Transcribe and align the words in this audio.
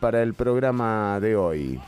para 0.00 0.22
el 0.22 0.34
programa 0.34 1.20
de 1.20 1.36
hoy? 1.36 1.80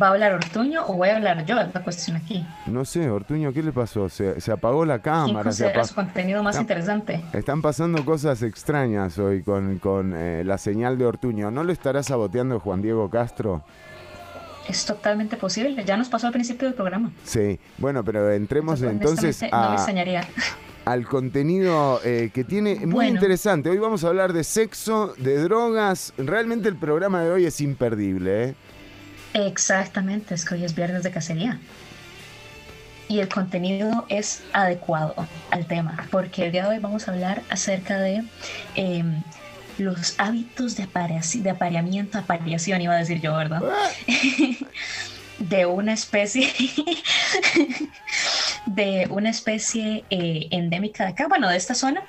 ¿Va 0.00 0.08
a 0.08 0.10
hablar 0.10 0.32
Ortuño 0.34 0.84
o 0.86 0.94
voy 0.94 1.08
a 1.08 1.16
hablar 1.16 1.44
yo? 1.46 1.58
Es 1.58 1.72
la 1.72 1.82
cuestión 1.82 2.16
aquí. 2.16 2.46
No 2.66 2.84
sé, 2.84 3.08
Ortuño, 3.08 3.52
¿qué 3.52 3.62
le 3.62 3.72
pasó? 3.72 4.08
Se, 4.08 4.52
apagó 4.52 4.84
la 4.84 4.98
cámara. 4.98 5.52
Se 5.52 5.72
su 5.84 5.94
contenido 5.94 6.42
más 6.42 6.58
interesante. 6.58 7.22
Están 7.32 7.62
pasando 7.62 8.04
cosas 8.04 8.42
extrañas 8.42 9.18
hoy 9.18 9.42
con, 9.42 9.78
con 9.78 10.14
eh, 10.14 10.44
la 10.44 10.58
señal 10.58 10.98
de 10.98 11.06
Ortuño. 11.06 11.50
¿No 11.50 11.64
lo 11.64 11.72
estará 11.72 12.02
saboteando 12.02 12.60
Juan 12.60 12.82
Diego 12.82 13.08
Castro? 13.08 13.64
Es 14.68 14.84
totalmente 14.84 15.36
posible. 15.36 15.82
Ya 15.84 15.96
nos 15.96 16.08
pasó 16.08 16.26
al 16.26 16.32
principio 16.32 16.68
del 16.68 16.74
programa. 16.74 17.10
Sí, 17.24 17.58
bueno, 17.78 18.04
pero 18.04 18.30
entremos 18.30 18.82
entonces 18.82 19.42
a, 19.50 19.78
al 20.86 21.04
contenido 21.04 22.00
eh, 22.04 22.30
que 22.32 22.44
tiene 22.44 22.86
muy 22.86 23.08
interesante. 23.08 23.68
Hoy 23.68 23.78
vamos 23.78 24.04
a 24.04 24.08
hablar 24.08 24.32
de 24.32 24.44
sexo, 24.44 25.14
de 25.18 25.42
drogas. 25.42 26.12
Realmente 26.16 26.68
el 26.68 26.76
programa 26.76 27.22
de 27.22 27.32
hoy 27.32 27.44
es 27.44 27.60
imperdible. 27.60 28.44
¿eh? 28.44 28.54
Exactamente, 29.34 30.34
es 30.34 30.44
que 30.44 30.54
hoy 30.54 30.64
es 30.64 30.76
viernes 30.76 31.02
de 31.02 31.10
cacería. 31.10 31.58
Y 33.08 33.18
el 33.18 33.28
contenido 33.28 34.06
es 34.08 34.44
adecuado 34.52 35.14
al 35.50 35.66
tema, 35.66 36.06
porque 36.10 36.46
el 36.46 36.52
día 36.52 36.62
de 36.62 36.76
hoy 36.76 36.78
vamos 36.78 37.08
a 37.08 37.12
hablar 37.12 37.42
acerca 37.50 37.98
de 37.98 38.22
em, 38.76 39.22
los 39.78 40.14
hábitos 40.18 40.76
de, 40.76 40.86
de 40.86 41.50
apareamiento, 41.50 42.18
apareación, 42.18 42.80
iba 42.80 42.94
a 42.94 42.98
decir 42.98 43.20
yo, 43.20 43.34
¿verdad? 43.34 43.62
de 45.38 45.66
una 45.66 45.92
especie, 45.92 46.48
de 48.66 49.08
una 49.10 49.30
especie 49.30 50.04
eh, 50.10 50.48
endémica 50.50 51.04
de 51.04 51.10
acá, 51.10 51.26
bueno, 51.28 51.48
de 51.48 51.56
esta 51.56 51.74
zona, 51.74 52.02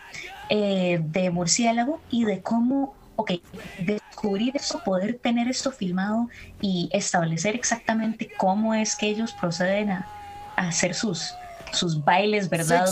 eh, 0.49 0.99
de 1.03 1.29
murciélago 1.29 2.01
y 2.09 2.25
de 2.25 2.41
cómo 2.41 2.95
ok, 3.17 3.31
descubrir 3.79 4.55
eso, 4.55 4.81
poder 4.83 5.19
tener 5.19 5.47
esto 5.47 5.71
filmado 5.71 6.29
y 6.61 6.89
establecer 6.93 7.55
exactamente 7.55 8.29
cómo 8.37 8.73
es 8.73 8.95
que 8.95 9.07
ellos 9.07 9.33
proceden 9.33 9.91
a, 9.91 10.07
hacer 10.55 10.93
sus, 10.95 11.33
sus 11.71 12.03
bailes, 12.03 12.49
¿verdad? 12.49 12.87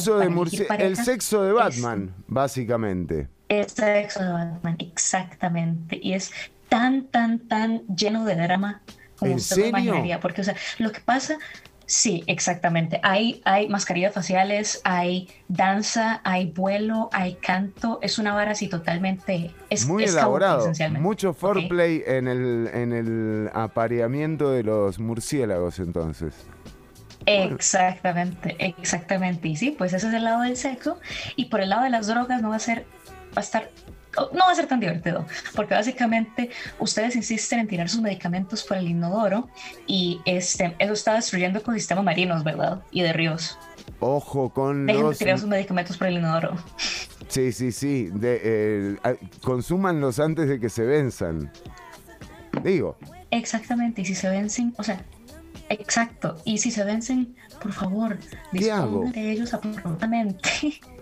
el 0.80 0.98
sexo 0.98 1.42
de 1.44 1.52
Batman, 1.54 2.14
básicamente. 2.28 3.28
El 3.50 3.70
sexo 3.70 4.24
de 4.24 4.32
Batman, 4.32 4.76
exactamente. 4.80 6.00
Y 6.02 6.14
es 6.14 6.32
tan, 6.70 7.06
tan, 7.06 7.40
tan 7.40 7.82
lleno 7.88 8.26
de 8.26 8.36
drama 8.36 8.82
como 9.18 9.32
¿En 9.32 9.38
usted 9.38 9.68
imaginaría. 9.68 10.20
Porque, 10.20 10.42
o 10.42 10.44
sea, 10.44 10.56
lo 10.78 10.92
que 10.92 11.00
pasa 11.00 11.38
Sí, 11.88 12.24
exactamente. 12.26 13.00
Hay, 13.04 13.42
hay 13.46 13.70
mascarillas 13.70 14.14
faciales, 14.14 14.82
hay 14.84 15.30
danza, 15.48 16.22
hay 16.24 16.48
vuelo, 16.48 17.10
hay 17.14 17.36
canto. 17.36 18.00
Es 18.02 18.18
una 18.18 18.34
vara 18.34 18.52
así 18.52 18.68
totalmente... 18.68 19.52
Es, 19.70 19.86
Muy 19.86 20.04
elaborado. 20.04 20.72
Mucho 21.00 21.34
foreplay 21.34 22.04
en, 22.06 22.28
el, 22.28 22.70
en 22.74 22.94
el 22.94 23.50
apareamiento 23.54 24.50
de 24.50 24.64
los 24.64 25.00
murciélagos 25.00 25.80
entonces. 25.80 26.34
Exactamente, 27.28 28.56
exactamente. 28.60 29.48
Y 29.48 29.56
sí, 29.56 29.72
pues 29.72 29.94
ese 29.94 30.08
es 30.08 30.14
el 30.14 30.24
lado 30.24 30.42
del 30.42 30.58
sexo. 30.58 31.00
Y 31.36 31.46
por 31.46 31.62
el 31.62 31.70
lado 31.70 31.84
de 31.84 31.90
las 31.90 32.08
drogas 32.08 32.42
no 32.42 32.50
va 32.50 32.56
a 32.56 32.60
ser, 32.60 32.86
va 33.30 33.38
a 33.38 33.42
estar 33.42 33.70
no 34.34 34.46
va 34.46 34.52
a 34.52 34.56
ser 34.56 34.68
tan 34.68 34.80
divertido, 34.80 35.26
porque 35.56 35.74
básicamente 35.74 36.50
ustedes 36.80 37.16
insisten 37.16 37.60
en 37.60 37.68
tirar 37.68 37.90
sus 37.90 38.02
medicamentos 38.02 38.64
por 38.64 38.78
el 38.78 38.88
inodoro 38.88 39.50
y 39.88 40.22
este, 40.26 40.76
eso 40.80 40.94
está 40.94 41.14
destruyendo 41.16 41.60
ecosistemas 41.60 42.04
marinos, 42.04 42.44
¿verdad? 42.44 42.82
Y 42.92 43.02
de 43.02 43.14
ríos. 43.14 43.58
Ojo 44.00 44.50
con 44.50 44.86
Dejen 44.86 45.04
los... 45.04 45.18
de 45.18 45.26
tirar 45.26 45.40
sus 45.40 45.48
medicamentos 45.48 45.98
por 45.98 46.08
el 46.08 46.18
inodoro. 46.18 46.56
Sí, 47.28 47.52
sí, 47.52 47.72
sí. 47.72 48.10
De, 48.14 48.40
eh, 48.44 49.18
consúmanlos 49.42 50.20
antes 50.20 50.48
de 50.48 50.60
que 50.60 50.70
se 50.70 50.84
venzan. 50.84 51.52
Digo. 52.64 52.98
Exactamente, 53.32 54.02
y 54.02 54.06
si 54.06 54.16
se 54.16 54.30
vencen, 54.30 54.74
o 54.78 54.84
sea, 54.84 55.04
exacto, 55.70 56.38
y 56.46 56.58
si 56.60 56.72
se 56.72 56.84
vencen, 56.84 57.36
por 57.62 57.74
favor, 57.74 58.18
dispongan 58.52 59.12
de 59.12 59.32
ellos 59.32 59.54
absolutamente. 59.54 60.50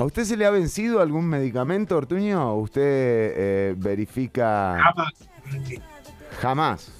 ¿A 0.00 0.04
usted 0.04 0.24
se 0.24 0.34
le 0.34 0.46
ha 0.46 0.50
vencido 0.50 1.02
algún 1.02 1.26
medicamento, 1.26 1.94
Ortuño? 1.94 2.54
¿O 2.54 2.60
usted 2.60 2.82
eh, 2.82 3.74
verifica...? 3.76 4.78
Jamás. 4.82 5.12
Jamás. 6.40 6.92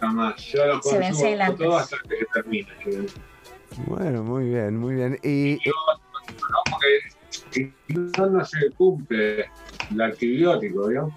Jamás. 0.00 0.42
Yo 0.46 0.64
lo 0.64 0.82
se 0.82 0.98
vence 0.98 1.38
todo 1.58 1.76
hasta 1.76 1.98
que 2.08 2.24
termine. 2.32 2.68
Bueno, 3.86 4.22
muy 4.22 4.48
bien, 4.48 4.78
muy 4.78 4.94
bien. 4.94 5.18
Y, 5.22 5.62
yo, 5.62 5.72
no, 6.50 6.62
porque 6.70 7.72
no 8.18 8.44
se 8.46 8.70
cumple 8.70 9.50
el 9.90 10.00
antibiótico, 10.00 10.88
¿vio? 10.88 11.12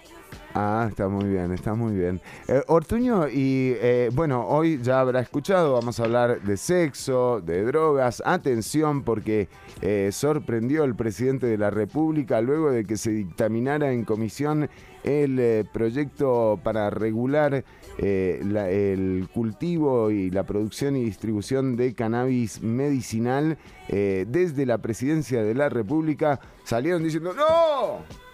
Ah, 0.59 0.87
está 0.89 1.07
muy 1.07 1.25
bien, 1.25 1.51
está 1.51 1.75
muy 1.75 1.93
bien. 1.93 2.19
Eh, 2.47 2.63
Ortuño, 2.65 3.27
y 3.27 3.75
eh, 3.79 4.09
bueno, 4.11 4.47
hoy 4.47 4.79
ya 4.81 5.01
habrá 5.01 5.19
escuchado, 5.19 5.73
vamos 5.73 5.99
a 5.99 6.05
hablar 6.05 6.41
de 6.41 6.57
sexo, 6.57 7.41
de 7.41 7.63
drogas. 7.63 8.23
Atención, 8.25 9.03
porque 9.03 9.49
eh, 9.83 10.09
sorprendió 10.11 10.83
el 10.83 10.95
presidente 10.95 11.45
de 11.45 11.59
la 11.59 11.69
República 11.69 12.41
luego 12.41 12.71
de 12.71 12.85
que 12.85 12.97
se 12.97 13.11
dictaminara 13.11 13.91
en 13.91 14.03
comisión 14.03 14.67
el 15.03 15.67
proyecto 15.71 16.59
para 16.63 16.89
regular 16.89 17.63
el 17.99 19.29
cultivo 19.31 20.09
y 20.09 20.31
la 20.31 20.43
producción 20.43 20.95
y 20.95 21.05
distribución 21.05 21.75
de 21.77 21.93
cannabis 21.93 22.63
medicinal. 22.63 23.57
desde 23.87 24.65
la 24.65 24.79
presidencia 24.79 25.43
de 25.43 25.53
la 25.53 25.69
República 25.69 26.41
salieron 26.65 27.03
diciendo, 27.03 27.33
¡No! 27.33 28.26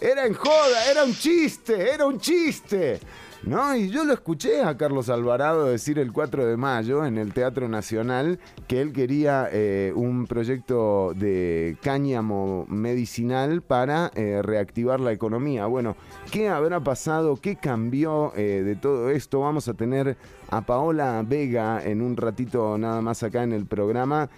Era 0.00 0.24
en 0.26 0.34
joda, 0.34 0.86
era 0.86 1.04
un 1.04 1.14
chiste, 1.14 1.92
era 1.92 2.06
un 2.06 2.18
chiste. 2.18 3.00
¿No? 3.42 3.74
Y 3.74 3.88
yo 3.88 4.04
lo 4.04 4.12
escuché 4.12 4.60
a 4.60 4.76
Carlos 4.76 5.08
Alvarado 5.08 5.64
decir 5.64 5.98
el 5.98 6.12
4 6.12 6.44
de 6.44 6.58
mayo 6.58 7.06
en 7.06 7.16
el 7.16 7.32
Teatro 7.32 7.68
Nacional 7.68 8.38
que 8.68 8.82
él 8.82 8.92
quería 8.92 9.48
eh, 9.50 9.94
un 9.96 10.26
proyecto 10.26 11.14
de 11.16 11.78
cáñamo 11.82 12.66
medicinal 12.68 13.62
para 13.62 14.10
eh, 14.14 14.42
reactivar 14.42 15.00
la 15.00 15.12
economía. 15.12 15.64
Bueno, 15.64 15.96
¿qué 16.30 16.48
habrá 16.48 16.80
pasado? 16.80 17.36
¿Qué 17.36 17.56
cambió 17.56 18.34
eh, 18.36 18.62
de 18.62 18.76
todo 18.76 19.08
esto? 19.08 19.40
Vamos 19.40 19.68
a 19.68 19.74
tener 19.74 20.18
a 20.50 20.60
Paola 20.60 21.24
Vega 21.26 21.82
en 21.82 22.02
un 22.02 22.18
ratito 22.18 22.76
nada 22.76 23.00
más 23.00 23.22
acá 23.22 23.42
en 23.42 23.52
el 23.52 23.64
programa, 23.66 24.28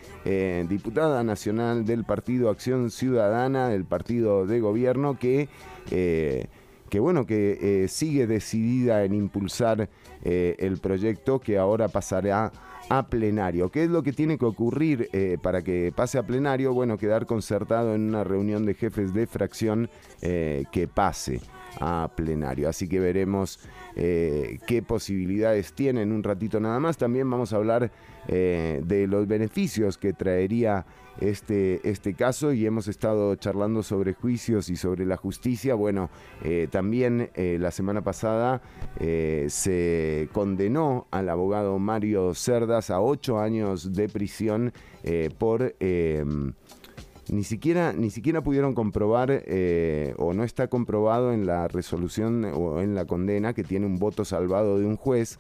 diputada 0.69 1.25
nacional 1.25 1.87
del 1.87 2.05
Partido 2.05 2.51
Acción 2.51 2.91
Ciudadana, 2.91 3.69
del 3.69 3.85
partido 3.85 4.47
de 4.47 4.61
gobierno, 4.61 5.19
que 5.19 5.49
que 6.93 7.01
bueno, 7.01 7.25
que 7.25 7.85
eh, 7.85 7.89
sigue 7.89 8.27
decidida 8.27 9.03
en 9.05 9.15
impulsar 9.15 9.89
eh, 10.25 10.57
el 10.59 10.77
proyecto 10.77 11.41
que 11.41 11.57
ahora 11.57 11.89
pasará 11.89 12.53
a 12.91 13.07
plenario. 13.07 13.71
¿Qué 13.71 13.85
es 13.85 13.89
lo 13.89 14.03
que 14.03 14.13
tiene 14.13 14.37
que 14.37 14.45
ocurrir 14.45 15.09
eh, 15.15 15.39
para 15.43 15.63
que 15.63 15.91
pase 15.97 16.19
a 16.19 16.27
plenario? 16.27 16.75
Bueno, 16.75 16.99
quedar 16.99 17.25
concertado 17.25 17.95
en 17.95 18.03
una 18.03 18.25
reunión 18.25 18.67
de 18.67 18.75
jefes 18.75 19.15
de 19.15 19.27
fracción 19.27 19.89
que 20.21 20.89
pase 20.93 21.41
a 21.81 22.11
plenario. 22.15 22.69
Así 22.69 22.87
que 22.87 23.01
veremos 23.01 23.59
qué 23.97 24.85
posibilidades 24.87 25.73
tiene 25.73 26.03
en 26.03 26.13
un 26.13 26.23
ratito 26.23 26.61
nada 26.61 26.79
más. 26.79 26.99
También 26.99 27.31
vamos 27.31 27.55
a 27.55 27.57
hablar 27.57 27.91
de 28.29 29.07
los 29.09 29.27
beneficios 29.27 29.97
que 29.97 30.13
traería 30.13 30.85
este, 31.21 31.81
este 31.89 32.15
caso 32.15 32.53
y 32.53 32.67
hemos 32.67 32.89
estado 32.89 33.35
charlando 33.37 33.83
sobre 33.83 34.15
juicios 34.15 34.69
y 34.69 34.77
sobre 34.77 35.05
la 35.07 35.17
justicia. 35.17 35.75
Bueno, 35.75 36.11
eh, 36.43 36.69
también 36.71 37.31
eh, 37.35 37.59
la 37.61 37.71
semana 37.71 38.03
pasada 38.03 38.63
eh, 38.99 39.47
se 39.49 40.29
condenó 40.33 41.07
al 41.11 41.29
abogado 41.29 41.79
Mario 41.79 42.35
Cerdas 42.35 42.91
a 42.91 43.01
ocho 43.01 43.39
años 43.39 43.93
de 43.93 44.09
prisión 44.09 44.73
por 45.39 45.75
ni 47.29 47.45
siquiera, 47.45 47.93
ni 47.93 48.11
siquiera 48.11 48.43
pudieron 48.43 48.75
comprobar 48.75 49.43
o 50.17 50.33
no 50.33 50.45
está 50.45 50.69
comprobado 50.69 51.33
en 51.33 51.47
la 51.47 51.67
resolución 51.67 52.45
o 52.45 52.81
en 52.81 52.95
la 52.95 53.05
condena 53.05 53.53
que 53.53 53.65
tiene 53.65 53.87
un 53.87 53.99
voto 53.99 54.25
salvado 54.25 54.79
de 54.79 54.87
un 54.87 54.97
juez 54.97 55.39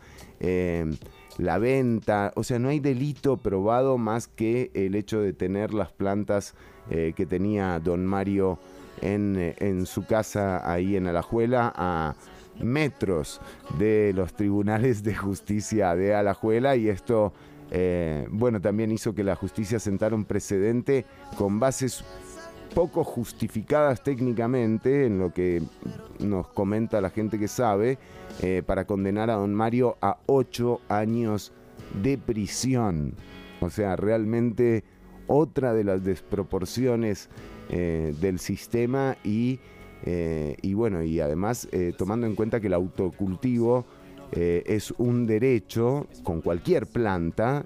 la 1.38 1.58
venta, 1.58 2.32
o 2.36 2.44
sea, 2.44 2.58
no 2.58 2.68
hay 2.68 2.80
delito 2.80 3.36
probado 3.36 3.98
más 3.98 4.28
que 4.28 4.70
el 4.74 4.94
hecho 4.94 5.20
de 5.20 5.32
tener 5.32 5.72
las 5.72 5.92
plantas 5.92 6.54
eh, 6.90 7.12
que 7.16 7.26
tenía 7.26 7.78
don 7.80 8.04
Mario 8.06 8.58
eh, 9.00 9.54
en, 9.58 9.86
su 9.86 10.06
casa 10.06 10.70
ahí 10.70 10.96
en 10.96 11.06
Alajuela 11.06 11.72
a 11.74 12.14
metros 12.60 13.40
de 13.78 14.12
los 14.14 14.34
tribunales 14.34 15.02
de 15.02 15.14
justicia 15.14 15.96
de 15.96 16.14
Alajuela. 16.14 16.76
Y 16.76 16.88
esto, 16.88 17.32
eh, 17.70 18.26
bueno, 18.30 18.60
también 18.60 18.92
hizo 18.92 19.14
que 19.14 19.24
la 19.24 19.34
justicia 19.34 19.78
sentara 19.78 20.14
un 20.14 20.24
precedente 20.24 21.04
con 21.36 21.58
bases 21.58 22.04
poco 22.74 23.04
justificadas 23.04 24.02
técnicamente, 24.02 25.06
en 25.06 25.18
lo 25.18 25.32
que 25.32 25.62
nos 26.18 26.48
comenta 26.48 27.00
la 27.00 27.10
gente 27.10 27.38
que 27.38 27.48
sabe, 27.48 27.98
eh, 28.40 28.62
para 28.64 28.84
condenar 28.86 29.30
a 29.30 29.34
don 29.34 29.54
Mario 29.54 29.96
a 30.00 30.18
ocho 30.26 30.80
años 30.88 31.52
de 32.02 32.18
prisión. 32.18 33.14
O 33.60 33.70
sea, 33.70 33.96
realmente 33.96 34.84
otra 35.26 35.72
de 35.72 35.84
las 35.84 36.02
desproporciones 36.02 37.28
eh, 37.70 38.14
del 38.20 38.38
sistema 38.38 39.16
y 39.22 39.60
Eh, 40.04 40.56
y 40.62 40.74
bueno, 40.74 41.04
y 41.04 41.20
además 41.20 41.68
tomando 41.96 42.26
en 42.26 42.34
cuenta 42.34 42.58
que 42.58 42.66
el 42.66 42.74
autocultivo 42.74 43.84
es 44.32 44.90
un 44.98 45.28
derecho 45.28 46.08
con 46.24 46.40
cualquier 46.40 46.88
planta 46.88 47.64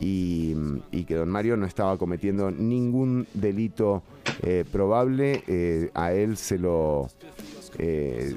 y, 0.00 0.54
y, 0.90 1.04
que 1.04 1.14
don 1.14 1.28
Mario 1.28 1.56
no 1.56 1.66
estaba 1.66 1.98
cometiendo 1.98 2.50
ningún 2.50 3.26
delito 3.34 4.02
probable, 4.72 5.90
a 5.94 6.12
él 6.12 6.36
se 6.36 6.58
lo, 6.58 7.08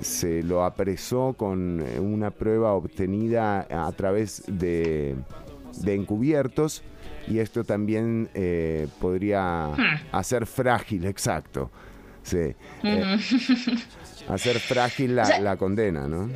se 0.02 0.44
lo 0.44 0.64
apresó 0.66 1.34
con 1.38 1.82
una 2.00 2.32
prueba 2.32 2.74
obtenida 2.74 3.66
a 3.70 3.92
través 3.94 4.44
de, 4.48 5.16
de 5.82 5.96
encubiertos 5.96 6.84
y 7.28 7.40
esto 7.40 7.64
también 7.64 8.30
podría 9.00 9.70
hmm. 9.70 10.16
hacer 10.16 10.46
frágil, 10.46 11.06
exacto, 11.06 11.72
Sí. 12.24 12.56
Eh, 12.84 13.18
hacer 14.30 14.60
frágil 14.60 15.16
la, 15.16 15.40
la 15.40 15.58
condena, 15.58 16.08
¿no? 16.08 16.30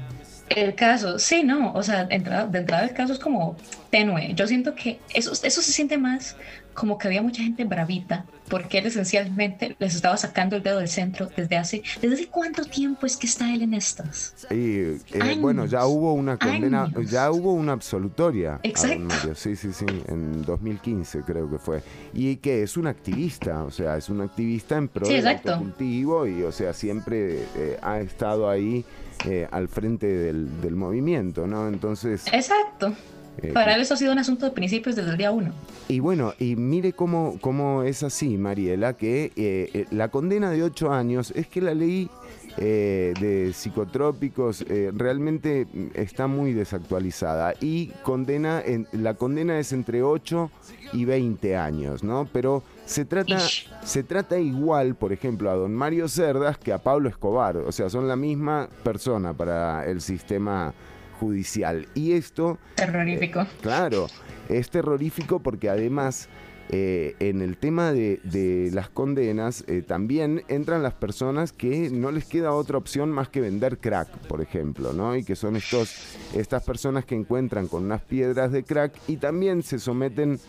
El 0.49 0.75
caso, 0.75 1.19
sí, 1.19 1.43
no, 1.43 1.73
o 1.73 1.83
sea, 1.83 2.05
de 2.05 2.15
entrada, 2.15 2.47
de 2.47 2.59
entrada 2.59 2.83
el 2.85 2.93
caso 2.93 3.13
es 3.13 3.19
como 3.19 3.57
tenue. 3.89 4.33
Yo 4.33 4.47
siento 4.47 4.75
que 4.75 4.99
eso, 5.13 5.31
eso 5.31 5.61
se 5.61 5.71
siente 5.71 5.97
más 5.97 6.35
como 6.77 6.99
que 6.99 7.07
había 7.07 7.23
mucha 7.23 7.41
gente 7.41 7.65
bravita, 7.65 8.23
porque 8.49 8.77
él 8.77 8.85
esencialmente 8.85 9.75
les 9.79 9.95
estaba 9.95 10.15
sacando 10.15 10.55
el 10.55 10.61
dedo 10.61 10.77
del 10.77 10.87
centro 10.87 11.27
desde 11.35 11.57
hace, 11.57 11.81
¿desde 11.99 12.13
hace 12.13 12.27
cuánto 12.27 12.63
tiempo 12.65 13.07
es 13.07 13.17
que 13.17 13.25
está 13.25 13.51
él 13.51 13.63
en 13.63 13.73
estas? 13.73 14.45
Y 14.51 14.55
eh, 14.55 15.37
bueno, 15.39 15.65
ya 15.65 15.87
hubo 15.87 16.13
una 16.13 16.37
condena, 16.37 16.87
ya 17.09 17.31
hubo 17.31 17.53
una 17.53 17.71
absolutoria. 17.71 18.59
Exacto. 18.61 19.33
Sí, 19.33 19.55
sí, 19.55 19.73
sí, 19.73 19.85
en 20.07 20.43
2015 20.43 21.23
creo 21.23 21.49
que 21.49 21.57
fue. 21.57 21.81
Y 22.13 22.35
que 22.35 22.61
es 22.61 22.77
un 22.77 22.85
activista, 22.85 23.63
o 23.63 23.71
sea, 23.71 23.97
es 23.97 24.07
un 24.09 24.21
activista 24.21 24.77
en 24.77 24.87
pro 24.87 25.07
del 25.07 25.41
cultivo 25.41 26.27
y, 26.27 26.43
o 26.43 26.51
sea, 26.51 26.73
siempre 26.73 27.39
eh, 27.55 27.79
ha 27.81 27.99
estado 28.01 28.47
ahí 28.47 28.85
eh, 29.25 29.47
al 29.51 29.67
frente 29.67 30.07
del, 30.07 30.61
del 30.61 30.75
movimiento, 30.75 31.47
¿no? 31.47 31.67
Entonces... 31.67 32.25
Exacto. 32.31 32.93
Eh, 33.41 33.51
Para 33.53 33.75
él 33.75 33.81
eso 33.81 33.93
ha 33.93 33.97
sido 33.97 34.11
un 34.11 34.19
asunto 34.19 34.45
de 34.45 34.51
principios 34.51 34.95
desde 34.95 35.11
el 35.11 35.17
día 35.17 35.31
uno. 35.31 35.51
Y 35.87 35.99
bueno, 35.99 36.33
y 36.39 36.55
mire 36.55 36.93
cómo, 36.93 37.37
cómo 37.39 37.83
es 37.83 38.01
así, 38.03 38.37
Mariela, 38.37 38.93
que 38.93 39.25
eh, 39.35 39.69
eh, 39.73 39.85
la 39.91 40.09
condena 40.09 40.49
de 40.49 40.63
ocho 40.63 40.91
años 40.91 41.31
es 41.35 41.47
que 41.47 41.61
la 41.61 41.73
ley 41.73 42.09
de 42.57 43.51
psicotrópicos 43.53 44.65
realmente 44.93 45.67
está 45.93 46.27
muy 46.27 46.53
desactualizada 46.53 47.53
y 47.61 47.87
condena 48.03 48.61
en, 48.65 48.87
la 48.91 49.13
condena 49.13 49.59
es 49.59 49.73
entre 49.73 50.01
8 50.01 50.49
y 50.93 51.05
20 51.05 51.55
años, 51.55 52.03
¿no? 52.03 52.27
Pero 52.31 52.63
se 52.85 53.05
trata, 53.05 53.39
se 53.83 54.03
trata 54.03 54.39
igual, 54.39 54.95
por 54.95 55.11
ejemplo, 55.11 55.49
a 55.51 55.55
don 55.55 55.75
Mario 55.75 56.07
Cerdas 56.07 56.57
que 56.57 56.73
a 56.73 56.77
Pablo 56.77 57.09
Escobar, 57.09 57.57
o 57.57 57.71
sea, 57.71 57.89
son 57.89 58.07
la 58.07 58.15
misma 58.15 58.69
persona 58.83 59.33
para 59.33 59.85
el 59.85 60.01
sistema 60.01 60.73
judicial. 61.19 61.87
Y 61.93 62.13
esto... 62.13 62.57
Terrorífico. 62.75 63.41
Eh, 63.41 63.47
claro, 63.61 64.07
es 64.49 64.69
terrorífico 64.69 65.39
porque 65.39 65.69
además... 65.69 66.29
Eh, 66.69 67.15
en 67.19 67.41
el 67.41 67.57
tema 67.57 67.93
de, 67.93 68.69
las 68.73 68.89
condenas 68.89 69.63
eh, 69.67 69.81
también 69.81 70.43
entran 70.47 70.83
las 70.83 70.93
personas 70.93 71.51
que 71.53 71.89
no 71.89 72.11
les 72.11 72.25
queda 72.25 72.51
otra 72.51 72.77
opción 72.77 73.11
más 73.11 73.29
que 73.29 73.39
vender 73.41 73.77
crack, 73.77 74.09
por 74.27 74.41
ejemplo, 74.41 74.91
¿no? 74.93 75.15
Y 75.15 75.23
que 75.23 75.35
son 75.35 75.55
estos, 75.55 76.17
estas 76.35 76.63
personas 76.63 77.05
que 77.05 77.15
encuentran 77.15 77.67
con 77.67 77.85
unas 77.85 78.01
piedras 78.01 78.51
de 78.51 78.63
crack 78.63 78.93
y 79.07 79.17
también 79.17 79.63
se 79.63 79.79
someten 79.79 80.39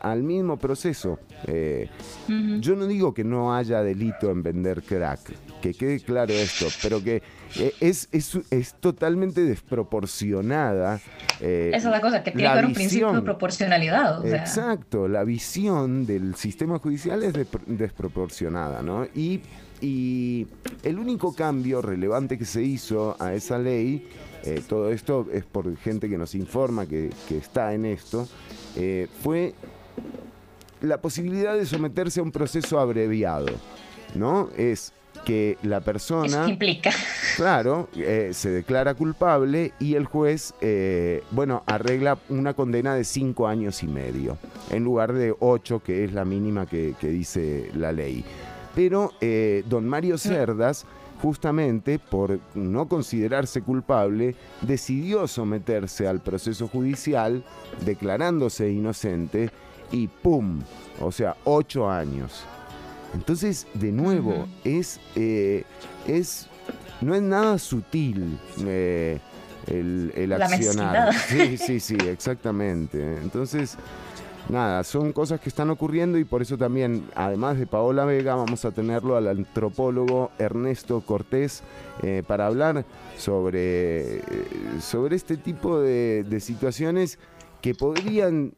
al 0.00 0.22
mismo 0.22 0.56
proceso. 0.58 1.18
Yo 2.60 2.76
no 2.76 2.86
digo 2.86 3.14
que 3.14 3.24
no 3.24 3.54
haya 3.54 3.82
delito 3.82 4.30
en 4.30 4.42
vender 4.42 4.82
crack, 4.82 5.20
que 5.60 5.72
quede 5.72 6.00
claro 6.00 6.32
esto, 6.32 6.66
pero 6.82 7.02
que 7.02 7.22
eh, 7.58 7.74
es, 7.80 8.08
es, 8.12 8.38
es 8.50 8.74
totalmente 8.74 9.42
desproporcionada. 9.42 11.00
Eh, 11.40 11.70
Esa 11.74 11.88
es 11.88 11.92
la 11.92 12.00
cosa, 12.00 12.22
que 12.22 12.30
tiene 12.30 12.42
que 12.42 12.48
haber 12.48 12.66
un 12.66 12.74
principio 12.74 13.12
de 13.12 13.22
proporcionalidad. 13.22 14.26
Exacto, 14.26 15.08
la 15.08 15.24
visión 15.24 16.06
del 16.06 16.34
sistema 16.34 16.78
judicial 16.78 17.22
es 17.22 17.34
desproporcionada, 17.66 18.82
¿no? 18.82 19.06
Y, 19.14 19.40
y 19.80 20.46
el 20.82 20.98
único 20.98 21.34
cambio 21.34 21.82
relevante 21.82 22.38
que 22.38 22.44
se 22.44 22.62
hizo 22.62 23.16
a 23.18 23.34
esa 23.34 23.58
ley, 23.58 24.08
eh, 24.44 24.62
todo 24.68 24.90
esto 24.90 25.26
es 25.32 25.44
por 25.44 25.76
gente 25.76 26.08
que 26.08 26.18
nos 26.18 26.34
informa 26.34 26.86
que, 26.86 27.10
que 27.28 27.38
está 27.38 27.72
en 27.74 27.84
esto, 27.84 28.28
fue 29.22 29.54
la 30.80 31.00
posibilidad 31.00 31.56
de 31.56 31.64
someterse 31.64 32.20
a 32.20 32.22
un 32.22 32.32
proceso 32.32 32.78
abreviado, 32.80 33.46
¿no? 34.14 34.50
Es 34.56 34.92
que 35.24 35.58
la 35.62 35.80
persona... 35.80 36.48
implica. 36.48 36.90
Claro, 37.36 37.88
eh, 37.96 38.30
se 38.32 38.50
declara 38.50 38.94
culpable 38.94 39.72
y 39.80 39.94
el 39.94 40.04
juez, 40.04 40.54
eh, 40.60 41.22
bueno, 41.30 41.62
arregla 41.66 42.18
una 42.28 42.54
condena 42.54 42.94
de 42.94 43.04
cinco 43.04 43.48
años 43.48 43.82
y 43.82 43.88
medio, 43.88 44.38
en 44.70 44.84
lugar 44.84 45.12
de 45.12 45.34
ocho, 45.40 45.82
que 45.82 46.04
es 46.04 46.12
la 46.12 46.24
mínima 46.24 46.66
que, 46.66 46.94
dice 47.00 47.70
la 47.74 47.92
ley. 47.92 48.24
Pero 48.74 49.12
eh, 49.20 49.62
don 49.66 49.88
Mario 49.88 50.18
Cerdas, 50.18 50.86
justamente 51.22 51.98
por 51.98 52.38
no 52.54 52.86
considerarse 52.88 53.62
culpable, 53.62 54.34
decidió 54.62 55.26
someterse 55.26 56.06
al 56.06 56.20
proceso 56.20 56.68
judicial, 56.68 57.44
declarándose 57.84 58.70
inocente, 58.70 59.50
y 59.92 60.08
¡pum! 60.08 60.60
O 61.00 61.12
sea, 61.12 61.36
ocho 61.44 61.88
años. 61.90 62.44
Entonces, 63.14 63.66
de 63.74 63.92
nuevo, 63.92 64.46
es, 64.64 65.00
eh, 65.14 65.64
es, 66.06 66.48
no 67.00 67.14
es 67.14 67.22
nada 67.22 67.58
sutil 67.58 68.38
eh, 68.66 69.18
el, 69.66 70.12
el 70.16 70.32
accionar. 70.32 71.14
Sí, 71.14 71.56
sí, 71.56 71.80
sí, 71.80 71.96
exactamente. 72.08 73.18
Entonces, 73.22 73.78
nada, 74.48 74.82
son 74.84 75.12
cosas 75.12 75.40
que 75.40 75.48
están 75.48 75.70
ocurriendo 75.70 76.18
y 76.18 76.24
por 76.24 76.42
eso 76.42 76.58
también, 76.58 77.08
además 77.14 77.58
de 77.58 77.66
Paola 77.66 78.04
Vega, 78.04 78.34
vamos 78.34 78.64
a 78.64 78.72
tenerlo 78.72 79.16
al 79.16 79.28
antropólogo 79.28 80.30
Ernesto 80.38 81.00
Cortés 81.00 81.62
eh, 82.02 82.22
para 82.26 82.46
hablar 82.46 82.84
sobre, 83.16 84.22
sobre 84.80 85.16
este 85.16 85.36
tipo 85.36 85.80
de, 85.80 86.24
de 86.28 86.40
situaciones 86.40 87.18
que 87.62 87.74
podrían 87.74 88.54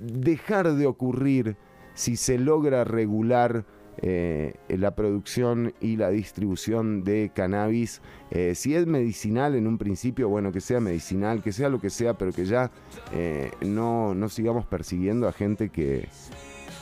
dejar 0.00 0.72
de 0.74 0.86
ocurrir 0.86 1.56
si 1.96 2.16
se 2.16 2.38
logra 2.38 2.84
regular 2.84 3.64
eh, 3.98 4.54
la 4.68 4.94
producción 4.94 5.72
y 5.80 5.96
la 5.96 6.10
distribución 6.10 7.02
de 7.02 7.32
cannabis, 7.34 8.02
eh, 8.30 8.54
si 8.54 8.74
es 8.74 8.86
medicinal 8.86 9.54
en 9.54 9.66
un 9.66 9.78
principio, 9.78 10.28
bueno, 10.28 10.52
que 10.52 10.60
sea 10.60 10.80
medicinal, 10.80 11.42
que 11.42 11.50
sea 11.50 11.70
lo 11.70 11.80
que 11.80 11.88
sea, 11.88 12.14
pero 12.14 12.30
que 12.32 12.44
ya 12.44 12.70
eh, 13.12 13.50
no, 13.62 14.14
no 14.14 14.28
sigamos 14.28 14.66
persiguiendo 14.66 15.26
a 15.26 15.32
gente 15.32 15.70
que, 15.70 16.08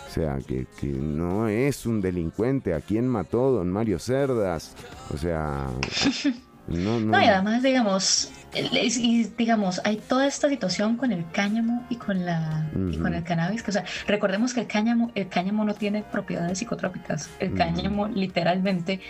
o 0.08 0.10
sea, 0.10 0.38
que, 0.44 0.66
que, 0.80 0.88
no 0.88 1.46
es 1.46 1.86
un 1.86 2.00
delincuente. 2.00 2.74
¿A 2.74 2.80
quién 2.80 3.06
mató 3.06 3.52
don 3.52 3.70
Mario 3.70 4.00
Cerdas? 4.00 4.74
O 5.14 5.16
sea, 5.16 5.68
no, 6.66 7.00
no. 7.00 7.00
no 7.00 7.20
y 7.20 7.26
además, 7.26 7.62
digamos, 7.62 8.30
y 8.54 9.24
digamos, 9.36 9.80
hay 9.84 9.96
toda 9.96 10.26
esta 10.26 10.48
situación 10.48 10.96
con 10.96 11.12
el 11.12 11.24
cáñamo 11.32 11.84
y 11.90 11.96
con 11.96 12.24
la 12.24 12.66
con 12.72 13.14
el 13.14 13.24
cannabis, 13.24 13.62
que 13.62 13.70
o 13.70 13.74
sea, 13.74 13.84
recordemos 14.06 14.54
que 14.54 14.60
el 14.60 14.66
cáñamo, 14.66 15.10
el 15.14 15.28
cáñamo 15.28 15.64
no 15.64 15.74
tiene 15.74 16.02
propiedades 16.02 16.58
psicotrópicas. 16.58 17.28
El 17.40 17.54
cáñamo 17.54 18.08
literalmente 18.08 19.00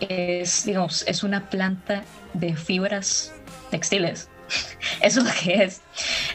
es, 0.00 0.64
digamos, 0.64 1.04
es 1.06 1.22
una 1.22 1.48
planta 1.50 2.04
de 2.34 2.54
fibras 2.56 3.32
textiles. 3.70 4.28
Eso 5.00 5.20
es 5.20 5.26
lo 5.26 5.32
que 5.42 5.64
es. 5.64 5.80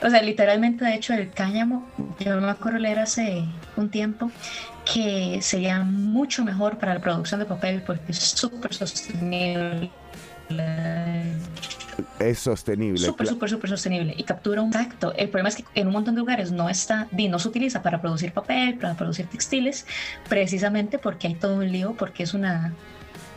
O 0.03 0.09
sea, 0.09 0.21
literalmente, 0.21 0.83
de 0.83 0.95
hecho, 0.95 1.13
el 1.13 1.31
cáñamo, 1.31 1.87
yo 2.19 2.39
me 2.41 2.49
acuerdo 2.49 2.79
leer 2.79 2.99
hace 2.99 3.43
un 3.75 3.89
tiempo 3.89 4.31
que 4.91 5.39
sería 5.41 5.83
mucho 5.83 6.43
mejor 6.43 6.77
para 6.77 6.93
la 6.93 7.01
producción 7.01 7.39
de 7.39 7.45
papel 7.45 7.81
porque 7.85 8.11
es 8.11 8.19
súper 8.19 8.73
sostenible 8.73 9.91
es 12.19 12.39
sostenible. 12.39 12.99
Súper, 12.99 13.27
súper, 13.27 13.49
súper 13.49 13.69
sostenible 13.69 14.13
y 14.17 14.23
captura 14.23 14.61
un 14.61 14.71
tacto. 14.71 15.13
El 15.13 15.29
problema 15.29 15.49
es 15.49 15.55
que 15.57 15.65
en 15.75 15.87
un 15.87 15.93
montón 15.93 16.15
de 16.15 16.19
lugares 16.19 16.51
no 16.51 16.69
está, 16.69 17.07
no 17.11 17.39
se 17.39 17.47
utiliza 17.47 17.81
para 17.81 18.01
producir 18.01 18.31
papel, 18.31 18.75
para 18.75 18.95
producir 18.95 19.27
textiles, 19.27 19.85
precisamente 20.27 20.99
porque 20.99 21.27
hay 21.27 21.35
todo 21.35 21.55
un 21.55 21.71
lío, 21.71 21.95
porque 21.97 22.23
es 22.23 22.33
una 22.33 22.73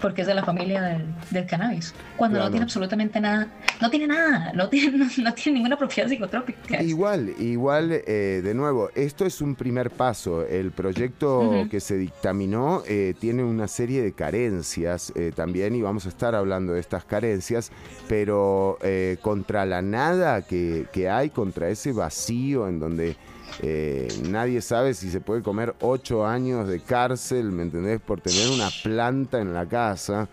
porque 0.00 0.23
es 0.23 0.26
de 0.26 0.35
la 0.35 0.45
familia 0.45 1.02
del, 1.30 1.47
cannabis. 1.47 1.95
Cuando 2.16 2.38
no 2.38 2.50
tiene 2.50 2.64
absolutamente 2.64 3.21
nada, 3.21 3.49
no 3.80 3.90
tiene 3.90 4.07
nada, 4.07 4.52
no 4.54 4.69
tiene, 4.69 4.99
no, 5.19 5.35
tiene 5.35 5.59
ninguna 5.59 5.76
propiedad 5.76 6.09
psicotrópica. 6.09 6.83
Igual, 6.83 7.35
igual, 7.38 7.92
eh, 7.92 8.40
de 8.42 8.54
nuevo, 8.54 8.90
esto 8.95 9.25
es 9.25 9.40
un 9.40 9.54
primer 9.54 9.90
paso. 9.90 10.47
El 10.47 10.73
proyecto 10.73 11.66
que 11.71 11.80
se 11.80 11.97
dictaminó 11.97 12.83
eh, 12.87 13.14
tiene 13.19 13.45
una 13.45 13.69
serie 13.69 14.02
de 14.02 14.12
carencias 14.12 15.12
eh, 15.16 15.33
también 15.35 15.75
y 15.75 15.83
vamos 15.83 16.07
a 16.07 16.09
estar 16.09 16.35
hablando 16.35 16.73
de 16.73 16.80
estas 16.80 17.04
carencias, 17.04 17.71
pero 18.09 18.78
contra 19.23 19.64
la 19.66 19.83
nada 19.83 20.42
que, 20.42 20.87
que 20.92 21.09
hay, 21.09 21.30
contra 21.30 21.69
ese 21.69 21.92
vacío 21.92 22.69
en 22.69 22.80
donde 22.80 23.16
eh, 23.62 24.09
nadie 24.28 24.61
sabe 24.61 24.95
si 24.95 25.11
se 25.11 25.21
puede 25.21 25.42
comer 25.42 25.75
ocho 25.80 26.26
años 26.26 26.69
de 26.69 26.80
cárcel, 26.80 27.52
¿me 27.52 27.62
entendés? 27.62 28.00
Por 28.00 28.21
tener 28.21 28.49
una 28.50 28.69
planta 28.83 29.40
en 29.40 29.52
la 29.52 29.66
casa. 29.66 30.28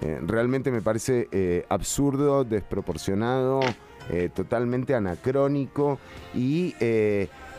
Eh, 0.00 0.20
realmente 0.22 0.70
me 0.70 0.82
parece 0.82 1.28
eh, 1.32 1.64
absurdo, 1.68 2.44
desproporcionado, 2.44 3.60
totalmente 4.34 4.94
anacrónico 4.94 5.98
y 6.32 6.76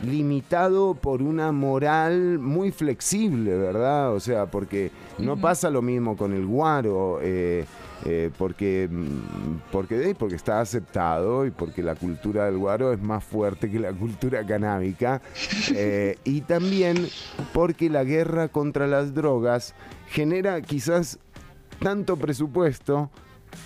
limitado 0.02 0.94
por 0.94 1.20
una 1.20 1.52
moral 1.52 2.38
muy 2.38 2.70
flexible, 2.70 3.54
¿verdad? 3.54 4.14
O 4.14 4.20
sea, 4.20 4.46
porque 4.46 4.90
no 5.18 5.36
pasa 5.36 5.68
lo 5.68 5.82
mismo 5.82 6.16
con 6.16 6.32
el 6.32 6.46
guaro. 6.46 7.20
Eh, 8.04 8.30
porque, 8.38 8.88
mm, 8.90 9.70
porque, 9.72 10.14
porque 10.16 10.36
está 10.36 10.60
aceptado 10.60 11.46
y 11.46 11.50
porque 11.50 11.82
la 11.82 11.94
cultura 11.94 12.44
del 12.44 12.58
guaro 12.58 12.92
es 12.92 13.02
más 13.02 13.24
fuerte 13.24 13.70
que 13.70 13.78
la 13.78 13.92
cultura 13.92 14.44
canábica. 14.46 15.20
Eh, 15.74 16.16
y 16.24 16.40
también 16.42 17.08
porque 17.52 17.90
la 17.90 18.02
guerra 18.02 18.48
contra 18.48 18.86
las 18.86 19.14
drogas 19.14 19.74
genera 20.08 20.60
quizás 20.62 21.18
tanto 21.78 22.16
presupuesto 22.16 23.10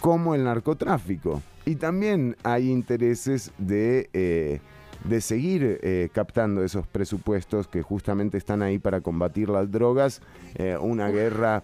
como 0.00 0.34
el 0.34 0.44
narcotráfico. 0.44 1.42
Y 1.64 1.76
también 1.76 2.36
hay 2.42 2.70
intereses 2.70 3.52
de, 3.58 4.10
eh, 4.12 4.60
de 5.04 5.20
seguir 5.20 6.10
captando 6.12 6.64
esos 6.64 6.86
presupuestos 6.86 7.68
que 7.68 7.82
justamente 7.82 8.36
están 8.36 8.62
ahí 8.62 8.78
para 8.78 9.00
combatir 9.00 9.48
las 9.48 9.70
drogas. 9.70 10.20
una 10.80 11.08
guerra 11.08 11.62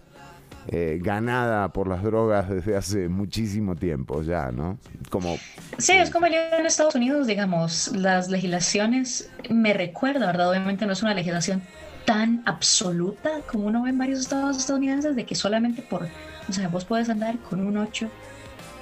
eh, 0.71 0.99
ganada 1.01 1.73
por 1.73 1.89
las 1.89 2.03
drogas 2.03 2.51
desde 2.51 2.77
hace 2.77 3.09
muchísimo 3.09 3.75
tiempo 3.75 4.23
ya, 4.23 4.53
¿no? 4.53 4.79
Como, 5.09 5.39
sí, 5.79 5.93
es 5.93 6.11
como 6.11 6.27
en 6.27 6.67
Estados 6.67 6.95
Unidos, 6.95 7.27
digamos, 7.27 7.89
las 7.97 8.29
legislaciones, 8.29 9.31
me 9.49 9.73
recuerda, 9.73 10.27
¿verdad? 10.27 10.51
Obviamente 10.51 10.85
no 10.85 10.93
es 10.93 11.03
una 11.03 11.15
legislación 11.15 11.63
tan 12.05 12.43
absoluta 12.45 13.31
como 13.51 13.67
uno 13.67 13.83
ve 13.85 13.91
en 13.91 13.99
varios 13.99 14.21
estados 14.21 14.59
estadounidenses, 14.59 15.17
de 15.17 15.25
que 15.25 15.35
solamente 15.35 15.81
por, 15.81 16.07
o 16.49 16.53
sea, 16.53 16.69
vos 16.69 16.85
puedes 16.85 17.09
andar 17.09 17.39
con 17.39 17.67
un 17.67 17.79
8 17.79 18.11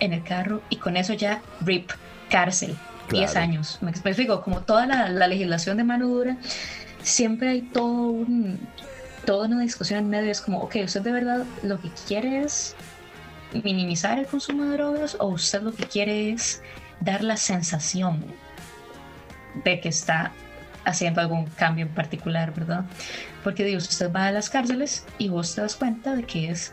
en 0.00 0.12
el 0.12 0.24
carro 0.24 0.62
y 0.70 0.78
con 0.78 0.96
eso 0.96 1.14
ya, 1.14 1.40
RIP, 1.60 1.92
cárcel, 2.28 2.76
10 3.10 3.36
años. 3.36 3.78
Me 3.80 3.92
explico, 3.92 4.42
como 4.42 4.62
toda 4.62 4.86
la, 4.86 5.08
la 5.08 5.28
legislación 5.28 5.76
de 5.76 5.84
mano 5.84 6.08
dura, 6.08 6.36
siempre 7.04 7.50
hay 7.50 7.62
todo 7.62 8.08
un 8.08 8.58
toda 9.26 9.46
una 9.48 9.60
discusión 9.60 10.00
en 10.00 10.08
medio 10.08 10.30
es 10.30 10.40
como, 10.40 10.60
ok, 10.60 10.76
¿usted 10.84 11.02
de 11.02 11.12
verdad 11.12 11.44
lo 11.62 11.80
que 11.80 11.90
quiere 12.06 12.40
es 12.40 12.74
minimizar 13.52 14.18
el 14.18 14.26
consumo 14.26 14.64
de 14.64 14.76
drogas 14.76 15.16
o 15.20 15.26
usted 15.26 15.62
lo 15.62 15.74
que 15.74 15.84
quiere 15.84 16.30
es 16.30 16.62
dar 17.00 17.22
la 17.22 17.36
sensación 17.36 18.24
de 19.64 19.80
que 19.80 19.88
está 19.88 20.32
haciendo 20.84 21.20
algún 21.20 21.46
cambio 21.46 21.86
en 21.86 21.92
particular, 21.92 22.54
¿verdad? 22.54 22.84
Porque 23.42 23.64
Dios, 23.64 23.88
usted 23.88 24.12
va 24.12 24.28
a 24.28 24.32
las 24.32 24.48
cárceles 24.48 25.04
y 25.18 25.28
vos 25.28 25.54
te 25.54 25.60
das 25.60 25.76
cuenta 25.76 26.14
de 26.14 26.22
que 26.22 26.50
es 26.50 26.72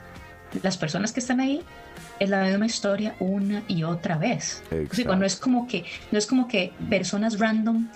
las 0.61 0.77
personas 0.77 1.11
que 1.11 1.19
están 1.19 1.39
ahí 1.39 1.63
es 2.19 2.29
la 2.29 2.43
misma 2.43 2.67
historia 2.67 3.15
una 3.19 3.63
y 3.67 3.83
otra 3.83 4.17
vez. 4.17 4.61
no 4.69 5.25
es 5.25 5.35
como 5.35 5.67
que 5.67 5.85
no 6.11 6.19
es 6.19 6.27
como 6.27 6.47
que 6.47 6.71
personas 6.89 7.39
random 7.39 7.87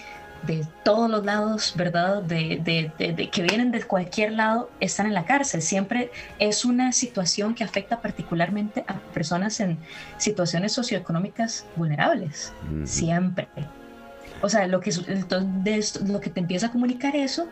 de 0.46 0.66
todos 0.84 1.10
los 1.10 1.26
lados, 1.26 1.74
¿verdad? 1.76 2.22
De, 2.24 2.62
de, 2.98 3.30
que 3.30 3.42
vienen 3.42 3.72
de 3.72 3.84
cualquier 3.84 4.34
lado, 4.34 4.70
están 4.80 5.08
en 5.08 5.14
la 5.14 5.26
cárcel. 5.26 5.62
Siempre 5.62 6.12
es 6.40 6.66
una 6.66 6.92
situación 6.92 7.56
que 7.56 7.64
afecta 7.64 8.02
particularmente 8.02 8.84
a 8.88 8.96
personas 9.14 9.60
en 9.60 9.78
situaciones 10.18 10.72
socioeconómicas 10.74 11.66
vulnerables. 11.76 12.54
Siempre. 12.86 13.48
O 14.42 14.50
sea, 14.50 14.68
lo 14.68 14.80
que, 14.80 14.92
lo 16.06 16.22
que 16.22 16.30
te 16.30 16.40
empieza 16.40 16.68
a 16.68 16.72
comunicar 16.72 17.16
eso 17.16 17.48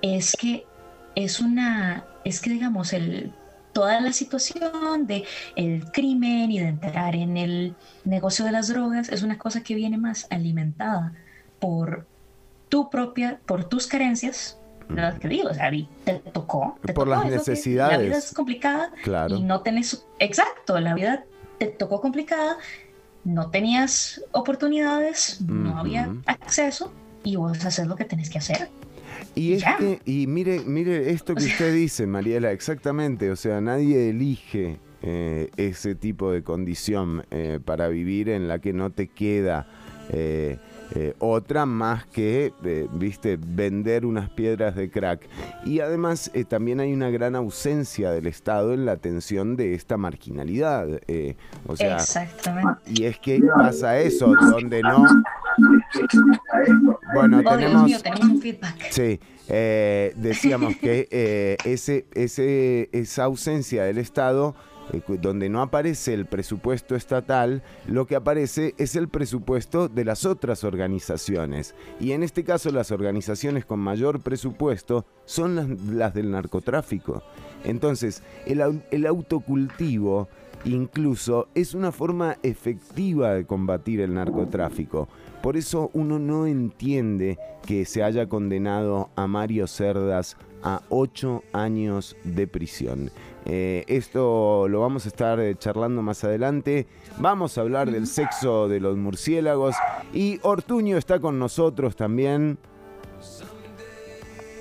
es 0.00 0.34
que 0.38 0.66
es 1.14 1.40
una, 1.40 2.04
es 2.24 2.40
que 2.40 2.50
digamos, 2.50 2.92
el, 2.92 3.32
toda 3.72 4.00
la 4.00 4.12
situación 4.12 5.06
de 5.06 5.24
el 5.56 5.84
crimen 5.92 6.50
y 6.50 6.58
de 6.58 6.68
entrar 6.68 7.14
en 7.14 7.36
el 7.36 7.74
negocio 8.04 8.44
de 8.44 8.52
las 8.52 8.68
drogas 8.68 9.08
es 9.08 9.22
una 9.22 9.38
cosa 9.38 9.62
que 9.62 9.74
viene 9.74 9.98
más 9.98 10.26
alimentada 10.30 11.12
por 11.62 12.06
tu 12.68 12.90
propia, 12.90 13.38
por 13.46 13.62
tus 13.62 13.86
carencias, 13.86 14.58
¿verdad? 14.88 15.16
Que 15.18 15.28
digo, 15.28 15.48
o 15.48 15.54
sea, 15.54 15.70
te 16.04 16.14
tocó. 16.32 16.76
Te 16.84 16.92
por 16.92 17.06
las 17.06 17.24
necesidades. 17.24 17.98
La 17.98 18.04
vida 18.04 18.18
es 18.18 18.34
complicada 18.34 18.90
claro. 19.04 19.36
y 19.36 19.42
no 19.44 19.60
tenés, 19.60 20.04
exacto, 20.18 20.80
la 20.80 20.92
vida 20.94 21.24
te 21.58 21.68
tocó 21.68 22.00
complicada, 22.00 22.56
no 23.22 23.50
tenías 23.50 24.20
oportunidades, 24.32 25.40
no 25.42 25.78
había 25.78 26.12
acceso 26.26 26.92
y 27.22 27.36
vos 27.36 27.64
haces 27.64 27.86
lo 27.86 27.94
que 27.94 28.06
tenés 28.06 28.28
que 28.28 28.38
hacer. 28.38 28.68
Y, 29.36 29.52
es 29.52 29.64
que, 29.78 30.00
y 30.04 30.26
mire, 30.26 30.62
mire 30.66 31.12
esto 31.12 31.36
que 31.36 31.44
usted 31.44 31.72
dice, 31.72 32.08
Mariela, 32.08 32.50
exactamente, 32.50 33.30
o 33.30 33.36
sea, 33.36 33.60
nadie 33.60 34.10
elige 34.10 34.80
eh, 35.02 35.48
ese 35.56 35.94
tipo 35.94 36.32
de 36.32 36.42
condición 36.42 37.24
eh, 37.30 37.60
para 37.64 37.86
vivir 37.86 38.28
en 38.30 38.48
la 38.48 38.58
que 38.58 38.72
no 38.72 38.90
te 38.90 39.06
queda 39.06 39.68
eh, 40.10 40.58
eh, 40.94 41.14
otra 41.18 41.64
más 41.64 42.04
que, 42.06 42.52
eh, 42.64 42.86
viste, 42.92 43.38
vender 43.40 44.04
unas 44.04 44.28
piedras 44.30 44.74
de 44.74 44.90
crack. 44.90 45.26
Y 45.64 45.80
además 45.80 46.30
eh, 46.34 46.44
también 46.44 46.80
hay 46.80 46.92
una 46.92 47.08
gran 47.08 47.34
ausencia 47.34 48.10
del 48.10 48.26
Estado 48.26 48.74
en 48.74 48.84
la 48.84 48.92
atención 48.92 49.56
de 49.56 49.74
esta 49.74 49.96
marginalidad. 49.96 50.88
o 51.66 51.76
sea, 51.76 51.96
Exactamente. 51.96 52.80
Y 52.86 53.04
es 53.04 53.18
que 53.18 53.40
pasa 53.56 53.98
eso, 54.00 54.34
donde 54.50 54.82
no... 54.82 55.04
Bueno, 57.14 57.40
oh, 57.44 57.56
tenemos... 57.56 57.90
un 58.20 58.40
feedback. 58.40 58.90
Sí. 58.90 59.20
decíamos 59.48 60.76
que 60.76 61.56
ese, 61.64 62.06
ese, 62.14 62.88
esa 62.92 63.24
ausencia 63.24 63.84
del 63.84 63.98
Estado 63.98 64.54
donde 65.20 65.48
no 65.48 65.62
aparece 65.62 66.14
el 66.14 66.26
presupuesto 66.26 66.94
estatal, 66.94 67.62
lo 67.86 68.06
que 68.06 68.16
aparece 68.16 68.74
es 68.78 68.96
el 68.96 69.08
presupuesto 69.08 69.88
de 69.88 70.04
las 70.04 70.24
otras 70.24 70.64
organizaciones. 70.64 71.74
Y 72.00 72.12
en 72.12 72.22
este 72.22 72.44
caso 72.44 72.70
las 72.70 72.90
organizaciones 72.90 73.64
con 73.64 73.80
mayor 73.80 74.20
presupuesto 74.20 75.04
son 75.24 75.78
las, 75.96 76.14
del 76.14 76.30
narcotráfico. 76.30 77.22
Entonces, 77.64 78.22
el, 78.46 78.82
el 78.90 79.06
autocultivo 79.06 80.28
incluso 80.64 81.48
es 81.54 81.74
una 81.74 81.92
forma 81.92 82.36
efectiva 82.42 83.34
de 83.34 83.46
combatir 83.46 84.00
el 84.00 84.14
narcotráfico. 84.14 85.08
Por 85.42 85.56
eso 85.56 85.90
uno 85.92 86.18
no 86.18 86.46
entiende 86.46 87.38
que 87.66 87.84
se 87.84 88.02
haya 88.02 88.28
condenado 88.28 89.10
a 89.16 89.26
Mario 89.26 89.66
Cerdas 89.66 90.36
a 90.62 90.82
ocho 90.88 91.42
años 91.52 92.16
de 92.24 92.46
prisión. 92.46 93.10
Eh, 93.44 93.84
esto 93.88 94.68
lo 94.68 94.80
vamos 94.80 95.04
a 95.06 95.08
estar 95.08 95.40
eh, 95.40 95.54
charlando 95.56 96.02
más 96.02 96.22
adelante. 96.24 96.86
Vamos 97.18 97.58
a 97.58 97.62
hablar 97.62 97.90
del 97.90 98.06
sexo 98.06 98.68
de 98.68 98.80
los 98.80 98.96
murciélagos. 98.96 99.74
Y 100.12 100.38
Ortuño 100.42 100.96
está 100.96 101.20
con 101.20 101.38
nosotros 101.38 101.96
también. 101.96 102.58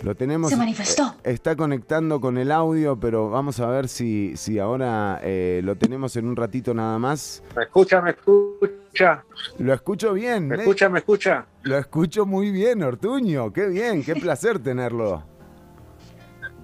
Lo 0.04 0.16
tenemos. 0.16 0.50
Se 0.50 0.58
manifestó. 0.58 1.16
Eh, 1.24 1.32
está 1.32 1.56
conectando 1.56 2.20
con 2.20 2.40
el 2.40 2.52
audio, 2.52 3.00
pero 3.00 3.30
vamos 3.30 3.60
a 3.60 3.68
ver 3.68 3.88
si, 3.88 4.36
si 4.36 4.58
ahora 4.58 5.22
lo 5.62 5.76
tenemos 5.76 6.16
en 6.16 6.28
un 6.28 6.36
ratito 6.36 6.74
nada 6.74 6.98
más. 6.98 7.44
¿Me 7.56 7.64
escucha? 7.64 8.02
¿Me 8.02 8.12
escucha? 8.12 9.24
Lo 9.60 9.74
escucho 9.74 10.14
bien. 10.14 10.48
¿Me 10.48 10.56
escucha? 10.56 10.90
¿Me 10.90 11.00
escucha? 11.00 11.46
Lo 11.64 11.78
escucho 11.78 12.26
muy 12.26 12.50
bien, 12.50 12.82
Ortuño. 12.82 13.54
Qué 13.54 13.68
bien, 13.68 14.04
qué 14.04 14.16
placer 14.16 14.58
tenerlo. 14.58 15.31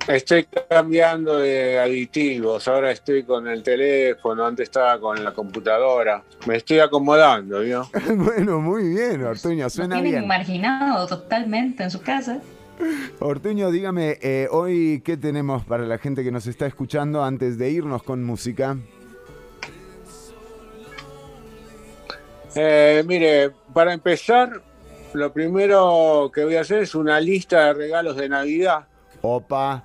Estoy 0.07 0.47
cambiando 0.69 1.37
de 1.37 1.79
aditivos, 1.79 2.65
ahora 2.69 2.91
estoy 2.91 3.23
con 3.23 3.45
el 3.45 3.61
teléfono, 3.61 4.45
antes 4.45 4.63
estaba 4.63 4.97
con 5.01 5.21
la 5.21 5.33
computadora. 5.33 6.23
Me 6.45 6.55
estoy 6.55 6.79
acomodando, 6.79 7.59
¿vio? 7.59 7.89
bueno, 8.15 8.61
muy 8.61 8.95
bien, 8.95 9.21
Ortuño, 9.25 9.69
suena 9.69 9.99
bien. 9.99 10.25
marginado 10.25 11.05
totalmente 11.07 11.83
en 11.83 11.91
su 11.91 12.01
casa. 12.01 12.39
Ortuño, 13.19 13.69
dígame, 13.69 14.17
eh, 14.21 14.47
hoy 14.49 15.01
qué 15.03 15.17
tenemos 15.17 15.65
para 15.65 15.83
la 15.83 15.97
gente 15.97 16.23
que 16.23 16.31
nos 16.31 16.47
está 16.47 16.67
escuchando 16.67 17.21
antes 17.21 17.57
de 17.57 17.69
irnos 17.69 18.01
con 18.01 18.23
música. 18.23 18.77
Eh, 22.55 23.03
mire, 23.05 23.51
para 23.73 23.91
empezar, 23.91 24.61
lo 25.11 25.33
primero 25.33 26.31
que 26.33 26.45
voy 26.45 26.55
a 26.55 26.61
hacer 26.61 26.83
es 26.83 26.95
una 26.95 27.19
lista 27.19 27.65
de 27.65 27.73
regalos 27.73 28.15
de 28.15 28.29
Navidad. 28.29 28.87
Opa. 29.21 29.83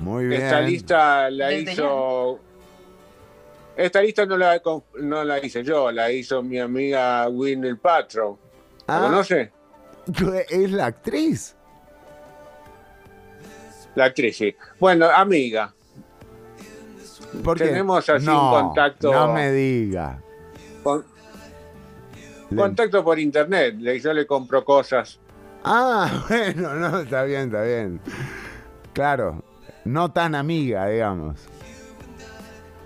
Muy 0.00 0.26
bien. 0.26 0.42
Esta 0.42 0.60
lista 0.60 1.30
la 1.30 1.52
hizo. 1.52 2.40
Esta 3.76 4.02
lista 4.02 4.26
no 4.26 4.36
la, 4.36 4.60
no 5.00 5.24
la 5.24 5.44
hice 5.44 5.62
yo, 5.62 5.92
la 5.92 6.10
hizo 6.10 6.42
mi 6.42 6.58
amiga 6.58 7.28
Winnie 7.28 7.76
Patro. 7.76 8.38
¿La 8.86 8.98
ah. 8.98 9.00
conoce? 9.02 9.52
Es 10.50 10.70
la 10.72 10.86
actriz. 10.86 11.54
La 13.94 14.06
actriz, 14.06 14.36
sí. 14.36 14.56
Bueno, 14.78 15.06
amiga. 15.06 15.72
¿Por 17.42 17.58
Tenemos 17.58 18.08
así 18.08 18.28
un 18.28 18.50
contacto. 18.50 19.12
No 19.12 19.32
me 19.32 19.52
diga. 19.52 20.20
Contacto 22.54 23.04
por 23.04 23.18
internet, 23.18 23.76
yo 23.78 24.12
le 24.12 24.26
compro 24.26 24.64
cosas. 24.64 25.20
Ah, 25.64 26.24
bueno, 26.28 26.74
no, 26.74 27.00
está 27.00 27.24
bien, 27.24 27.46
está 27.46 27.62
bien. 27.62 28.00
Claro, 28.92 29.44
no 29.88 30.10
tan 30.12 30.34
amiga, 30.34 30.86
digamos. 30.88 31.40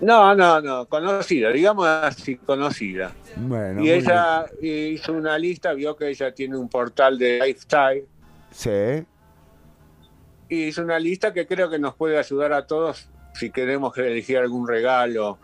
No, 0.01 0.35
no, 0.35 0.61
no, 0.61 0.87
conocida, 0.87 1.51
digamos 1.51 1.87
así, 1.87 2.37
conocida. 2.37 3.13
Bueno, 3.37 3.83
y 3.85 3.91
ella 3.91 4.47
hizo 4.61 5.13
una 5.13 5.39
lista, 5.39 5.73
vio 5.75 5.95
que 5.95 6.09
ella 6.09 6.35
tiene 6.35 6.57
un 6.57 6.69
portal 6.69 7.19
de 7.19 7.39
lifestyle. 7.39 8.05
Sí. 8.51 9.05
Y 10.49 10.65
hizo 10.65 10.83
una 10.83 10.99
lista 10.99 11.33
que 11.33 11.47
creo 11.47 11.71
que 11.71 11.79
nos 11.79 11.95
puede 11.95 12.19
ayudar 12.19 12.53
a 12.53 12.67
todos 12.67 13.09
si 13.35 13.51
queremos 13.51 13.97
elegir 13.97 14.39
algún 14.39 14.67
regalo 14.67 15.39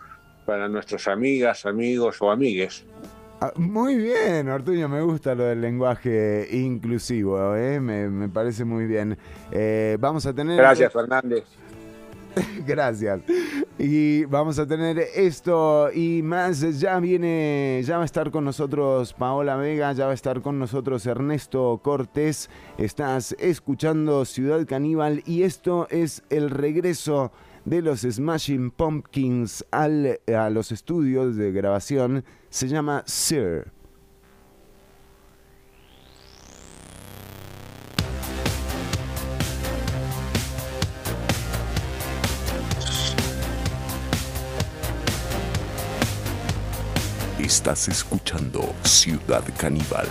para 0.45 0.69
nuestras 0.69 1.07
amigas, 1.07 1.65
amigos 1.65 2.17
o 2.21 2.31
amigues. 2.31 2.85
Ah, 3.41 3.53
muy 3.55 3.95
bien, 3.95 4.49
Ortuño, 4.49 4.89
me 4.89 5.01
gusta 5.01 5.33
lo 5.37 5.45
del 5.45 5.61
lenguaje 5.61 6.49
inclusivo, 6.51 7.55
¿eh? 7.55 7.79
me, 7.79 8.29
parece 8.29 8.65
muy 8.65 8.87
bien. 8.87 9.17
Eh, 9.53 9.97
vamos 10.01 10.27
a 10.27 10.35
tener... 10.35 10.57
Gracias, 10.57 10.93
Fernández. 10.93 11.45
Gracias. 12.67 13.21
Y 13.79 14.25
vamos 14.25 14.59
a 14.59 14.67
tener 14.67 14.99
esto 15.15 15.91
y 15.93 16.21
más. 16.23 16.81
Ya 16.81 16.99
viene, 16.99 17.81
ya 17.85 17.97
va 17.97 18.03
a 18.03 18.07
estar 18.07 18.33
con 18.33 18.45
nosotros 18.45 19.13
Paola 19.13 19.57
Vega, 19.57 19.93
ya 19.93 20.07
va 20.07 20.11
a 20.11 20.15
estar 20.15 20.41
con 20.43 20.59
nosotros 20.59 21.07
Ernesto 21.07 21.81
Cortés. 21.83 22.51
Estás 22.77 23.37
escuchando 23.39 24.25
Ciudad 24.25 24.67
Caníbal 24.67 25.23
y 25.27 25.45
esto 25.45 25.87
es 25.91 26.23
el 26.31 26.51
regreso 26.51 27.31
de 27.69 27.83
los 27.83 28.01
Smashing 28.01 28.71
Pumpkins 28.71 29.63
al, 29.71 30.21
a 30.35 30.49
los 30.49 30.73
estudios 30.73 31.37
de 31.37 31.53
grabación. 31.53 32.25
Se 32.49 32.67
llama 32.67 33.03
Sir. 33.07 33.71
Estás 47.39 47.89
escuchando 47.89 48.75
Ciudad 48.83 49.45
Caníbal. 49.59 50.07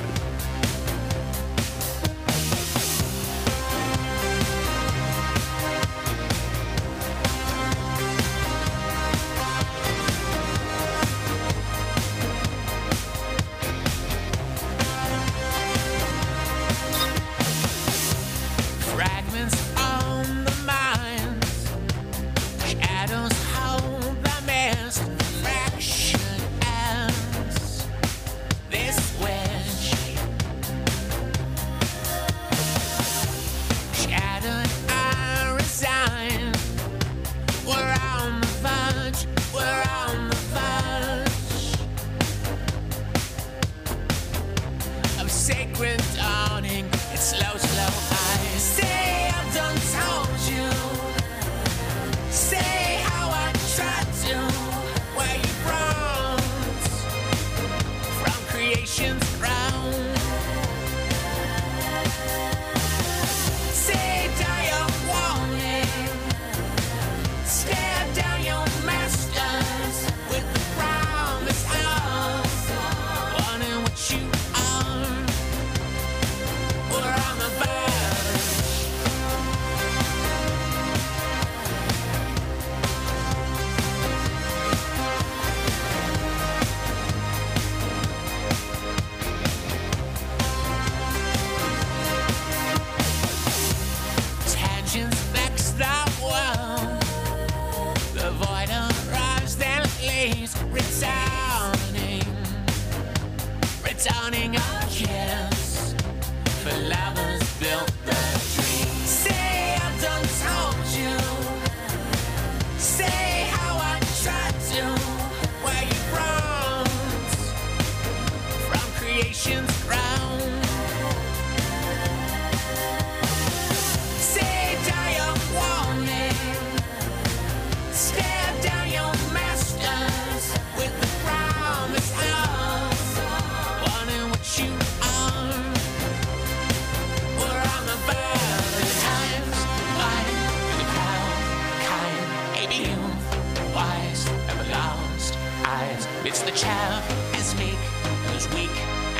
child 146.57 147.03
is 147.35 147.53
meek 147.59 147.77
and 148.25 148.35
as 148.35 148.49
weak 148.55 148.71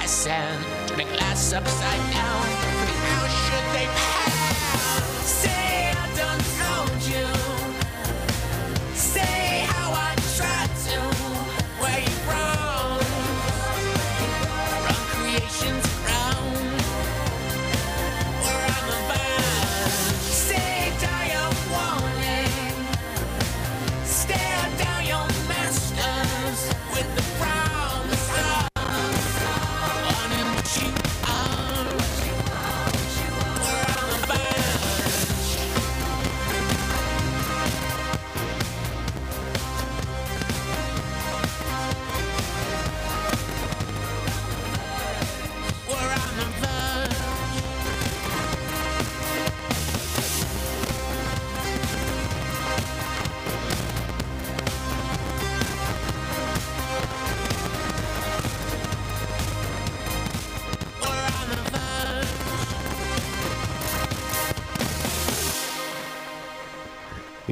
as 0.02 0.10
sand, 0.10 0.66
turning 0.88 1.08
glass 1.10 1.54
upside 1.54 2.12
down. 2.12 2.42
I 2.42 2.86
mean, 2.88 3.02
how 3.12 3.28
should 3.28 3.76
they 3.76 3.86
pass? 3.86 4.37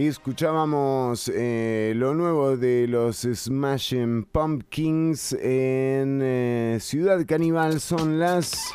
Escuchábamos 0.07 1.31
eh, 1.33 1.93
lo 1.95 2.13
nuevo 2.13 2.57
de 2.57 2.87
los 2.87 3.21
Smashing 3.21 4.25
Pumpkins 4.25 5.33
en 5.33 6.19
eh, 6.21 6.77
Ciudad 6.79 7.25
Caníbal. 7.25 7.79
Son 7.79 8.19
las 8.19 8.71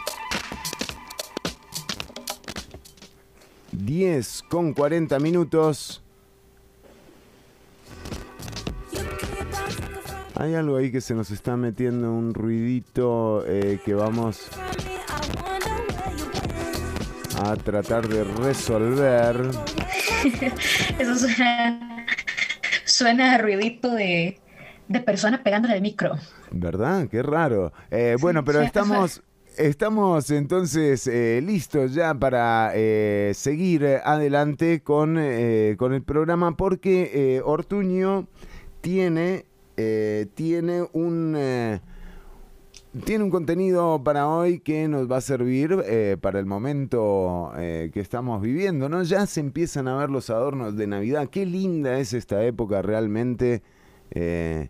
10 3.73 4.43
con 4.49 4.73
40 4.73 5.19
minutos. 5.21 6.03
Hay 10.35 10.55
algo 10.55 10.77
ahí 10.77 10.90
que 10.90 11.01
se 11.01 11.14
nos 11.14 11.31
está 11.31 11.57
metiendo 11.57 12.12
un 12.12 12.35
ruidito 12.35 13.45
eh, 13.47 13.79
que 13.85 13.95
vamos 13.95 14.49
a 17.43 17.57
tratar 17.57 18.09
de 18.09 18.25
resolver. 18.25 19.51
Eso 20.98 21.14
suena, 21.14 22.06
suena 22.85 23.35
a 23.35 23.38
ruidito 23.38 23.90
de, 23.90 24.38
de 24.88 25.00
persona 25.00 25.42
pegándole 25.42 25.74
al 25.74 25.83
micro. 25.83 26.16
¿Verdad? 26.50 27.09
Qué 27.09 27.22
raro. 27.22 27.72
Eh, 27.90 28.16
bueno, 28.20 28.44
pero 28.44 28.61
estamos, 28.61 29.22
estamos 29.56 30.30
entonces 30.30 31.06
eh, 31.06 31.40
listos 31.42 31.94
ya 31.94 32.12
para 32.14 32.72
eh, 32.74 33.33
seguir 33.35 33.87
adelante 34.04 34.83
con, 34.83 35.14
con 35.76 35.94
el 35.94 36.02
programa 36.04 36.56
porque 36.56 37.40
Ortuño 37.44 38.26
tiene, 38.80 39.46
tiene 40.35 40.83
un... 40.92 41.80
tiene 43.05 43.24
un 43.24 43.31
contenido 43.31 44.03
para 44.03 44.29
hoy 44.29 44.61
que 44.61 44.88
nos 44.88 45.11
va 45.11 45.18
a 45.18 45.20
servir 45.20 45.83
eh, 45.85 46.16
para 46.20 46.38
el 46.38 46.46
momento 46.46 47.53
eh, 47.57 47.90
que 47.92 48.00
estamos 48.00 48.42
viviendo, 48.42 48.88
¿no? 48.88 49.03
Ya 49.03 49.26
se 49.26 49.40
empiezan 49.40 49.88
a 49.88 49.96
ver 49.96 50.11
los 50.11 50.31
adornos 50.31 50.76
de 50.76 50.87
Navidad. 50.87 51.29
Qué 51.29 51.46
linda 51.46 51.98
es 51.98 52.12
esta 52.12 52.44
época 52.44 52.83
realmente. 52.83 53.62
Eh, 54.11 54.68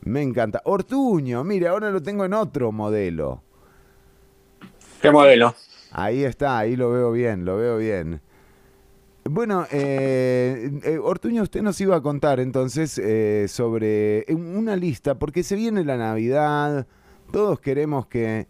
me 0.00 0.22
encanta. 0.22 0.62
Ortuño, 0.64 1.44
mire, 1.44 1.68
ahora 1.68 1.90
lo 1.90 2.02
tengo 2.02 2.24
en 2.24 2.32
otro 2.32 2.72
modelo. 2.72 3.42
¿Qué 5.02 5.10
modelo? 5.10 5.54
Ahí 5.92 6.24
está, 6.24 6.58
ahí 6.58 6.76
lo 6.76 6.90
veo 6.90 7.12
bien, 7.12 7.44
lo 7.44 7.56
veo 7.56 7.78
bien. 7.78 8.20
Bueno, 9.30 9.66
eh, 9.70 10.70
eh, 10.84 10.98
Ortuño, 10.98 11.42
usted 11.42 11.60
nos 11.60 11.78
iba 11.80 11.96
a 11.96 12.00
contar 12.00 12.40
entonces 12.40 12.98
eh, 12.98 13.46
sobre 13.48 14.24
una 14.30 14.74
lista, 14.74 15.18
porque 15.18 15.42
se 15.42 15.54
viene 15.54 15.84
la 15.84 15.98
Navidad, 15.98 16.86
todos 17.30 17.60
queremos 17.60 18.06
que... 18.06 18.46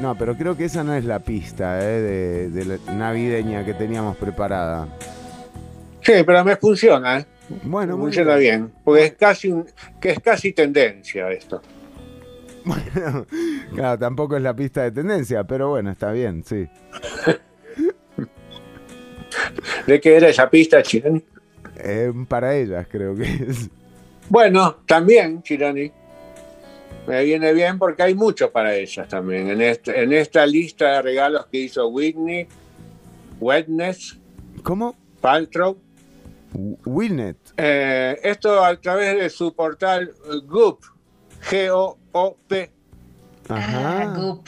No, 0.00 0.16
pero 0.16 0.36
creo 0.36 0.56
que 0.56 0.64
esa 0.64 0.82
no 0.82 0.94
es 0.94 1.04
la 1.04 1.18
pista 1.20 1.78
eh, 1.80 2.00
de, 2.00 2.50
de 2.50 2.64
la 2.64 2.92
navideña 2.94 3.64
que 3.64 3.74
teníamos 3.74 4.16
preparada. 4.16 4.88
Sí, 6.02 6.12
pero 6.24 6.44
me 6.44 6.56
funciona, 6.56 7.18
¿eh? 7.18 7.26
Bueno, 7.64 7.96
muy 7.96 8.06
funciona 8.06 8.36
bien. 8.36 8.72
Porque 8.84 9.04
es 9.04 9.12
casi 9.14 9.48
un, 9.48 9.66
que 10.00 10.10
es 10.10 10.20
casi 10.20 10.52
tendencia 10.52 11.30
esto. 11.30 11.60
Bueno, 12.62 13.26
claro, 13.74 13.98
tampoco 13.98 14.36
es 14.36 14.42
la 14.42 14.54
pista 14.54 14.82
de 14.82 14.92
tendencia, 14.92 15.44
pero 15.44 15.70
bueno, 15.70 15.90
está 15.90 16.12
bien, 16.12 16.44
sí. 16.44 16.68
¿De 19.86 19.98
qué 19.98 20.16
era 20.16 20.28
esa 20.28 20.50
pista, 20.50 20.82
Chironi? 20.82 21.24
Eh, 21.78 22.12
para 22.28 22.54
ellas 22.54 22.86
creo 22.90 23.16
que 23.16 23.22
es. 23.22 23.70
Bueno, 24.28 24.76
también, 24.86 25.42
Chironi. 25.42 25.90
Me 27.06 27.24
viene 27.24 27.52
bien 27.52 27.78
porque 27.78 28.02
hay 28.02 28.14
mucho 28.14 28.50
para 28.52 28.74
ellas 28.74 29.08
también. 29.08 29.48
En, 29.50 29.60
este, 29.62 30.02
en 30.02 30.12
esta 30.12 30.46
lista 30.46 30.92
de 30.94 31.02
regalos 31.02 31.46
que 31.46 31.58
hizo 31.58 31.88
Whitney, 31.88 32.46
Wetness, 33.40 34.18
¿Cómo? 34.62 34.94
Paltrow. 35.20 35.76
Wilnet. 36.84 37.36
Eh, 37.56 38.18
esto 38.22 38.64
a 38.64 38.76
través 38.76 39.18
de 39.18 39.30
su 39.30 39.54
portal 39.54 40.12
Goop, 40.46 40.82
G-O-O-P, 41.48 42.70
Ajá. 43.48 44.02
Ah, 44.02 44.14
Goop. 44.16 44.46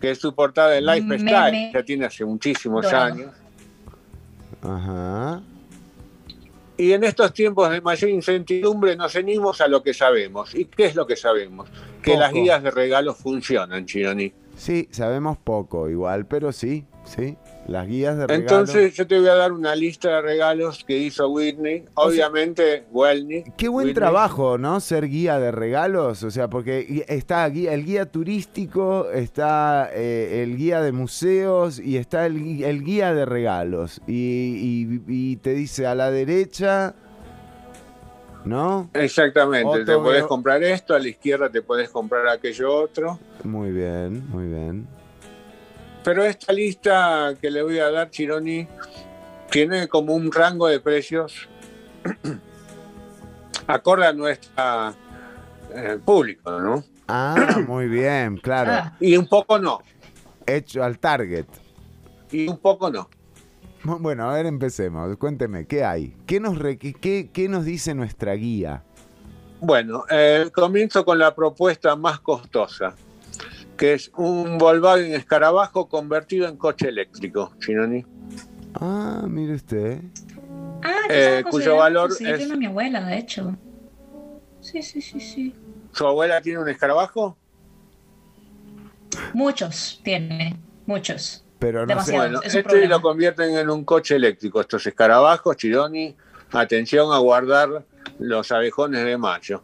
que 0.00 0.10
es 0.10 0.18
su 0.18 0.34
portal 0.34 0.70
de 0.70 0.80
Lifestyle. 0.80 1.72
Ya 1.72 1.82
tiene 1.84 2.06
hace 2.06 2.24
muchísimos 2.24 2.82
Dorado. 2.84 3.04
años. 3.14 3.32
Ajá. 4.62 5.40
Y 6.80 6.94
en 6.94 7.04
estos 7.04 7.34
tiempos 7.34 7.68
de 7.70 7.82
mayor 7.82 8.08
incertidumbre 8.08 8.96
nos 8.96 9.12
ceñimos 9.12 9.60
a 9.60 9.68
lo 9.68 9.82
que 9.82 9.92
sabemos. 9.92 10.54
¿Y 10.54 10.64
qué 10.64 10.86
es 10.86 10.94
lo 10.94 11.06
que 11.06 11.14
sabemos? 11.14 11.68
Que 12.02 12.12
Poco. 12.12 12.20
las 12.20 12.32
guías 12.32 12.62
de 12.62 12.70
regalos 12.70 13.18
funcionan, 13.18 13.84
Chironi. 13.84 14.32
Sí, 14.56 14.88
sabemos 14.90 15.36
poco 15.36 15.90
igual, 15.90 16.24
pero 16.24 16.52
sí, 16.52 16.86
sí. 17.04 17.36
Las 17.70 17.86
guías 17.86 18.16
de 18.18 18.26
regalo. 18.26 18.42
Entonces 18.42 18.94
yo 18.94 19.06
te 19.06 19.16
voy 19.16 19.28
a 19.28 19.34
dar 19.36 19.52
una 19.52 19.76
lista 19.76 20.08
de 20.16 20.22
regalos 20.22 20.82
que 20.82 20.98
hizo 20.98 21.28
Whitney. 21.28 21.84
Obviamente, 21.94 22.82
Welny. 22.90 23.44
Qué 23.56 23.68
buen 23.68 23.86
Whitney. 23.86 23.94
trabajo, 23.94 24.58
¿no? 24.58 24.80
Ser 24.80 25.06
guía 25.08 25.38
de 25.38 25.52
regalos, 25.52 26.24
o 26.24 26.32
sea, 26.32 26.50
porque 26.50 27.04
está 27.06 27.48
guía- 27.48 27.72
el 27.72 27.84
guía 27.84 28.06
turístico, 28.06 29.08
está 29.12 29.88
eh, 29.92 30.42
el 30.42 30.56
guía 30.56 30.80
de 30.82 30.90
museos 30.90 31.78
y 31.78 31.96
está 31.96 32.26
el, 32.26 32.64
el 32.64 32.82
guía 32.82 33.14
de 33.14 33.24
regalos. 33.24 34.00
Y, 34.08 34.14
y- 34.16 35.02
y 35.06 35.36
te 35.36 35.54
dice 35.54 35.86
a 35.86 35.94
la 35.94 36.10
derecha, 36.10 36.92
¿no? 38.44 38.90
Exactamente, 38.94 39.68
Otro 39.68 39.84
te 39.84 39.94
podés 39.94 40.20
veo- 40.22 40.28
comprar 40.28 40.60
esto, 40.64 40.92
a 40.92 40.98
la 40.98 41.06
izquierda 41.08 41.48
te 41.48 41.62
podés 41.62 41.88
comprar 41.88 42.26
aquello 42.26 42.74
otro. 42.74 43.20
Muy 43.44 43.70
bien, 43.70 44.28
muy 44.30 44.48
bien. 44.48 44.88
Pero 46.02 46.24
esta 46.24 46.52
lista 46.52 47.34
que 47.40 47.50
le 47.50 47.62
voy 47.62 47.78
a 47.78 47.90
dar, 47.90 48.10
Chironi, 48.10 48.66
tiene 49.50 49.88
como 49.88 50.14
un 50.14 50.32
rango 50.32 50.66
de 50.68 50.80
precios 50.80 51.48
acorde 53.66 54.06
a 54.06 54.12
nuestro 54.12 54.94
público, 56.04 56.58
¿no? 56.60 56.84
Ah, 57.08 57.60
muy 57.66 57.88
bien, 57.88 58.36
claro. 58.38 58.72
Ah, 58.72 58.96
Y 59.00 59.16
un 59.16 59.26
poco 59.26 59.58
no, 59.58 59.80
Hecho 60.46 60.82
al 60.82 60.98
target. 60.98 61.46
y 62.32 62.48
un 62.48 62.58
poco 62.58 62.90
no. 62.90 63.08
Bu- 63.84 63.98
Bueno, 64.00 64.28
a 64.30 64.34
ver, 64.34 64.46
empecemos. 64.46 65.16
Cuénteme, 65.16 65.66
¿qué 65.66 65.84
hay? 65.84 66.14
¿Qué 66.26 66.40
nos, 66.40 66.58
re- 66.58 66.78
qué, 66.78 67.30
qué 67.32 67.48
nos 67.48 67.64
dice 67.64 67.94
nuestra 67.94 68.34
guía? 68.34 68.82
Bueno, 69.60 70.04
eh, 70.10 70.50
comienzo 70.54 71.04
con 71.04 71.18
la 71.18 71.34
propuesta 71.34 71.94
más 71.94 72.20
costosa, 72.20 72.94
que 73.80 73.94
es 73.94 74.10
un 74.14 74.58
Volkswagen 74.58 75.14
Escarabajo 75.14 75.88
convertido 75.88 76.46
en 76.46 76.58
coche 76.58 76.88
eléctrico, 76.90 77.54
Chironi. 77.60 78.04
Ah, 78.74 79.24
mire 79.26 79.54
usted. 79.54 80.02
ah 80.82 81.06
Eh, 81.08 81.42
cuyo 81.50 81.76
valor 81.76 82.08
considerando 82.10 82.44
es- 82.44 82.50
a 82.52 82.56
mi 82.56 82.66
abuela, 82.66 83.00
de 83.06 83.16
hecho. 83.16 83.56
Sí, 84.60 84.82
sí, 84.82 85.00
sí, 85.00 85.18
sí. 85.18 85.54
¿Su 85.92 86.06
abuela 86.06 86.42
tiene 86.42 86.58
un 86.58 86.68
escarabajo? 86.68 87.38
Muchos 89.32 90.02
tiene, 90.04 90.56
muchos. 90.84 91.42
Pero 91.58 91.80
no. 91.80 91.86
Demasiado. 91.86 92.20
Bueno, 92.24 92.40
es 92.42 92.48
este 92.54 92.62
problema. 92.62 92.96
lo 92.96 93.00
convierten 93.00 93.56
en 93.56 93.70
un 93.70 93.82
coche 93.86 94.16
eléctrico. 94.16 94.60
Estos 94.60 94.86
escarabajos, 94.86 95.56
Chironi, 95.56 96.14
atención 96.52 97.14
a 97.14 97.18
guardar 97.18 97.86
los 98.18 98.52
abejones 98.52 99.06
de 99.06 99.16
mayo, 99.16 99.62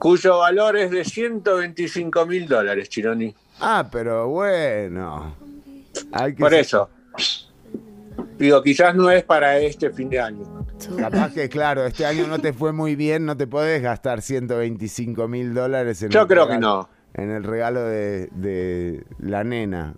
cuyo 0.00 0.38
valor 0.38 0.76
es 0.76 0.90
de 0.90 1.04
125 1.04 2.26
mil 2.26 2.48
dólares, 2.48 2.88
Chironi. 2.88 3.32
Ah, 3.60 3.88
pero 3.90 4.28
bueno. 4.28 5.34
Hay 6.12 6.34
que 6.34 6.40
Por 6.40 6.50
ser- 6.50 6.60
eso. 6.60 6.90
Digo, 8.38 8.62
quizás 8.62 8.94
no 8.94 9.10
es 9.10 9.22
para 9.24 9.58
este 9.58 9.90
fin 9.90 10.10
de 10.10 10.20
año. 10.20 10.44
Capaz 10.98 11.32
que, 11.32 11.48
claro, 11.48 11.86
este 11.86 12.04
año 12.04 12.26
no 12.26 12.38
te 12.40 12.52
fue 12.52 12.72
muy 12.72 12.96
bien, 12.96 13.24
no 13.24 13.36
te 13.36 13.46
podés 13.46 13.80
gastar 13.82 14.22
125 14.22 15.28
mil 15.28 15.54
dólares 15.54 16.02
en 16.02 16.10
Yo 16.10 16.22
el 16.22 16.26
creo 16.26 16.46
que 16.46 16.54
regalo- 16.54 16.88
no. 16.88 16.88
En 17.14 17.30
el 17.30 17.44
regalo 17.44 17.84
de, 17.84 18.28
de 18.32 19.04
la 19.20 19.44
nena. 19.44 19.94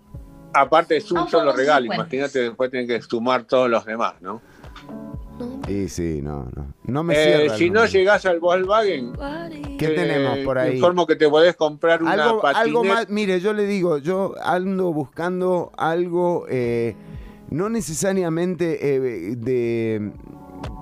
Aparte 0.53 0.97
es 0.97 1.11
un 1.11 1.27
solo 1.27 1.51
regalo, 1.51 1.81
50. 1.85 1.95
imagínate 1.95 2.39
después 2.39 2.69
tienen 2.69 2.87
que 2.87 3.01
sumar 3.01 3.43
todos 3.45 3.69
los 3.69 3.85
demás, 3.85 4.13
¿no? 4.21 4.39
Y 5.67 5.89
sí, 5.89 6.21
no, 6.21 6.47
no. 6.55 6.73
No 6.85 7.03
me 7.03 7.13
Eh, 7.15 7.49
si 7.57 7.69
no 7.69 7.85
llegás 7.85 8.25
al 8.25 8.39
Volkswagen, 8.39 9.13
¿Qué 9.77 9.87
eh, 9.87 9.95
tenemos 9.95 10.39
por 10.39 10.55
te 10.57 10.63
ahí? 10.63 10.75
informo 10.77 11.05
que 11.05 11.15
te 11.15 11.29
podés 11.29 11.55
comprar 11.55 12.01
una 12.01 12.13
Algo, 12.13 12.41
patineta. 12.41 12.59
algo 12.61 12.83
más, 12.83 13.09
mire, 13.09 13.39
yo 13.39 13.53
le 13.53 13.65
digo, 13.67 13.97
yo 13.97 14.33
ando 14.41 14.91
buscando 14.93 15.71
algo, 15.77 16.45
eh, 16.49 16.95
no 17.49 17.69
necesariamente 17.69 18.95
eh, 18.95 19.35
de 19.35 20.11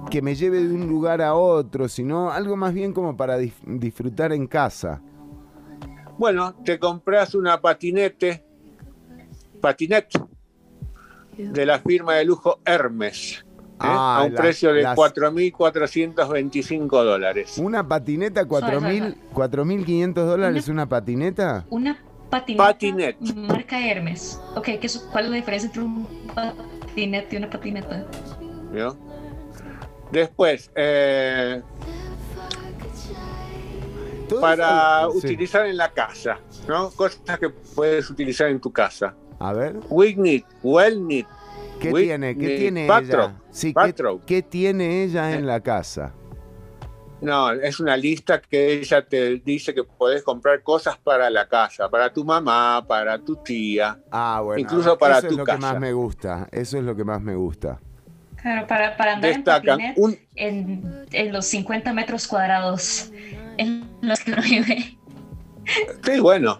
que 0.09 0.21
me 0.21 0.35
lleve 0.35 0.63
de 0.63 0.73
un 0.73 0.87
lugar 0.87 1.21
a 1.21 1.33
otro, 1.35 1.89
sino 1.89 2.29
algo 2.31 2.55
más 2.55 2.73
bien 2.73 2.93
como 2.93 3.17
para 3.17 3.39
dif- 3.39 3.63
disfrutar 3.65 4.31
en 4.33 4.45
casa. 4.47 5.01
Bueno, 6.17 6.53
te 6.63 6.77
compras 6.79 7.33
una 7.35 7.59
patinete, 7.59 8.45
patinete 9.59 10.19
de 11.37 11.65
la 11.65 11.79
firma 11.79 12.13
de 12.15 12.25
lujo 12.25 12.59
Hermes. 12.63 13.44
Ah, 13.79 14.19
a 14.19 14.23
un 14.23 14.33
precio 14.33 14.73
de 14.73 14.83
las- 14.83 14.97
4.425 14.97 17.03
dólares. 17.03 17.57
Una 17.57 17.87
patineta, 17.87 18.45
cuatro 18.45 18.79
Suave, 18.79 18.93
mil- 18.93 19.13
suave. 19.13 19.17
4.500 19.33 20.25
dólares 20.25 20.67
una 20.69 20.87
patineta. 20.87 21.65
Una 21.69 21.97
patineta, 22.29 23.17
marca 23.35 23.85
Hermes. 23.85 24.39
Ok, 24.55 24.65
¿qué 24.79 24.81
es, 24.83 24.97
¿cuál 25.11 25.25
es 25.25 25.31
la 25.31 25.35
diferencia 25.37 25.67
entre 25.67 25.83
un 25.83 26.07
patinete 26.33 27.35
y 27.35 27.37
una 27.37 27.49
patineta? 27.49 28.05
¿vio? 28.71 28.97
Después, 30.11 30.71
eh, 30.75 31.61
para 34.39 35.07
sí. 35.11 35.17
utilizar 35.17 35.65
en 35.65 35.77
la 35.77 35.91
casa, 35.91 36.39
¿no? 36.67 36.89
Cosas 36.91 37.39
que 37.39 37.49
puedes 37.49 38.09
utilizar 38.09 38.49
en 38.49 38.59
tu 38.59 38.71
casa. 38.71 39.15
A 39.39 39.53
ver, 39.53 39.77
Wignit, 39.89 40.45
Wellnit, 40.63 41.27
¿qué 41.79 41.91
tiene? 41.91 42.37
¿Qué 42.37 42.55
eh, 42.55 42.59
tiene 42.59 42.85
ella? 42.85 43.35
Sí, 43.55 43.73
¿qué, 44.25 44.41
tiene 44.41 45.03
ella 45.03 45.31
en 45.31 45.47
la 45.47 45.61
casa? 45.61 46.13
No, 47.21 47.53
es 47.53 47.79
una 47.79 47.95
lista 47.95 48.41
que 48.41 48.73
ella 48.73 49.07
te 49.07 49.37
dice 49.37 49.73
que 49.73 49.85
podés 49.85 50.23
comprar 50.23 50.61
cosas 50.61 50.97
para 50.97 51.29
la 51.29 51.47
casa, 51.47 51.87
para 51.89 52.11
tu 52.11 52.25
mamá, 52.25 52.83
para 52.85 53.17
tu 53.17 53.37
tía. 53.37 53.97
Ah, 54.11 54.41
bueno. 54.43 54.59
Incluso 54.59 54.97
para 54.97 55.19
eso 55.19 55.27
es 55.27 55.37
lo 55.37 55.45
que 55.45 55.55
más 55.55 55.79
me 55.79 55.93
gusta. 55.93 56.49
Eso 56.51 56.77
es 56.77 56.83
lo 56.83 56.97
que 56.97 57.05
más 57.05 57.21
me 57.21 57.33
gusta. 57.33 57.79
Claro, 58.41 58.67
para, 58.67 58.97
para 58.97 59.13
andar 59.13 59.33
Destacan 59.33 59.79
en 59.79 59.93
un, 59.95 60.19
en, 60.35 61.05
en 61.13 61.31
los 61.31 61.45
50 61.45 61.93
metros 61.93 62.27
cuadrados 62.27 63.09
en 63.57 63.87
los 64.01 64.19
que 64.19 64.33
uno 64.33 64.41
vive. 64.41 64.97
Sí, 66.03 66.19
bueno. 66.19 66.59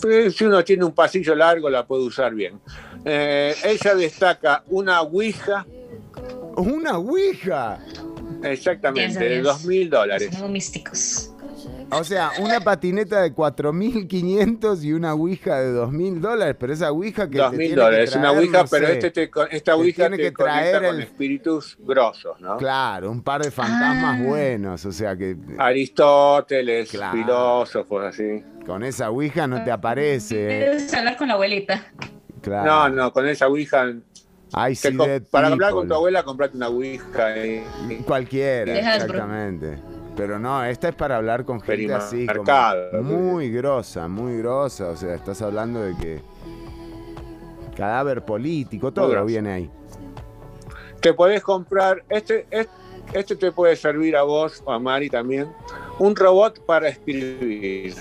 Pues, 0.00 0.36
Si 0.36 0.44
uno 0.44 0.62
tiene 0.62 0.84
un 0.84 0.92
pasillo 0.92 1.34
largo, 1.34 1.68
la 1.68 1.84
puede 1.84 2.04
usar 2.04 2.32
bien. 2.32 2.60
Eh, 3.04 3.54
ella 3.64 3.94
destaca 3.96 4.62
una 4.68 5.00
Ouija, 5.02 5.66
¡Una 6.60 6.98
Ouija! 6.98 7.78
exactamente, 8.42 9.08
10 9.08 9.14
de 9.18 9.24
de 9.24 9.30
10. 9.36 9.42
dos 9.44 9.64
mil 9.64 9.90
dólares. 9.90 10.30
Son 10.36 10.52
místicos. 10.52 11.32
O 11.92 12.04
sea, 12.04 12.30
una 12.40 12.60
patineta 12.60 13.20
de 13.20 13.34
4.500 13.34 14.82
y 14.84 14.92
una 14.92 15.12
Ouija 15.12 15.58
de 15.60 15.72
2.000 15.74 16.20
dólares. 16.20 16.56
Pero 16.58 16.72
esa 16.72 16.92
Ouija 16.92 17.28
que 17.28 17.38
Dos 17.38 17.50
te 17.50 17.56
mil 17.56 17.66
tiene 17.66 17.74
que 17.74 17.80
dólares. 17.84 18.16
Una 18.16 18.30
Ouija, 18.30 18.62
no 18.62 18.68
pero 18.70 18.86
sé. 18.86 18.92
este 18.92 19.10
te, 19.10 19.28
con- 19.30 19.48
esta 19.50 19.72
Te 19.72 19.78
Ouija 19.78 19.96
tiene 20.08 20.16
te 20.16 20.22
que 20.22 20.30
traer 20.30 20.86
con 20.86 21.00
espíritus 21.00 21.76
grosos, 21.80 22.40
¿no? 22.40 22.56
Claro, 22.58 23.10
un 23.10 23.22
par 23.22 23.42
de 23.42 23.50
fantasmas 23.50 24.20
Ah. 24.20 24.24
buenos. 24.24 24.84
O 24.86 24.92
sea 24.92 25.16
que 25.16 25.36
Aristóteles, 25.58 26.90
Claro. 26.90 27.18
filósofos, 27.18 28.04
así. 28.04 28.42
con 28.64 28.84
esa 28.84 29.10
Ouija 29.10 29.48
no 29.48 29.64
te 29.64 29.72
aparece. 29.72 30.36
¿eh? 30.44 30.60
Debes 30.66 30.94
hablar 30.94 31.16
con 31.16 31.26
la 31.28 31.34
abuelita. 31.34 31.84
Claro. 32.40 32.64
No, 32.70 32.88
no, 32.88 33.12
con 33.12 33.26
esa 33.26 33.48
Ouija. 33.48 33.92
Ay, 34.52 34.74
te 34.74 34.90
sí, 34.90 34.96
co- 34.96 35.06
de 35.06 35.20
para 35.20 35.48
hablar 35.48 35.70
con 35.70 35.80
people. 35.82 35.88
tu 35.88 35.94
abuela, 35.94 36.22
comprate 36.22 36.56
una 36.56 36.68
Ouija. 36.68 37.36
eh. 37.36 37.64
Cualquiera, 38.06 38.78
exactamente. 38.96 39.78
Pero 40.16 40.38
no, 40.38 40.62
esta 40.64 40.88
es 40.88 40.94
para 40.94 41.16
hablar 41.16 41.44
con 41.44 41.60
gente 41.60 41.92
así, 41.94 42.26
como 42.26 43.02
muy 43.02 43.50
grosa, 43.50 44.08
muy 44.08 44.38
grosa. 44.38 44.88
O 44.88 44.96
sea, 44.96 45.14
estás 45.14 45.40
hablando 45.40 45.80
de 45.82 45.96
que 45.96 46.20
cadáver 47.76 48.24
político, 48.24 48.92
todo 48.92 49.08
grosa. 49.08 49.24
viene 49.24 49.52
ahí. 49.52 49.70
Te 51.00 51.14
podés 51.14 51.42
comprar, 51.42 52.02
este, 52.10 52.46
este, 52.50 52.70
este 53.14 53.36
te 53.36 53.52
puede 53.52 53.74
servir 53.76 54.16
a 54.16 54.22
vos 54.22 54.62
o 54.66 54.72
a 54.72 54.78
Mari 54.78 55.08
también, 55.08 55.48
un 55.98 56.14
robot 56.14 56.64
para 56.66 56.88
escribir. 56.88 57.94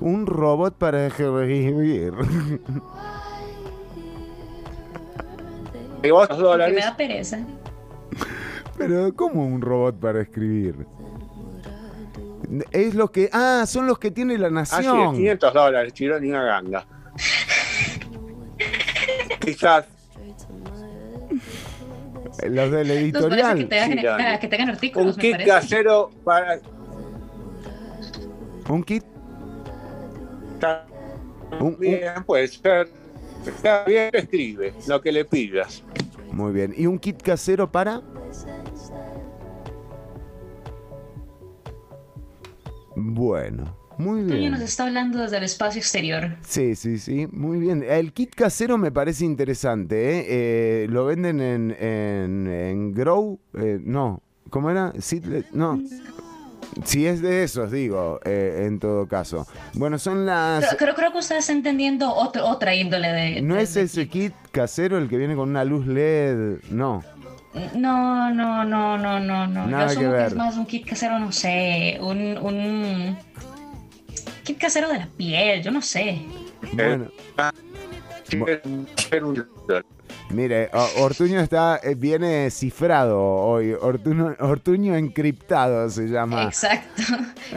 Un 0.00 0.26
robot 0.26 0.74
para 0.78 1.06
escribir. 1.08 2.12
Y 6.02 6.10
vos 6.10 6.28
dos 6.28 6.38
Porque 6.38 6.42
me 6.42 6.48
dólares, 6.48 6.84
da 6.84 6.96
pereza. 6.96 7.38
Pero, 8.78 9.14
¿cómo 9.14 9.46
un 9.46 9.60
robot 9.60 9.98
para 9.98 10.20
escribir? 10.22 10.86
Es 12.70 12.94
lo 12.94 13.10
que. 13.10 13.28
Ah, 13.32 13.64
son 13.66 13.86
los 13.86 13.98
que 13.98 14.10
tiene 14.10 14.38
la 14.38 14.48
así 14.60 14.80
es, 14.80 14.86
nación. 14.86 15.14
500 15.16 15.54
dólares, 15.54 15.92
tiró 15.94 16.20
ni 16.20 16.28
una 16.30 16.44
ganga. 16.44 16.86
Quizás, 19.40 19.86
Los 22.48 22.70
del 22.70 22.72
Nos 22.72 22.72
parece 22.72 22.90
que, 22.90 23.00
editorial. 23.00 23.68
te 23.68 23.80
hagan, 23.80 23.98
Sí, 23.98 24.06
ah, 24.06 24.38
que 24.40 24.48
tengan 24.48 24.68
un 24.68 24.74
artículos, 24.74 25.16
me 25.16 25.22
kit 25.22 25.46
casero 25.46 26.10
para... 26.24 26.58
Un 28.68 28.82
kit. 28.82 29.04
Un- 31.52 31.62
un- 31.66 31.78
Bien, 31.78 32.24
puede 32.26 32.48
ser. 32.48 32.88
Está 33.46 33.84
bien, 33.84 34.10
escribe 34.12 34.74
lo 34.86 35.00
que 35.00 35.12
le 35.12 35.24
pidas. 35.24 35.82
Muy 36.32 36.52
bien. 36.52 36.74
¿Y 36.76 36.86
un 36.86 36.98
kit 36.98 37.22
casero 37.22 37.70
para? 37.70 38.02
Bueno, 42.94 43.76
muy 43.98 44.22
Toño 44.22 44.38
bien. 44.38 44.52
nos 44.52 44.60
está 44.62 44.84
hablando 44.84 45.20
desde 45.20 45.36
el 45.38 45.44
espacio 45.44 45.80
exterior. 45.80 46.36
Sí, 46.42 46.74
sí, 46.74 46.98
sí, 46.98 47.26
muy 47.30 47.58
bien. 47.58 47.82
El 47.86 48.12
kit 48.12 48.34
casero 48.34 48.78
me 48.78 48.90
parece 48.90 49.24
interesante, 49.24 50.18
¿eh? 50.18 50.24
Eh, 50.28 50.86
lo 50.88 51.04
venden 51.04 51.40
en, 51.40 51.70
en, 51.78 52.46
en 52.48 52.92
Grow, 52.92 53.38
eh, 53.54 53.78
no, 53.82 54.22
¿cómo 54.50 54.70
era? 54.70 54.92
Seedle- 54.94 55.44
no. 55.52 55.80
Si 56.84 57.06
es 57.06 57.22
de 57.22 57.42
esos, 57.42 57.70
digo, 57.70 58.20
eh, 58.24 58.64
en 58.66 58.78
todo 58.78 59.06
caso. 59.08 59.46
Bueno, 59.74 59.98
son 59.98 60.26
las... 60.26 60.74
creo, 60.76 60.94
creo 60.94 61.12
que 61.12 61.18
usted 61.18 61.36
está 61.36 61.52
entendiendo 61.52 62.12
otro, 62.14 62.46
otra 62.46 62.74
índole 62.74 63.08
de... 63.08 63.40
¿No 63.42 63.54
de- 63.56 63.62
es 63.62 63.74
de 63.74 63.82
ese 63.82 64.08
kit 64.08 64.32
casero 64.52 64.98
el 64.98 65.08
que 65.08 65.16
viene 65.16 65.34
con 65.36 65.48
una 65.50 65.64
luz 65.64 65.86
LED? 65.86 66.58
No. 66.70 67.02
No, 67.74 68.30
no, 68.34 68.64
no, 68.64 68.98
no, 68.98 69.18
no, 69.18 69.46
no. 69.46 69.66
Nada 69.66 69.94
Yo 69.94 70.00
que 70.00 70.06
asumo 70.06 70.10
que, 70.10 70.16
ver. 70.16 70.26
es 70.26 70.34
más 70.34 70.56
un 70.58 70.66
kit 70.66 70.86
casero, 70.86 71.18
no 71.18 71.32
sé, 71.32 71.96
un, 72.02 72.36
un 72.36 73.16
kit 74.44 74.58
casero 74.58 74.88
de 74.90 74.98
la 74.98 75.06
piel, 75.16 75.62
yo 75.62 75.70
no 75.70 75.80
sé. 75.80 76.20
Bueno, 76.72 77.06
un- 79.22 79.46
mire, 80.30 80.70
Ortuño 80.98 81.40
está, 81.40 81.80
eh, 81.82 81.94
viene 81.94 82.50
cifrado 82.50 83.20
hoy. 83.20 83.72
Ortuño, 83.72 84.36
Ortuño 84.40 84.96
encriptado 84.96 85.88
se 85.90 86.08
llama 86.08 86.44
Exacto. 86.44 87.02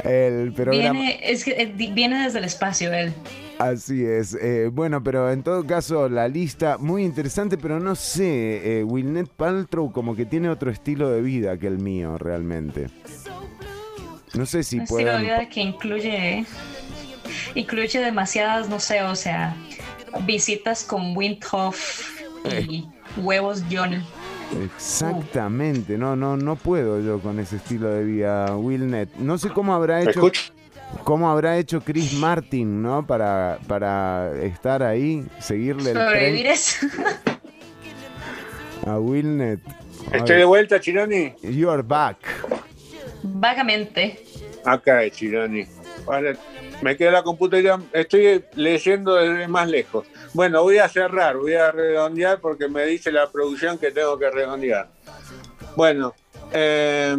el 0.04 0.54
programa. 0.54 0.92
Viene, 0.92 1.20
es 1.24 1.44
que, 1.44 1.52
eh, 1.52 1.74
viene 1.76 2.24
desde 2.24 2.40
el 2.40 2.46
espacio 2.46 2.94
él. 2.94 3.14
Así 3.60 4.06
es. 4.06 4.36
Eh, 4.36 4.70
bueno, 4.72 5.04
pero 5.04 5.32
en 5.32 5.44
todo 5.44 5.66
caso, 5.68 6.08
la 6.08 6.30
lista 6.30 6.78
muy 6.78 7.04
interesante, 7.04 7.58
pero 7.58 7.80
no 7.80 7.94
sé, 7.96 8.80
eh, 8.80 8.84
Wilnet 8.86 9.28
Paltrow 9.28 9.92
como 9.92 10.16
que 10.16 10.26
tiene 10.26 10.50
otro 10.50 10.72
estilo 10.72 11.10
de 11.10 11.22
vida 11.22 11.58
que 11.58 11.68
el 11.68 11.78
mío, 11.78 12.18
realmente. 12.18 12.88
No 14.34 14.46
sé 14.46 14.64
si 14.64 14.78
un 14.78 14.84
estilo 14.84 15.12
de 15.12 15.24
vida 15.24 15.50
que 15.50 15.62
incluye 15.62 16.46
incluye 17.56 18.00
demasiadas, 18.00 18.70
no 18.70 18.80
sé, 18.80 19.04
o 19.04 19.16
sea, 19.16 19.56
visitas 20.26 20.84
con 20.84 21.16
Windhoff 21.18 22.19
y 22.46 22.88
huevos 23.18 23.64
Johnny. 23.72 24.04
Exactamente, 24.64 25.98
no, 25.98 26.16
no, 26.16 26.36
no 26.36 26.56
puedo 26.56 27.00
yo 27.02 27.20
con 27.20 27.40
ese 27.40 27.58
estilo 27.58 27.90
de 27.90 28.04
vida, 28.04 28.56
Wilnet. 28.58 29.14
No 29.18 29.38
sé 29.38 29.50
cómo 29.50 29.76
habrá 29.76 30.02
hecho, 30.02 30.32
cómo 31.04 31.30
habrá 31.30 31.58
hecho 31.58 31.82
Chris 31.82 32.14
Martin, 32.14 32.82
¿no? 32.82 33.06
Para, 33.06 33.60
para 33.68 34.32
estar 34.42 34.82
ahí, 34.82 35.26
seguirle 35.40 35.92
el 35.92 35.98
Sobrevivir 35.98 36.42
tren 36.42 36.54
eso. 36.54 36.88
a 38.88 39.00
Wilnet. 39.00 39.60
estoy 40.12 40.38
de 40.38 40.46
vuelta, 40.46 40.80
Chironi. 40.80 41.36
You're 41.44 41.84
back. 41.84 42.18
Vagamente. 43.22 44.20
Acá 44.66 45.04
es 45.04 45.14
Chironi. 45.14 45.66
Me 46.82 46.96
queda 46.98 47.12
la 47.12 47.24
computadora, 47.24 47.80
estoy 47.94 48.44
leyendo 48.56 49.16
desde 49.16 49.48
más 49.48 49.68
lejos. 49.68 50.06
Bueno, 50.34 50.64
voy 50.64 50.78
a 50.78 50.88
cerrar, 50.88 51.38
voy 51.38 51.54
a 51.56 51.72
redondear 51.72 52.40
porque 52.40 52.68
me 52.68 52.86
dice 52.86 53.12
la 53.12 53.30
producción 53.30 53.78
que 53.78 53.92
tengo 53.92 54.18
que 54.18 54.30
redondear. 54.30 54.88
Bueno, 55.76 56.14
eh, 56.52 57.16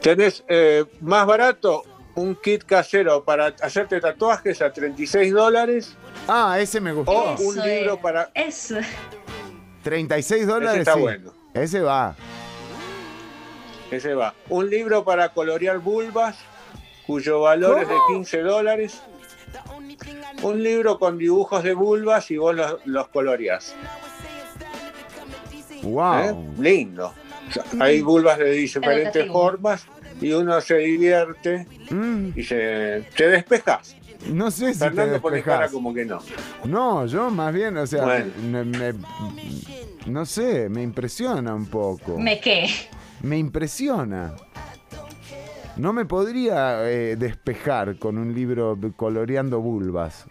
tenés 0.00 0.44
eh, 0.48 0.84
más 1.00 1.26
barato 1.26 1.84
un 2.14 2.34
kit 2.34 2.64
casero 2.64 3.24
para 3.24 3.46
hacerte 3.62 3.98
tatuajes 4.00 4.60
a 4.60 4.70
36 4.72 5.32
dólares 5.32 5.96
Ah, 6.28 6.58
ese 6.60 6.80
me 6.80 6.92
gustó. 6.92 7.10
o 7.12 7.30
un 7.40 7.58
Eso 7.58 7.66
libro 7.66 7.94
es. 7.94 8.00
para... 8.00 8.30
36 9.82 10.46
dólares. 10.46 10.80
está 10.80 10.94
sí. 10.94 11.00
bueno. 11.00 11.32
Ese 11.54 11.80
va. 11.80 12.14
Ese 13.90 14.14
va. 14.14 14.34
Un 14.48 14.70
libro 14.70 15.04
para 15.04 15.28
colorear 15.30 15.78
vulvas, 15.78 16.36
cuyo 17.12 17.40
valor 17.42 17.82
es 17.82 17.88
de 17.88 17.94
15 18.08 18.38
dólares. 18.40 19.02
Un 20.42 20.62
libro 20.62 20.98
con 20.98 21.18
dibujos 21.18 21.62
de 21.62 21.74
vulvas 21.74 22.30
y 22.30 22.38
vos 22.38 22.54
los, 22.54 22.76
los 22.86 23.08
coloreás. 23.08 23.74
Wow. 25.82 26.14
¿eh? 26.20 26.34
Lindo. 26.58 27.12
Hay 27.80 28.00
vulvas 28.00 28.38
de 28.38 28.50
diferentes 28.52 29.28
formas 29.28 29.84
y 30.22 30.32
uno 30.32 30.58
se 30.62 30.76
divierte 30.78 31.66
Mm, 31.90 32.30
y 32.34 32.42
se, 32.44 33.04
te 33.14 33.28
despejas. 33.28 33.94
no 34.28 34.50
sé 34.50 34.72
si 34.72 34.78
te 34.78 34.86
Fernando 34.86 35.20
pone 35.20 35.42
cara 35.42 35.68
como 35.68 35.92
que 35.92 36.06
no. 36.06 36.20
No, 36.64 37.04
yo 37.04 37.28
más 37.28 37.52
bien, 37.52 37.76
o 37.76 37.86
sea, 37.86 38.04
Bueno. 38.04 38.32
me- 38.42 38.64
me- 38.64 38.94
no 40.06 40.24
sé, 40.24 40.70
me 40.70 40.82
impresiona 40.82 41.54
un 41.54 41.66
poco. 41.66 42.16
¿Me 42.18 42.40
qué? 42.40 42.66
Me 43.20 43.36
impresiona. 43.36 44.34
No 45.76 45.92
me 45.92 46.04
podría 46.04 46.88
eh, 46.90 47.16
despejar 47.16 47.98
con 47.98 48.18
un 48.18 48.34
libro 48.34 48.78
coloreando 48.96 49.60
vulvas. 49.60 50.26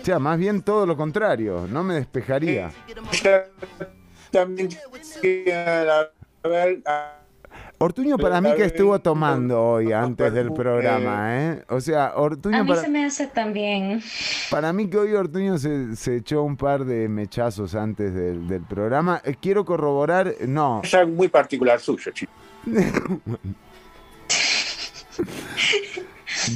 O 0.00 0.04
sea, 0.04 0.18
más 0.18 0.38
bien 0.38 0.62
todo 0.62 0.86
lo 0.86 0.96
contrario, 0.96 1.66
no 1.70 1.82
me 1.82 1.94
despejaría. 1.94 2.70
también 4.30 4.68
Ortuño 7.80 8.18
para 8.18 8.40
mí 8.40 8.54
que 8.56 8.64
estuvo 8.64 8.98
tomando 8.98 9.62
hoy 9.62 9.92
antes 9.92 10.32
del 10.32 10.52
programa, 10.52 11.36
¿eh? 11.38 11.64
O 11.68 11.80
sea, 11.80 12.06
A 12.06 12.20
Ortuño 12.20 12.64
mí 12.64 12.68
para, 12.68 12.82
se 12.82 12.88
me 12.88 13.04
hace 13.04 13.28
también. 13.28 14.02
para 14.50 14.72
mí 14.72 14.88
que 14.90 14.98
hoy 14.98 15.12
Ortuño 15.14 15.58
se, 15.58 15.94
se 15.94 16.16
echó 16.16 16.42
un 16.42 16.56
par 16.56 16.84
de 16.84 17.08
mechazos 17.08 17.74
antes 17.76 18.12
del, 18.14 18.48
del 18.48 18.62
programa. 18.62 19.20
Eh, 19.24 19.36
quiero 19.40 19.64
corroborar, 19.64 20.34
no, 20.46 20.80
es 20.82 20.92
algo 20.94 21.12
muy 21.12 21.28
particular 21.28 21.78
suyo, 21.78 22.10
chicos. 22.12 22.34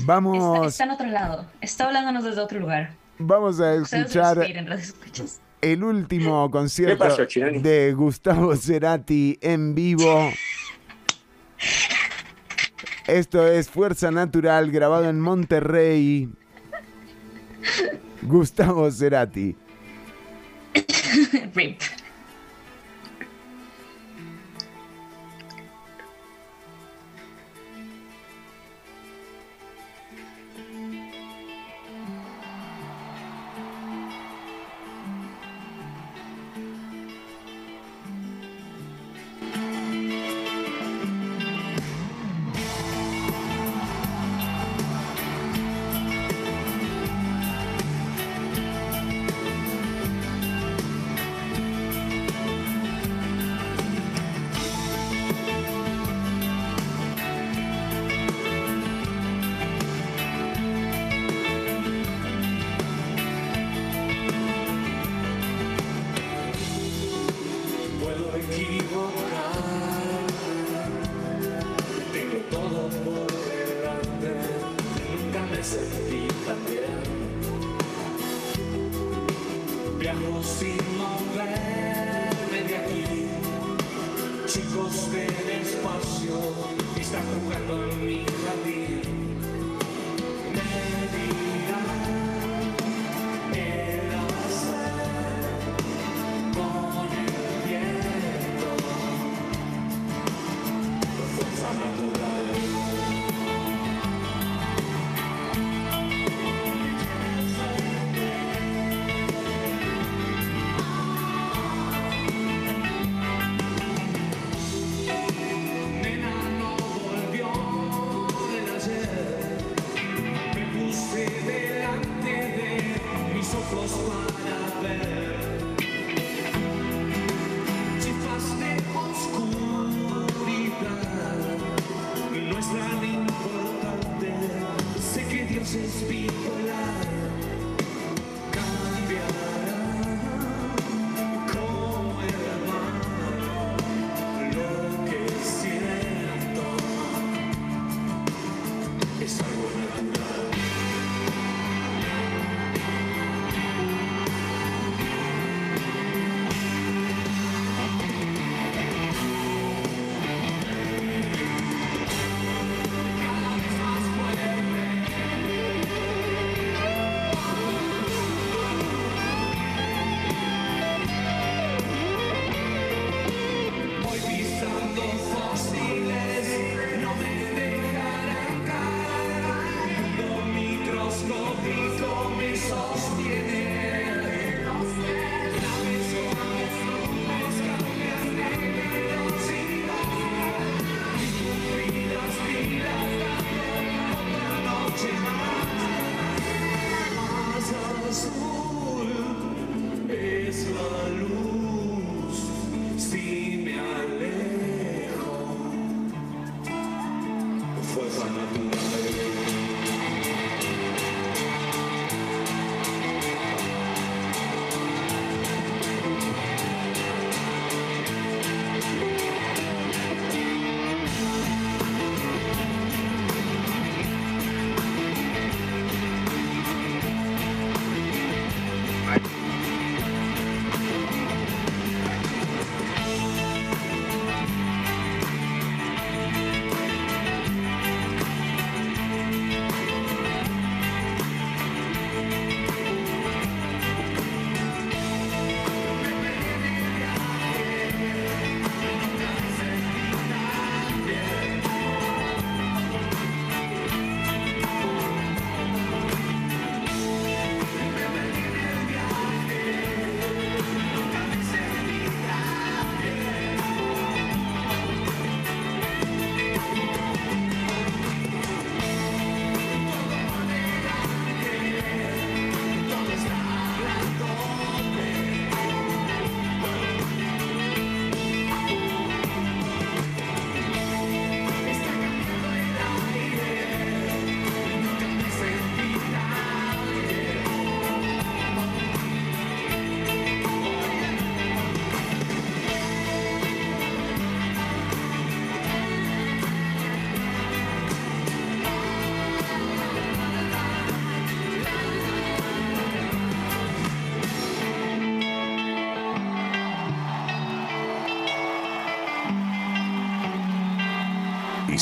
Vamos, 0.05 0.69
está 0.69 0.85
en 0.85 0.91
otro 0.91 1.07
lado. 1.07 1.47
Está 1.61 1.87
hablándonos 1.87 2.25
desde 2.25 2.41
otro 2.41 2.61
lugar. 2.61 2.95
vamos 3.19 3.61
a 3.61 3.75
escuchar 3.75 4.38
el 5.62 5.85
último 5.85 6.51
concierto 6.51 6.99
pasó, 6.99 7.23
de 7.25 7.93
Gustavo 7.95 8.55
Cerati 8.57 9.38
en 9.41 9.75
vivo. 9.75 10.31
Esto 13.07 13.47
es 13.47 13.71
Fuerza 13.71 14.11
Natural, 14.11 14.71
grabado 14.71 15.09
en 15.09 15.21
Monterrey. 15.21 16.29
Gustavo 18.23 18.91
Cerati. 18.91 19.57
Rip. 21.55 21.81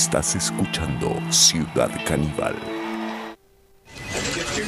Estás 0.01 0.35
escuchando 0.35 1.15
Ciudad 1.31 1.91
Caníbal. 2.07 2.57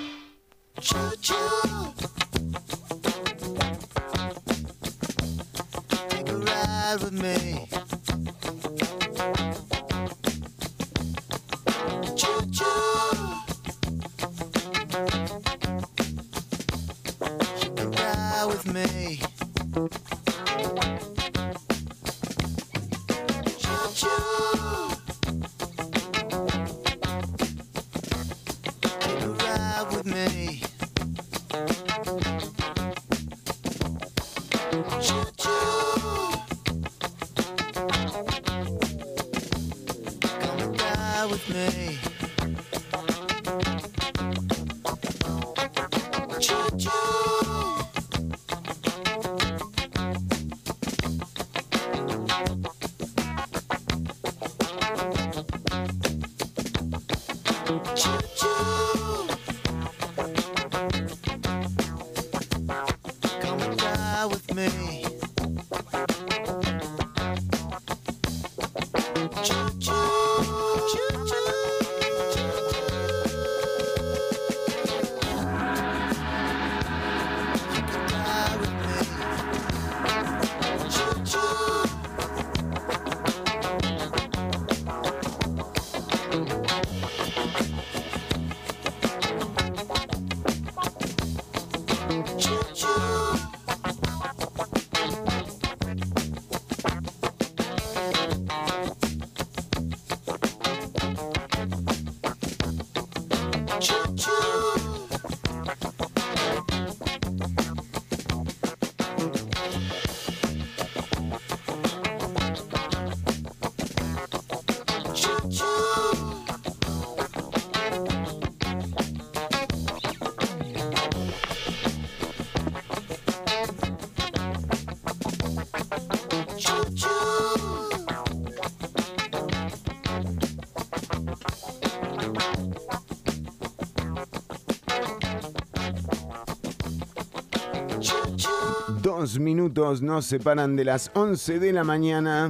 Minutos 139.40 140.02
nos 140.02 140.24
separan 140.26 140.76
de 140.76 140.84
las 140.84 141.10
11 141.14 141.58
de 141.58 141.72
la 141.72 141.82
mañana. 141.84 142.48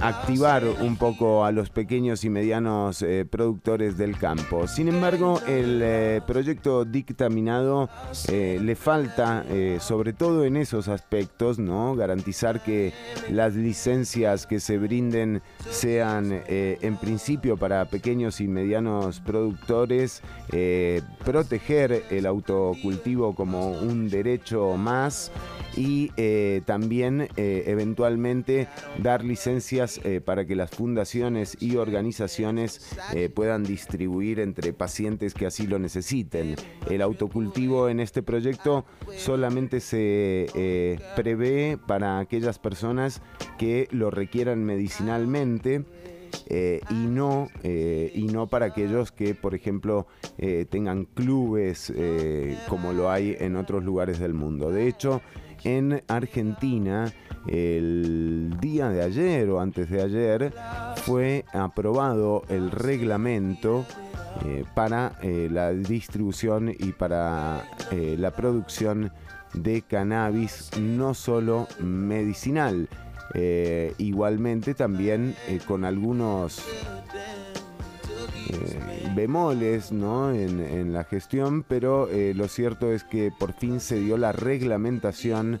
activar 0.00 0.64
un 0.64 0.96
poco 0.96 1.44
a 1.44 1.52
los 1.52 1.70
pequeños 1.70 2.24
y 2.24 2.30
medianos 2.30 3.02
eh, 3.02 3.26
productores 3.28 3.96
del 3.96 4.18
campo. 4.18 4.66
Sin 4.66 4.88
embargo, 4.88 5.40
el 5.46 5.80
eh, 5.82 6.20
proyecto 6.26 6.84
dictaminado 6.84 7.88
le 8.28 8.76
falta, 8.76 9.44
sobre 9.80 10.12
todo 10.12 10.44
en 10.44 10.56
esos 10.56 10.88
aspectos, 10.88 11.58
¿no? 11.58 11.94
garantizar 11.94 12.62
que 12.62 12.92
las 13.30 13.54
licencias 13.54 14.46
que 14.46 14.60
se 14.60 14.78
brinden 14.78 15.42
sean 15.70 16.42
eh, 16.46 16.78
en 16.80 16.96
principio 16.96 17.56
para 17.56 17.84
pequeños 17.86 18.40
y 18.40 18.48
medianos 18.48 19.20
productores, 19.20 20.22
eh, 20.52 21.02
proteger 21.24 22.04
el 22.10 22.26
autocultivo 22.26 23.34
como 23.34 23.72
un 23.72 24.08
derecho 24.08 24.76
más 24.76 25.32
y 25.76 26.10
eh, 26.16 26.62
también 26.64 27.28
eventualmente 27.36 28.66
dar 29.02 29.24
licencias 29.24 30.00
para 30.24 30.46
que 30.46 30.56
las 30.56 30.70
fundaciones 30.70 31.56
y 31.60 31.76
organizaciones 31.76 32.96
puedan 33.34 33.62
distribuir 33.62 34.40
entre 34.40 34.72
pacientes 34.72 35.34
que 35.34 35.44
así 35.44 35.66
lo 35.66 35.78
necesiten. 35.78 36.56
El 36.88 37.02
autocultivo 37.02 37.90
en 37.90 38.00
este 38.00 38.22
proyecto 38.22 38.86
solamente 39.16 39.80
se 39.80 40.98
prevé 41.14 41.78
para 41.86 42.20
aquellas 42.20 42.58
personas 42.58 43.20
que 43.58 43.88
lo 43.90 44.10
requieran 44.10 44.64
medicinalmente. 44.64 45.55
Eh, 46.48 46.80
y, 46.90 47.06
no, 47.06 47.48
eh, 47.62 48.12
y 48.14 48.24
no 48.26 48.46
para 48.46 48.66
aquellos 48.66 49.12
que, 49.12 49.34
por 49.34 49.54
ejemplo, 49.54 50.06
eh, 50.38 50.66
tengan 50.68 51.04
clubes 51.04 51.92
como 52.68 52.92
lo 52.92 53.10
hay 53.10 53.36
en 53.38 53.56
otros 53.56 53.84
lugares 53.84 54.18
del 54.18 54.34
mundo. 54.34 54.70
De 54.70 54.86
hecho, 54.86 55.22
en 55.64 56.02
Argentina 56.08 57.12
el 57.48 58.56
día 58.60 58.88
de 58.90 59.02
ayer 59.02 59.48
o 59.50 59.60
antes 59.60 59.88
de 59.88 60.02
ayer 60.02 60.52
fue 60.96 61.44
aprobado 61.52 62.42
el 62.48 62.70
reglamento 62.70 63.84
para 64.74 65.18
la 65.22 65.72
distribución 65.72 66.74
y 66.76 66.92
para 66.92 67.64
la 67.90 68.30
producción 68.32 69.12
de 69.54 69.82
cannabis 69.82 70.70
no 70.78 71.14
solo 71.14 71.66
medicinal, 71.80 72.88
eh, 73.38 73.92
igualmente 73.98 74.72
también 74.72 75.36
eh, 75.46 75.60
con 75.66 75.84
algunos 75.84 76.58
eh, 78.48 79.10
bemoles 79.14 79.92
¿no? 79.92 80.32
en, 80.32 80.60
en 80.60 80.94
la 80.94 81.04
gestión, 81.04 81.62
pero 81.62 82.08
lo 82.34 82.48
cierto 82.48 82.90
es 82.90 83.04
que 83.04 83.30
por 83.38 83.52
fin 83.52 83.80
se 83.80 84.00
dio 84.00 84.16
la 84.16 84.32
reglamentación 84.32 85.60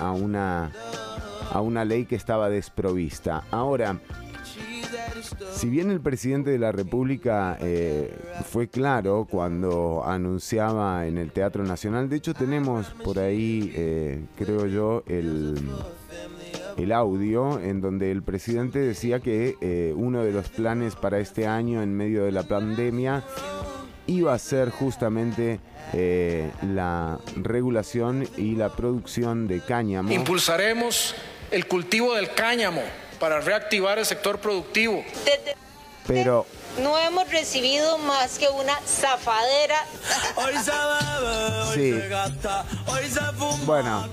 a, 0.00 0.10
una, 0.10 0.72
a 1.52 1.60
una 1.60 1.84
ley 1.84 2.04
que 2.04 2.16
estaba 2.16 2.48
desprovista. 2.48 3.44
Ahora, 3.52 4.00
si 5.52 5.68
bien 5.68 5.90
el 5.90 6.00
presidente 6.00 6.50
de 6.50 6.58
la 6.58 6.72
República 6.72 7.56
eh, 7.60 8.14
fue 8.48 8.68
claro 8.68 9.26
cuando 9.28 10.02
anunciaba 10.04 11.06
en 11.06 11.18
el 11.18 11.32
Teatro 11.32 11.64
Nacional, 11.64 12.08
de 12.08 12.16
hecho 12.16 12.34
tenemos 12.34 12.86
por 13.04 13.18
ahí, 13.18 13.72
eh, 13.74 14.24
creo 14.36 14.66
yo, 14.66 15.02
el, 15.06 15.56
el 16.78 16.92
audio 16.92 17.60
en 17.60 17.80
donde 17.80 18.10
el 18.10 18.22
presidente 18.22 18.78
decía 18.78 19.20
que 19.20 19.56
eh, 19.60 19.92
uno 19.96 20.22
de 20.24 20.32
los 20.32 20.48
planes 20.48 20.94
para 20.94 21.18
este 21.18 21.46
año 21.46 21.82
en 21.82 21.94
medio 21.94 22.24
de 22.24 22.32
la 22.32 22.44
pandemia 22.44 23.24
iba 24.06 24.32
a 24.32 24.38
ser 24.38 24.70
justamente 24.70 25.60
eh, 25.92 26.50
la 26.62 27.18
regulación 27.36 28.28
y 28.36 28.54
la 28.54 28.70
producción 28.70 29.48
de 29.48 29.60
cáñamo. 29.60 30.12
Impulsaremos 30.12 31.14
el 31.50 31.66
cultivo 31.66 32.14
del 32.14 32.32
cáñamo 32.32 32.82
para 33.18 33.40
reactivar 33.40 33.98
el 33.98 34.06
sector 34.06 34.38
productivo. 34.38 35.04
Pero 36.06 36.46
No 36.82 36.96
hemos 36.98 37.30
recibido 37.30 37.98
más 37.98 38.38
que 38.38 38.48
una 38.48 38.74
zafadera. 38.86 39.76
Sí. 41.74 41.92
Bueno, 43.66 44.06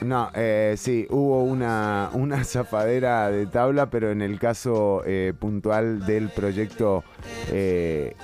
no, 0.00 0.30
eh, 0.34 0.74
sí, 0.78 1.06
hubo 1.10 1.42
una, 1.42 2.10
una 2.12 2.44
zafadera 2.44 3.30
de 3.30 3.46
tabla, 3.46 3.90
pero 3.90 4.10
en 4.10 4.22
el 4.22 4.38
caso 4.38 5.02
eh, 5.06 5.32
puntual 5.38 6.06
del 6.06 6.28
proyecto, 6.30 7.04
eh, 7.50 8.14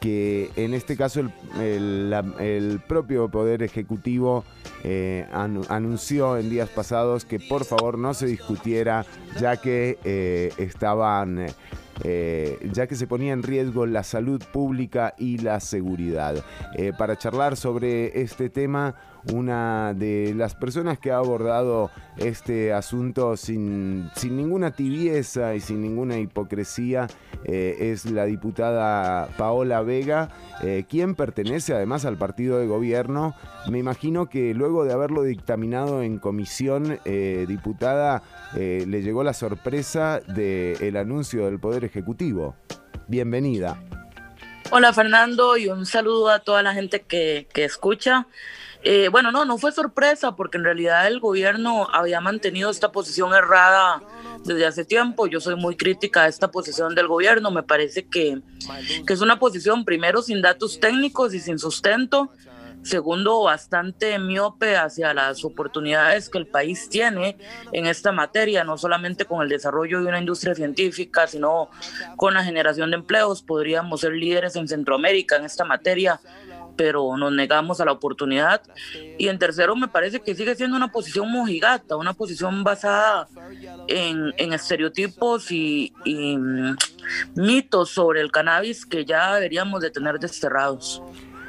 que 0.00 0.50
en 0.56 0.74
este 0.74 0.96
caso 0.96 1.20
el, 1.20 1.32
el- 1.60 2.10
la- 2.10 2.24
el 2.38 2.80
propio 2.86 3.28
Poder 3.28 3.62
Ejecutivo 3.62 4.44
eh, 4.84 5.26
anu- 5.32 5.64
anunció 5.70 6.36
en 6.36 6.50
días 6.50 6.68
pasados 6.68 7.24
que 7.24 7.40
por 7.40 7.64
favor 7.64 7.96
no 7.98 8.12
se 8.14 8.26
discutiera, 8.26 9.06
ya 9.40 9.56
que 9.56 9.98
eh, 10.04 10.52
estaban 10.58 11.46
eh, 12.02 12.58
ya 12.72 12.86
que 12.86 12.96
se 12.96 13.06
ponía 13.06 13.32
en 13.32 13.42
riesgo 13.42 13.86
la 13.86 14.02
salud 14.02 14.42
pública 14.52 15.14
y 15.18 15.38
la 15.38 15.60
seguridad. 15.60 16.44
Eh, 16.74 16.92
para 16.96 17.16
charlar 17.16 17.56
sobre 17.56 18.20
este 18.20 18.50
tema, 18.50 18.94
una 19.32 19.94
de 19.94 20.34
las 20.34 20.54
personas 20.54 20.98
que 20.98 21.10
ha 21.10 21.16
abordado 21.16 21.90
este 22.16 22.72
asunto 22.72 23.36
sin, 23.36 24.10
sin 24.14 24.36
ninguna 24.36 24.72
tibieza 24.72 25.54
y 25.54 25.60
sin 25.60 25.80
ninguna 25.80 26.18
hipocresía 26.18 27.06
eh, 27.44 27.76
es 27.92 28.10
la 28.10 28.24
diputada 28.24 29.28
Paola 29.36 29.82
Vega, 29.82 30.28
eh, 30.62 30.84
quien 30.88 31.14
pertenece 31.14 31.74
además 31.74 32.04
al 32.04 32.16
partido 32.16 32.58
de 32.58 32.66
gobierno. 32.66 33.34
Me 33.68 33.78
imagino 33.78 34.28
que 34.28 34.54
luego 34.54 34.84
de 34.84 34.92
haberlo 34.92 35.22
dictaminado 35.22 36.02
en 36.02 36.18
comisión, 36.18 37.00
eh, 37.04 37.44
diputada, 37.48 38.22
le 38.54 39.02
llegó 39.02 39.24
la 39.24 39.32
sorpresa 39.32 40.20
del 40.20 40.96
anuncio 40.96 41.46
del 41.46 41.58
Poder 41.58 41.84
Ejecutivo. 41.84 42.54
Bienvenida. 43.08 43.82
Hola 44.70 44.92
Fernando 44.92 45.56
y 45.56 45.66
un 45.66 45.86
saludo 45.86 46.30
a 46.30 46.38
toda 46.38 46.62
la 46.62 46.72
gente 46.72 47.00
que, 47.02 47.48
que 47.52 47.64
escucha. 47.64 48.28
Eh, 48.86 49.08
bueno, 49.08 49.32
no, 49.32 49.46
no 49.46 49.56
fue 49.56 49.72
sorpresa 49.72 50.36
porque 50.36 50.58
en 50.58 50.64
realidad 50.64 51.06
el 51.06 51.18
gobierno 51.18 51.88
había 51.90 52.20
mantenido 52.20 52.70
esta 52.70 52.92
posición 52.92 53.32
errada 53.32 54.02
desde 54.44 54.66
hace 54.66 54.84
tiempo. 54.84 55.26
Yo 55.26 55.40
soy 55.40 55.56
muy 55.56 55.74
crítica 55.74 56.24
a 56.24 56.28
esta 56.28 56.50
posición 56.50 56.94
del 56.94 57.08
gobierno. 57.08 57.50
Me 57.50 57.62
parece 57.62 58.06
que, 58.06 58.42
que 59.06 59.12
es 59.12 59.22
una 59.22 59.38
posición 59.38 59.86
primero 59.86 60.20
sin 60.20 60.42
datos 60.42 60.78
técnicos 60.80 61.32
y 61.32 61.40
sin 61.40 61.58
sustento. 61.58 62.30
Segundo, 62.84 63.42
bastante 63.42 64.18
miope 64.18 64.76
hacia 64.76 65.14
las 65.14 65.42
oportunidades 65.42 66.28
que 66.28 66.36
el 66.36 66.46
país 66.46 66.90
tiene 66.90 67.38
en 67.72 67.86
esta 67.86 68.12
materia, 68.12 68.62
no 68.62 68.76
solamente 68.76 69.24
con 69.24 69.40
el 69.40 69.48
desarrollo 69.48 70.02
de 70.02 70.08
una 70.08 70.18
industria 70.18 70.54
científica, 70.54 71.26
sino 71.26 71.70
con 72.16 72.34
la 72.34 72.44
generación 72.44 72.90
de 72.90 72.96
empleos. 72.96 73.42
Podríamos 73.42 74.02
ser 74.02 74.12
líderes 74.12 74.54
en 74.56 74.68
Centroamérica 74.68 75.36
en 75.36 75.46
esta 75.46 75.64
materia, 75.64 76.20
pero 76.76 77.16
nos 77.16 77.32
negamos 77.32 77.80
a 77.80 77.84
la 77.84 77.92
oportunidad. 77.92 78.62
Y 79.18 79.28
en 79.28 79.38
tercero, 79.38 79.76
me 79.76 79.88
parece 79.88 80.20
que 80.20 80.34
sigue 80.34 80.54
siendo 80.54 80.76
una 80.76 80.90
posición 80.90 81.30
mojigata, 81.30 81.96
una 81.96 82.14
posición 82.14 82.64
basada 82.64 83.28
en, 83.88 84.32
en 84.36 84.52
estereotipos 84.52 85.50
y, 85.50 85.92
y, 86.04 86.36
mm, 86.36 86.76
mitos 87.36 87.90
sobre 87.90 88.20
el 88.20 88.30
cannabis 88.30 88.86
que 88.86 89.04
ya 89.04 89.34
deberíamos 89.34 89.80
de 89.80 89.90
tener 89.90 90.18
desterrados. 90.18 91.02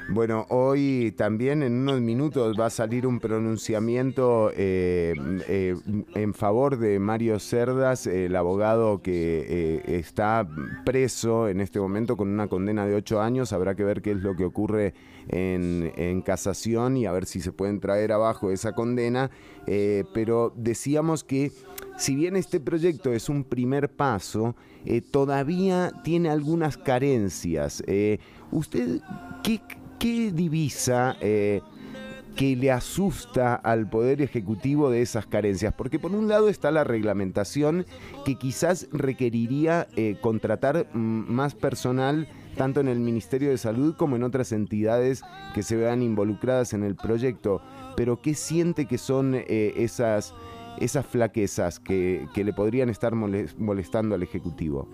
Bueno, 0.07 0.45
hoy 0.49 1.15
también 1.17 1.63
en 1.63 1.73
unos 1.73 1.99
minutos 1.99 2.55
va 2.59 2.67
a 2.67 2.69
salir 2.69 3.07
un 3.07 3.19
pronunciamiento 3.19 4.51
eh, 4.55 5.15
eh, 5.47 5.76
en 6.13 6.34
favor 6.36 6.78
de 6.78 6.99
Mario 6.99 7.39
Cerdas, 7.39 8.05
el 8.05 8.36
abogado 8.36 9.01
que 9.01 9.45
eh, 9.47 9.97
está 9.97 10.47
preso 10.86 11.49
en 11.49 11.59
este 11.59 11.80
momento 11.80 12.17
con 12.17 12.30
una 12.30 12.47
condena 12.47 12.86
de 12.86 12.93
ocho 12.93 13.19
años. 13.19 13.51
Habrá 13.51 13.73
que 13.73 13.84
ver 13.84 14.03
qué 14.03 14.11
es 14.11 14.17
lo 14.17 14.36
que 14.36 14.45
ocurre 14.45 14.93
en, 15.30 15.91
en 15.95 16.21
casación 16.21 16.97
y 16.97 17.05
a 17.05 17.11
ver 17.11 17.26
si 17.26 17.41
se 17.41 17.51
pueden 17.51 17.80
traer 17.80 18.11
abajo 18.11 18.51
esa 18.51 18.73
condena. 18.73 19.32
Eh, 19.67 20.03
pero 20.13 20.53
decíamos 20.55 21.23
que 21.23 21.51
si 21.97 22.15
bien 22.15 22.36
este 22.36 22.59
proyecto 22.59 23.13
es 23.13 23.30
un 23.30 23.43
primer 23.43 23.89
paso, 23.89 24.55
eh, 24.86 25.01
todavía 25.01 25.91
tiene 26.03 26.30
algunas 26.30 26.78
carencias. 26.78 27.84
Eh, 27.88 28.19
¿Usted 28.51 29.01
qué, 29.43 29.61
qué 29.99 30.32
divisa 30.32 31.17
que 31.19 32.55
le 32.57 32.69
asusta 32.69 33.55
al 33.55 33.89
Poder 33.89 34.21
Ejecutivo 34.21 34.89
de 34.89 35.01
esas 35.01 35.26
carencias? 35.26 35.73
Porque 35.73 35.99
por 35.99 36.11
un 36.11 36.28
lado 36.28 36.49
está 36.49 36.69
la 36.69 36.84
reglamentación 36.84 37.86
que 38.26 38.36
quizás 38.36 38.88
requeriría 38.91 39.88
contratar 40.21 40.88
mm, 40.93 40.97
más 41.32 41.55
personal 41.55 42.28
tanto 42.56 42.80
en 42.80 42.88
el 42.88 42.99
Ministerio 42.99 43.49
de 43.49 43.58
Salud 43.58 43.95
como 43.95 44.16
en 44.16 44.24
otras 44.24 44.51
entidades 44.51 45.22
que 45.53 45.64
se 45.64 45.76
vean 45.76 46.01
involucradas 46.01 46.74
en 46.74 46.84
el 46.84 46.95
proyecto. 46.95 47.62
Pero 47.95 48.22
¿qué 48.22 48.34
siente 48.34 48.88
que 48.88 48.97
son 48.97 49.36
eh, 49.36 49.74
esas, 49.78 50.34
esas 50.80 51.06
flaquezas 51.06 51.80
que, 51.80 52.28
que 52.34 52.43
le 52.43 52.53
podrían 52.53 52.89
estar 52.89 53.14
moles- 53.14 53.58
molestando 53.58 54.16
al 54.16 54.24
Ejecutivo? 54.24 54.88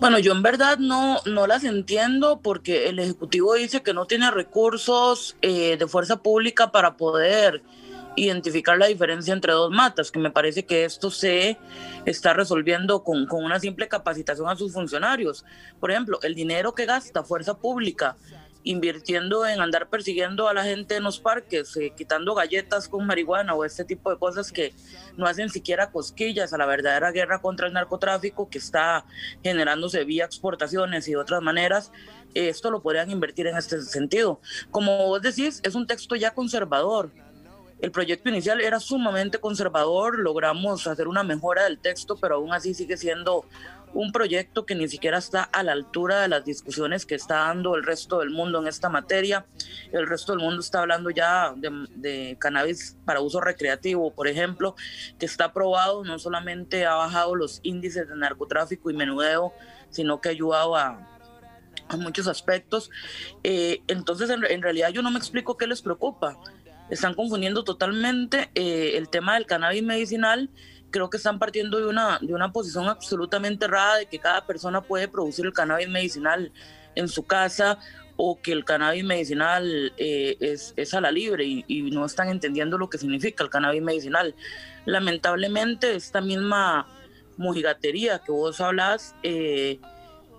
Bueno, 0.00 0.20
yo 0.20 0.30
en 0.32 0.42
verdad 0.42 0.78
no, 0.78 1.18
no 1.26 1.48
las 1.48 1.64
entiendo 1.64 2.40
porque 2.40 2.88
el 2.88 3.00
Ejecutivo 3.00 3.54
dice 3.54 3.82
que 3.82 3.92
no 3.92 4.06
tiene 4.06 4.30
recursos 4.30 5.36
eh, 5.42 5.76
de 5.76 5.86
fuerza 5.88 6.22
pública 6.22 6.70
para 6.70 6.96
poder 6.96 7.62
identificar 8.18 8.76
la 8.78 8.86
diferencia 8.86 9.32
entre 9.32 9.52
dos 9.52 9.70
matas, 9.70 10.10
que 10.10 10.18
me 10.18 10.30
parece 10.30 10.64
que 10.64 10.84
esto 10.84 11.10
se 11.10 11.58
está 12.04 12.32
resolviendo 12.32 13.02
con, 13.02 13.26
con 13.26 13.44
una 13.44 13.60
simple 13.60 13.88
capacitación 13.88 14.48
a 14.48 14.56
sus 14.56 14.72
funcionarios. 14.72 15.44
Por 15.80 15.90
ejemplo, 15.90 16.18
el 16.22 16.34
dinero 16.34 16.74
que 16.74 16.86
gasta 16.86 17.22
fuerza 17.22 17.58
pública 17.58 18.16
invirtiendo 18.64 19.46
en 19.46 19.60
andar 19.60 19.88
persiguiendo 19.88 20.48
a 20.48 20.54
la 20.54 20.64
gente 20.64 20.96
en 20.96 21.04
los 21.04 21.18
parques, 21.18 21.76
eh, 21.76 21.92
quitando 21.96 22.34
galletas 22.34 22.88
con 22.88 23.06
marihuana 23.06 23.54
o 23.54 23.64
este 23.64 23.84
tipo 23.84 24.10
de 24.10 24.18
cosas 24.18 24.52
que 24.52 24.74
no 25.16 25.26
hacen 25.26 25.48
siquiera 25.48 25.90
cosquillas 25.90 26.52
a 26.52 26.58
la 26.58 26.66
verdadera 26.66 27.10
guerra 27.10 27.40
contra 27.40 27.66
el 27.66 27.72
narcotráfico 27.72 28.50
que 28.50 28.58
está 28.58 29.04
generándose 29.42 30.04
vía 30.04 30.24
exportaciones 30.24 31.08
y 31.08 31.12
de 31.12 31.16
otras 31.16 31.40
maneras, 31.40 31.92
eh, 32.34 32.48
esto 32.48 32.70
lo 32.70 32.82
podrían 32.82 33.10
invertir 33.10 33.46
en 33.46 33.56
este 33.56 33.80
sentido. 33.82 34.40
Como 34.70 35.06
vos 35.06 35.22
decís, 35.22 35.60
es 35.62 35.74
un 35.74 35.86
texto 35.86 36.14
ya 36.14 36.34
conservador. 36.34 37.10
El 37.80 37.92
proyecto 37.92 38.28
inicial 38.28 38.60
era 38.60 38.80
sumamente 38.80 39.38
conservador, 39.38 40.18
logramos 40.18 40.86
hacer 40.86 41.06
una 41.06 41.22
mejora 41.22 41.64
del 41.64 41.78
texto, 41.78 42.16
pero 42.16 42.36
aún 42.36 42.52
así 42.52 42.74
sigue 42.74 42.96
siendo 42.96 43.44
un 43.94 44.12
proyecto 44.12 44.66
que 44.66 44.74
ni 44.74 44.88
siquiera 44.88 45.16
está 45.16 45.44
a 45.44 45.62
la 45.62 45.72
altura 45.72 46.20
de 46.20 46.28
las 46.28 46.44
discusiones 46.44 47.06
que 47.06 47.14
está 47.14 47.36
dando 47.36 47.74
el 47.74 47.84
resto 47.84 48.18
del 48.18 48.30
mundo 48.30 48.60
en 48.60 48.66
esta 48.66 48.88
materia. 48.88 49.46
El 49.92 50.06
resto 50.06 50.32
del 50.32 50.42
mundo 50.42 50.60
está 50.60 50.80
hablando 50.80 51.08
ya 51.10 51.54
de, 51.56 51.86
de 51.94 52.36
cannabis 52.38 52.98
para 53.04 53.20
uso 53.20 53.40
recreativo, 53.40 54.12
por 54.12 54.28
ejemplo, 54.28 54.74
que 55.18 55.24
está 55.26 55.44
aprobado, 55.46 56.04
no 56.04 56.18
solamente 56.18 56.84
ha 56.84 56.96
bajado 56.96 57.34
los 57.34 57.60
índices 57.62 58.08
de 58.08 58.16
narcotráfico 58.16 58.90
y 58.90 58.94
menudeo, 58.94 59.54
sino 59.88 60.20
que 60.20 60.28
ha 60.28 60.32
ayudado 60.32 60.76
a, 60.76 61.08
a 61.88 61.96
muchos 61.96 62.26
aspectos. 62.26 62.90
Eh, 63.42 63.82
entonces, 63.86 64.28
en, 64.30 64.44
en 64.44 64.62
realidad 64.62 64.90
yo 64.90 65.00
no 65.00 65.10
me 65.10 65.18
explico 65.18 65.56
qué 65.56 65.66
les 65.66 65.80
preocupa. 65.80 66.36
Están 66.90 67.14
confundiendo 67.14 67.64
totalmente 67.64 68.50
eh, 68.54 68.92
el 68.96 69.08
tema 69.08 69.34
del 69.34 69.46
cannabis 69.46 69.82
medicinal. 69.82 70.50
Creo 70.90 71.10
que 71.10 71.18
están 71.18 71.38
partiendo 71.38 71.78
de 71.78 71.86
una, 71.86 72.18
de 72.20 72.32
una 72.34 72.52
posición 72.52 72.88
absolutamente 72.88 73.66
errada 73.66 73.96
de 73.96 74.06
que 74.06 74.18
cada 74.18 74.46
persona 74.46 74.80
puede 74.80 75.08
producir 75.08 75.46
el 75.46 75.52
cannabis 75.52 75.88
medicinal 75.88 76.52
en 76.94 77.08
su 77.08 77.26
casa 77.26 77.78
o 78.16 78.40
que 78.40 78.52
el 78.52 78.64
cannabis 78.64 79.04
medicinal 79.04 79.92
eh, 79.96 80.36
es, 80.40 80.74
es, 80.76 80.92
a 80.92 81.00
la 81.00 81.12
libre 81.12 81.44
y, 81.44 81.90
no 81.92 82.04
están 82.04 82.28
entendiendo 82.30 82.76
lo 82.76 82.90
que 82.90 82.98
significa 82.98 83.44
el 83.44 83.50
cannabis 83.50 83.80
medicinal. 83.80 84.34
Lamentablemente, 84.86 85.94
esta 85.94 86.20
misma 86.20 86.88
mojigatería 87.36 88.18
que 88.18 88.32
vos 88.32 88.60
hablas 88.60 89.14
eh, 89.22 89.78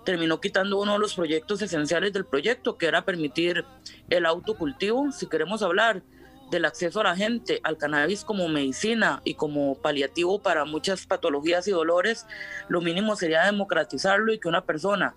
terminó 0.04 0.42
quitando 0.42 0.82
uno 0.82 0.94
de 0.94 1.00
los 1.00 1.16
proyectos 1.16 1.62
esenciales 1.62 2.12
del 2.12 2.26
proyecto, 2.26 2.78
que 2.78 2.88
era 2.88 3.06
permitir 3.06 3.64
el 4.10 4.26
autocultivo. 4.26 5.12
Si 5.14 5.28
queremos 5.28 5.62
hablar 5.62 6.04
del 6.50 6.66
acceso 6.66 7.02
a 7.02 7.04
la 7.04 7.16
gente 7.16 7.60
al 7.64 7.78
cannabis 7.78 8.24
como 8.24 8.48
medicina 8.48 9.22
y 9.24 9.36
como 9.36 9.76
paliativo 9.76 10.40
para 10.40 10.66
muchas 10.66 11.06
patologías 11.06 11.68
y 11.68 11.72
dolores, 11.72 12.26
lo 12.68 12.82
mínimo 12.82 13.16
sería 13.16 13.46
democratizarlo 13.46 14.34
y 14.34 14.40
que 14.40 14.48
una 14.48 14.66
persona 14.66 15.16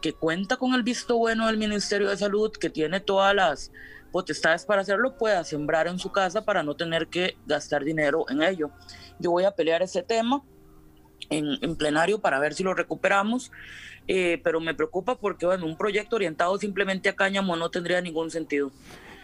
que 0.00 0.14
cuenta 0.14 0.56
con 0.56 0.74
el 0.74 0.82
visto 0.82 1.18
bueno 1.18 1.46
del 1.46 1.58
Ministerio 1.58 2.08
de 2.08 2.16
Salud, 2.16 2.50
que 2.52 2.70
tiene 2.70 3.00
todas 3.00 3.34
las 3.34 3.72
potestades 4.10 4.64
para 4.64 4.82
hacerlo, 4.82 5.16
pueda 5.16 5.44
sembrar 5.44 5.86
en 5.86 5.98
su 5.98 6.10
casa 6.10 6.44
para 6.44 6.62
no 6.62 6.74
tener 6.74 7.08
que 7.08 7.36
gastar 7.46 7.84
dinero 7.84 8.24
en 8.28 8.42
ello. 8.42 8.70
Yo 9.18 9.30
voy 9.30 9.44
a 9.44 9.52
pelear 9.52 9.82
ese 9.82 10.02
tema 10.02 10.42
en, 11.28 11.58
en 11.60 11.76
plenario 11.76 12.20
para 12.20 12.38
ver 12.38 12.54
si 12.54 12.62
lo 12.62 12.74
recuperamos, 12.74 13.52
eh, 14.08 14.40
pero 14.42 14.58
me 14.60 14.74
preocupa 14.74 15.16
porque 15.16 15.46
bueno, 15.46 15.66
un 15.66 15.76
proyecto 15.76 16.16
orientado 16.16 16.58
simplemente 16.58 17.08
a 17.08 17.14
cáñamo 17.14 17.54
no 17.56 17.70
tendría 17.70 18.00
ningún 18.00 18.30
sentido. 18.30 18.72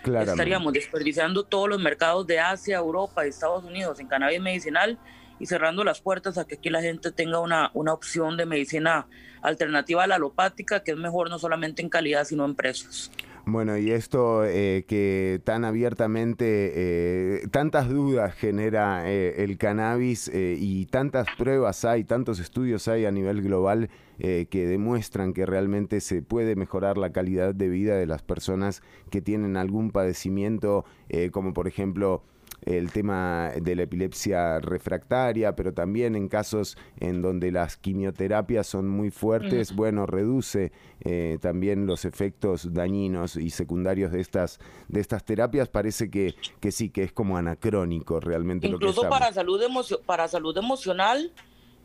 Estaríamos 0.05 0.73
desperdiciando 0.73 1.45
todos 1.45 1.69
los 1.69 1.81
mercados 1.81 2.27
de 2.27 2.39
Asia, 2.39 2.79
Europa 2.79 3.27
y 3.27 3.31
Estados 3.31 3.65
Unidos 3.65 3.99
en 4.01 4.07
cannabis 4.07 4.41
medicinal 4.41 4.99
y 5.39 5.47
cerrando 5.47 5.85
las 5.85 6.01
puertas 6.01 6.39
a 6.39 6.47
que 6.47 6.55
aquí 6.57 6.71
la 6.71 6.81
gente 6.81 7.13
tenga 7.13 7.41
una, 7.41 7.71
una 7.75 7.93
opción 7.93 8.37
de 8.37 8.47
medicina 8.47 9.07
alternativa 9.43 10.05
a 10.05 10.07
la 10.07 10.15
alopática, 10.17 10.83
que 10.83 10.93
es 10.93 10.97
mejor 10.97 11.29
no 11.29 11.39
solamente 11.39 11.83
en 11.83 11.89
calidad, 11.89 12.25
sino 12.25 12.45
en 12.45 12.55
precios. 12.55 13.11
Bueno, 13.49 13.79
y 13.79 13.93
esto 13.93 14.45
eh, 14.45 14.85
que 14.89 15.41
tan 15.45 15.65
abiertamente, 15.65 16.73
eh, 16.75 17.47
tantas 17.53 17.89
dudas 17.89 18.35
genera 18.35 19.09
eh, 19.09 19.45
el 19.45 19.57
cannabis 19.57 20.27
eh, 20.27 20.57
y 20.59 20.87
tantas 20.87 21.29
pruebas 21.39 21.85
hay, 21.85 22.03
tantos 22.03 22.41
estudios 22.41 22.89
hay 22.89 23.05
a 23.05 23.13
nivel 23.13 23.43
global 23.43 23.89
eh, 24.19 24.47
que 24.51 24.67
demuestran 24.67 25.33
que 25.33 25.47
realmente 25.47 26.01
se 26.01 26.23
puede 26.23 26.57
mejorar 26.57 26.99
la 26.99 27.13
calidad 27.13 27.55
de 27.55 27.69
vida 27.69 27.97
de 27.97 28.07
las 28.07 28.23
personas 28.23 28.83
que 29.11 29.23
tienen 29.23 29.57
algún 29.57 29.93
padecimiento, 29.93 30.85
eh, 31.09 31.31
como 31.31 31.55
por 31.55 31.69
ejemplo 31.69 32.25
el 32.67 32.91
tema 32.91 33.53
de 33.61 33.77
la 33.77 33.85
epilepsia 33.85 34.59
refractaria, 34.59 35.55
pero 35.55 35.73
también 35.73 36.17
en 36.17 36.29
casos 36.29 36.77
en 36.99 37.23
donde 37.23 37.53
las 37.53 37.77
quimioterapias 37.77 38.67
son 38.67 38.89
muy 38.89 39.11
fuertes, 39.11 39.75
bueno, 39.75 40.05
reduce 40.05 40.73
eh, 41.01 41.39
también 41.41 41.87
los 41.87 42.05
efectos 42.05 42.75
dañinos 42.75 43.37
y 43.37 43.51
secundarios 43.51 44.11
de 44.11 44.21
estas, 44.21 44.59
de 44.89 45.01
estas 45.01 45.25
terapias. 45.25 45.69
Parece 45.69 46.11
que, 46.11 46.35
que 46.59 46.73
sí, 46.73 46.91
que 46.91 47.05
es 47.05 47.13
como 47.13 47.37
anacrónico 47.37 48.19
realmente 48.19 48.69
lo 48.69 48.81
que 48.81 48.87
Incluso 48.87 49.09
para 49.09 49.33
salud, 49.33 49.63
para 50.05 50.27
salud 50.27 50.57
emocional, 50.59 51.33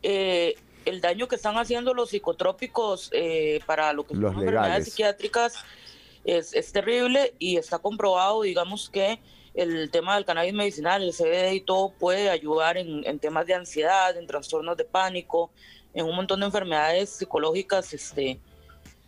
eh, 0.02 0.56
el 0.84 1.00
daño 1.00 1.28
que 1.28 1.36
están 1.36 1.58
haciendo 1.58 1.94
los 1.94 2.10
psicotrópicos 2.10 3.08
eh, 3.12 3.60
para 3.66 3.92
lo 3.92 4.02
que 4.02 4.14
son 4.14 4.20
Los 4.20 4.32
enfermedades 4.32 4.68
legales. 4.68 4.88
psiquiátricas 4.88 5.64
es, 6.24 6.52
es 6.54 6.72
terrible 6.72 7.34
y 7.38 7.56
está 7.56 7.78
comprobado, 7.78 8.42
digamos 8.42 8.90
que 8.90 9.20
el 9.54 9.90
tema 9.90 10.14
del 10.14 10.24
cannabis 10.24 10.54
medicinal, 10.54 11.02
el 11.02 11.12
CBD 11.12 11.52
y 11.52 11.60
todo 11.60 11.90
puede 11.90 12.30
ayudar 12.30 12.76
en, 12.78 13.06
en 13.06 13.18
temas 13.18 13.46
de 13.46 13.54
ansiedad, 13.54 14.16
en 14.16 14.26
trastornos 14.26 14.76
de 14.76 14.84
pánico, 14.84 15.50
en 15.94 16.06
un 16.06 16.16
montón 16.16 16.40
de 16.40 16.46
enfermedades 16.46 17.10
psicológicas 17.10 17.92
este, 17.92 18.40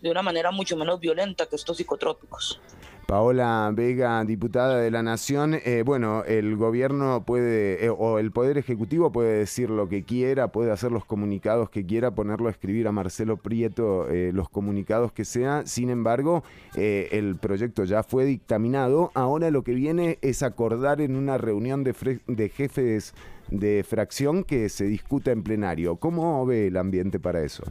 de 0.00 0.10
una 0.10 0.22
manera 0.22 0.50
mucho 0.50 0.76
menos 0.76 1.00
violenta 1.00 1.46
que 1.46 1.56
estos 1.56 1.76
psicotrópicos. 1.76 2.60
Paola 3.06 3.70
Vega, 3.74 4.24
diputada 4.24 4.78
de 4.78 4.90
la 4.90 5.02
Nación, 5.02 5.54
eh, 5.54 5.82
bueno, 5.84 6.24
el 6.24 6.56
gobierno 6.56 7.24
puede, 7.24 7.84
eh, 7.84 7.90
o 7.90 8.18
el 8.18 8.32
Poder 8.32 8.56
Ejecutivo 8.56 9.12
puede 9.12 9.38
decir 9.38 9.70
lo 9.70 9.88
que 9.88 10.04
quiera, 10.04 10.48
puede 10.48 10.70
hacer 10.70 10.90
los 10.90 11.04
comunicados 11.04 11.68
que 11.70 11.84
quiera, 11.84 12.12
ponerlo 12.12 12.48
a 12.48 12.50
escribir 12.50 12.88
a 12.88 12.92
Marcelo 12.92 13.36
Prieto 13.36 14.08
eh, 14.08 14.30
los 14.32 14.48
comunicados 14.48 15.12
que 15.12 15.24
sea, 15.24 15.66
sin 15.66 15.90
embargo, 15.90 16.44
eh, 16.76 17.08
el 17.12 17.36
proyecto 17.36 17.84
ya 17.84 18.02
fue 18.02 18.24
dictaminado, 18.24 19.10
ahora 19.14 19.50
lo 19.50 19.62
que 19.62 19.74
viene 19.74 20.18
es 20.22 20.42
acordar 20.42 21.00
en 21.00 21.16
una 21.16 21.36
reunión 21.36 21.84
de, 21.84 21.94
de 22.26 22.48
jefes 22.48 23.14
de 23.50 23.84
fracción 23.86 24.44
que 24.44 24.68
se 24.70 24.84
discuta 24.84 25.30
en 25.30 25.42
plenario. 25.42 25.96
¿Cómo 25.96 26.44
ve 26.46 26.68
el 26.68 26.76
ambiente 26.78 27.20
para 27.20 27.42
eso? 27.42 27.64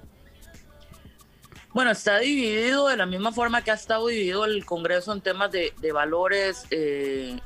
Bueno, 1.73 1.91
está 1.91 2.19
dividido 2.19 2.87
de 2.87 2.97
la 2.97 3.05
misma 3.05 3.31
forma 3.31 3.63
que 3.63 3.71
ha 3.71 3.75
estado 3.75 4.07
dividido 4.07 4.45
el 4.45 4.65
Congreso 4.65 5.11
en 5.11 5.21
temas 5.21 5.51
de, 5.51 5.73
de 5.81 5.91
valores, 5.91 6.65
eh, 6.69 7.37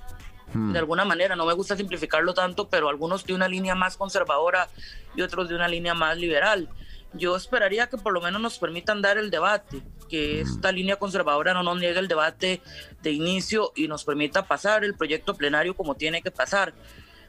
Hmm. 0.54 0.72
de 0.72 0.80
alguna 0.80 1.06
manera. 1.06 1.36
No 1.36 1.46
me 1.46 1.54
gusta 1.54 1.76
simplificarlo 1.76 2.34
tanto, 2.34 2.70
pero 2.70 2.90
algunos 2.90 3.26
de 3.26 3.34
una 3.34 3.48
línea 3.48 3.76
más 3.76 3.98
conservadora 3.98 4.68
y 5.16 5.22
otros 5.22 5.50
de 5.50 5.56
una 5.56 5.68
línea 5.68 5.94
más 5.94 6.18
liberal. 6.18 6.70
Yo 7.14 7.36
esperaría 7.36 7.88
que 7.88 7.98
por 7.98 8.14
lo 8.14 8.22
menos 8.22 8.42
nos 8.42 8.60
permitan 8.60 9.02
dar 9.02 9.18
el 9.18 9.30
debate, 9.30 9.82
que 10.10 10.42
esta 10.42 10.72
línea 10.72 10.98
conservadora 10.98 11.54
no 11.54 11.64
nos 11.64 11.80
niegue 11.80 12.00
el 12.00 12.08
debate 12.08 12.62
de 13.02 13.12
inicio 13.12 13.72
y 13.76 13.88
nos 13.88 14.04
permita 14.04 14.46
pasar 14.46 14.84
el 14.84 14.94
proyecto 14.94 15.34
plenario 15.36 15.76
como 15.76 15.96
tiene 15.96 16.22
que 16.22 16.32
pasar. 16.32 16.74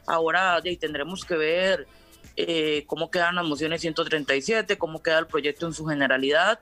Ahora 0.05 0.59
de 0.61 0.71
ahí, 0.71 0.77
tendremos 0.77 1.23
que 1.23 1.35
ver 1.35 1.87
eh, 2.35 2.83
cómo 2.87 3.09
quedan 3.09 3.35
las 3.35 3.45
mociones 3.45 3.81
137, 3.81 4.77
cómo 4.77 5.01
queda 5.01 5.19
el 5.19 5.27
proyecto 5.27 5.65
en 5.65 5.73
su 5.73 5.85
generalidad 5.85 6.59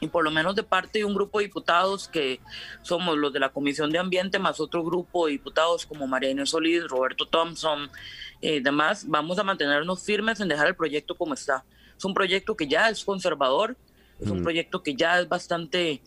y 0.00 0.08
por 0.08 0.24
lo 0.24 0.30
menos 0.30 0.56
de 0.56 0.62
parte 0.62 1.00
de 1.00 1.04
un 1.04 1.14
grupo 1.14 1.38
de 1.38 1.44
diputados 1.44 2.08
que 2.08 2.40
somos 2.82 3.16
los 3.18 3.32
de 3.32 3.40
la 3.40 3.50
Comisión 3.50 3.90
de 3.90 3.98
Ambiente, 3.98 4.38
más 4.38 4.58
otro 4.60 4.82
grupo 4.82 5.26
de 5.26 5.32
diputados 5.32 5.86
como 5.86 6.06
María 6.06 6.30
Inés 6.30 6.50
Solís, 6.50 6.88
Roberto 6.88 7.26
Thompson 7.26 7.90
y 8.40 8.48
eh, 8.48 8.60
demás, 8.60 9.04
vamos 9.06 9.38
a 9.38 9.44
mantenernos 9.44 10.02
firmes 10.02 10.40
en 10.40 10.48
dejar 10.48 10.66
el 10.68 10.74
proyecto 10.74 11.14
como 11.14 11.34
está. 11.34 11.64
Es 11.96 12.04
un 12.04 12.14
proyecto 12.14 12.56
que 12.56 12.66
ya 12.66 12.88
es 12.88 13.04
conservador, 13.04 13.76
es 14.18 14.28
un 14.30 14.40
Mm. 14.40 14.42
proyecto 14.42 14.82
que 14.82 14.94
ya 14.94 15.20
es 15.20 15.28
bastante 15.28 16.00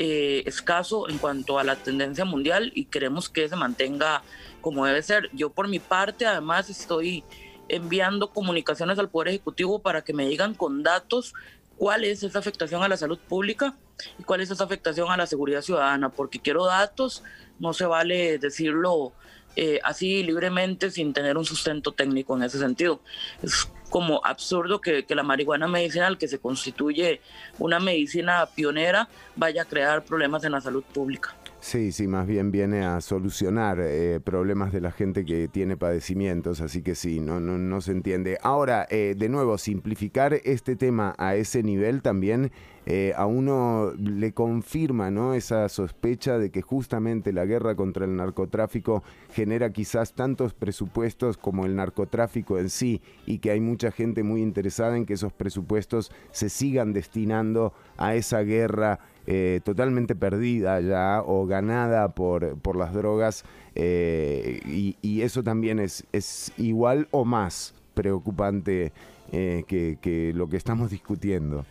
eh, 0.00 0.44
escaso 0.46 1.08
en 1.08 1.18
cuanto 1.18 1.58
a 1.58 1.64
la 1.64 1.74
tendencia 1.74 2.24
mundial 2.24 2.70
y 2.74 2.84
queremos 2.84 3.28
que 3.28 3.48
se 3.48 3.56
mantenga 3.56 4.22
como 4.60 4.86
debe 4.86 5.02
ser. 5.02 5.28
Yo 5.32 5.50
por 5.50 5.66
mi 5.66 5.80
parte 5.80 6.24
además 6.24 6.70
estoy 6.70 7.24
enviando 7.68 8.30
comunicaciones 8.30 8.98
al 8.98 9.08
Poder 9.08 9.28
Ejecutivo 9.28 9.80
para 9.80 10.02
que 10.02 10.12
me 10.12 10.28
digan 10.28 10.54
con 10.54 10.84
datos 10.84 11.34
cuál 11.78 12.04
es 12.04 12.22
esa 12.22 12.38
afectación 12.38 12.82
a 12.82 12.88
la 12.88 12.96
salud 12.96 13.18
pública 13.18 13.74
y 14.18 14.24
cuál 14.24 14.40
es 14.40 14.50
esa 14.50 14.64
afectación 14.64 15.10
a 15.10 15.16
la 15.16 15.26
seguridad 15.26 15.62
ciudadana, 15.62 16.10
porque 16.10 16.40
quiero 16.40 16.66
datos, 16.66 17.22
no 17.58 17.72
se 17.72 17.86
vale 17.86 18.38
decirlo 18.38 19.12
eh, 19.56 19.80
así 19.82 20.22
libremente 20.22 20.90
sin 20.90 21.12
tener 21.12 21.36
un 21.36 21.44
sustento 21.44 21.92
técnico 21.92 22.36
en 22.36 22.42
ese 22.42 22.58
sentido. 22.58 23.00
Es 23.42 23.68
como 23.90 24.20
absurdo 24.24 24.80
que, 24.80 25.04
que 25.04 25.14
la 25.14 25.22
marihuana 25.22 25.66
medicinal, 25.66 26.18
que 26.18 26.28
se 26.28 26.38
constituye 26.38 27.20
una 27.58 27.80
medicina 27.80 28.46
pionera, 28.54 29.08
vaya 29.34 29.62
a 29.62 29.64
crear 29.64 30.04
problemas 30.04 30.44
en 30.44 30.52
la 30.52 30.60
salud 30.60 30.84
pública. 30.84 31.34
Sí, 31.60 31.90
sí, 31.90 32.06
más 32.06 32.26
bien 32.26 32.52
viene 32.52 32.84
a 32.84 33.00
solucionar 33.00 33.78
eh, 33.80 34.20
problemas 34.22 34.72
de 34.72 34.80
la 34.80 34.92
gente 34.92 35.24
que 35.24 35.48
tiene 35.48 35.76
padecimientos, 35.76 36.60
así 36.60 36.82
que 36.82 36.94
sí, 36.94 37.18
no, 37.18 37.40
no, 37.40 37.58
no 37.58 37.80
se 37.80 37.90
entiende. 37.90 38.38
Ahora, 38.42 38.86
eh, 38.90 39.16
de 39.18 39.28
nuevo, 39.28 39.58
simplificar 39.58 40.34
este 40.44 40.76
tema 40.76 41.16
a 41.18 41.34
ese 41.34 41.64
nivel 41.64 42.00
también 42.00 42.52
eh, 42.90 43.12
a 43.18 43.26
uno 43.26 43.92
le 43.98 44.32
confirma 44.32 45.10
¿no? 45.10 45.34
esa 45.34 45.68
sospecha 45.68 46.38
de 46.38 46.50
que 46.50 46.62
justamente 46.62 47.34
la 47.34 47.44
guerra 47.44 47.74
contra 47.74 48.06
el 48.06 48.16
narcotráfico 48.16 49.02
genera 49.34 49.74
quizás 49.74 50.14
tantos 50.14 50.54
presupuestos 50.54 51.36
como 51.36 51.66
el 51.66 51.76
narcotráfico 51.76 52.58
en 52.58 52.70
sí 52.70 53.02
y 53.26 53.40
que 53.40 53.50
hay 53.50 53.60
mucha 53.60 53.90
gente 53.90 54.22
muy 54.22 54.40
interesada 54.40 54.96
en 54.96 55.04
que 55.04 55.12
esos 55.12 55.34
presupuestos 55.34 56.10
se 56.30 56.48
sigan 56.48 56.94
destinando 56.94 57.74
a 57.98 58.14
esa 58.14 58.40
guerra 58.40 59.00
eh, 59.30 59.60
totalmente 59.62 60.16
perdida 60.16 60.80
ya 60.80 61.22
o 61.22 61.44
ganada 61.44 62.14
por, 62.14 62.58
por 62.60 62.76
las 62.76 62.94
drogas 62.94 63.44
eh, 63.74 64.62
y, 64.64 64.96
y 65.02 65.20
eso 65.20 65.42
también 65.42 65.78
es, 65.80 66.06
es 66.12 66.50
igual 66.56 67.08
o 67.10 67.26
más 67.26 67.74
preocupante 67.92 68.90
eh, 69.30 69.64
que, 69.68 69.98
que 70.00 70.32
lo 70.34 70.48
que 70.48 70.56
estamos 70.56 70.88
discutiendo. 70.90 71.66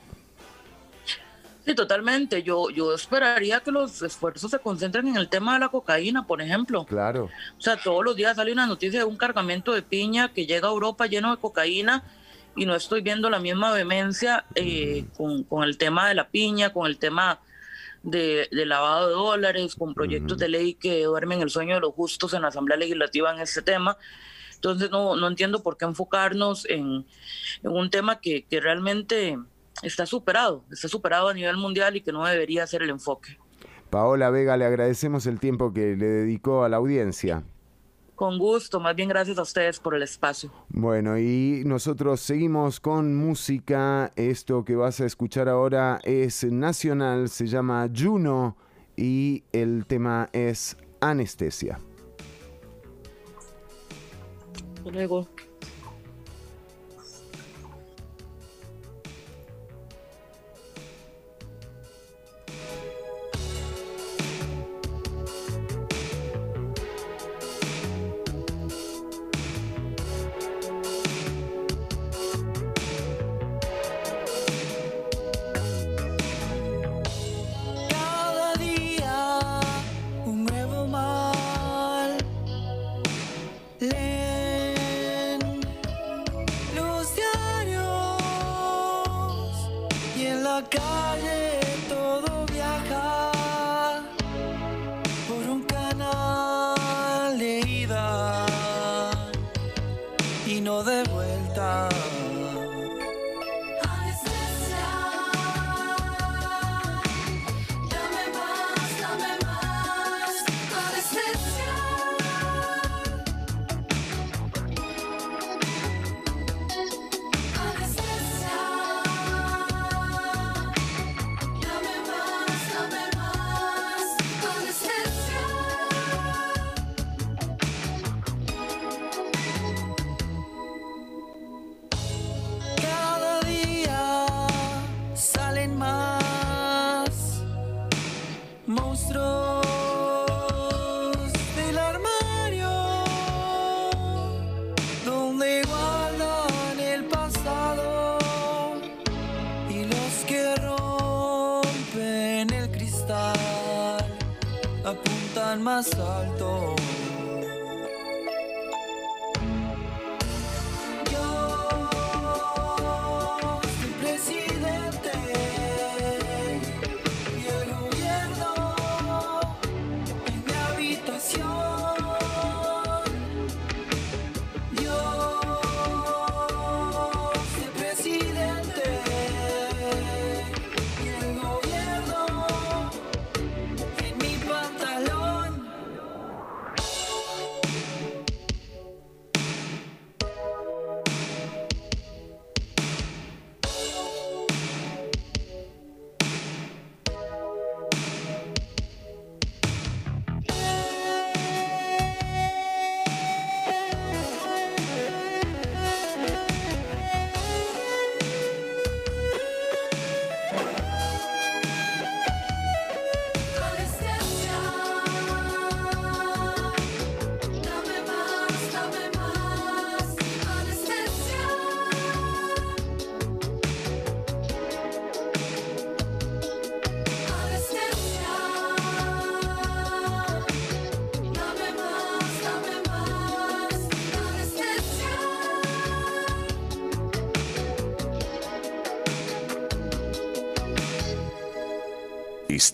Sí, 1.66 1.74
totalmente. 1.74 2.44
Yo, 2.44 2.70
yo 2.70 2.94
esperaría 2.94 3.60
que 3.62 3.72
los 3.72 4.04
esfuerzos 4.04 4.52
se 4.52 4.60
concentren 4.60 5.08
en 5.08 5.18
el 5.18 5.28
tema 5.28 5.56
de 5.56 5.60
la 5.62 5.70
cocaína, 5.70 6.28
por 6.28 6.44
ejemplo. 6.44 6.86
Claro. 6.86 7.26
O 7.58 7.62
sea, 7.62 7.76
todos 7.76 8.06
los 8.06 8.16
días 8.16 8.36
sale 8.36 8.54
una 8.54 8.68
noticia 8.68 9.00
de 9.00 9.06
un 9.06 9.18
cargamento 9.18 9.74
de 9.74 9.82
piña 9.82 10.32
que 10.32 10.46
llega 10.46 10.68
a 10.68 10.72
Europa 10.72 11.08
lleno 11.08 11.32
de 11.32 11.42
cocaína 11.42 12.04
y 12.58 12.66
no 12.66 12.76
estoy 12.76 13.02
viendo 13.02 13.30
la 13.30 13.40
misma 13.40 13.72
vehemencia 13.72 14.46
eh, 14.56 15.06
con, 15.16 15.44
con 15.44 15.64
el 15.64 15.78
tema 15.78 16.10
de 16.10 16.16
la 16.16 16.28
piña, 16.28 16.74
con 16.74 16.88
el 16.88 16.98
tema 16.98 17.40
de, 18.04 18.50
de 18.52 18.66
lavado 18.66 19.08
de 19.08 19.14
dólares, 19.14 19.76
con 19.76 19.94
proyectos 19.94 20.38
de 20.38 20.50
ley 20.50 20.74
que 20.74 21.04
duermen 21.04 21.42
el 21.42 21.50
sueño 21.50 21.76
de 21.76 21.82
los 21.82 21.94
justos 21.94 22.34
en 22.34 22.42
la 22.42 22.48
Asamblea 22.50 22.78
Legislativa 22.78 23.32
en 23.34 23.40
este 23.40 23.62
tema. 23.62 23.98
Entonces 24.56 24.90
no, 24.90 25.16
no 25.16 25.28
entiendo 25.28 25.62
por 25.62 25.78
qué 25.78 25.86
enfocarnos 25.86 26.66
en, 26.66 27.06
en 27.64 27.72
un 27.72 27.90
tema 27.92 28.20
que, 28.20 28.44
que 28.46 28.60
realmente 28.60 29.38
está 29.84 30.08
superado, 30.08 30.66
está 30.72 30.88
superado 30.88 31.28
a 31.28 31.34
nivel 31.34 31.58
mundial 31.58 31.96
y 31.96 32.02
que 32.02 32.12
no 32.12 32.26
debería 32.26 32.66
ser 32.66 32.82
el 32.82 32.90
enfoque. 32.90 33.38
Paola 33.92 34.32
Vega, 34.32 34.58
le 34.58 34.66
agradecemos 34.66 35.28
el 35.28 35.40
tiempo 35.40 35.74
que 35.74 35.96
le 35.96 36.08
dedicó 36.08 36.64
a 36.64 36.70
la 36.70 36.78
audiencia. 36.78 37.44
Con 38.18 38.40
gusto, 38.40 38.80
más 38.80 38.96
bien 38.96 39.10
gracias 39.10 39.38
a 39.38 39.44
ustedes 39.44 39.80
por 39.80 39.94
el 39.94 40.02
espacio. 40.02 40.52
Bueno, 40.70 41.20
y 41.20 41.62
nosotros 41.66 42.20
seguimos 42.20 42.80
con 42.80 43.16
música. 43.16 44.12
Esto 44.16 44.66
que 44.66 44.76
vas 44.76 45.00
a 45.02 45.06
escuchar 45.06 45.48
ahora 45.48 46.00
es 46.04 46.44
nacional, 46.44 47.30
se 47.30 47.46
llama 47.46 47.88
Juno 47.96 48.58
y 48.96 49.44
el 49.52 49.86
tema 49.86 50.30
es 50.34 50.78
Anestesia. 51.00 51.78
Luego. 54.84 55.28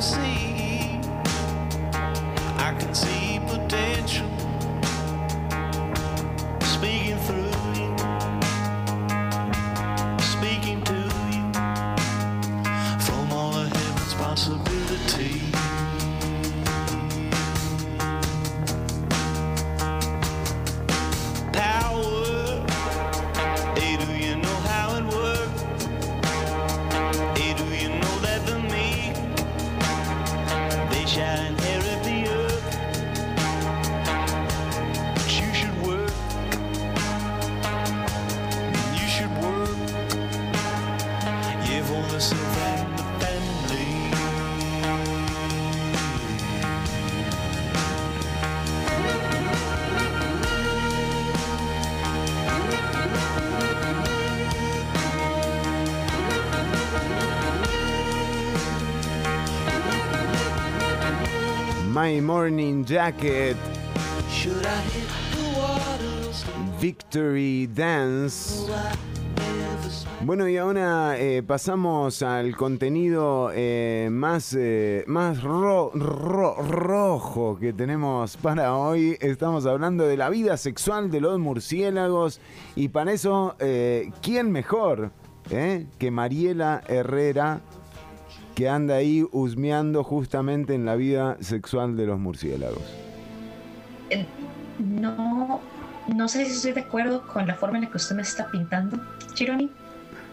See, 0.00 0.55
My 62.06 62.20
Morning 62.20 62.84
Jacket? 62.84 63.56
Victory 66.80 67.66
Dance. 67.66 68.70
Bueno, 70.20 70.48
y 70.48 70.56
ahora 70.56 71.18
eh, 71.18 71.42
pasamos 71.42 72.22
al 72.22 72.56
contenido 72.56 73.50
eh, 73.52 74.08
más, 74.12 74.54
eh, 74.56 75.02
más 75.08 75.42
ro- 75.42 75.90
ro- 75.94 76.54
rojo 76.62 77.58
que 77.58 77.72
tenemos 77.72 78.36
para 78.36 78.76
hoy. 78.76 79.16
Estamos 79.20 79.66
hablando 79.66 80.06
de 80.06 80.16
la 80.16 80.30
vida 80.30 80.56
sexual 80.56 81.10
de 81.10 81.20
los 81.20 81.40
murciélagos. 81.40 82.40
Y 82.76 82.86
para 82.88 83.12
eso, 83.14 83.56
¿quién 84.22 84.52
mejor 84.52 85.10
que 85.48 86.10
Mariela 86.12 86.82
Herrera, 86.86 87.60
que 88.56 88.70
anda 88.70 88.96
ahí 88.96 89.24
husmeando 89.32 90.02
justamente 90.02 90.74
en 90.74 90.86
la 90.86 90.96
vida 90.96 91.36
sexual 91.40 91.94
de 91.94 92.06
los 92.06 92.18
murciélagos? 92.18 92.82
Eh, 94.10 94.24
No, 94.78 95.60
no 96.08 96.28
sé 96.28 96.46
si 96.46 96.52
estoy 96.52 96.72
de 96.72 96.80
acuerdo 96.80 97.26
con 97.26 97.46
la 97.46 97.54
forma 97.54 97.76
en 97.78 97.84
la 97.84 97.90
que 97.90 97.98
usted 97.98 98.16
me 98.16 98.22
está 98.22 98.50
pintando, 98.50 98.98
Chironi. 99.34 99.70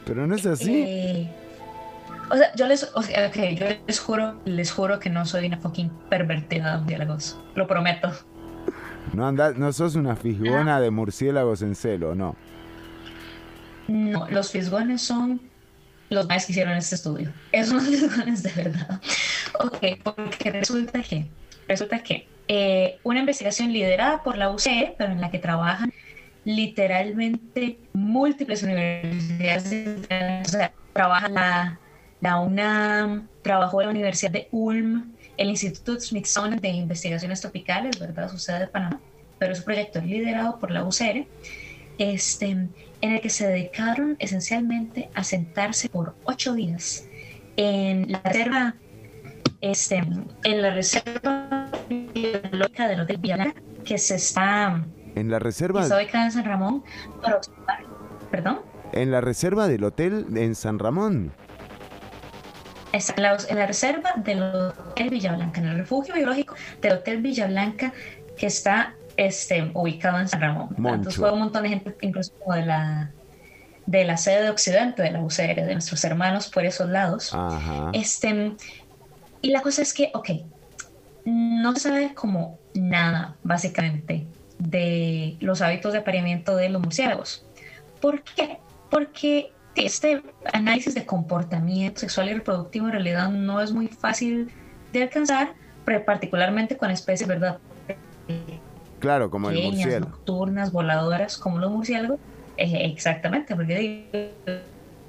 Pero 0.05 0.25
no 0.25 0.35
es 0.35 0.45
así. 0.45 0.83
Eh, 0.87 1.31
o 2.31 2.35
sea, 2.37 2.55
yo 2.55 2.65
les, 2.67 2.89
o 2.95 3.01
sea, 3.01 3.27
ok, 3.27 3.35
yo 3.57 3.65
les 3.85 3.99
juro, 3.99 4.39
les 4.45 4.71
juro 4.71 4.99
que 4.99 5.09
no 5.09 5.25
soy 5.25 5.47
una 5.47 5.57
fucking 5.57 5.89
pervertida 6.09 6.77
de 6.77 6.85
diálogos. 6.87 7.37
Lo 7.55 7.67
prometo. 7.67 8.09
No, 9.13 9.27
anda, 9.27 9.51
no 9.51 9.71
sos 9.73 9.95
una 9.95 10.15
fisgona 10.15 10.79
de 10.79 10.91
murciélagos 10.91 11.61
en 11.61 11.75
celo, 11.75 12.15
no. 12.15 12.35
No, 13.89 14.27
los 14.29 14.51
fisgones 14.51 15.01
son 15.01 15.41
los 16.13 16.27
más 16.27 16.45
que 16.45 16.51
hicieron 16.51 16.77
este 16.77 16.95
estudio. 16.95 17.33
Esos 17.51 17.81
son 17.81 17.91
fisgones 17.91 18.43
de 18.43 18.51
verdad. 18.51 19.01
Ok, 19.59 19.77
porque 20.03 20.51
resulta 20.51 21.01
que, 21.01 21.25
resulta 21.67 22.01
que 22.01 22.27
eh, 22.47 22.99
una 23.03 23.19
investigación 23.19 23.71
liderada 23.71 24.23
por 24.23 24.37
la 24.37 24.49
UCE, 24.49 24.95
pero 24.97 25.11
en 25.11 25.21
la 25.21 25.31
que 25.31 25.39
trabajan 25.39 25.93
literalmente 26.45 27.79
múltiples 27.93 28.63
universidades, 28.63 30.47
o 30.47 30.49
sea, 30.49 30.73
trabaja 30.91 31.29
la, 31.29 31.79
la 32.19 32.39
UNAM, 32.39 33.27
trabajó 33.41 33.81
la 33.81 33.89
Universidad 33.89 34.31
de 34.31 34.49
Ulm, 34.51 35.13
el 35.37 35.49
Instituto 35.49 35.99
Smithsonian 35.99 36.59
de 36.59 36.69
Investigaciones 36.69 37.41
Tropicales, 37.41 37.99
¿verdad? 37.99 38.29
Su 38.29 38.37
sede 38.37 38.59
de 38.59 38.67
Panamá, 38.67 38.99
pero 39.39 39.55
su 39.55 39.63
proyecto 39.63 39.99
es 39.99 40.05
liderado 40.05 40.59
por 40.59 40.71
la 40.71 40.83
UCR, 40.83 41.25
este, 41.97 42.67
en 43.03 43.11
el 43.11 43.21
que 43.21 43.29
se 43.29 43.45
dedicaron 43.45 44.15
esencialmente 44.19 45.09
a 45.13 45.25
sentarse 45.25 45.89
por 45.89 46.15
ocho 46.23 46.53
días 46.53 47.05
en 47.57 48.09
la 48.09 48.21
reserva, 48.21 48.75
este, 49.59 50.01
en 50.45 50.61
la 50.61 50.73
reserva 50.73 51.69
biológica 51.89 52.87
del 52.87 53.01
Hotel 53.01 53.17
Villalba, 53.17 53.53
que 53.83 53.97
se 53.97 54.15
está, 54.15 54.85
En 55.15 55.29
la 55.29 55.39
reserva, 55.39 55.81
en 55.85 56.31
San 56.31 56.45
Ramón, 56.45 56.81
para 57.21 57.35
observar, 57.35 57.83
perdón, 58.31 58.61
en 58.93 59.11
la 59.11 59.19
reserva 59.19 59.67
del 59.67 59.83
hotel 59.83 60.25
en 60.37 60.55
San 60.55 60.79
Ramón. 60.79 61.33
está 62.93 63.15
en 63.17 63.23
la, 63.23 63.37
en 63.49 63.57
la 63.57 63.65
reserva 63.65 64.13
del 64.15 64.41
Hotel 64.41 65.09
Villablanca, 65.09 65.59
en 65.59 65.67
el 65.67 65.77
refugio 65.79 66.15
biológico 66.15 66.55
del 66.81 66.93
Hotel 66.93 67.21
Villablanca, 67.21 67.91
que 68.37 68.45
está 68.45 68.95
este, 69.17 69.71
ubicado 69.73 70.19
en 70.19 70.27
San 70.27 70.41
Ramón. 70.41 70.69
Entonces 70.77 71.17
fue 71.17 71.31
un 71.31 71.39
montón 71.39 71.63
de 71.63 71.69
gente, 71.69 71.95
incluso 72.01 72.33
como 72.39 72.55
de 72.55 72.65
la, 72.65 73.11
de 73.85 74.05
la 74.05 74.17
sede 74.17 74.43
de 74.43 74.49
Occidente, 74.49 75.01
de 75.01 75.11
la 75.11 75.21
UCR, 75.21 75.55
de 75.55 75.73
nuestros 75.73 76.03
hermanos 76.03 76.49
por 76.49 76.65
esos 76.65 76.89
lados. 76.89 77.33
Ajá. 77.33 77.91
Este, 77.93 78.53
y 79.41 79.51
la 79.51 79.61
cosa 79.61 79.81
es 79.81 79.93
que, 79.93 80.11
ok, 80.13 80.29
no 81.25 81.73
se 81.73 81.79
sabe 81.81 82.13
como 82.13 82.59
nada, 82.73 83.35
básicamente, 83.43 84.25
de 84.57 85.37
los 85.39 85.61
hábitos 85.61 85.93
de 85.93 85.99
apareamiento 85.99 86.55
de 86.55 86.69
los 86.69 86.81
murciélagos. 86.81 87.45
¿Por 88.01 88.23
qué? 88.23 88.59
Porque 88.89 89.51
este 89.75 90.21
análisis 90.53 90.93
de 90.93 91.05
comportamiento 91.05 92.01
sexual 92.01 92.29
y 92.29 92.33
reproductivo 92.33 92.87
en 92.87 92.93
realidad 92.93 93.29
no 93.29 93.61
es 93.61 93.71
muy 93.71 93.87
fácil 93.87 94.51
de 94.91 95.03
alcanzar, 95.03 95.53
particularmente 96.05 96.77
con 96.77 96.91
especies, 96.91 97.27
¿verdad? 97.27 97.59
Claro, 99.03 99.29
como 99.29 99.49
el 99.49 99.57
murciélago. 99.59 100.11
nocturnas, 100.11 100.71
voladoras, 100.71 101.37
como 101.37 101.59
los 101.59 101.71
murciélagos. 101.71 102.19
Eh, 102.57 102.85
exactamente, 102.85 103.55
porque 103.55 103.75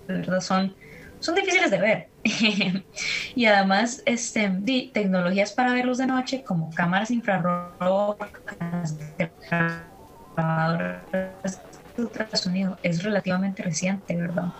de 0.07 0.15
verdad 0.15 0.41
son, 0.41 0.77
son 1.19 1.35
difíciles 1.35 1.71
de 1.71 1.79
ver. 1.79 2.11
y 3.35 3.47
además, 3.47 4.03
este, 4.07 4.51
di- 4.61 4.93
tecnologías 4.93 5.53
para 5.53 5.73
verlos 5.75 5.99
de 5.99 6.07
noche, 6.07 6.43
como 6.45 6.71
cámaras 6.71 7.11
infrarrojas, 7.11 8.97
grabadoras 10.37 11.09
de 11.97 12.03
ultrasonido, 12.03 12.79
es 12.83 13.03
relativamente 13.03 13.63
reciente, 13.63 14.17
¿verdad? 14.17 14.53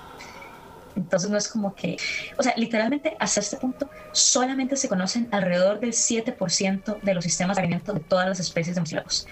Entonces 0.95 1.31
no 1.31 1.37
es 1.39 1.49
como 1.49 1.75
que, 1.75 1.97
o 2.39 2.43
sea, 2.43 2.55
literalmente 2.57 3.17
hasta 3.19 3.41
este 3.41 3.57
punto 3.59 3.91
solamente 4.13 4.77
se 4.77 4.89
conocen 4.89 5.29
alrededor 5.33 5.81
del 5.81 5.93
7% 5.93 7.01
de 7.03 7.15
los 7.15 7.25
sistemas 7.25 7.57
de 7.57 7.63
alimentos 7.63 7.95
de 7.95 8.05
todas 8.05 8.29
las 8.29 8.41
especies 8.41 8.75
de 8.77 8.81
murciélagos. 8.83 9.27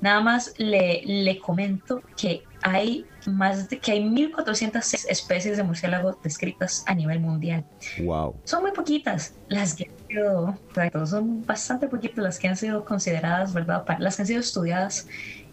Nada 0.00 0.20
más 0.20 0.52
le, 0.58 1.02
le 1.04 1.38
comento 1.38 2.04
que 2.16 2.48
hay 2.62 3.10
más 3.24 3.68
de 3.68 3.80
que 3.80 3.92
hay 3.92 4.04
1406 4.04 5.06
especies 5.08 5.56
de 5.56 5.62
murciélagos 5.64 6.16
descritas 6.22 6.82
a 6.86 6.94
nivel 6.94 7.20
mundial. 7.20 7.66
Wow. 7.96 8.42
Son 8.44 8.62
muy 8.62 8.72
poquitas 8.72 9.40
las 9.48 9.74
que 9.74 9.84
han 9.90 9.96
sido, 10.08 10.62
exacto, 10.68 11.06
son 11.06 11.44
bastante 11.44 11.88
poquitas 11.88 12.22
las 12.24 12.38
que 12.38 12.48
han 12.48 12.56
sido 12.56 12.84
consideradas, 12.84 13.52
¿verdad? 13.52 13.84
Pa- 13.84 13.98
Las 13.98 14.16
que 14.16 14.22
han 14.22 14.28
sido 14.28 14.40
estudiadas 14.40 15.06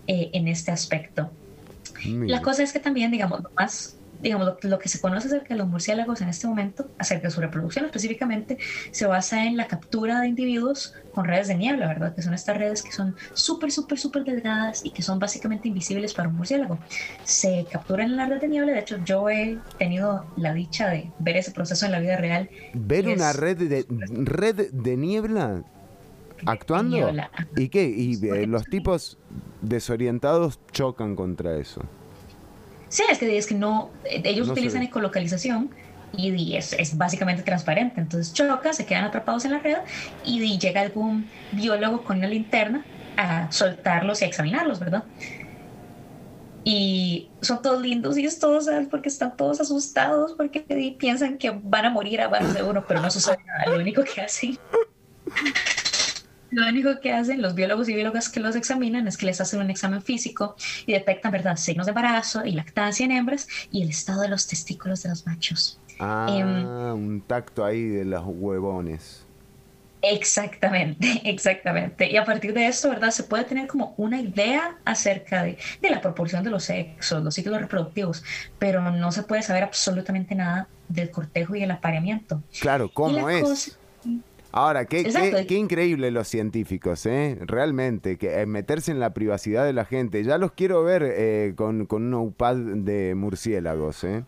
eh, 0.08 0.30
en 0.34 0.48
este 0.48 0.72
aspecto. 0.72 1.38
La 2.26 2.42
cosa 2.42 2.64
es 2.64 2.74
que 2.74 2.80
también, 2.80 3.12
digamos, 3.12 3.42
más, 3.58 4.03
digamos, 4.24 4.48
lo, 4.48 4.58
lo 4.70 4.80
que 4.80 4.90
se 4.90 5.00
conoce 5.00 5.28
acerca 5.28 5.50
de 5.50 5.58
los 5.58 5.68
murciélagos 5.68 6.22
en 6.22 6.30
este 6.30 6.48
momento, 6.48 6.90
acerca 6.98 7.28
de 7.28 7.32
su 7.32 7.42
reproducción 7.42 7.86
específicamente, 7.86 8.58
se 8.92 9.06
basa 9.06 9.46
en 9.46 9.58
la 9.58 9.68
captura 9.68 10.22
de 10.22 10.28
individuos 10.30 10.96
con 11.14 11.26
redes 11.26 11.48
de 11.50 11.56
niebla, 11.56 11.88
¿verdad? 11.88 12.16
Que 12.16 12.22
son 12.24 12.34
estas 12.34 12.58
redes 12.58 12.82
que 12.82 12.92
son 12.92 13.16
súper, 13.34 13.72
súper, 13.72 14.00
súper 14.00 14.24
delgadas 14.24 14.84
y 14.86 14.90
que 14.92 15.04
son 15.04 15.20
básicamente 15.20 15.68
invisibles 15.68 16.14
para 16.14 16.30
un 16.30 16.36
murciélago. 16.38 16.80
Se 17.24 17.68
capturan 17.72 18.10
en 18.12 18.16
la 18.16 18.26
red 18.26 18.42
de 18.42 18.48
niebla, 18.48 18.72
de 18.72 18.80
hecho 18.80 18.98
yo 19.06 19.30
he 19.30 19.60
tenido 19.78 20.26
la 20.38 20.54
dicha 20.54 20.90
de 20.90 21.12
ver 21.20 21.38
ese 21.38 21.52
proceso 21.52 21.86
en 21.86 21.92
la 21.92 22.00
vida 22.00 22.18
real. 22.18 22.50
Ver 22.74 23.08
una 23.08 23.30
es- 23.32 23.36
red 23.38 23.58
de 23.58 23.86
red 23.90 24.72
de 24.72 24.98
niebla 24.98 25.64
actuando. 26.46 26.98
niebla. 26.98 27.30
¿Y 27.56 27.70
qué? 27.70 27.86
Y 27.90 28.14
eh, 28.26 28.48
los 28.48 28.66
tipos 28.66 29.18
desorientados 29.62 30.60
chocan 30.72 31.16
contra 31.16 31.58
eso. 31.58 31.82
Sí, 32.94 33.02
es 33.10 33.18
que, 33.18 33.36
es 33.40 33.48
que 33.48 33.56
no, 33.56 33.90
eh, 34.06 34.22
ellos 34.24 34.46
No 34.46 34.54
utilizan 34.54 34.84
ecolocalización 34.84 35.72
y, 36.16 36.56
es, 36.56 36.74
es 36.74 36.96
básicamente 36.96 37.42
transparente. 37.42 38.00
Entonces 38.00 38.32
choca, 38.36 38.72
se 38.72 38.86
quedan 38.86 39.06
atrapados 39.06 39.46
en 39.46 39.54
la 39.54 39.58
red 39.58 39.78
y, 40.24 40.60
llega 40.60 40.82
algún 40.82 41.28
biólogo 41.54 42.04
con 42.04 42.20
una 42.20 42.28
linterna 42.28 42.86
a 43.18 43.52
soltarlos 43.52 44.22
y 44.22 44.26
a 44.26 44.28
examinarlos, 44.28 44.80
¿verdad? 44.80 45.06
y 46.66 47.30
son 47.42 47.62
todos 47.62 47.82
lindos 47.82 48.18
y 48.18 48.26
todos 48.40 48.70
porque 48.90 49.10
están 49.10 49.36
todos 49.36 49.60
asustados 49.60 50.34
porque 50.34 50.62
piensan 50.98 51.38
que 51.38 51.50
van 51.50 51.86
a 51.86 51.90
morir 51.90 52.22
a 52.22 52.28
base 52.28 52.54
de 52.54 52.64
uno, 52.64 52.86
pero 52.88 53.02
no 53.02 53.12
sucede 53.12 53.38
nada. 53.46 53.76
Lo 53.76 53.82
único 53.82 54.04
que 54.04 54.22
hacen, 54.22 54.58
lo 56.56 56.68
único 56.68 57.00
que 57.02 57.14
hacen 57.14 57.42
los 57.42 57.56
biólogos 57.56 57.90
y 57.90 57.94
biólogas 57.96 58.30
que 58.30 58.40
los 58.40 58.56
examinan 58.56 59.08
es 59.08 59.18
que 59.18 59.26
les 59.26 59.42
hacen 59.42 59.60
un 59.62 59.70
examen 59.70 60.02
físico 60.02 60.56
y 60.86 60.94
detectan, 60.94 61.32
¿verdad?, 61.32 61.58
signos 61.58 61.86
de 61.86 61.92
embarazo 61.92 62.46
y 62.46 62.52
lactancia 62.54 63.06
en 63.06 63.12
hembras 63.12 63.48
y 63.72 63.82
el 63.84 63.90
estado 63.90 64.22
de 64.22 64.30
los 64.30 64.48
testículos 64.48 65.04
de 65.04 65.10
los 65.10 65.26
machos. 65.26 65.80
Ah, 66.00 66.28
Em, 66.30 66.68
un 66.94 67.22
tacto 67.26 67.64
ahí 67.66 67.84
de 67.88 68.06
los 68.06 68.24
huevones. 68.26 69.30
Exactamente, 70.02 71.22
exactamente. 71.30 72.12
Y 72.12 72.18
a 72.18 72.26
partir 72.26 72.54
de 72.54 72.68
esto, 72.68 72.90
¿verdad? 72.90 73.12
Se 73.12 73.24
puede 73.24 73.46
tener 73.46 73.68
como 73.68 73.94
una 73.98 74.20
idea 74.20 74.78
acerca 74.86 75.44
de, 75.44 75.58
de 75.82 75.90
la 75.90 76.02
proporción 76.02 76.44
de 76.44 76.50
los 76.50 76.66
sexos, 76.66 77.24
los 77.24 77.34
ciclos 77.36 77.60
reproductivos, 77.62 78.24
pero 78.60 78.82
no 78.92 79.12
se 79.14 79.24
puede 79.24 79.44
saber 79.44 79.64
absolutamente 79.64 80.36
nada 80.36 80.68
del 80.90 81.10
cortejo 81.10 81.56
y 81.56 81.64
el 81.64 81.72
apareamiento. 81.72 82.44
Claro, 82.60 82.92
¿cómo 82.92 83.30
es? 83.30 83.42
cosa- 83.44 83.72
Ahora, 84.56 84.86
qué, 84.86 85.04
qué 85.48 85.56
increíble 85.56 86.12
los 86.12 86.28
científicos, 86.28 87.08
¿eh? 87.08 87.40
Realmente, 87.42 88.20
que 88.20 88.40
eh, 88.40 88.46
meterse 88.46 88.92
en 88.92 89.00
la 89.00 89.12
privacidad 89.12 89.66
de 89.66 89.74
la 89.74 89.84
gente. 89.84 90.24
Ya 90.24 90.38
los 90.38 90.52
quiero 90.52 90.84
ver 90.84 91.02
eh, 91.04 91.54
con, 91.56 91.88
con 91.88 92.04
un 92.04 92.14
upad 92.14 92.56
de 92.56 93.16
murciélagos, 93.16 94.04
¿eh? 94.04 94.24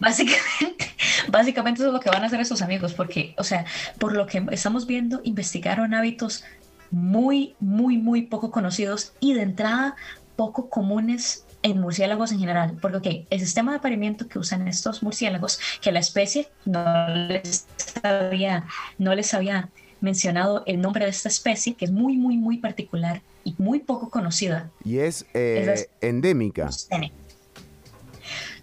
Básicamente, 0.00 0.90
básicamente 1.30 1.80
eso 1.80 1.88
es 1.88 1.94
lo 1.94 2.00
que 2.00 2.10
van 2.10 2.24
a 2.24 2.26
hacer 2.26 2.40
esos 2.40 2.60
amigos, 2.60 2.92
porque, 2.92 3.34
o 3.38 3.42
sea, 3.42 3.64
por 3.98 4.14
lo 4.14 4.26
que 4.26 4.44
estamos 4.50 4.86
viendo, 4.86 5.22
investigaron 5.24 5.94
hábitos 5.94 6.44
muy, 6.90 7.54
muy, 7.58 7.96
muy 7.96 8.22
poco 8.22 8.50
conocidos 8.50 9.14
y 9.18 9.32
de 9.32 9.40
entrada 9.40 9.96
poco 10.36 10.68
comunes 10.68 11.46
en 11.62 11.80
murciélagos 11.80 12.32
en 12.32 12.38
general. 12.40 12.76
Porque, 12.80 12.96
ok, 12.98 13.26
el 13.30 13.40
sistema 13.40 13.72
de 13.72 13.78
apareamiento 13.78 14.28
que 14.28 14.38
usan 14.38 14.66
estos 14.68 15.02
murciélagos, 15.02 15.60
que 15.80 15.92
la 15.92 15.98
especie 16.00 16.48
no 16.64 17.08
les 17.08 17.66
había, 18.02 18.66
no 18.98 19.14
les 19.14 19.34
había 19.34 19.68
mencionado 20.00 20.62
el 20.66 20.80
nombre 20.80 21.04
de 21.04 21.10
esta 21.10 21.28
especie, 21.28 21.74
que 21.74 21.84
es 21.84 21.90
muy, 21.90 22.16
muy, 22.16 22.36
muy 22.38 22.56
particular 22.58 23.20
y 23.44 23.54
muy 23.58 23.80
poco 23.80 24.08
conocida. 24.10 24.70
Y 24.84 24.98
es 24.98 25.26
eh, 25.34 25.72
es- 25.74 25.88
endémica. 26.00 26.70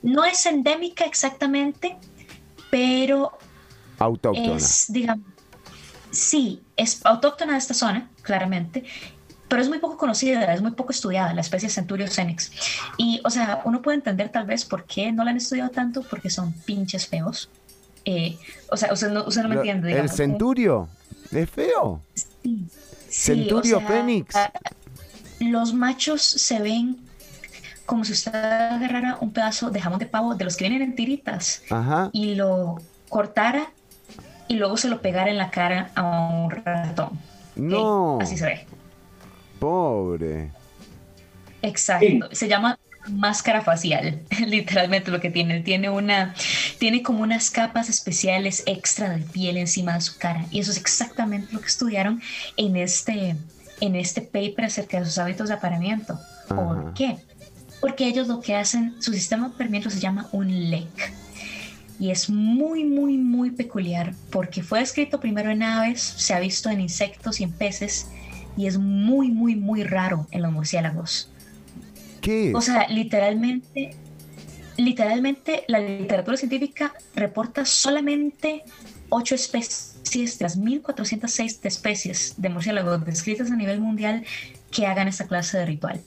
No 0.01 0.23
es 0.25 0.45
endémica 0.45 1.05
exactamente, 1.05 1.97
pero 2.69 3.37
Autóctona. 3.99 4.57
es, 4.57 4.85
digamos, 4.89 5.25
sí, 6.11 6.61
es 6.75 7.05
autóctona 7.05 7.53
de 7.53 7.59
esta 7.59 7.73
zona, 7.73 8.09
claramente, 8.21 8.83
pero 9.47 9.61
es 9.61 9.69
muy 9.69 9.79
poco 9.79 9.97
conocida, 9.97 10.53
es 10.53 10.61
muy 10.61 10.71
poco 10.71 10.91
estudiada, 10.91 11.33
la 11.33 11.41
especie 11.41 11.69
Centurio 11.69 12.07
senex. 12.07 12.51
Y, 12.97 13.21
o 13.23 13.29
sea, 13.29 13.61
uno 13.65 13.81
puede 13.81 13.95
entender 13.97 14.29
tal 14.29 14.45
vez 14.45 14.65
por 14.65 14.85
qué 14.85 15.11
no 15.11 15.23
la 15.23 15.31
han 15.31 15.37
estudiado 15.37 15.69
tanto, 15.69 16.03
porque 16.03 16.29
son 16.29 16.51
pinches 16.53 17.07
feos. 17.07 17.49
Eh, 18.05 18.37
o 18.69 18.77
sea, 18.77 18.91
usted 18.93 19.09
no, 19.11 19.23
usted 19.25 19.43
no 19.43 19.49
me 19.49 19.55
entiende. 19.55 19.87
¿El 19.89 19.93
digamos, 19.95 20.11
un- 20.11 20.17
centurio? 20.17 20.89
¿Es 21.31 21.49
feo? 21.49 22.01
Sí, 22.43 22.65
Centurio 23.09 23.77
o 23.77 23.79
sea, 23.79 23.87
fénix. 23.87 24.35
Los 25.39 25.73
machos 25.73 26.21
se 26.21 26.59
ven 26.59 26.97
como 27.85 28.03
si 28.03 28.11
usted 28.13 28.33
agarrara 28.35 29.17
un 29.21 29.31
pedazo 29.31 29.69
de 29.71 29.79
jamón 29.79 29.99
de 29.99 30.05
pavo 30.07 30.35
de 30.35 30.43
los 30.43 30.57
que 30.57 30.67
vienen 30.67 30.81
en 30.89 30.95
tiritas 30.95 31.61
Ajá. 31.69 32.09
y 32.11 32.35
lo 32.35 32.81
cortara 33.07 33.71
y 34.49 34.55
luego 34.55 34.75
se 34.77 34.89
lo 34.89 35.01
pegara 35.01 35.29
en 35.29 35.37
la 35.37 35.51
cara 35.51 35.91
a 35.95 36.03
un 36.03 36.49
ratón. 36.51 37.11
No. 37.55 38.19
Así 38.21 38.37
se 38.37 38.45
ve. 38.45 38.67
Pobre. 39.59 40.51
Exacto. 41.61 42.29
Se 42.31 42.47
llama 42.47 42.77
máscara 43.09 43.61
facial, 43.61 44.21
literalmente 44.47 45.11
lo 45.11 45.19
que 45.19 45.29
tiene. 45.29 45.61
Tiene 45.61 45.89
una, 45.89 46.33
tiene 46.79 47.03
como 47.03 47.23
unas 47.23 47.49
capas 47.49 47.89
especiales 47.89 48.63
extra 48.65 49.09
de 49.09 49.23
piel 49.23 49.57
encima 49.57 49.93
de 49.93 50.01
su 50.01 50.17
cara. 50.17 50.45
Y 50.51 50.59
eso 50.59 50.71
es 50.71 50.77
exactamente 50.77 51.53
lo 51.53 51.59
que 51.59 51.67
estudiaron 51.67 52.21
en 52.57 52.75
este, 52.75 53.35
en 53.81 53.95
este 53.95 54.21
paper 54.21 54.65
acerca 54.65 54.99
de 54.99 55.05
sus 55.05 55.17
hábitos 55.17 55.49
de 55.49 55.55
apareamiento. 55.55 56.19
¿Por 56.47 56.79
Ajá. 56.79 56.93
qué? 56.95 57.17
Porque 57.81 58.07
ellos 58.07 58.27
lo 58.27 58.41
que 58.41 58.55
hacen, 58.55 58.95
su 59.01 59.13
sistema 59.13 59.47
de 59.47 59.53
apareamiento 59.53 59.89
se 59.89 59.99
llama 59.99 60.27
un 60.31 60.69
LEC. 60.69 61.13
Y 61.99 62.11
es 62.11 62.29
muy, 62.29 62.83
muy, 62.83 63.17
muy 63.17 63.51
peculiar 63.51 64.13
porque 64.29 64.61
fue 64.61 64.79
descrito 64.79 65.19
primero 65.19 65.49
en 65.49 65.63
aves, 65.63 65.99
se 66.01 66.35
ha 66.35 66.39
visto 66.39 66.69
en 66.69 66.79
insectos 66.79 67.39
y 67.39 67.43
en 67.43 67.51
peces, 67.51 68.07
y 68.57 68.67
es 68.67 68.77
muy, 68.77 69.29
muy, 69.29 69.55
muy 69.55 69.83
raro 69.83 70.27
en 70.31 70.41
los 70.41 70.51
murciélagos. 70.51 71.29
¿Qué? 72.21 72.51
O 72.55 72.61
sea, 72.61 72.87
literalmente, 72.89 73.95
literalmente 74.75 75.63
la 75.67 75.79
literatura 75.79 76.35
científica 76.35 76.93
reporta 77.15 77.63
solamente 77.63 78.63
ocho 79.09 79.35
especies 79.35 80.39
de 80.39 80.43
las 80.43 80.57
1406 80.57 81.61
de 81.61 81.69
especies 81.69 82.33
de 82.37 82.49
murciélagos 82.49 83.05
descritas 83.05 83.51
a 83.51 83.55
nivel 83.55 83.79
mundial 83.79 84.25
que 84.71 84.85
hagan 84.85 85.07
esta 85.07 85.27
clase 85.27 85.59
de 85.59 85.65
ritual. 85.65 86.01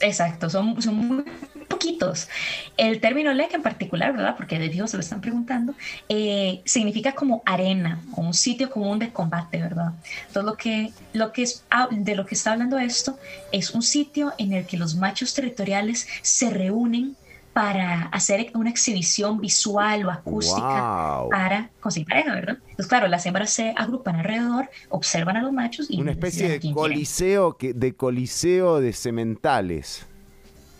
Exacto, 0.00 0.48
son, 0.48 0.80
son 0.80 0.94
muy 0.96 1.24
poquitos. 1.68 2.28
El 2.76 3.00
término 3.00 3.32
lek 3.32 3.54
en 3.54 3.62
particular, 3.62 4.12
¿verdad? 4.12 4.36
Porque 4.36 4.58
de 4.58 4.70
fijo 4.70 4.86
se 4.86 4.96
lo 4.96 5.00
están 5.00 5.20
preguntando, 5.20 5.74
eh, 6.08 6.60
significa 6.64 7.12
como 7.12 7.42
arena 7.44 8.00
o 8.12 8.22
un 8.22 8.34
sitio 8.34 8.70
común 8.70 8.98
de 8.98 9.12
combate, 9.12 9.60
¿verdad? 9.60 9.92
Entonces 10.26 10.44
lo 10.44 10.56
que, 10.56 10.92
lo 11.12 11.32
que 11.32 11.42
es, 11.42 11.64
ah, 11.70 11.88
de 11.90 12.14
lo 12.14 12.26
que 12.26 12.34
está 12.34 12.52
hablando 12.52 12.78
esto 12.78 13.18
es 13.52 13.70
un 13.72 13.82
sitio 13.82 14.32
en 14.38 14.52
el 14.52 14.66
que 14.66 14.76
los 14.76 14.94
machos 14.94 15.34
territoriales 15.34 16.06
se 16.22 16.50
reúnen 16.50 17.16
para 17.58 18.02
hacer 18.12 18.52
una 18.54 18.70
exhibición 18.70 19.40
visual 19.40 20.06
o 20.06 20.12
acústica 20.12 21.18
Wow. 21.22 21.28
para 21.30 21.70
conseguir 21.80 22.06
pareja, 22.06 22.32
¿verdad? 22.32 22.58
Entonces, 22.60 22.86
claro, 22.86 23.08
las 23.08 23.26
hembras 23.26 23.50
se 23.50 23.74
agrupan 23.76 24.14
alrededor, 24.14 24.70
observan 24.90 25.36
a 25.38 25.42
los 25.42 25.50
machos 25.52 25.88
y 25.90 26.00
Una 26.00 26.12
especie 26.12 26.48
de 26.60 26.72
coliseo, 26.72 27.56
que, 27.56 27.74
de 27.74 27.96
coliseo 27.96 28.78
de 28.78 28.92
sementales. 28.92 30.06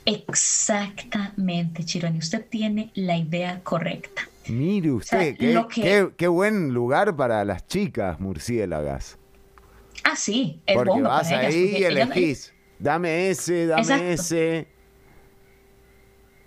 Exactamente, 0.06 1.84
Chironi, 1.84 2.18
usted 2.18 2.46
tiene 2.48 2.92
la 2.94 3.16
idea 3.16 3.60
correcta. 3.64 4.22
Mire 4.46 4.92
usted, 4.92 5.18
sea, 5.18 5.34
qué, 5.34 5.52
lo 5.52 5.66
que- 5.66 5.82
qué- 5.82 6.10
qué 6.16 6.28
buen 6.28 6.72
lugar 6.72 7.16
para 7.16 7.44
las 7.44 7.66
chicas 7.66 8.20
murciélagas. 8.20 9.18
Ah, 10.04 10.14
sí, 10.14 10.60
es 10.64 10.76
Porque 10.76 10.90
bomba 10.90 11.08
vas 11.08 11.28
para 11.28 11.40
ellas, 11.48 11.54
ahí 11.54 11.60
y 11.72 11.76
ellas- 11.84 11.90
elegís. 11.90 12.54
Dame 12.78 13.30
ese, 13.30 13.66
dame 13.66 13.82
Exacto. 13.82 14.04
ese. 14.04 14.68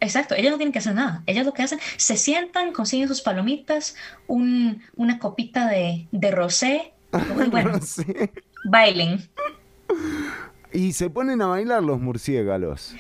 Exacto, 0.02 0.36
ellas 0.36 0.52
no 0.52 0.58
tienen 0.58 0.74
que 0.74 0.80
hacer 0.80 0.96
nada. 0.96 1.24
Ellas 1.28 1.46
lo 1.46 1.54
que 1.54 1.62
hacen, 1.62 1.80
se 1.96 2.18
sientan, 2.18 2.74
consiguen 2.74 3.08
sus 3.08 3.22
palomitas, 3.22 3.96
un- 4.28 4.82
una 4.96 5.20
copita 5.20 5.68
de, 5.70 6.08
de 6.12 6.32
rosé, 6.32 6.92
y 7.14 7.50
bueno, 7.50 7.80
bailen. 8.66 9.30
Y 10.74 10.94
se 10.94 11.10
ponen 11.10 11.42
a 11.42 11.48
bailar 11.48 11.84
los 11.84 12.00
murciélagos. 12.00 12.96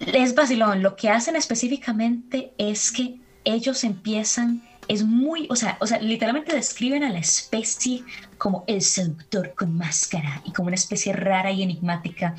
Es 0.00 0.34
vacilón. 0.34 0.82
Lo 0.82 0.96
que 0.96 1.10
hacen 1.10 1.36
específicamente 1.36 2.52
es 2.58 2.90
que 2.92 3.16
ellos 3.44 3.84
empiezan, 3.84 4.62
es 4.88 5.04
muy, 5.04 5.46
o 5.50 5.56
sea, 5.56 5.76
o 5.80 5.86
sea, 5.86 5.98
literalmente 6.00 6.54
describen 6.54 7.04
a 7.04 7.10
la 7.10 7.18
especie 7.18 8.04
como 8.38 8.64
el 8.66 8.80
seductor 8.82 9.54
con 9.56 9.76
máscara 9.76 10.40
y 10.44 10.52
como 10.52 10.68
una 10.68 10.76
especie 10.76 11.12
rara 11.12 11.50
y 11.52 11.62
enigmática. 11.62 12.34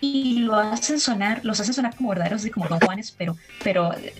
Y 0.00 0.38
lo 0.40 0.56
hacen 0.56 0.98
sonar, 0.98 1.40
los 1.44 1.60
hacen 1.60 1.74
sonar 1.74 1.94
como 1.94 2.10
verdaderos, 2.10 2.40
así 2.40 2.50
como 2.50 2.66
Don 2.68 2.80
Juanes, 2.80 3.14
pero, 3.16 3.36
pero 3.62 3.92
eh, 3.94 4.14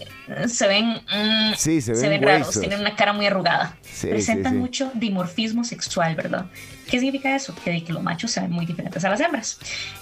se 0.49 0.67
ven, 0.69 0.91
mm, 0.91 1.55
Sí, 1.57 1.81
se 1.81 1.93
ven 2.09 2.23
raros, 2.23 2.49
huesos. 2.49 2.61
tienen 2.61 2.81
una 2.81 2.95
cara 2.97 3.13
muy 3.13 3.27
arrugada. 3.27 3.77
Sí, 3.83 4.09
Presentan 4.09 4.53
sí, 4.53 4.57
sí. 4.59 4.61
mucho 4.61 4.91
dimorfismo 4.95 5.65
sexual, 5.65 6.15
¿verdad? 6.17 6.47
¿Qué 6.91 6.99
significa 6.99 7.35
eso? 7.35 7.55
Que, 7.65 7.83
que 7.83 7.93
los 7.93 8.03
machos 8.03 8.31
se 8.33 8.41
ven 8.41 8.51
muy 8.51 8.67
diferentes 8.67 9.05
a 9.05 9.09
las 9.11 9.21
hembras. 9.21 9.59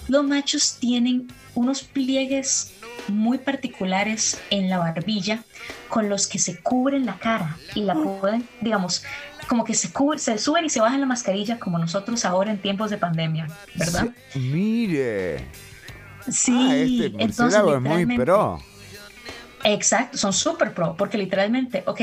Los 0.08 0.24
machos 0.24 0.78
tienen 0.80 1.28
unos 1.54 1.82
pliegues 1.84 2.72
muy 3.08 3.38
particulares 3.38 4.40
en 4.50 4.68
la 4.68 4.78
barbilla 4.78 5.42
con 5.88 6.08
los 6.08 6.26
que 6.26 6.38
se 6.38 6.60
cubren 6.60 7.06
la 7.06 7.18
cara 7.18 7.56
y 7.74 7.82
la 7.82 7.94
pueden, 7.94 8.48
digamos, 8.60 9.04
como 9.48 9.64
que 9.64 9.74
se, 9.74 9.90
se 10.16 10.38
suben 10.38 10.64
y 10.64 10.70
se 10.70 10.80
bajan 10.80 11.00
la 11.00 11.06
mascarilla 11.06 11.58
como 11.58 11.78
nosotros 11.78 12.24
ahora 12.24 12.50
en 12.50 12.58
tiempos 12.58 12.90
de 12.90 12.98
pandemia, 12.98 13.48
¿verdad? 13.74 14.08
Sí, 14.32 14.38
mire. 14.38 15.46
Sí, 16.28 16.68
Ah, 16.70 16.76
este 16.76 17.06
entonces 17.18 17.60
es 17.60 17.80
muy 17.80 18.16
pro. 18.16 18.60
Exacto, 19.64 20.18
son 20.18 20.32
super 20.32 20.74
pro, 20.74 20.96
porque 20.96 21.18
literalmente, 21.18 21.84
ok, 21.86 22.00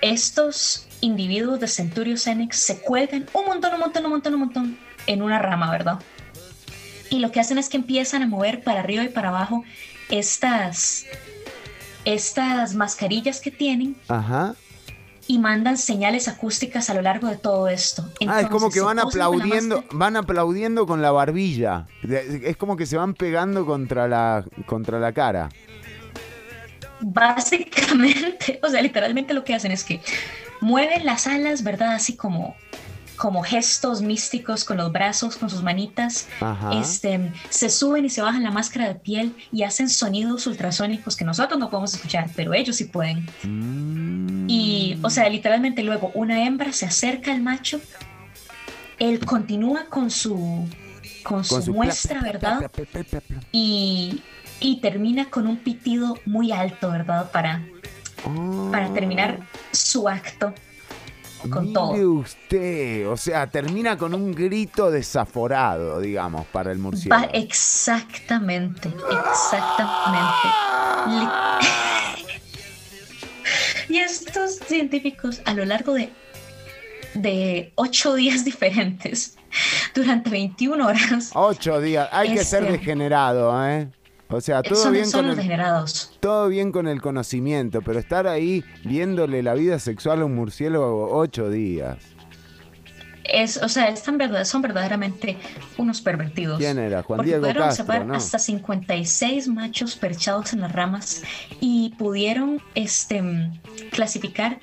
estos 0.00 0.86
individuos 1.00 1.60
de 1.60 1.68
Centurio 1.68 2.16
Cenex 2.16 2.56
se 2.56 2.80
cuelgan 2.80 3.26
un 3.32 3.46
montón, 3.46 3.74
un 3.74 3.80
montón, 3.80 4.04
un 4.04 4.10
montón, 4.10 4.34
un 4.34 4.40
montón 4.40 4.78
en 5.06 5.22
una 5.22 5.38
rama, 5.38 5.70
¿verdad? 5.70 5.98
Y 7.10 7.20
lo 7.20 7.32
que 7.32 7.40
hacen 7.40 7.58
es 7.58 7.68
que 7.68 7.76
empiezan 7.76 8.22
a 8.22 8.26
mover 8.26 8.62
para 8.62 8.80
arriba 8.80 9.02
y 9.04 9.08
para 9.08 9.28
abajo 9.30 9.64
estas, 10.10 11.06
estas 12.04 12.74
mascarillas 12.74 13.40
que 13.40 13.50
tienen 13.50 13.96
Ajá. 14.08 14.54
Y 15.28 15.38
mandan 15.38 15.76
señales 15.76 16.26
acústicas 16.26 16.88
a 16.88 16.94
lo 16.94 17.02
largo 17.02 17.28
de 17.28 17.36
todo 17.36 17.68
esto. 17.68 18.08
Ah, 18.26 18.40
es 18.40 18.48
como 18.48 18.70
que 18.70 18.80
van 18.80 18.98
aplaudiendo, 18.98 19.84
van 19.92 20.16
aplaudiendo 20.16 20.86
con 20.86 21.02
la 21.02 21.12
barbilla. 21.12 21.86
Es 22.02 22.56
como 22.56 22.76
que 22.76 22.86
se 22.86 22.96
van 22.96 23.12
pegando 23.12 23.66
contra 23.66 24.08
la, 24.08 24.42
contra 24.64 24.98
la 24.98 25.12
cara. 25.12 25.50
Básicamente, 27.00 28.58
o 28.64 28.70
sea, 28.70 28.80
literalmente 28.80 29.34
lo 29.34 29.44
que 29.44 29.54
hacen 29.54 29.70
es 29.70 29.84
que 29.84 30.00
mueven 30.62 31.04
las 31.04 31.26
alas, 31.26 31.62
¿verdad? 31.62 31.92
Así 31.92 32.16
como, 32.16 32.56
como 33.18 33.42
gestos 33.42 34.00
místicos 34.00 34.64
con 34.64 34.76
los 34.76 34.92
brazos, 34.92 35.36
con 35.36 35.50
sus 35.50 35.62
manitas. 35.62 36.28
Ajá. 36.40 36.72
Este, 36.80 37.32
se 37.50 37.68
suben 37.68 38.04
y 38.04 38.10
se 38.10 38.22
bajan 38.22 38.42
la 38.44 38.50
máscara 38.52 38.86
de 38.88 38.94
piel 38.94 39.34
y 39.52 39.64
hacen 39.64 39.88
sonidos 39.88 40.46
ultrasónicos 40.46 41.16
que 41.16 41.24
nosotros 41.24 41.58
no 41.58 41.68
podemos 41.68 41.92
escuchar, 41.94 42.30
pero 42.36 42.54
ellos 42.54 42.76
sí 42.76 42.84
pueden. 42.84 43.26
Y, 44.48 44.98
o 45.02 45.10
sea, 45.10 45.28
literalmente 45.28 45.82
luego 45.82 46.10
una 46.14 46.44
hembra 46.44 46.72
se 46.72 46.86
acerca 46.86 47.32
al 47.32 47.42
macho, 47.42 47.80
él 48.98 49.18
continúa 49.24 49.86
con 49.86 50.10
su, 50.10 50.66
con 51.24 51.44
su, 51.44 51.54
Con 51.56 51.62
su 51.64 51.74
muestra, 51.74 52.20
pla- 52.20 52.32
¿verdad? 52.32 52.70
pla- 52.70 53.02
pla- 53.02 53.22
y, 53.52 54.22
y 54.60 54.80
termina 54.80 55.28
con 55.28 55.46
un 55.46 55.56
pitido 55.58 56.16
muy 56.24 56.52
alto, 56.52 56.90
¿verdad? 56.90 57.30
Para, 57.32 57.64
para 58.72 58.92
terminar 58.94 59.40
su 59.72 60.08
acto 60.08 60.54
con 61.50 61.62
Mire 61.62 61.74
todo. 61.74 61.92
usted, 62.18 63.08
o 63.08 63.16
sea, 63.16 63.46
termina 63.46 63.96
con 63.96 64.12
un 64.14 64.32
grito 64.34 64.90
desaforado, 64.90 66.00
digamos, 66.00 66.46
para 66.46 66.72
el 66.72 66.78
Va- 66.78 66.82
murciélago. 66.82 67.30
exactamente, 67.32 68.88
exactamente. 68.88 70.48
Y 73.88 73.96
estos 73.98 74.56
científicos 74.66 75.40
a 75.46 75.54
lo 75.54 75.64
largo 75.64 75.94
de, 75.94 76.10
de 77.14 77.72
ocho 77.74 78.14
días 78.14 78.44
diferentes, 78.44 79.36
durante 79.94 80.28
21 80.28 80.86
horas, 80.86 81.30
Ocho 81.34 81.80
días, 81.80 82.06
hay 82.12 82.34
que 82.34 82.44
ser 82.44 82.64
Este- 82.64 82.72
degenerado, 82.78 83.66
¿eh? 83.66 83.88
O 84.30 84.40
sea, 84.40 84.62
todo 84.62 84.76
son, 84.76 84.92
bien 84.92 85.06
son 85.06 85.20
con 85.20 85.28
los 85.28 85.38
el, 85.38 85.44
degenerados. 85.44 86.16
todo 86.20 86.48
bien 86.48 86.70
con 86.70 86.86
el 86.86 87.00
conocimiento, 87.00 87.80
pero 87.80 87.98
estar 87.98 88.26
ahí 88.26 88.62
viéndole 88.84 89.42
la 89.42 89.54
vida 89.54 89.78
sexual 89.78 90.20
a 90.20 90.26
un 90.26 90.34
murciélago 90.34 91.16
ocho 91.16 91.48
días. 91.50 91.96
Es, 93.24 93.58
o 93.58 93.68
sea, 93.68 93.88
están 93.88 94.16
verdad, 94.16 94.44
son 94.44 94.62
verdaderamente 94.62 95.36
unos 95.76 96.00
pervertidos. 96.00 96.58
¿Quién 96.58 96.78
era? 96.78 97.02
Juan 97.02 97.18
Porque 97.18 97.30
Diego 97.30 97.42
pudieron 97.42 97.64
Castro, 97.64 97.84
observar 97.84 98.06
¿no? 98.06 98.14
hasta 98.14 98.38
56 98.38 99.48
machos 99.48 99.96
perchados 99.96 100.52
en 100.54 100.60
las 100.60 100.72
ramas 100.72 101.22
y 101.60 101.94
pudieron 101.98 102.62
este, 102.74 103.22
clasificar 103.90 104.60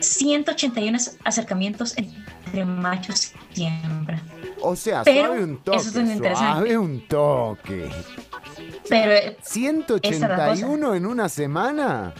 181 0.00 0.98
acercamientos 1.24 1.96
entre 1.96 2.64
machos 2.64 3.32
y 3.54 3.64
hembra. 3.66 4.20
O 4.62 4.74
sea, 4.74 5.02
Pero, 5.04 5.26
suave 5.28 5.44
un 5.44 5.58
toque, 5.58 5.78
eso 5.78 6.00
es 6.00 6.38
suave 6.38 6.78
un 6.78 7.06
toque. 7.06 7.88
Pero 8.88 9.12
eh, 9.12 9.36
181 9.42 10.94
en 10.94 11.06
una 11.06 11.28
semana. 11.28 12.12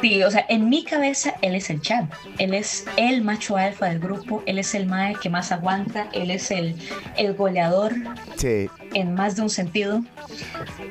sí, 0.04 0.22
o 0.22 0.30
sea, 0.30 0.46
en 0.50 0.68
mi 0.70 0.84
cabeza 0.84 1.36
él 1.42 1.56
es 1.56 1.70
el 1.70 1.80
Chad, 1.82 2.06
él 2.38 2.54
es 2.54 2.86
el 2.98 3.22
macho 3.24 3.56
alfa 3.56 3.86
del 3.88 4.00
grupo, 4.00 4.44
él 4.46 4.60
es 4.60 4.76
el 4.76 4.86
mae 4.86 5.16
que 5.16 5.30
más 5.30 5.52
aguanta, 5.54 6.10
él 6.14 6.30
es 6.30 6.52
el, 6.52 6.76
el 7.18 7.34
goleador 7.36 7.94
Sí. 8.36 8.70
en 8.94 9.14
más 9.16 9.38
de 9.38 9.44
un 9.44 9.50
sentido. 9.50 10.04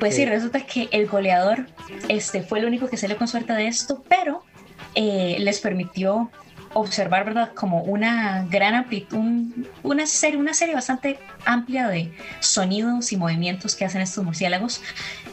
Pues 0.00 0.14
sí, 0.16 0.22
Sí. 0.22 0.26
resulta 0.26 0.60
que 0.60 0.88
el 0.92 1.06
goleador 1.08 1.66
este, 2.08 2.40
fue 2.42 2.60
el 2.60 2.64
único 2.64 2.88
que 2.88 2.96
salió 2.96 3.18
con 3.18 3.28
suerte 3.28 3.52
de 3.52 3.66
esto, 3.66 4.02
pero 4.08 4.44
eh, 4.94 5.36
les 5.40 5.60
permitió 5.60 6.30
observar, 6.74 7.24
¿verdad? 7.24 7.52
Como 7.54 7.82
una 7.82 8.46
gran 8.48 8.74
amplitud, 8.74 9.18
un- 9.18 9.68
una, 9.82 10.06
serie, 10.06 10.38
una 10.38 10.54
serie 10.54 10.74
bastante 10.74 11.18
amplia 11.44 11.88
de 11.88 12.12
sonidos 12.40 13.12
y 13.12 13.16
movimientos 13.16 13.74
que 13.76 13.84
hacen 13.84 14.00
estos 14.00 14.24
murciélagos. 14.24 14.80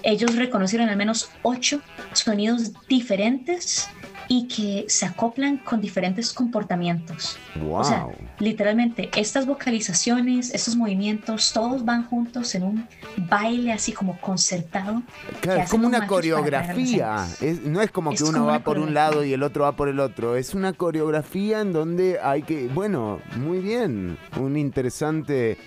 Ellos 0.03 0.36
reconocieron 0.36 0.90
al 0.90 0.98
menos 0.98 1.30
ocho 1.41 1.82
sonidos 2.14 2.72
diferentes 2.88 3.90
y 4.31 4.47
que 4.47 4.85
se 4.88 5.07
acoplan 5.07 5.57
con 5.57 5.81
diferentes 5.81 6.31
comportamientos. 6.31 7.38
Wow. 7.56 7.73
O 7.80 7.84
sea, 7.84 8.07
literalmente, 8.38 9.10
estas 9.18 9.47
vocalizaciones, 9.47 10.53
estos 10.53 10.76
movimientos, 10.76 11.51
todos 11.51 11.84
van 11.84 12.06
juntos 12.06 12.53
en 12.53 12.64
un 12.64 12.88
baile 13.18 13.73
así 13.73 13.91
como 13.91 14.19
concertado. 14.22 15.01
Claro, 15.41 15.61
es 15.64 15.69
como 15.69 15.88
una 15.88 16.06
coreografía. 16.06 17.26
Es- 17.41 17.64
no 17.64 17.81
es 17.81 17.89
como 17.89 18.11
Es 18.11 18.19
que 18.22 18.30
uno 18.30 18.38
como 18.39 18.45
va 18.51 18.60
por 18.60 18.77
un 18.77 18.93
lado 18.93 19.23
y 19.23 19.34
el 19.34 19.41
otro 19.41 19.64
va 19.64 19.72
por 19.76 19.89
el 19.89 19.99
otro. 19.99 20.35
Es 20.35 20.53
una 20.53 20.73
coreografía 20.73 21.61
en 21.61 21.73
donde 21.73 22.19
hay 22.22 22.43
que, 22.43 22.68
bueno, 22.68 23.19
muy 23.35 23.57
bien, 23.60 24.15
un 24.39 24.57
interesante 24.57 25.57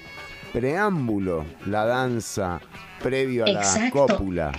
preámbulo, 0.53 1.45
la 1.67 1.85
danza 1.85 2.61
previo 3.03 3.45
a 3.45 3.49
la 3.49 3.91
cópula. 3.91 4.53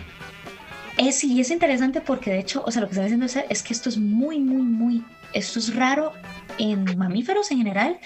Es, 0.97 1.23
y 1.23 1.39
es 1.39 1.49
interesante 1.49 2.01
porque 2.01 2.31
de 2.31 2.39
hecho, 2.39 2.63
o 2.65 2.71
sea, 2.71 2.81
lo 2.81 2.87
que 2.87 2.91
están 2.93 3.05
diciendo 3.05 3.25
es, 3.25 3.37
es 3.49 3.63
que 3.63 3.73
esto 3.73 3.89
es 3.89 3.97
muy, 3.97 4.39
muy, 4.39 4.61
muy, 4.61 5.05
esto 5.33 5.59
es 5.59 5.75
raro 5.75 6.13
en 6.57 6.97
mamíferos 6.97 7.51
en 7.51 7.57
general 7.57 7.99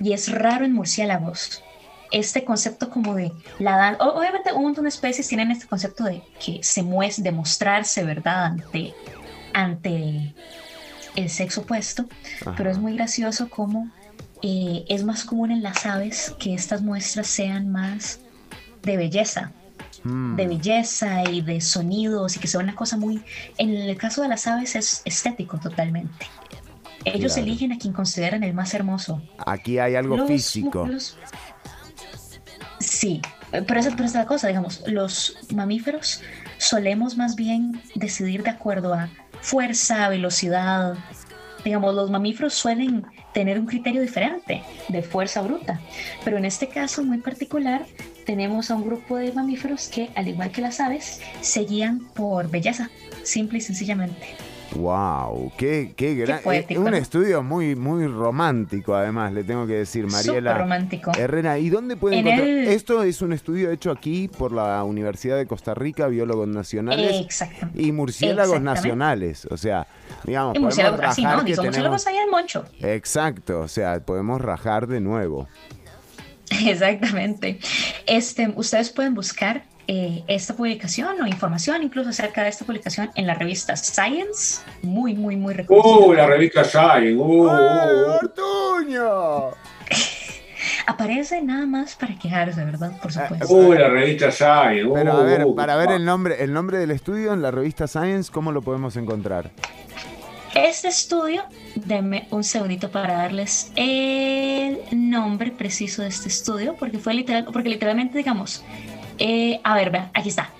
y 0.00 0.12
es 0.12 0.30
raro 0.32 0.64
en 0.64 0.72
murciélagos. 0.72 1.62
Este 2.10 2.44
concepto 2.44 2.88
como 2.88 3.14
de 3.14 3.32
la 3.58 3.76
danza, 3.76 4.02
obviamente 4.04 4.52
un 4.54 4.62
montón 4.62 4.84
de 4.84 4.88
especies 4.88 5.28
tienen 5.28 5.50
este 5.50 5.66
concepto 5.66 6.04
de 6.04 6.22
que 6.44 6.60
se 6.62 6.82
muestra, 6.82 7.24
de 7.24 7.32
mostrarse, 7.32 8.02
¿verdad? 8.04 8.46
Ante, 8.46 8.94
ante 9.52 10.34
el 11.14 11.28
sexo 11.28 11.60
opuesto, 11.60 12.06
Ajá. 12.40 12.54
pero 12.56 12.70
es 12.70 12.78
muy 12.78 12.94
gracioso 12.94 13.50
como 13.50 13.90
eh, 14.40 14.84
es 14.88 15.04
más 15.04 15.24
común 15.24 15.50
en 15.50 15.62
las 15.62 15.84
aves 15.84 16.34
que 16.38 16.54
estas 16.54 16.80
muestras 16.80 17.26
sean 17.26 17.70
más 17.70 18.20
de 18.82 18.96
belleza. 18.96 19.52
Mm. 20.04 20.36
de 20.36 20.46
belleza 20.46 21.28
y 21.30 21.40
de 21.40 21.60
sonidos 21.60 22.36
y 22.36 22.40
que 22.40 22.46
sea 22.46 22.60
una 22.60 22.74
cosa 22.74 22.96
muy... 22.96 23.22
En 23.58 23.70
el 23.74 23.96
caso 23.96 24.22
de 24.22 24.28
las 24.28 24.46
aves 24.46 24.76
es 24.76 25.02
estético 25.04 25.58
totalmente. 25.58 26.26
Ellos 27.04 27.34
Claro. 27.34 27.46
eligen 27.48 27.72
a 27.72 27.78
quien 27.78 27.92
consideran 27.92 28.42
el 28.44 28.54
más 28.54 28.74
hermoso. 28.74 29.22
Aquí 29.46 29.78
hay 29.78 29.94
algo 29.96 30.16
Los- 30.16 30.28
físico. 30.28 30.86
los- 30.86 31.16
sí, 32.80 33.20
pero 33.50 33.80
esa, 33.80 33.90
pero 33.90 34.04
esa 34.04 34.18
es 34.18 34.24
la 34.24 34.26
cosa, 34.26 34.48
digamos, 34.48 34.82
los 34.86 35.36
mamíferos 35.54 36.22
solemos 36.58 37.16
más 37.16 37.36
bien 37.36 37.80
decidir 37.94 38.42
de 38.42 38.50
acuerdo 38.50 38.94
a 38.94 39.08
fuerza, 39.40 40.08
velocidad. 40.08 40.94
Digamos, 41.64 41.94
los 41.94 42.10
mamíferos 42.10 42.54
suelen 42.54 43.04
tener 43.34 43.58
un 43.58 43.66
criterio 43.66 44.00
diferente 44.02 44.62
de 44.88 45.02
fuerza 45.02 45.40
bruta, 45.42 45.80
pero 46.24 46.36
en 46.38 46.44
este 46.44 46.68
caso 46.68 47.04
muy 47.04 47.18
particular 47.18 47.84
tenemos 48.32 48.70
a 48.70 48.74
un 48.74 48.84
grupo 48.84 49.16
de 49.16 49.32
mamíferos 49.32 49.88
que, 49.88 50.10
al 50.14 50.28
igual 50.28 50.50
que 50.52 50.60
las 50.60 50.80
aves, 50.80 51.18
se 51.40 51.60
guían 51.64 52.00
por 52.14 52.50
belleza, 52.50 52.90
simple 53.22 53.56
y 53.56 53.60
sencillamente. 53.62 54.36
Wow, 54.76 55.50
qué, 55.56 55.94
qué 55.96 56.14
gran. 56.14 56.40
poético, 56.42 56.82
un 56.82 56.92
estudio 56.92 57.42
muy, 57.42 57.74
muy 57.74 58.06
romántico, 58.06 58.94
además, 58.94 59.32
le 59.32 59.44
tengo 59.44 59.66
que 59.66 59.72
decir, 59.72 60.04
Mariela. 60.06 60.50
Súper 60.50 60.58
romántico. 60.58 61.12
Herrera, 61.18 61.58
¿y 61.58 61.70
dónde 61.70 61.96
puede 61.96 62.18
En 62.18 62.26
encontrar? 62.26 62.48
el- 62.50 62.68
Esto 62.68 63.02
es 63.02 63.22
un 63.22 63.32
estudio 63.32 63.70
hecho 63.70 63.90
aquí 63.90 64.28
por 64.28 64.52
la 64.52 64.84
Universidad 64.84 65.38
de 65.38 65.46
Costa 65.46 65.72
Rica, 65.72 66.06
biólogos 66.08 66.48
nacionales 66.48 67.26
y 67.74 67.92
murciélagos 67.92 68.60
nacionales. 68.60 69.46
O 69.46 69.56
sea, 69.56 69.86
digamos, 70.24 70.54
Y 70.54 70.60
podemos 70.60 71.00
así, 71.02 71.22
rajar 71.22 71.38
¿no? 71.38 71.44
que 71.46 71.52
tenemos- 71.52 71.64
murciélagos 71.64 72.06
ahí 72.06 72.16
en 72.18 72.30
Moncho. 72.30 72.64
Exacto, 72.80 73.60
o 73.60 73.68
sea, 73.68 74.00
podemos 74.04 74.38
rajar 74.38 74.86
de 74.86 75.00
nuevo. 75.00 75.48
Exactamente. 76.66 77.58
Este, 78.06 78.52
ustedes 78.56 78.90
pueden 78.90 79.14
buscar 79.14 79.62
eh, 79.90 80.22
esta 80.28 80.54
publicación 80.54 81.20
o 81.22 81.26
información 81.26 81.82
incluso 81.82 82.10
acerca 82.10 82.42
de 82.42 82.50
esta 82.50 82.66
publicación 82.66 83.10
en 83.14 83.26
la 83.26 83.34
revista 83.34 83.74
Science, 83.74 84.60
muy, 84.82 85.14
muy, 85.14 85.36
muy 85.36 85.54
reconocida. 85.54 86.06
Uh, 86.06 86.12
la 86.12 86.26
revista 86.26 86.62
Science. 86.62 87.14
Uh, 87.14 87.22
uh, 87.22 87.46
uh. 87.46 88.18
¡Ortuño! 88.22 89.50
Aparece 90.86 91.40
nada 91.40 91.64
más 91.66 91.94
para 91.94 92.18
quejarse, 92.18 92.64
¿verdad? 92.64 93.00
Por 93.00 93.12
supuesto. 93.12 93.46
Uh, 93.48 93.72
la 93.72 93.88
revista 93.88 94.30
Science. 94.30 94.84
Uh, 94.84 94.94
Pero 94.94 95.12
a 95.12 95.22
ver, 95.22 95.46
para 95.56 95.76
ver 95.76 95.92
el 95.92 96.04
nombre, 96.04 96.42
el 96.42 96.52
nombre 96.52 96.78
del 96.78 96.90
estudio 96.90 97.32
en 97.32 97.40
la 97.40 97.50
revista 97.50 97.86
Science, 97.86 98.30
¿cómo 98.30 98.52
lo 98.52 98.60
podemos 98.60 98.96
encontrar? 98.96 99.50
Este 100.66 100.88
estudio, 100.88 101.44
denme 101.76 102.26
un 102.30 102.42
segundito 102.42 102.90
para 102.90 103.14
darles 103.14 103.70
el 103.76 104.80
nombre 104.92 105.50
preciso 105.52 106.02
de 106.02 106.08
este 106.08 106.28
estudio, 106.28 106.74
porque 106.76 106.98
fue 106.98 107.14
literal, 107.14 107.44
porque 107.52 107.68
literalmente, 107.68 108.18
digamos, 108.18 108.64
eh, 109.18 109.60
a 109.62 109.74
ver, 109.74 109.90
vean, 109.90 110.10
aquí 110.14 110.30
está. 110.30 110.50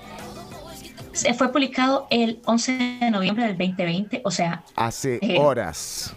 Se 1.12 1.34
fue 1.34 1.50
publicado 1.50 2.06
el 2.10 2.40
11 2.44 2.98
de 3.00 3.10
noviembre 3.10 3.44
del 3.46 3.58
2020, 3.58 4.22
o 4.24 4.30
sea, 4.30 4.62
Hace 4.76 5.18
Eh, 5.20 5.36
horas. 5.38 6.14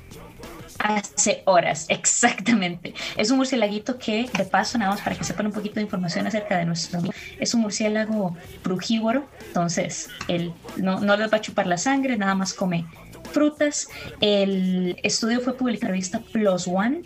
hace 0.78 1.42
horas, 1.46 1.86
exactamente. 1.90 2.94
Es 3.18 3.32
un 3.32 3.38
murciélaguito 3.38 3.98
que, 3.98 4.30
de 4.38 4.46
paso, 4.46 4.78
nada 4.78 4.92
más 4.92 5.02
para 5.02 5.16
que 5.16 5.24
sepan 5.24 5.48
un 5.48 5.54
poquito 5.54 5.76
de 5.76 5.82
información 5.82 6.28
acerca 6.28 6.58
de 6.58 6.66
nuestro 6.66 7.00
amigo, 7.00 7.14
es 7.40 7.54
un 7.56 7.62
murciélago 7.62 8.36
frugívoro, 8.64 9.28
entonces 9.48 10.10
él 10.28 10.54
no, 10.78 11.00
no 11.00 11.18
les 11.18 11.32
va 11.34 11.38
a 11.38 11.42
chupar 11.42 11.66
la 11.68 11.78
sangre, 11.78 12.16
nada 12.18 12.36
más 12.36 12.54
come 12.54 12.86
frutas. 13.32 13.88
El 14.22 14.98
estudio 15.04 15.40
fue 15.42 15.56
publicado 15.58 15.88
en 15.88 15.90
la 15.90 15.94
revista 15.94 16.20
Plus 16.32 16.68
One. 16.68 17.02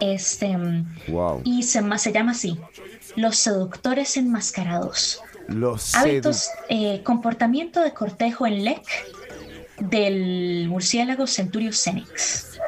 Este, 0.00 0.56
Wow. 1.08 1.42
y 1.44 1.62
se, 1.62 1.80
ma- 1.82 1.98
se 1.98 2.12
llama 2.12 2.32
así: 2.32 2.58
Los 3.16 3.36
seductores 3.36 4.16
enmascarados. 4.16 5.20
Los 5.48 5.94
Hábitos, 5.94 6.48
eh, 6.68 7.02
comportamiento 7.04 7.80
de 7.82 7.92
cortejo 7.92 8.46
en 8.46 8.64
LEC 8.64 8.82
del 9.78 10.66
murciélago 10.68 11.26
Centurios 11.26 11.78
Cenix. 11.82 12.58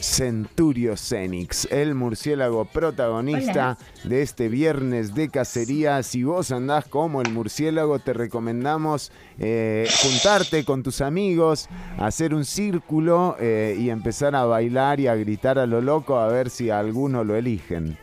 Centurio 0.00 0.96
Cenix, 0.96 1.66
el 1.70 1.94
murciélago 1.94 2.64
protagonista 2.64 3.78
de 4.04 4.22
este 4.22 4.48
viernes 4.48 5.14
de 5.14 5.28
cacería. 5.28 6.02
Si 6.02 6.22
vos 6.22 6.52
andás 6.52 6.86
como 6.86 7.22
el 7.22 7.32
murciélago, 7.32 7.98
te 7.98 8.12
recomendamos 8.12 9.12
eh, 9.38 9.88
juntarte 10.02 10.64
con 10.64 10.82
tus 10.82 11.00
amigos, 11.00 11.68
hacer 11.98 12.34
un 12.34 12.44
círculo 12.44 13.36
eh, 13.40 13.76
y 13.78 13.90
empezar 13.90 14.34
a 14.36 14.44
bailar 14.44 15.00
y 15.00 15.06
a 15.06 15.14
gritar 15.14 15.58
a 15.58 15.66
lo 15.66 15.80
loco 15.80 16.18
a 16.18 16.28
ver 16.28 16.50
si 16.50 16.70
a 16.70 16.78
alguno 16.78 17.24
lo 17.24 17.36
eligen. 17.36 17.98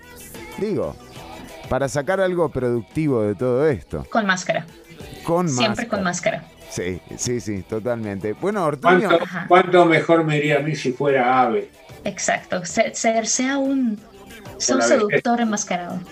Digo, 0.57 0.95
para 1.69 1.87
sacar 1.87 2.19
algo 2.19 2.49
productivo 2.49 3.23
de 3.23 3.35
todo 3.35 3.67
esto. 3.67 4.05
Con 4.09 4.25
máscara. 4.25 4.65
Con 5.23 5.47
Siempre 5.47 5.67
máscara. 5.69 5.89
con 5.89 6.03
máscara. 6.03 6.43
Sí, 6.69 6.99
sí, 7.17 7.39
sí, 7.39 7.61
totalmente. 7.61 8.33
Bueno, 8.33 8.65
Ortuño. 8.65 9.07
¿Cuánto, 9.07 9.25
cuánto 9.47 9.85
mejor 9.85 10.23
me 10.23 10.37
iría 10.37 10.57
a 10.57 10.59
mí 10.59 10.75
si 10.75 10.91
fuera 10.91 11.41
ave? 11.41 11.69
Exacto. 12.05 12.65
Ser, 12.65 12.95
ser- 12.95 13.27
sea 13.27 13.57
un, 13.57 13.99
sea 14.57 14.75
un 14.77 14.81
seductor 14.81 15.41
enmascarado. 15.41 15.99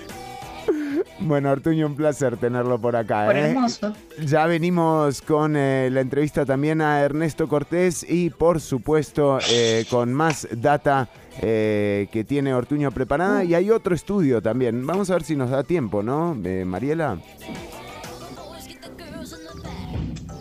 Bueno, 1.19 1.51
Ortuño, 1.51 1.85
un 1.85 1.95
placer 1.95 2.38
tenerlo 2.38 2.80
por 2.80 2.95
acá. 2.95 3.26
Por 3.27 3.35
¿eh? 3.35 3.49
hermoso. 3.51 3.93
Ya 4.26 4.45
venimos 4.47 5.22
con 5.22 5.55
eh, 5.55 5.89
la 5.91 6.01
entrevista 6.01 6.45
también 6.45 6.81
a 6.81 7.01
Ernesto 7.01 7.47
Cortés 7.47 8.03
y 8.07 8.31
por 8.31 8.59
supuesto 8.59 9.38
eh, 9.51 9.85
con 9.89 10.13
más 10.13 10.47
data 10.51 11.09
eh, 11.41 12.07
que 12.11 12.23
tiene 12.23 12.53
Ortuño 12.55 12.91
preparada 12.91 13.43
y 13.43 13.53
hay 13.53 13.69
otro 13.69 13.93
estudio 13.93 14.41
también. 14.41 14.85
Vamos 14.85 15.09
a 15.11 15.13
ver 15.13 15.23
si 15.23 15.35
nos 15.35 15.51
da 15.51 15.63
tiempo, 15.63 16.01
¿no, 16.01 16.35
eh, 16.43 16.65
Mariela? 16.65 17.19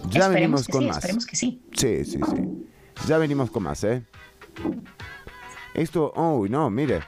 Ya 0.08 0.20
Esperemos 0.26 0.32
venimos 0.34 0.66
que 0.66 0.72
con 0.72 0.80
sí, 0.82 0.86
más. 0.88 0.96
esperemos 0.98 1.26
que 1.26 1.36
sí. 1.36 1.62
Sí, 1.72 2.04
sí, 2.04 2.18
sí. 2.30 2.66
Ya 3.06 3.18
venimos 3.18 3.50
con 3.50 3.62
más, 3.64 3.84
¿eh? 3.84 4.02
Esto, 5.80 6.12
uy, 6.14 6.50
no, 6.50 6.68
mire. 6.68 7.00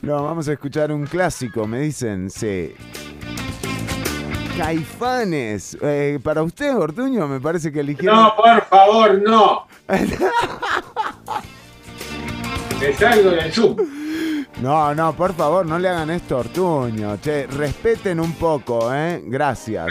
No, 0.00 0.24
vamos 0.24 0.48
a 0.48 0.54
escuchar 0.54 0.90
un 0.90 1.04
clásico, 1.04 1.66
me 1.66 1.80
dicen, 1.80 2.30
sí. 2.30 2.74
Caifanes. 4.56 5.76
Eh, 5.82 6.18
para 6.22 6.42
usted, 6.42 6.74
Ortuño, 6.74 7.28
me 7.28 7.40
parece 7.40 7.70
que 7.70 7.80
eligieron... 7.80 8.16
No, 8.16 8.34
por 8.34 8.64
favor, 8.64 9.20
no. 9.20 9.66
Te 12.80 12.94
salgo 12.94 13.32
del 13.32 13.52
sub. 13.52 13.86
No, 14.62 14.94
no, 14.94 15.12
por 15.12 15.34
favor, 15.34 15.66
no 15.66 15.78
le 15.78 15.90
hagan 15.90 16.08
esto 16.08 16.38
Ortuño. 16.38 17.18
Che, 17.20 17.46
respeten 17.48 18.18
un 18.18 18.32
poco, 18.32 18.90
¿eh? 18.94 19.22
Gracias. 19.26 19.88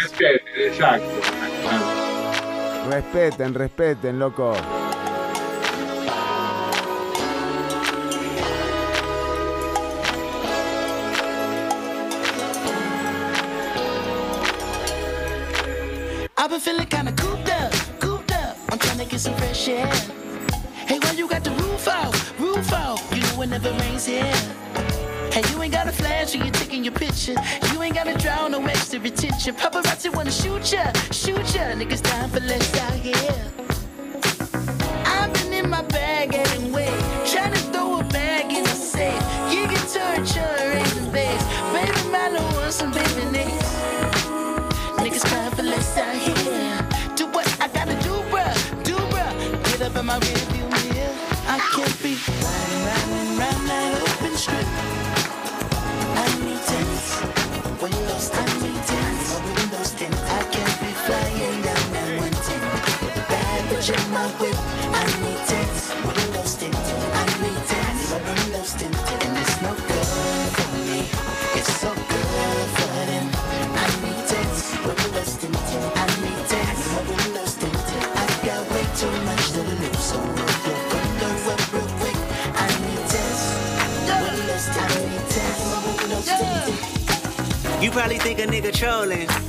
Exacto. 0.57 1.05
Respeten, 2.89 3.53
respeten, 3.53 4.17
loco. 4.17 4.55
Hey, 19.69 20.97
why 20.97 21.11
you 21.11 21.29
got 21.29 21.43
the 21.43 21.51
roof 21.51 21.87
out, 21.87 22.11
roof 22.39 22.73
out? 22.73 22.99
You 23.13 23.21
know 23.21 23.41
it 23.43 23.49
never 23.49 23.69
rains 23.71 24.03
here. 24.03 24.23
Hey, 25.31 25.43
you 25.51 25.61
ain't 25.61 25.71
got 25.71 25.87
a 25.87 25.91
flash 25.91 26.33
when 26.33 26.43
you're 26.43 26.53
taking 26.53 26.83
your 26.83 26.93
picture. 26.93 27.35
You 27.71 27.83
ain't 27.83 27.93
gotta 27.93 28.17
draw 28.17 28.47
no 28.47 28.65
extra 28.65 28.99
attention. 28.99 29.53
Paparazzi 29.53 30.11
wanna 30.15 30.31
shoot 30.31 30.71
ya, 30.71 30.91
shoot 31.11 31.53
ya. 31.53 31.75
Niggas 31.77 32.01
dying 32.01 32.31
for 32.31 32.39
less 32.39 32.75
out 32.79 32.93
here. 32.93 33.45
I've 35.05 35.31
been 35.33 35.53
in 35.53 35.69
my 35.69 35.83
bag 35.83 36.33
my 50.09 50.17
rearview 50.21 50.48
You 87.89 87.93
probably 87.93 88.19
think 88.19 88.37
a 88.37 88.45
nigga 88.45 88.71
trolling. 88.71 89.48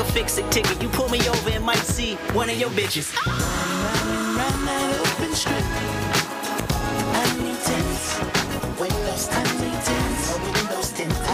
a 0.01 0.05
fix 0.11 0.37
it 0.37 0.49
ticket. 0.51 0.81
You 0.81 0.89
pull 0.89 1.09
me 1.09 1.19
over 1.29 1.49
and 1.51 1.63
might 1.63 1.85
see 1.95 2.15
one 2.33 2.49
of 2.49 2.57
your 2.57 2.69
bitches. 2.71 3.13
Run 4.37 4.65
that 4.65 4.99
open. 5.01 5.31
I 7.13 7.25
need 7.37 7.59
tents. 7.69 8.05
I 9.29 9.43
need 9.61 9.79
tents. 9.89 10.21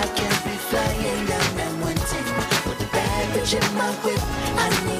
I 0.01 0.07
can't 0.17 0.39
be 0.45 0.55
flying 0.69 1.25
down 1.31 1.49
that 1.59 1.73
one. 1.87 1.97
With 2.67 2.79
the 2.79 2.87
in 3.57 3.67
my 3.75 3.91
whip. 4.03 4.21
I 4.63 4.67
need 4.85 4.96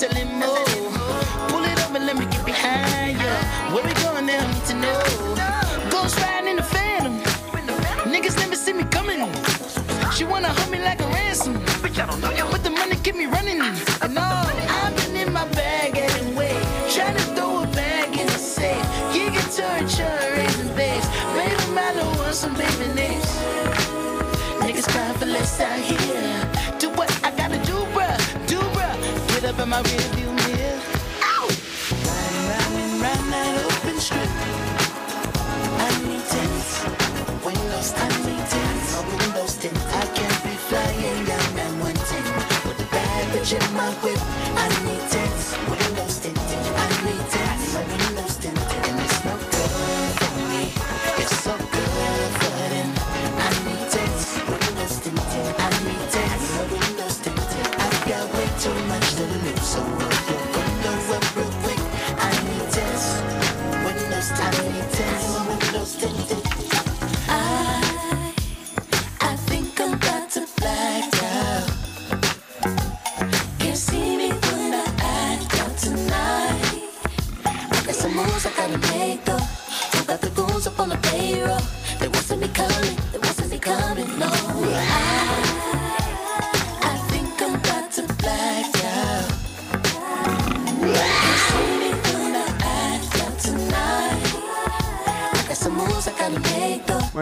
hustling 0.00 0.38
more. 0.38 0.59
I 29.80 29.82
will. 29.82 30.09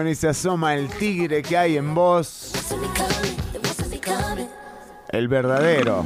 Y 0.09 0.15
se 0.15 0.29
asoma 0.29 0.75
el 0.75 0.89
tigre 0.89 1.41
que 1.41 1.57
hay 1.57 1.77
en 1.77 1.93
vos, 1.93 2.51
el 5.09 5.27
verdadero. 5.27 6.03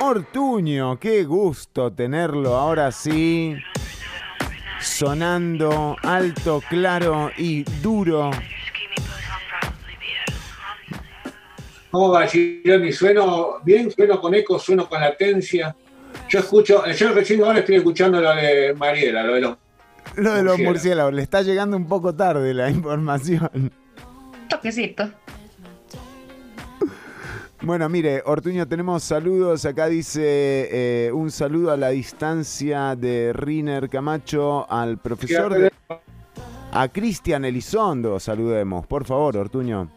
Ortuño, 0.00 0.98
qué 0.98 1.24
gusto 1.24 1.92
tenerlo 1.92 2.56
ahora 2.56 2.92
sí. 2.92 3.56
Sonando 4.80 5.96
alto, 6.02 6.62
claro 6.68 7.30
y 7.36 7.62
duro. 7.80 8.30
¿Cómo 11.90 12.10
va, 12.10 12.26
Gironi? 12.26 12.92
¿Sueno 12.92 13.60
bien? 13.62 13.90
¿Sueno 13.90 14.20
con 14.20 14.34
eco? 14.34 14.58
¿Sueno 14.58 14.88
con 14.88 15.00
latencia? 15.00 15.74
Yo 16.28 16.38
escucho, 16.40 16.84
yo 16.86 17.12
recién 17.12 17.42
ahora 17.44 17.60
estoy 17.60 17.76
escuchando 17.76 18.20
lo 18.20 18.34
de 18.34 18.74
Mariela, 18.74 19.22
lo 19.22 19.34
de 19.34 19.40
los 19.42 19.56
Lo 20.16 20.34
de 20.34 20.42
los 20.42 20.58
Murciélagos. 20.58 21.12
le 21.14 21.22
está 21.22 21.42
llegando 21.42 21.76
un 21.76 21.86
poco 21.86 22.14
tarde 22.14 22.52
la 22.54 22.70
información. 22.70 23.72
Toquecito. 24.48 25.10
Bueno, 27.62 27.88
mire, 27.88 28.22
Ortuño, 28.26 28.66
tenemos 28.66 29.04
saludos. 29.04 29.64
Acá 29.64 29.86
dice 29.86 30.20
eh, 30.24 31.12
un 31.12 31.30
saludo 31.30 31.70
a 31.70 31.76
la 31.76 31.90
distancia 31.90 32.96
de 32.96 33.32
Riner 33.32 33.88
Camacho, 33.88 34.66
al 34.68 34.98
profesor 34.98 35.54
de... 35.54 35.72
A 36.72 36.88
Cristian 36.88 37.44
Elizondo, 37.44 38.18
saludemos. 38.18 38.86
Por 38.86 39.04
favor, 39.04 39.36
Ortuño. 39.36 39.90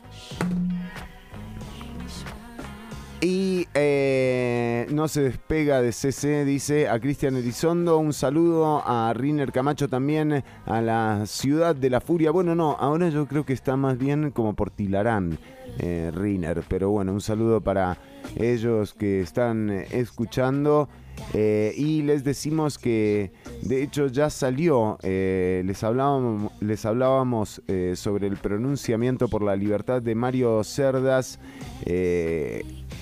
Y 3.27 3.68
eh, 3.73 4.85
no 4.91 5.07
se 5.07 5.22
despega 5.22 5.81
de 5.81 5.91
CC, 5.91 6.45
dice 6.45 6.88
a 6.88 6.99
Cristian 6.99 7.35
Elizondo. 7.35 7.97
Un 7.97 8.14
saludo 8.14 8.84
a 8.85 9.11
Riner 9.15 9.52
Camacho 9.52 9.89
también, 9.89 10.43
a 10.68 10.81
la 10.81 11.23
ciudad 11.26 11.76
de 11.76 11.89
la 11.89 12.02
furia. 12.02 12.30
Bueno, 12.30 12.53
no, 12.53 12.77
ahora 12.80 13.10
yo 13.10 13.26
creo 13.26 13.43
que 13.43 13.53
está 13.53 13.77
más 13.77 13.97
bien 13.97 14.30
como 14.30 14.53
por 14.53 14.69
Tilarán, 14.69 15.39
eh, 15.80 16.11
Riner. 16.14 16.61
Pero 16.68 16.91
bueno, 16.91 17.14
un 17.14 17.22
saludo 17.22 17.61
para 17.61 17.97
ellos 18.35 18.93
que 18.93 19.22
están 19.22 19.72
escuchando. 19.72 20.88
Eh, 21.34 21.73
y 21.76 22.03
les 22.03 22.23
decimos 22.23 22.77
que 22.77 23.31
de 23.64 23.81
hecho 23.81 24.06
ya 24.06 24.30
salió, 24.30 24.99
eh, 25.02 25.64
les 25.65 25.84
hablábamos, 25.84 26.52
les 26.61 26.85
hablábamos 26.85 27.64
sobre 27.95 28.27
el 28.27 28.38
pronunciamiento 28.38 29.30
por 29.30 29.41
la 29.41 29.56
libertad 29.56 30.03
de 30.03 30.14
Mario 30.14 30.64
Cerdas. 30.64 31.39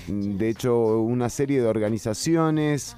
Eh, 0.08 0.12
de 0.12 0.48
hecho, 0.48 1.00
una 1.00 1.28
serie 1.28 1.60
de 1.60 1.66
organizaciones, 1.66 2.96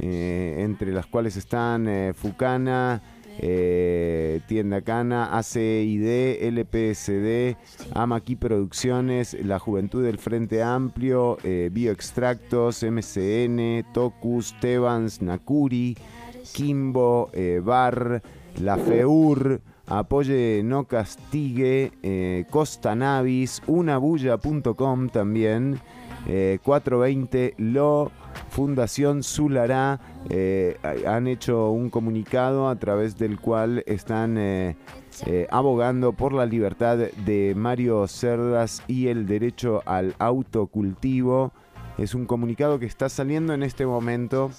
eh, 0.00 0.56
entre 0.58 0.90
las 0.90 1.06
cuales 1.06 1.36
están 1.36 1.86
eh, 1.86 2.12
Fucana, 2.14 3.02
eh, 3.38 4.40
Tienda 4.46 4.80
Cana, 4.80 5.36
ACID, 5.36 6.42
LPSD, 6.42 7.56
Amaqui 7.94 8.36
Producciones, 8.36 9.36
La 9.44 9.58
Juventud 9.58 10.02
del 10.02 10.18
Frente 10.18 10.62
Amplio, 10.62 11.36
Bioextractos, 11.42 12.82
MCN, 12.82 13.84
Tocus, 13.92 14.58
Tebans, 14.60 15.20
Nakuri, 15.20 15.96
Kimbo, 16.52 17.30
Bar, 17.62 18.22
La 18.60 18.76
FEUR, 18.76 19.60
Apoye 19.86 20.62
No 20.64 20.84
Castigue, 20.84 22.44
Costa 22.50 22.94
Navis, 22.94 23.62
unabulla.com 23.66 25.08
también, 25.08 25.80
eh, 26.26 26.58
420 26.62 27.54
Lo, 27.58 28.10
Fundación 28.50 29.22
Zulará, 29.22 30.00
eh, 30.30 30.76
han 31.06 31.26
hecho 31.26 31.70
un 31.70 31.90
comunicado 31.90 32.68
a 32.68 32.76
través 32.76 33.18
del 33.18 33.40
cual 33.40 33.82
están 33.86 34.38
eh, 34.38 34.76
eh, 35.26 35.46
abogando 35.50 36.12
por 36.12 36.32
la 36.32 36.46
libertad 36.46 36.96
de 36.96 37.54
Mario 37.56 38.06
Cerdas 38.08 38.82
y 38.88 39.08
el 39.08 39.26
derecho 39.26 39.82
al 39.84 40.14
autocultivo. 40.18 41.52
Es 41.98 42.14
un 42.14 42.24
comunicado 42.24 42.78
que 42.78 42.86
está 42.86 43.08
saliendo 43.08 43.52
en 43.52 43.62
este 43.62 43.84
momento 43.84 44.50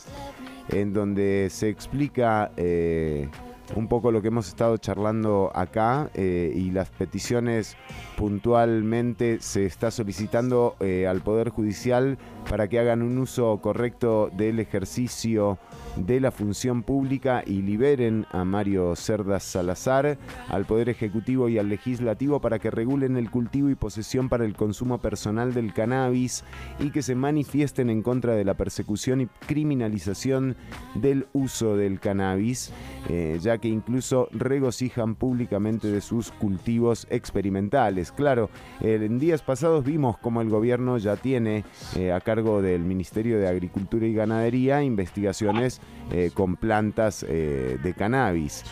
en 0.70 0.94
donde 0.94 1.48
se 1.50 1.70
explica 1.70 2.52
eh, 2.56 3.30
un 3.76 3.88
poco 3.88 4.12
lo 4.12 4.22
que 4.22 4.28
hemos 4.28 4.48
estado 4.48 4.78
charlando 4.78 5.52
acá 5.54 6.10
eh, 6.14 6.52
y 6.56 6.72
las 6.72 6.90
peticiones 6.90 7.76
puntualmente 8.18 9.40
se 9.42 9.66
está 9.66 9.92
solicitando 9.92 10.76
eh, 10.80 11.08
al 11.08 11.22
Poder 11.22 11.50
Judicial 11.50 12.18
para 12.50 12.68
que 12.68 12.80
hagan 12.80 13.02
un 13.02 13.18
uso 13.18 13.60
correcto 13.62 14.30
del 14.36 14.60
ejercicio 14.60 15.58
de 15.96 16.20
la 16.20 16.32
función 16.32 16.84
pública 16.84 17.44
y 17.46 17.62
liberen 17.62 18.26
a 18.32 18.44
Mario 18.44 18.96
Cerdas 18.96 19.44
Salazar, 19.44 20.18
al 20.50 20.66
Poder 20.66 20.90
Ejecutivo 20.90 21.50
y 21.50 21.58
al 21.58 21.70
Legislativo 21.70 22.42
para 22.42 22.60
que 22.60 22.72
regulen 22.72 23.18
el 23.18 23.30
cultivo 23.30 23.70
y 23.70 23.76
posesión 23.76 24.30
para 24.30 24.46
el 24.46 24.56
consumo 24.56 25.00
personal 25.00 25.54
del 25.54 25.74
cannabis 25.74 26.44
y 26.80 26.92
que 26.92 27.02
se 27.02 27.16
manifiesten 27.16 27.90
en 27.90 28.02
contra 28.02 28.34
de 28.36 28.46
la 28.46 28.56
persecución 28.56 29.22
y 29.22 29.28
criminalización 29.48 30.56
del 30.96 31.28
uso 31.34 31.76
del 31.76 32.00
cannabis, 32.00 32.72
eh, 33.10 33.38
ya 33.42 33.58
que 33.58 33.68
incluso 33.68 34.28
regocijan 34.32 35.16
públicamente 35.16 35.90
de 35.90 36.02
sus 36.02 36.32
cultivos 36.32 37.08
experimentales. 37.10 38.12
Claro, 38.12 38.50
eh, 38.82 39.00
en 39.02 39.20
días 39.20 39.42
pasados 39.42 39.86
vimos 39.86 40.18
cómo 40.18 40.42
el 40.42 40.50
gobierno 40.50 40.98
ya 40.98 41.16
tiene 41.16 41.64
eh, 41.96 42.12
a 42.12 42.20
cargo 42.22 42.62
del 42.62 42.82
Ministerio 42.82 43.40
de 43.40 43.48
Agricultura 43.48 44.06
y 44.06 44.14
Ganadería 44.14 44.84
investigaciones 44.84 45.82
eh, 46.12 46.32
con 46.34 46.56
plantas 46.56 47.26
eh, 47.28 47.78
de 47.82 47.94
cannabis. 47.94 48.64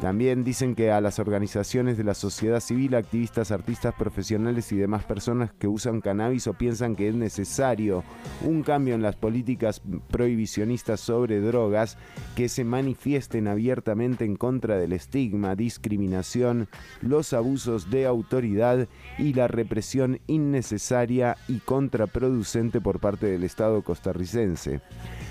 También 0.00 0.42
dicen 0.42 0.74
que 0.74 0.90
a 0.90 1.00
las 1.00 1.20
organizaciones 1.20 1.96
de 1.96 2.02
la 2.02 2.14
sociedad 2.14 2.58
civil, 2.58 2.96
activistas, 2.96 3.52
artistas 3.52 3.94
profesionales 3.94 4.72
y 4.72 4.76
demás 4.76 5.04
personas 5.04 5.52
que 5.52 5.68
usan 5.68 6.00
cannabis 6.00 6.48
o 6.48 6.54
piensan 6.54 6.96
que 6.96 7.08
es 7.08 7.14
necesario 7.14 8.02
un 8.44 8.64
cambio 8.64 8.96
en 8.96 9.02
las 9.02 9.14
políticas 9.14 9.80
prohibicionistas 10.10 10.98
sobre 10.98 11.40
drogas, 11.40 11.98
que 12.34 12.48
se 12.48 12.64
manifiesten 12.64 13.46
abiertamente 13.46 14.24
en 14.24 14.34
contra 14.34 14.76
del 14.76 14.92
estigma, 14.92 15.54
discriminación, 15.54 16.68
los 17.00 17.32
abusos 17.32 17.90
de 17.90 18.06
autoridad 18.06 18.88
y 19.18 19.34
la 19.34 19.46
represión 19.46 20.20
innecesaria 20.26 21.36
y 21.46 21.58
contraproducente 21.58 22.80
por 22.80 22.98
parte 22.98 23.26
del 23.26 23.44
Estado 23.44 23.82
costarricense. 23.82 24.80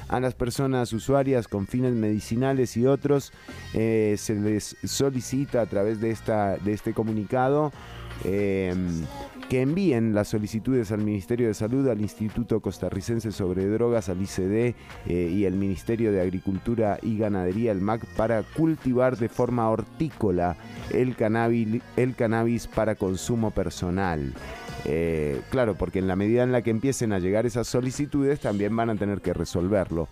A 0.07 0.19
las 0.19 0.35
personas 0.35 0.91
usuarias 0.91 1.47
con 1.47 1.67
fines 1.67 1.93
medicinales 1.93 2.75
y 2.75 2.85
otros 2.85 3.31
eh, 3.73 4.15
se 4.17 4.30
les 4.35 4.75
solicita 4.83 5.61
a 5.61 5.65
través 5.65 5.99
de, 6.01 6.11
esta, 6.11 6.57
de 6.57 6.73
este 6.73 6.93
comunicado 6.93 7.71
eh, 8.23 8.73
que 9.49 9.61
envíen 9.61 10.13
las 10.13 10.29
solicitudes 10.29 10.93
al 10.93 11.01
Ministerio 11.01 11.47
de 11.47 11.53
Salud, 11.53 11.87
al 11.89 11.99
Instituto 11.99 12.61
Costarricense 12.61 13.33
sobre 13.33 13.67
Drogas, 13.67 14.07
al 14.07 14.21
ICD 14.21 14.75
eh, 15.07 15.29
y 15.29 15.45
al 15.45 15.55
Ministerio 15.55 16.13
de 16.13 16.21
Agricultura 16.21 16.99
y 17.01 17.17
Ganadería, 17.17 17.73
el 17.73 17.81
MAC, 17.81 18.05
para 18.15 18.43
cultivar 18.43 19.17
de 19.17 19.27
forma 19.27 19.69
hortícola 19.69 20.55
el 20.91 21.15
cannabis 21.17 22.67
para 22.67 22.95
consumo 22.95 23.51
personal. 23.51 24.33
Eh, 24.85 25.41
claro, 25.49 25.75
porque 25.75 25.99
en 25.99 26.07
la 26.07 26.15
medida 26.15 26.43
en 26.43 26.51
la 26.51 26.63
que 26.63 26.71
empiecen 26.71 27.13
a 27.13 27.19
llegar 27.19 27.45
esas 27.45 27.67
solicitudes 27.67 28.39
también 28.39 28.75
van 28.75 28.89
a 28.89 28.95
tener 28.95 29.21
que 29.21 29.33
resolverlo. 29.33 30.07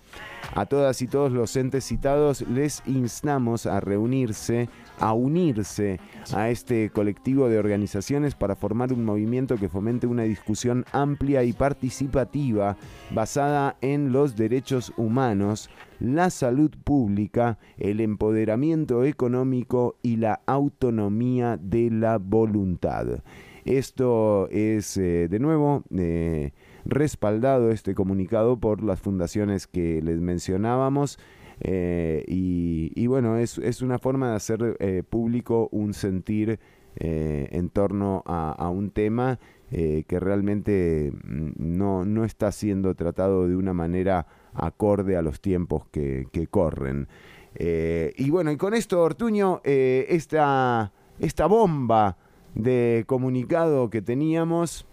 A 0.56 0.66
todas 0.66 1.02
y 1.02 1.08
todos 1.08 1.32
los 1.32 1.56
entes 1.56 1.86
citados 1.86 2.42
les 2.42 2.82
instamos 2.86 3.66
a 3.66 3.80
reunirse, 3.80 4.70
a 5.00 5.14
unirse 5.14 6.00
a 6.34 6.50
este 6.50 6.90
colectivo 6.90 7.50
de 7.50 7.60
organizaciones 7.60 8.36
para 8.36 8.56
formar 8.56 8.94
un 8.94 9.06
movimiento 9.06 9.58
que 9.58 9.70
fomente 9.70 10.08
una 10.08 10.24
discusión 10.24 10.86
amplia 10.92 11.44
y 11.44 11.54
participativa 11.54 12.78
basada 13.12 13.76
en 13.82 14.12
los 14.12 14.36
derechos 14.36 14.94
humanos, 14.98 15.70
la 16.00 16.30
salud 16.30 16.72
pública, 16.84 17.58
el 17.78 18.00
empoderamiento 18.00 19.04
económico 19.04 19.98
y 20.02 20.18
la 20.18 20.42
autonomía 20.46 21.58
de 21.62 21.90
la 21.92 22.18
voluntad. 22.18 23.22
Esto 23.70 24.50
es, 24.50 24.98
eh, 24.98 25.28
de 25.30 25.38
nuevo, 25.38 25.84
eh, 25.96 26.54
respaldado 26.86 27.70
este 27.70 27.94
comunicado 27.94 28.60
por 28.60 28.82
las 28.82 29.00
fundaciones 29.00 29.68
que 29.68 30.02
les 30.02 30.20
mencionábamos. 30.20 31.20
eh, 31.60 32.24
y, 32.28 33.06
bueno, 33.06 33.38
es, 33.38 33.60
es 33.60 33.84
una 33.84 34.00
forma 34.00 34.32
de 34.32 34.36
hacer 34.38 35.06
público 35.08 35.70
un 35.72 35.94
sentir 35.94 36.60
en 36.96 37.70
torno 37.70 38.24
a, 38.26 38.70
un 38.70 38.90
tema 38.90 39.38
que 39.70 40.20
realmente 40.20 41.12
mm, 41.12 41.52
no, 41.58 42.06
no 42.06 42.26
está 42.26 42.52
siendo 42.52 42.96
tratado 42.96 43.48
de 43.48 43.56
una 43.56 43.74
manera 43.74 44.26
acorde 44.54 45.16
a 45.16 45.22
los 45.22 45.42
tiempos 45.42 45.86
que, 45.92 46.28
que 46.32 46.48
corren. 46.48 47.08
Y 47.56 48.30
bueno, 48.32 48.52
y 48.52 48.58
con 48.58 48.74
esto, 48.74 49.04
Ortuño, 49.04 49.62
esta, 49.64 50.92
esta 51.20 51.46
bomba 51.46 52.18
de 52.64 53.04
comunicado 53.08 53.90
que 53.90 54.02
teníamos, 54.02 54.86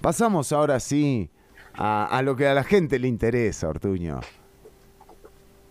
pasamos 0.00 0.52
ahora 0.52 0.80
sí 0.80 1.30
a, 1.74 2.06
a 2.06 2.22
lo 2.22 2.36
que 2.36 2.46
a 2.46 2.54
la 2.54 2.64
gente 2.64 2.98
le 2.98 3.08
interesa, 3.08 3.68
Ortuño. 3.68 4.20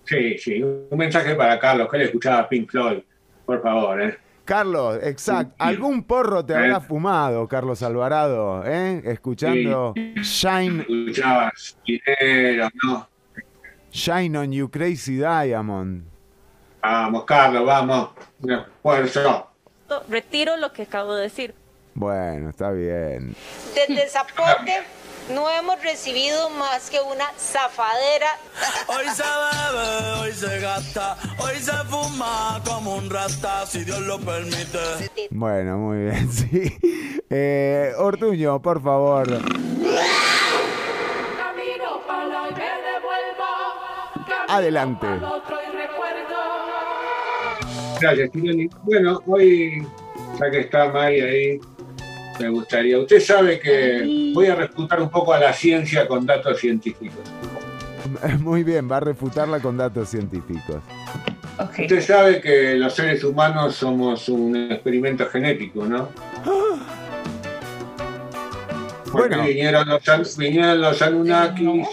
Sí, 0.05 0.37
sí, 0.37 0.63
un 0.63 0.97
mensaje 0.97 1.35
para 1.35 1.59
Carlos, 1.59 1.89
que 1.89 1.97
él 1.97 2.03
escuchaba 2.03 2.47
Pink 2.47 2.69
Floyd, 2.69 2.99
por 3.45 3.61
favor, 3.61 4.01
¿eh? 4.01 4.17
Carlos, 4.45 4.99
exacto. 5.03 5.53
¿Algún 5.57 6.03
porro 6.03 6.45
te 6.45 6.55
habrá 6.55 6.79
fumado, 6.79 7.45
Carlos 7.49 7.83
Alvarado? 7.83 8.63
¿eh? 8.65 9.01
Escuchando 9.03 9.93
Shine, 9.95 10.85
Escuchabas 10.87 11.77
dinero, 11.85 12.69
¿no? 12.81 13.09
Shine 13.91 14.37
on 14.37 14.51
You 14.53 14.69
Crazy 14.69 15.17
Diamond. 15.17 16.05
Vamos, 16.81 17.25
Carlos, 17.25 17.65
vamos. 17.65 18.11
Un 18.41 18.51
esfuerzo. 18.53 19.49
Retiro 20.09 20.57
lo 20.57 20.71
que 20.73 20.83
acabo 20.83 21.15
de 21.15 21.23
decir. 21.23 21.53
Bueno, 21.93 22.49
está 22.51 22.71
bien. 22.71 23.35
Desde 23.73 24.07
Zapote 24.07 24.83
no 25.33 25.49
hemos 25.49 25.81
recibido 25.81 26.49
más 26.51 26.89
que 26.89 26.99
una 27.01 27.25
zafadera. 27.37 28.37
Hoy 28.87 29.05
se 29.09 29.23
bebe, 29.23 30.21
hoy 30.21 30.31
se 30.31 30.59
gasta, 30.59 31.17
hoy 31.39 31.55
se 31.55 31.73
fuma 31.89 32.61
como 32.65 32.95
un 32.95 33.09
rata, 33.09 33.65
si 33.65 33.83
Dios 33.83 33.99
lo 34.01 34.19
permite. 34.19 34.79
Bueno, 35.31 35.77
muy 35.77 35.97
bien, 36.05 36.31
sí. 36.37 36.77
Eh, 37.29 37.93
Ortuño, 37.97 38.61
por 38.61 38.81
favor. 38.81 39.27
Camino 39.27 39.41
para 42.07 42.47
y 42.49 42.53
me 42.53 42.59
devuelvo. 42.59 43.47
Camino 44.13 44.45
Adelante. 44.47 45.07
Gracias, 47.99 48.31
Tironi. 48.31 48.69
Bueno, 48.83 49.21
hoy, 49.25 49.85
ya 50.39 50.51
que 50.51 50.59
está 50.61 50.89
Mari 50.91 51.21
ahí, 51.21 51.59
me 52.39 52.49
gustaría. 52.49 52.99
Usted 52.99 53.19
sabe 53.19 53.59
que 53.59 54.31
voy 54.33 54.47
a 54.47 54.55
refutar 54.55 55.01
un 55.01 55.09
poco 55.09 55.33
a 55.33 55.39
la 55.39 55.53
ciencia 55.53 56.07
con 56.07 56.25
datos 56.25 56.59
científicos. 56.59 57.19
Muy 58.39 58.63
bien, 58.63 58.89
va 58.89 58.97
a 58.97 59.01
refutarla 59.01 59.59
con 59.59 59.77
datos 59.77 60.09
científicos. 60.09 60.77
Usted 61.59 62.01
sabe 62.01 62.39
que 62.39 62.75
los 62.75 62.93
seres 62.93 63.23
humanos 63.23 63.75
somos 63.75 64.29
un 64.29 64.55
experimento 64.71 65.25
genético, 65.27 65.85
¿no? 65.85 66.09
Porque 69.11 69.29
Bueno. 69.35 69.43
vinieron, 69.47 69.87
los, 69.87 70.37
vinieron 70.37 70.81
los 70.81 71.01
Anunnakis, 71.01 71.87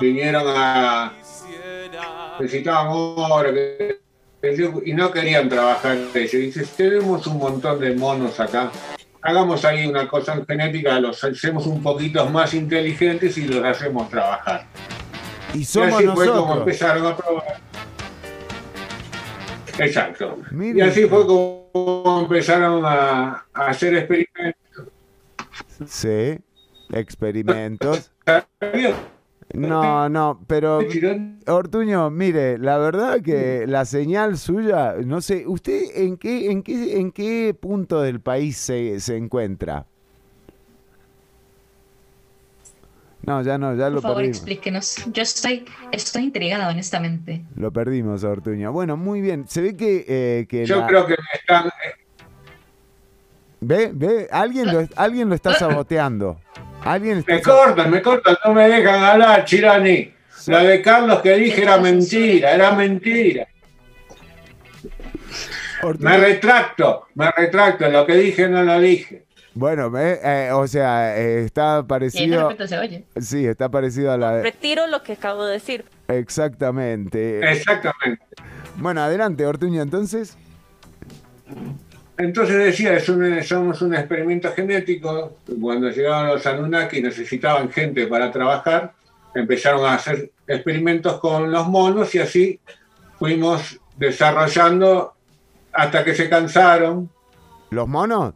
vinieron 0.00 0.44
a. 0.46 1.12
necesitaban 2.40 2.86
oro, 2.90 3.52
que- 3.52 3.98
y 4.84 4.92
no 4.94 5.10
querían 5.10 5.48
trabajar 5.48 5.98
ellos. 6.14 6.32
Dice, 6.32 6.64
tenemos 6.76 7.26
un 7.26 7.38
montón 7.38 7.80
de 7.80 7.94
monos 7.94 8.40
acá. 8.40 8.70
Hagamos 9.22 9.64
ahí 9.64 9.86
una 9.86 10.08
cosa 10.08 10.34
en 10.34 10.46
genética, 10.46 10.98
los 10.98 11.22
hacemos 11.22 11.66
un 11.66 11.82
poquito 11.82 12.24
más 12.30 12.54
inteligentes 12.54 13.36
y 13.36 13.46
los 13.46 13.62
hacemos 13.64 14.08
trabajar. 14.08 14.66
Y 15.52 15.64
somos 15.64 15.94
así 15.94 16.06
fue 16.06 16.26
como 16.28 16.56
empezaron 16.56 17.06
a 17.06 17.16
probar. 17.16 17.60
Exacto. 19.78 20.38
Y 20.58 20.80
así 20.80 21.06
fue 21.06 21.26
como 21.26 22.20
empezaron 22.22 22.82
a, 22.84 23.44
a 23.52 23.66
hacer 23.66 23.94
experimentos. 23.94 24.86
Sí, 25.86 26.38
experimentos. 26.92 28.10
No, 29.52 30.08
no, 30.08 30.40
pero 30.46 30.78
Ortuño, 31.46 32.08
mire, 32.10 32.56
la 32.58 32.78
verdad 32.78 33.20
que 33.20 33.66
la 33.66 33.84
señal 33.84 34.38
suya, 34.38 34.94
no 35.04 35.20
sé, 35.20 35.44
¿usted 35.46 35.82
en 35.94 36.16
qué, 36.16 36.50
en 36.50 36.62
qué, 36.62 36.98
en 37.00 37.10
qué 37.10 37.56
punto 37.58 38.00
del 38.00 38.20
país 38.20 38.56
se, 38.56 39.00
se 39.00 39.16
encuentra? 39.16 39.86
No, 43.22 43.42
ya 43.42 43.58
no, 43.58 43.74
ya 43.74 43.84
Por 43.86 43.92
lo 43.94 44.00
favor, 44.00 44.16
perdimos. 44.18 44.36
explíquenos. 44.38 44.96
Yo 45.12 45.22
estoy, 45.22 45.64
estoy 45.92 46.22
intrigada, 46.24 46.68
honestamente. 46.70 47.44
Lo 47.54 47.70
perdimos, 47.70 48.24
Ortuño. 48.24 48.72
Bueno, 48.72 48.96
muy 48.96 49.20
bien. 49.20 49.46
Se 49.46 49.60
ve 49.60 49.76
que, 49.76 50.04
eh, 50.08 50.46
que 50.48 50.64
Yo 50.64 50.80
la- 50.80 50.86
creo 50.86 51.06
que 51.06 51.12
me 51.12 51.38
están. 51.38 51.70
ve, 53.60 53.90
ve, 53.92 54.28
alguien 54.32 54.72
lo, 54.72 54.88
alguien 54.96 55.28
lo 55.28 55.34
está 55.34 55.52
saboteando. 55.54 56.40
Alguien 56.84 57.18
está 57.18 57.34
Me 57.34 57.42
cortan, 57.42 57.90
me 57.90 58.02
cortan, 58.02 58.36
no 58.44 58.54
me 58.54 58.68
dejan 58.68 59.02
hablar, 59.02 59.44
Chirani. 59.44 60.14
La 60.46 60.62
de 60.62 60.80
Carlos 60.80 61.20
que 61.20 61.34
dije 61.34 61.62
era 61.62 61.78
mentira, 61.78 62.52
era 62.52 62.72
mentira. 62.72 63.46
Me 65.98 66.16
retracto, 66.16 67.06
me 67.14 67.30
retracto. 67.30 67.88
Lo 67.88 68.06
que 68.06 68.14
dije 68.14 68.48
no 68.48 68.62
lo 68.62 68.80
dije. 68.80 69.24
Bueno, 69.54 69.90
eh, 69.98 70.50
o 70.52 70.66
sea, 70.66 71.18
eh, 71.18 71.44
está 71.44 71.82
parecido. 71.86 72.48
repente 72.48 72.68
se 72.68 72.78
oye. 72.78 73.04
Sí, 73.20 73.46
está 73.46 73.68
parecido 73.68 74.12
a 74.12 74.18
la 74.18 74.36
de. 74.36 74.42
Retiro 74.42 74.86
lo 74.86 75.02
que 75.02 75.14
acabo 75.14 75.44
de 75.44 75.54
decir. 75.54 75.84
Exactamente. 76.08 77.40
Exactamente. 77.50 78.24
Bueno, 78.76 79.02
adelante, 79.02 79.44
Ortuño, 79.44 79.82
entonces. 79.82 80.36
Entonces 82.22 82.56
decía, 82.56 82.94
es 82.94 83.08
un- 83.08 83.42
somos 83.42 83.80
un 83.82 83.94
experimento 83.94 84.52
genético. 84.52 85.38
Cuando 85.60 85.88
llegaban 85.90 86.28
los 86.28 86.46
Anunnaki 86.46 87.00
necesitaban 87.00 87.70
gente 87.70 88.06
para 88.06 88.30
trabajar. 88.30 88.92
Empezaron 89.34 89.84
a 89.86 89.94
hacer 89.94 90.30
experimentos 90.46 91.18
con 91.20 91.50
los 91.50 91.66
monos 91.68 92.14
y 92.14 92.18
así 92.18 92.60
fuimos 93.18 93.80
desarrollando 93.96 95.14
hasta 95.72 96.04
que 96.04 96.14
se 96.14 96.28
cansaron. 96.28 97.08
¿Los 97.70 97.88
monos? 97.88 98.34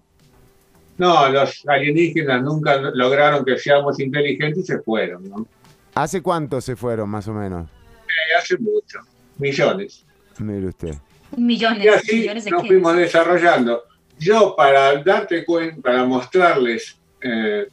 No, 0.97 1.29
los 1.29 1.63
alienígenas 1.67 2.43
nunca 2.43 2.77
lograron 2.77 3.45
que 3.45 3.59
seamos 3.59 3.99
inteligentes 4.01 4.59
y 4.65 4.67
se 4.67 4.79
fueron. 4.79 5.29
¿no? 5.29 5.47
¿Hace 5.95 6.23
cuánto 6.23 6.61
se 6.61 6.77
fueron, 6.77 7.11
más 7.11 7.27
o 7.29 7.35
menos? 7.35 7.69
Eh, 8.07 8.37
hace 8.39 8.57
mucho, 8.59 9.01
millones. 9.39 10.05
Mire 10.39 10.69
usted. 10.69 10.95
Millones, 11.37 11.85
Y 11.85 11.89
así 11.89 12.17
millones 12.17 12.45
de 12.45 12.51
nos 12.51 12.67
fuimos 12.67 12.97
desarrollando. 12.97 13.85
Yo, 14.19 14.55
para 14.57 15.03
darte 15.03 15.45
cuenta, 15.45 15.81
para 15.83 16.05
mostrarles 16.05 16.97
eh, 17.21 17.67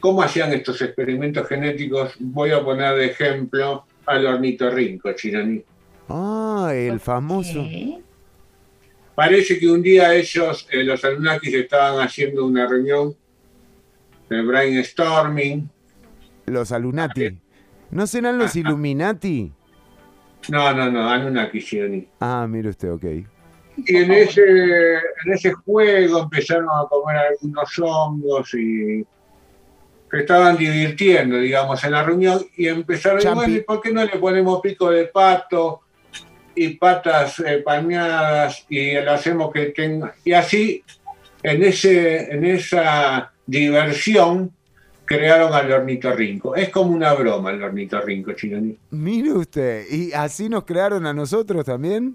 cómo 0.00 0.22
hacían 0.22 0.52
estos 0.52 0.80
experimentos 0.82 1.46
genéticos, 1.48 2.14
voy 2.18 2.50
a 2.50 2.62
poner 2.62 2.96
de 2.96 3.06
ejemplo 3.06 3.84
al 4.06 4.26
ornitorrinco, 4.26 5.12
Chironi. 5.12 5.62
Ah, 6.08 6.72
el 6.74 7.00
famoso. 7.00 7.66
Parece 9.14 9.58
que 9.58 9.68
un 9.68 9.82
día 9.82 10.14
ellos, 10.14 10.66
eh, 10.70 10.84
los 10.84 11.04
Anunnakis, 11.04 11.52
estaban 11.52 12.00
haciendo 12.00 12.46
una 12.46 12.66
reunión 12.66 13.16
de 14.30 14.42
brainstorming. 14.42 15.68
Los 16.46 16.72
Alunati. 16.72 17.38
¿No 17.90 18.06
serán 18.06 18.38
los 18.38 18.54
Illuminati? 18.56 19.52
No, 20.48 20.72
no, 20.72 20.90
no, 20.90 21.08
Anunnaki, 21.08 21.60
Chironi. 21.60 22.08
Ah, 22.20 22.46
mire 22.48 22.70
usted, 22.70 22.92
ok. 22.92 23.04
Y 23.86 23.96
en 23.96 24.10
ese, 24.10 24.94
en 24.94 25.32
ese 25.32 25.52
juego 25.52 26.22
empezaron 26.22 26.66
a 26.66 26.88
comer 26.88 27.16
algunos 27.16 27.78
hongos 27.78 28.54
y 28.54 29.04
se 30.10 30.18
estaban 30.18 30.56
divirtiendo, 30.56 31.38
digamos, 31.38 31.82
en 31.84 31.92
la 31.92 32.02
reunión 32.02 32.40
y 32.56 32.66
empezaron, 32.66 33.20
Champi. 33.20 33.36
bueno, 33.36 33.54
¿y 33.56 33.60
por 33.60 33.80
qué 33.80 33.92
no 33.92 34.04
le 34.04 34.18
ponemos 34.18 34.60
pico 34.60 34.90
de 34.90 35.06
pato 35.06 35.82
y 36.54 36.70
patas 36.70 37.38
eh, 37.40 37.62
palmeadas 37.64 38.64
y 38.68 38.94
lo 38.94 39.12
hacemos 39.12 39.52
que 39.52 39.66
tenga... 39.66 40.14
Y 40.24 40.32
así, 40.32 40.82
en, 41.42 41.62
ese, 41.62 42.32
en 42.32 42.44
esa 42.44 43.32
diversión, 43.46 44.52
crearon 45.08 45.54
al 45.54 45.72
ornitorrinco. 45.72 46.54
Es 46.54 46.68
como 46.68 46.92
una 46.92 47.14
broma 47.14 47.50
el 47.50 47.62
ornitorrinco, 47.62 48.32
Chironi. 48.34 48.76
Mire 48.90 49.32
usted, 49.32 49.86
¿y 49.90 50.12
así 50.12 50.48
nos 50.50 50.64
crearon 50.64 51.06
a 51.06 51.14
nosotros 51.14 51.64
también? 51.64 52.14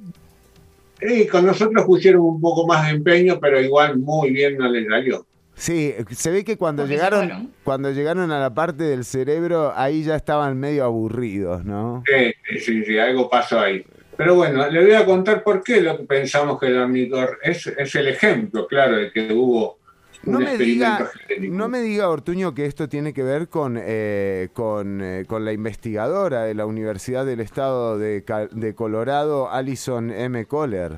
Y 1.01 1.25
con 1.27 1.45
nosotros 1.45 1.83
pusieron 1.85 2.21
un 2.21 2.39
poco 2.39 2.67
más 2.67 2.85
de 2.85 2.93
empeño, 2.93 3.39
pero 3.39 3.59
igual 3.59 3.97
muy 3.97 4.29
bien 4.29 4.57
no 4.57 4.69
les 4.69 4.87
salió. 4.87 5.25
Sí, 5.55 5.93
se 6.11 6.31
ve 6.31 6.43
que 6.43 6.57
cuando 6.57 6.83
Porque 6.83 6.95
llegaron, 6.95 7.51
cuando 7.63 7.91
llegaron 7.91 8.31
a 8.31 8.39
la 8.39 8.53
parte 8.53 8.83
del 8.83 9.05
cerebro, 9.05 9.73
ahí 9.75 10.03
ya 10.03 10.15
estaban 10.15 10.59
medio 10.59 10.83
aburridos, 10.83 11.65
¿no? 11.65 12.03
Sí, 12.05 12.33
sí, 12.47 12.59
sí, 12.59 12.85
sí, 12.85 12.97
algo 12.99 13.29
pasó 13.29 13.59
ahí. 13.59 13.83
Pero 14.15 14.35
bueno, 14.35 14.69
le 14.69 14.83
voy 14.83 14.93
a 14.93 15.05
contar 15.05 15.43
por 15.43 15.63
qué 15.63 15.81
lo 15.81 15.97
que 15.97 16.03
pensamos 16.03 16.59
que 16.59 16.67
el 16.67 16.77
ornitor 16.77 17.39
es, 17.41 17.65
es 17.67 17.95
el 17.95 18.07
ejemplo, 18.07 18.67
claro, 18.67 18.97
de 18.97 19.11
que 19.11 19.33
hubo 19.33 19.79
No 20.25 20.39
me 20.39 20.57
diga, 20.57 21.11
no 21.41 21.67
me 21.67 21.81
diga 21.81 22.07
Ortuño 22.07 22.53
que 22.53 22.65
esto 22.65 22.87
tiene 22.87 23.13
que 23.13 23.23
ver 23.23 23.49
con, 23.49 23.77
eh, 23.79 24.49
con, 24.53 25.01
eh, 25.01 25.25
con 25.27 25.43
la 25.43 25.51
investigadora 25.51 26.43
de 26.43 26.53
la 26.53 26.65
Universidad 26.65 27.25
del 27.25 27.41
Estado 27.41 27.97
de, 27.97 28.73
Colorado, 28.75 29.51
Alison 29.51 30.11
M. 30.11 30.45
Kohler. 30.45 30.93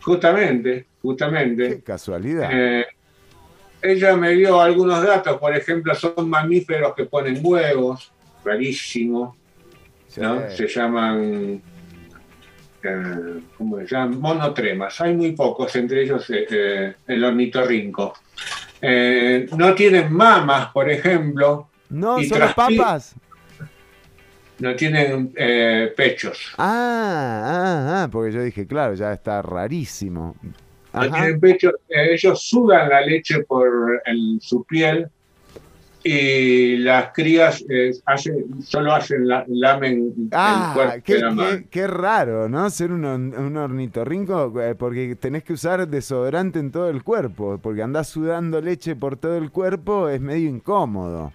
Justamente, 0.00 0.86
justamente. 1.02 1.68
Qué 1.68 1.82
casualidad. 1.82 2.48
Eh, 2.50 2.86
ella 3.82 4.16
me 4.16 4.30
dio 4.30 4.60
algunos 4.60 5.02
datos, 5.02 5.36
por 5.36 5.54
ejemplo, 5.54 5.94
son 5.94 6.30
mamíferos 6.30 6.94
que 6.94 7.04
ponen 7.04 7.40
huevos, 7.42 8.10
rarísimo, 8.42 9.36
¿no? 10.16 10.50
Se 10.50 10.66
llaman, 10.66 11.60
¿cómo 13.58 13.78
se 13.78 13.86
llaman? 13.86 14.18
Monotremas. 14.18 14.98
Hay 15.02 15.14
muy 15.14 15.32
pocos, 15.32 15.76
entre 15.76 16.02
ellos 16.04 16.30
el 16.30 17.24
ornitorrinco. 17.24 18.14
Eh, 18.80 19.46
no 19.56 19.74
tienen 19.74 20.12
mamas, 20.12 20.68
por 20.72 20.88
ejemplo. 20.90 21.68
No, 21.90 22.20
y 22.20 22.28
transpi- 22.28 22.76
papas. 22.76 23.14
No 24.58 24.74
tienen 24.74 25.32
eh, 25.36 25.92
pechos. 25.96 26.52
Ah, 26.58 27.42
ah, 27.44 28.02
ah, 28.04 28.08
porque 28.10 28.32
yo 28.32 28.42
dije, 28.42 28.66
claro, 28.66 28.94
ya 28.94 29.12
está 29.12 29.40
rarísimo. 29.42 30.34
No 30.92 31.10
tienen 31.12 31.38
pechos. 31.40 31.74
Eh, 31.88 32.14
ellos 32.14 32.42
sudan 32.42 32.88
la 32.88 33.00
leche 33.02 33.40
por 33.44 34.02
el- 34.04 34.38
su 34.40 34.64
piel 34.64 35.08
y 36.04 36.76
las 36.78 37.12
crías 37.12 37.64
eh, 37.68 37.90
hacen, 38.06 38.62
solo 38.62 38.94
hacen 38.94 39.26
la, 39.26 39.44
lamen 39.48 40.14
el 40.16 40.28
Ah, 40.32 40.70
cuerpo 40.74 41.02
qué, 41.04 41.14
de 41.14 41.20
la 41.20 41.30
madre. 41.32 41.62
qué- 41.64 41.68
qué 41.68 41.86
raro, 41.88 42.48
¿no? 42.48 42.70
Ser 42.70 42.92
un, 42.92 43.04
un 43.04 43.56
ornitorrinco, 43.56 44.60
eh, 44.60 44.74
porque 44.74 45.16
tenés 45.16 45.42
que 45.44 45.52
usar 45.54 45.86
desodorante 45.88 46.60
en 46.60 46.70
todo 46.70 46.88
el 46.88 47.02
cuerpo, 47.02 47.58
porque 47.60 47.82
andás 47.82 48.08
sudando 48.08 48.60
leche 48.60 48.94
por 48.96 49.16
todo 49.16 49.36
el 49.36 49.50
cuerpo, 49.50 50.08
es 50.08 50.20
medio 50.20 50.48
incómodo. 50.48 51.32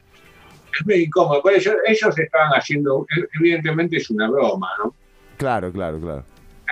Es 0.80 0.86
muy 0.86 0.96
incómodo. 1.04 1.42
Por 1.42 1.54
ello, 1.54 1.74
ellos 1.86 2.18
estaban 2.18 2.50
haciendo, 2.54 3.06
evidentemente 3.40 3.98
es 3.98 4.10
una 4.10 4.30
broma, 4.30 4.70
¿no? 4.84 4.96
Claro, 5.38 5.72
claro, 5.72 6.00
claro. 6.00 6.24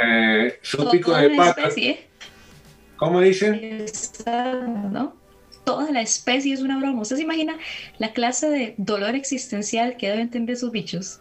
Eh, 0.03 0.57
su 0.61 0.89
pico 0.89 1.13
de 1.15 1.29
pata. 1.35 1.61
especie, 1.61 2.07
¿Cómo 2.95 3.19
dicen? 3.19 3.85
¿no? 4.91 5.20
Toda 5.63 5.91
la 5.91 6.01
especie 6.01 6.53
es 6.53 6.61
una 6.61 6.79
broma. 6.79 7.01
¿Usted 7.01 7.17
se 7.17 7.21
imagina 7.23 7.57
la 7.99 8.13
clase 8.13 8.49
de 8.49 8.73
dolor 8.77 9.15
existencial 9.15 9.95
que 9.97 10.09
deben 10.09 10.29
tener 10.29 10.51
esos 10.51 10.71
bichos? 10.71 11.19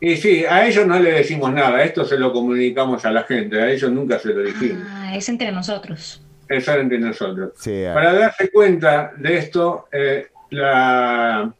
Y 0.00 0.16
sí, 0.16 0.44
a 0.44 0.66
ellos 0.66 0.86
no 0.86 0.98
le 0.98 1.12
decimos 1.12 1.52
nada, 1.52 1.82
esto 1.82 2.04
se 2.04 2.18
lo 2.18 2.32
comunicamos 2.32 3.04
a 3.04 3.10
la 3.10 3.22
gente, 3.22 3.60
a 3.60 3.70
ellos 3.70 3.90
nunca 3.92 4.18
se 4.18 4.28
lo 4.34 4.42
dijimos. 4.42 4.86
Ah, 4.90 5.14
es 5.16 5.28
entre 5.28 5.50
nosotros. 5.52 6.20
Eso 6.48 6.72
era 6.72 6.82
entre 6.82 6.98
nosotros. 6.98 7.52
Sí, 7.56 7.84
ah, 7.84 7.94
Para 7.94 8.12
darse 8.12 8.50
cuenta 8.50 9.12
de 9.16 9.38
esto, 9.38 9.86
eh, 9.92 10.26
la 10.50 11.52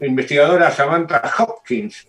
investigadora 0.00 0.70
Samantha 0.70 1.22
Hopkins 1.38 2.06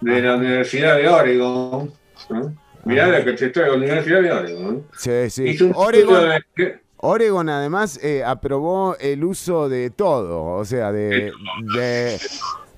de 0.00 0.20
la 0.22 0.36
Universidad 0.36 0.96
de 0.96 1.08
Oregon, 1.08 1.92
¿no? 2.30 2.54
mirá 2.84 3.04
Ajá. 3.04 3.12
la 3.12 3.24
que 3.24 3.32
te 3.32 3.48
traigo, 3.50 3.72
la 3.76 3.78
Universidad 3.84 4.20
de 4.22 4.32
Oregon, 4.32 4.74
¿no? 4.76 4.84
Sí, 4.98 5.30
sí. 5.30 5.44
hizo 5.48 5.66
un 5.66 5.72
Oregon, 5.74 6.14
estudio 6.14 6.28
de 6.30 6.42
que- 6.54 6.83
Oregon 7.04 7.50
además 7.50 8.00
eh, 8.02 8.24
aprobó 8.24 8.96
el 8.98 9.24
uso 9.24 9.68
de 9.68 9.90
todo, 9.90 10.42
o 10.42 10.64
sea, 10.64 10.90
de, 10.90 11.32
de 11.76 12.18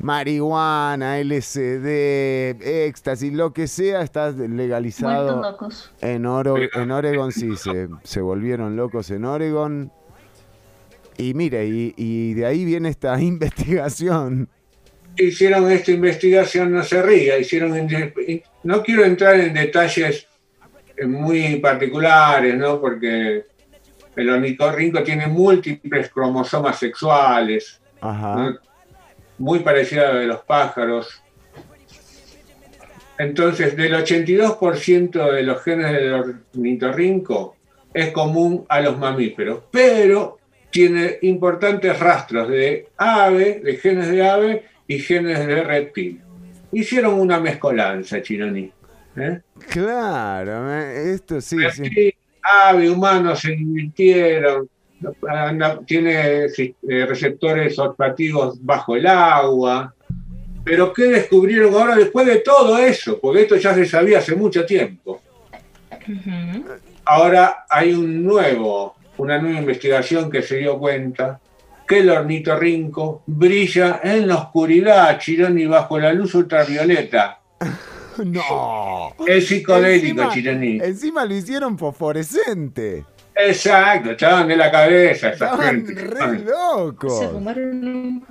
marihuana, 0.01 1.21
LSD, 1.21 2.61
éxtasis, 2.87 3.33
lo 3.33 3.53
que 3.53 3.69
sea, 3.69 4.03
está 4.03 4.33
legalizado. 4.33 5.41
Locos. 5.41 5.93
En, 6.01 6.27
Oro, 6.27 6.57
en 6.59 6.91
Oregon 6.91 7.31
sí, 7.31 7.57
se, 7.57 7.89
se 8.03 8.21
volvieron 8.21 8.75
locos 8.75 9.13
en 9.13 9.25
Oregon. 9.25 9.93
Y 11.19 11.33
mire, 11.35 11.69
y, 11.69 11.95
y 11.97 12.35
de 12.35 12.47
ahí 12.47 12.65
viene 12.65 12.89
esta 12.89 13.21
investigación. 13.21 14.49
hicieron 15.17 15.71
esta 15.71 15.93
investigación, 15.93 16.73
no 16.73 16.83
se 16.83 17.01
ría, 17.01 17.39
hicieron, 17.39 17.89
no 18.65 18.83
quiero 18.83 19.05
entrar 19.05 19.39
en 19.39 19.55
detalles 19.55 20.27
muy 21.07 21.61
particulares, 21.61 22.57
¿no? 22.57 22.81
Porque 22.81 23.45
el 24.17 24.31
ornitorrinco 24.31 25.03
tiene 25.03 25.27
múltiples 25.27 26.11
cromosomas 26.11 26.79
sexuales, 26.79 27.81
Ajá. 28.01 28.35
¿no? 28.37 28.59
muy 29.39 29.61
parecida 29.61 30.09
a 30.09 30.15
de 30.15 30.27
los 30.27 30.43
pájaros. 30.43 31.23
Entonces, 33.19 33.77
del 33.77 33.95
82% 33.95 35.33
de 35.33 35.43
los 35.43 35.63
genes 35.63 35.93
del 35.93 36.13
ornitorrinco 36.13 37.57
es 37.93 38.11
común 38.13 38.67
a 38.69 38.81
los 38.81 38.99
mamíferos, 38.99 39.65
pero 39.71 40.39
tiene 40.71 41.19
importantes 41.23 41.99
rastros 41.99 42.49
de 42.49 42.89
ave, 42.97 43.61
de 43.61 43.77
genes 43.77 44.09
de 44.11 44.29
ave 44.29 44.65
y 44.87 44.99
genes 44.99 45.47
de 45.47 45.63
reptil. 45.63 46.21
Hicieron 46.73 47.15
una 47.15 47.41
mezcolanza, 47.41 48.21
Chironi. 48.21 48.71
¿eh? 49.17 49.41
Claro, 49.71 50.71
eh, 50.75 51.15
esto 51.15 51.41
sí, 51.41 51.57
sí. 51.73 52.15
Ave, 52.69 52.91
humanos 52.91 53.41
se 53.41 53.53
divirtieron, 53.53 54.69
anda- 55.29 55.81
tiene 55.87 56.45
eh, 56.47 56.75
receptores 57.07 57.79
olfativos 57.79 58.65
bajo 58.65 58.97
el 58.97 59.07
agua. 59.07 59.93
Pero 60.65 60.93
¿qué 60.93 61.05
descubrieron 61.05 61.75
ahora 61.75 61.95
después 61.97 62.27
de 62.27 62.39
todo 62.39 62.79
eso? 62.79 63.19
Porque 63.21 63.43
esto 63.43 63.57
ya 63.57 63.73
se 63.75 63.87
sabía 63.87 64.19
hace 64.19 64.35
mucho 64.35 64.65
tiempo. 64.67 65.21
Ahora 67.05 67.65
hay 67.69 67.93
un 67.95 68.25
nuevo, 68.25 68.97
una 69.17 69.39
nueva 69.39 69.59
investigación 69.61 70.31
que 70.31 70.43
se 70.43 70.57
dio 70.57 70.79
cuenta 70.79 71.41
que 71.87 72.01
el 72.01 72.11
ornitorrinco 72.11 73.23
brilla 73.27 74.01
en 74.03 74.27
la 74.27 74.37
oscuridad, 74.37 75.17
Chironi, 75.21 75.67
bajo 75.67 76.01
la 76.01 76.13
luz 76.13 76.35
ultravioleta. 76.35 77.39
No. 78.25 79.15
Es 79.27 79.49
psicodélico, 79.49 80.23
Encima- 80.23 80.33
Chironi. 80.33 80.79
Encima 80.83 81.25
lo 81.25 81.35
hicieron 81.35 81.79
fosforescente. 81.79 83.05
Exacto, 83.39 84.13
echaban 84.13 84.49
de 84.49 84.57
la 84.57 84.71
cabeza 84.71 85.29
esa 85.29 85.47
Estaban 85.51 85.87
gente. 85.87 85.95
re 86.05 86.39
locos. 86.41 87.19
Se 87.19 87.29
fumaron 87.29 87.85
un 87.85 88.27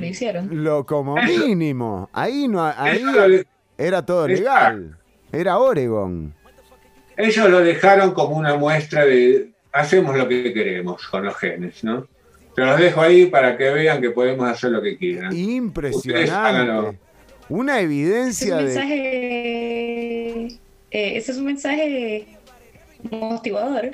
lo 0.00 0.06
hicieron. 0.06 0.62
Lo 0.64 0.84
como 0.84 1.16
Eso- 1.18 1.46
mínimo. 1.46 2.10
Ahí 2.12 2.46
no 2.46 2.62
ahí 2.64 3.00
lo- 3.02 3.42
era 3.78 4.04
todo 4.04 4.28
legal. 4.28 4.98
Era 5.32 5.58
Oregon. 5.58 6.34
Ellos 7.16 7.48
lo 7.50 7.60
dejaron 7.60 8.12
como 8.12 8.36
una 8.36 8.56
muestra 8.56 9.04
de 9.06 9.50
hacemos 9.72 10.16
lo 10.16 10.28
que 10.28 10.52
queremos 10.52 11.06
con 11.08 11.24
los 11.24 11.34
genes, 11.36 11.82
¿no? 11.82 12.06
Se 12.54 12.64
los 12.64 12.78
dejo 12.78 13.00
ahí 13.00 13.26
para 13.26 13.56
que 13.56 13.70
vean 13.70 14.00
que 14.00 14.10
podemos 14.10 14.48
hacer 14.48 14.72
lo 14.72 14.82
que 14.82 14.96
quieran. 14.98 15.34
Impresionante. 15.34 16.98
Una 17.48 17.80
Este 17.80 17.84
es 17.84 17.84
evidencia 17.84 18.52
un 18.54 18.58
de. 18.58 18.64
mensaje. 18.64 20.46
eh, 20.90 21.16
este 21.16 21.32
es 21.32 21.38
un 21.38 21.44
mensaje 21.46 22.26
motivador. 23.10 23.90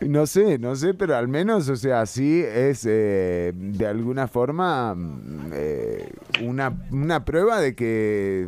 No 0.00 0.26
sé, 0.26 0.58
no 0.58 0.76
sé, 0.76 0.94
pero 0.94 1.16
al 1.16 1.26
menos, 1.28 1.68
o 1.68 1.76
sea, 1.76 2.06
sí 2.06 2.42
es 2.46 2.86
eh, 2.88 3.52
de 3.54 3.86
alguna 3.86 4.28
forma 4.28 4.94
mm, 4.94 5.50
eh, 5.52 6.08
una, 6.42 6.72
una 6.90 7.24
prueba 7.24 7.60
de 7.60 7.74
que. 7.74 8.46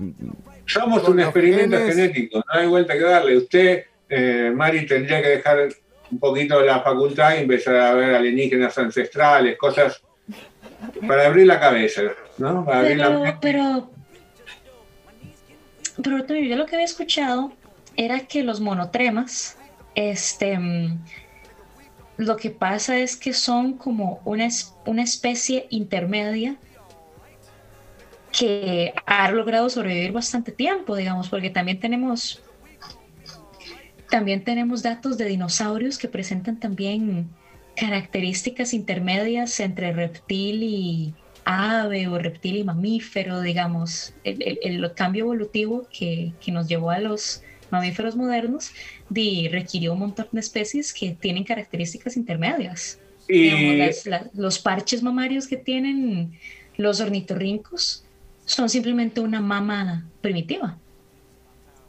Somos 0.66 1.06
un 1.08 1.18
experimento 1.20 1.76
genes- 1.76 1.94
genético, 1.94 2.38
no 2.38 2.44
hay 2.60 2.66
vuelta 2.68 2.94
que 2.94 3.00
darle. 3.00 3.36
Usted, 3.36 3.84
eh, 4.08 4.52
Mari, 4.54 4.86
tendría 4.86 5.20
que 5.20 5.28
dejar 5.28 5.68
un 6.12 6.18
poquito 6.20 6.60
la 6.62 6.80
facultad 6.80 7.34
y 7.36 7.40
empezar 7.42 7.76
a 7.76 7.94
ver 7.94 8.14
alienígenas 8.14 8.78
ancestrales, 8.78 9.56
cosas 9.58 10.00
para 11.06 11.26
abrir 11.26 11.46
la 11.46 11.58
cabeza, 11.60 12.02
¿no? 12.40 12.64
La 12.64 12.80
Pero, 12.82 13.38
pero, 13.40 13.90
pero 16.02 16.16
Antonio, 16.16 16.44
yo 16.44 16.56
lo 16.56 16.66
que 16.66 16.76
había 16.76 16.86
escuchado 16.86 17.52
era 17.96 18.20
que 18.20 18.42
los 18.42 18.60
monotremas, 18.60 19.56
este, 19.94 20.58
mm, 20.58 21.04
lo 22.16 22.36
que 22.36 22.50
pasa 22.50 22.98
es 22.98 23.16
que 23.16 23.32
son 23.32 23.74
como 23.74 24.20
una, 24.24 24.48
una 24.86 25.02
especie 25.02 25.66
intermedia 25.70 26.56
que 28.32 28.94
ha 29.06 29.30
logrado 29.30 29.68
sobrevivir 29.68 30.12
bastante 30.12 30.52
tiempo, 30.52 30.96
digamos, 30.96 31.28
porque 31.28 31.50
también 31.50 31.80
tenemos 31.80 32.42
también 34.08 34.42
tenemos 34.42 34.82
datos 34.82 35.16
de 35.18 35.26
dinosaurios 35.26 35.96
que 35.96 36.08
presentan 36.08 36.58
también 36.58 37.28
características 37.76 38.74
intermedias 38.74 39.60
entre 39.60 39.92
reptil 39.92 40.62
y 40.64 41.14
ave 41.50 42.06
o 42.08 42.18
reptil 42.18 42.56
y 42.56 42.64
mamífero, 42.64 43.40
digamos. 43.40 44.14
El, 44.24 44.42
el- 44.42 44.58
el 44.82 44.94
cambio 44.94 45.24
evolutivo 45.24 45.86
que, 45.92 46.32
que 46.40 46.52
nos 46.52 46.68
llevó 46.68 46.90
a 46.90 46.98
los 46.98 47.42
mamíferos 47.70 48.16
modernos 48.16 48.72
requirió 49.48 49.92
un 49.92 50.00
montón 50.00 50.26
de 50.32 50.40
especies 50.40 50.92
que 50.92 51.16
tienen 51.20 51.44
características 51.44 52.16
intermedias. 52.16 52.98
Y- 53.28 53.42
Digamos, 53.50 53.76
las- 53.76 54.06
la- 54.06 54.30
los 54.34 54.58
parches 54.58 55.02
mamarios 55.02 55.46
que 55.46 55.56
tienen 55.56 56.32
los 56.76 57.00
ornitorrincos 57.00 58.04
son 58.44 58.68
simplemente 58.68 59.20
una 59.20 59.40
mama 59.40 60.04
primitiva. 60.20 60.76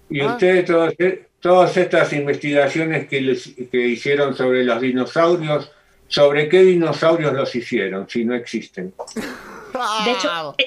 Y 0.09 0.21
ustedes, 0.21 0.65
todas, 0.65 0.93
todas 1.39 1.77
estas 1.77 2.11
investigaciones 2.13 3.07
que, 3.07 3.21
les- 3.21 3.53
que 3.71 3.87
hicieron 3.87 4.35
sobre 4.35 4.63
los 4.63 4.79
dinosaurios, 4.81 5.71
¿sobre 6.07 6.49
qué 6.49 6.61
dinosaurios 6.63 7.33
los 7.33 7.55
hicieron 7.55 8.07
si 8.09 8.25
no 8.25 8.35
existen? 8.35 8.93
De 10.05 10.11
hecho, 10.11 10.55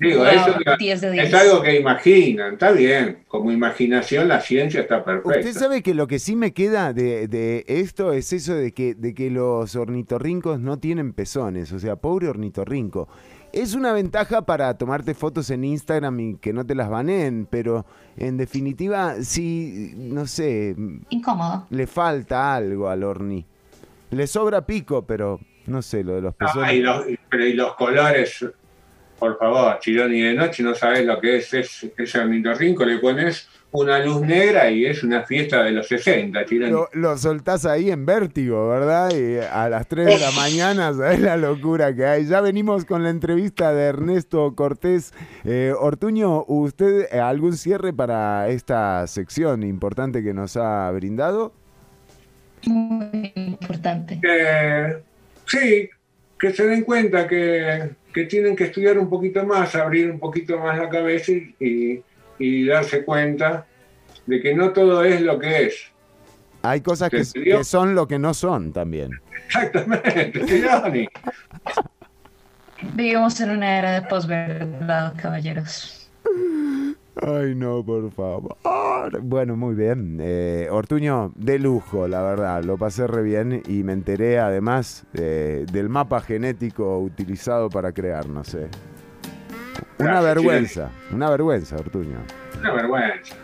Digo, 0.00 0.18
Wow, 0.18 0.26
eso 0.26 0.54
10 0.78 1.00
de 1.02 1.06
es 1.08 1.12
10. 1.30 1.34
algo 1.34 1.62
que 1.62 1.78
imaginan, 1.78 2.54
está 2.54 2.72
bien. 2.72 3.18
Como 3.28 3.52
imaginación 3.52 4.26
la 4.26 4.40
ciencia 4.40 4.80
está 4.80 4.98
Usted 4.98 5.22
perfecta. 5.22 5.52
sabe 5.60 5.82
que 5.82 5.94
lo 5.94 6.06
que 6.06 6.18
sí 6.18 6.34
me 6.34 6.52
queda 6.52 6.92
de, 6.92 7.28
de 7.28 7.64
esto 7.68 8.12
es 8.12 8.32
eso 8.32 8.54
de 8.54 8.72
que, 8.72 8.94
de 8.94 9.14
que 9.14 9.30
los 9.30 9.76
ornitorrincos 9.76 10.58
no 10.58 10.78
tienen 10.78 11.12
pezones. 11.12 11.70
O 11.72 11.78
sea, 11.78 11.96
pobre 11.96 12.28
ornitorrinco. 12.28 13.08
Es 13.52 13.74
una 13.74 13.92
ventaja 13.92 14.42
para 14.42 14.76
tomarte 14.76 15.14
fotos 15.14 15.50
en 15.50 15.64
Instagram 15.64 16.18
y 16.20 16.36
que 16.36 16.52
no 16.52 16.66
te 16.66 16.74
las 16.74 16.90
baneen, 16.90 17.46
pero 17.48 17.86
en 18.16 18.36
definitiva, 18.36 19.16
sí, 19.22 19.92
no 19.96 20.26
sé, 20.26 20.74
incómodo. 21.10 21.66
le 21.70 21.86
falta 21.86 22.54
algo 22.56 22.88
al 22.88 23.04
orni. 23.04 23.46
Le 24.10 24.26
sobra 24.26 24.66
pico, 24.66 25.06
pero 25.06 25.40
no 25.66 25.82
sé, 25.82 26.04
lo 26.04 26.14
de 26.14 26.22
los 26.22 26.34
pezones. 26.34 26.68
Ah, 26.68 26.72
y 26.72 26.80
los, 26.80 27.04
pero 27.28 27.46
y 27.46 27.52
los 27.52 27.74
colores, 27.74 28.44
por 29.18 29.38
favor, 29.38 29.78
Chironi, 29.80 30.20
de 30.20 30.34
noche 30.34 30.62
no 30.62 30.74
sabes 30.74 31.04
lo 31.04 31.20
que 31.20 31.36
es, 31.38 31.52
es 31.54 31.86
ese 31.96 32.18
ornitorrinco, 32.18 32.84
le 32.84 32.98
pones 32.98 33.48
una 33.72 33.98
luz 33.98 34.22
negra 34.22 34.70
y 34.70 34.86
es 34.86 35.02
una 35.02 35.24
fiesta 35.24 35.62
de 35.62 35.72
los 35.72 35.88
60, 35.88 36.44
Chironi. 36.46 36.72
Lo, 36.72 36.88
lo 36.92 37.18
soltás 37.18 37.66
ahí 37.66 37.90
en 37.90 38.06
vértigo, 38.06 38.68
¿verdad? 38.68 39.10
Y 39.14 39.38
a 39.38 39.68
las 39.68 39.86
3 39.88 40.06
de 40.06 40.18
la 40.18 40.30
mañana, 40.30 40.94
¿sabes 40.94 41.20
la 41.20 41.36
locura 41.36 41.94
que 41.94 42.06
hay? 42.06 42.26
Ya 42.26 42.40
venimos 42.40 42.84
con 42.84 43.02
la 43.02 43.10
entrevista 43.10 43.72
de 43.72 43.84
Ernesto 43.84 44.54
Cortés. 44.54 45.12
Eh, 45.44 45.74
Ortuño, 45.78 46.44
¿usted 46.46 47.08
eh, 47.12 47.20
algún 47.20 47.56
cierre 47.56 47.92
para 47.92 48.48
esta 48.48 49.06
sección 49.06 49.62
importante 49.62 50.22
que 50.22 50.32
nos 50.32 50.56
ha 50.56 50.90
brindado? 50.92 51.52
Muy 52.66 53.32
importante. 53.34 54.18
Que, 54.20 55.02
sí, 55.46 55.88
que 56.38 56.52
se 56.52 56.66
den 56.66 56.82
cuenta 56.84 57.26
que, 57.26 57.90
que 58.12 58.24
tienen 58.24 58.54
que 58.56 58.64
estudiar 58.64 58.98
un 58.98 59.08
poquito 59.08 59.44
más, 59.46 59.74
abrir 59.74 60.10
un 60.10 60.18
poquito 60.18 60.58
más 60.58 60.78
la 60.78 60.88
cabeza 60.88 61.32
y, 61.32 61.54
y- 61.60 62.02
y 62.38 62.66
darse 62.66 63.02
cuenta 63.04 63.66
de 64.26 64.40
que 64.42 64.54
no 64.54 64.70
todo 64.72 65.02
es 65.04 65.22
lo 65.22 65.38
que 65.38 65.64
es. 65.68 65.74
Hay 66.62 66.80
cosas 66.82 67.08
que, 67.10 67.22
que 67.42 67.64
son 67.64 67.94
lo 67.94 68.06
que 68.06 68.18
no 68.18 68.34
son 68.34 68.72
también. 68.72 69.10
Exactamente. 69.46 70.40
Vivimos 72.94 73.40
en 73.40 73.50
una 73.50 73.78
era 73.78 73.92
de 73.92 74.02
posverdad, 74.02 75.14
caballeros. 75.16 76.10
Ay, 77.22 77.54
no, 77.54 77.82
por 77.84 78.10
favor. 78.12 78.56
Bueno, 79.22 79.56
muy 79.56 79.74
bien. 79.74 80.18
Eh, 80.20 80.68
Ortuño, 80.70 81.32
de 81.34 81.58
lujo, 81.58 82.06
la 82.08 82.22
verdad. 82.22 82.62
Lo 82.64 82.76
pasé 82.76 83.06
re 83.06 83.22
bien 83.22 83.62
y 83.66 83.82
me 83.84 83.92
enteré 83.94 84.38
además 84.38 85.06
eh, 85.14 85.64
del 85.72 85.88
mapa 85.88 86.20
genético 86.20 86.98
utilizado 86.98 87.70
para 87.70 87.92
crearnos. 87.92 88.54
eh. 88.54 88.68
Una 89.98 90.20
vergüenza, 90.20 90.90
una 91.10 91.30
vergüenza, 91.30 91.76
Ortuño. 91.76 92.18
Una 92.60 92.74
vergüenza. 92.74 93.34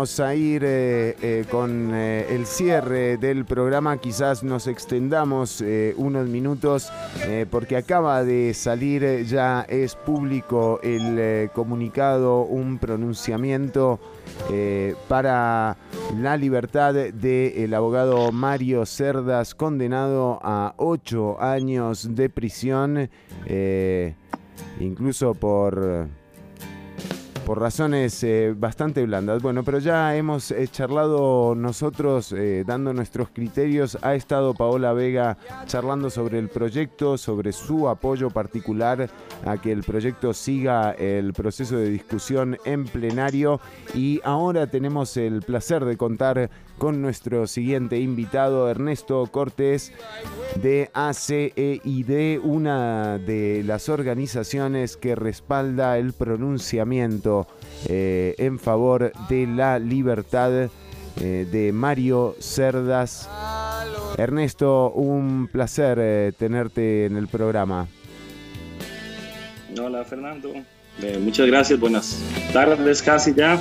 Vamos 0.00 0.18
a 0.18 0.34
ir 0.34 0.62
eh, 0.64 1.14
eh, 1.20 1.44
con 1.50 1.90
eh, 1.92 2.24
el 2.30 2.46
cierre 2.46 3.18
del 3.18 3.44
programa. 3.44 3.98
Quizás 3.98 4.42
nos 4.42 4.66
extendamos 4.66 5.62
unos 5.96 6.26
minutos 6.26 6.90
porque 7.50 7.76
acaba 7.76 8.24
de 8.24 8.54
salir, 8.54 9.26
ya 9.26 9.66
es 9.68 9.96
público 9.96 10.80
el 10.82 11.50
comunicado, 11.50 12.44
un 12.44 12.78
pronunciamiento 12.78 14.00
para 15.06 15.76
la 16.18 16.36
libertad 16.38 16.94
del 16.94 17.74
abogado 17.74 18.32
Mario 18.32 18.86
Cerdas, 18.86 19.54
condenado 19.54 20.40
a 20.42 20.72
ocho 20.78 21.38
años 21.42 22.14
de 22.14 22.30
prisión, 22.30 23.10
incluso 24.80 25.34
por 25.34 26.08
por 27.50 27.58
razones 27.58 28.22
eh, 28.22 28.54
bastante 28.56 29.04
blandas. 29.04 29.42
Bueno, 29.42 29.64
pero 29.64 29.80
ya 29.80 30.14
hemos 30.14 30.52
eh, 30.52 30.68
charlado 30.68 31.56
nosotros 31.56 32.30
eh, 32.30 32.62
dando 32.64 32.92
nuestros 32.94 33.30
criterios. 33.30 33.98
Ha 34.02 34.14
estado 34.14 34.54
Paola 34.54 34.92
Vega 34.92 35.36
charlando 35.66 36.10
sobre 36.10 36.38
el 36.38 36.48
proyecto, 36.48 37.18
sobre 37.18 37.50
su 37.50 37.88
apoyo 37.88 38.30
particular 38.30 39.10
a 39.44 39.56
que 39.60 39.72
el 39.72 39.82
proyecto 39.82 40.32
siga 40.32 40.92
el 40.92 41.32
proceso 41.32 41.76
de 41.76 41.90
discusión 41.90 42.56
en 42.64 42.84
plenario. 42.84 43.60
Y 43.94 44.20
ahora 44.22 44.68
tenemos 44.68 45.16
el 45.16 45.42
placer 45.42 45.84
de 45.84 45.96
contar 45.96 46.50
con 46.80 47.02
nuestro 47.02 47.46
siguiente 47.46 47.98
invitado, 48.00 48.70
Ernesto 48.70 49.28
Cortés, 49.30 49.92
de 50.62 50.90
ACEID, 50.94 52.40
una 52.42 53.18
de 53.18 53.62
las 53.66 53.90
organizaciones 53.90 54.96
que 54.96 55.14
respalda 55.14 55.98
el 55.98 56.14
pronunciamiento 56.14 57.46
eh, 57.86 58.34
en 58.38 58.58
favor 58.58 59.12
de 59.28 59.46
la 59.46 59.78
libertad 59.78 60.70
eh, 61.20 61.46
de 61.52 61.70
Mario 61.70 62.34
Cerdas. 62.40 63.28
Ernesto, 64.16 64.90
un 64.92 65.48
placer 65.52 65.98
eh, 66.00 66.32
tenerte 66.36 67.04
en 67.04 67.16
el 67.18 67.28
programa. 67.28 67.88
Hola 69.78 70.02
Fernando, 70.06 70.54
muchas 71.20 71.46
gracias, 71.46 71.78
buenas 71.78 72.18
tardes 72.54 73.02
casi 73.02 73.34
ya. 73.34 73.60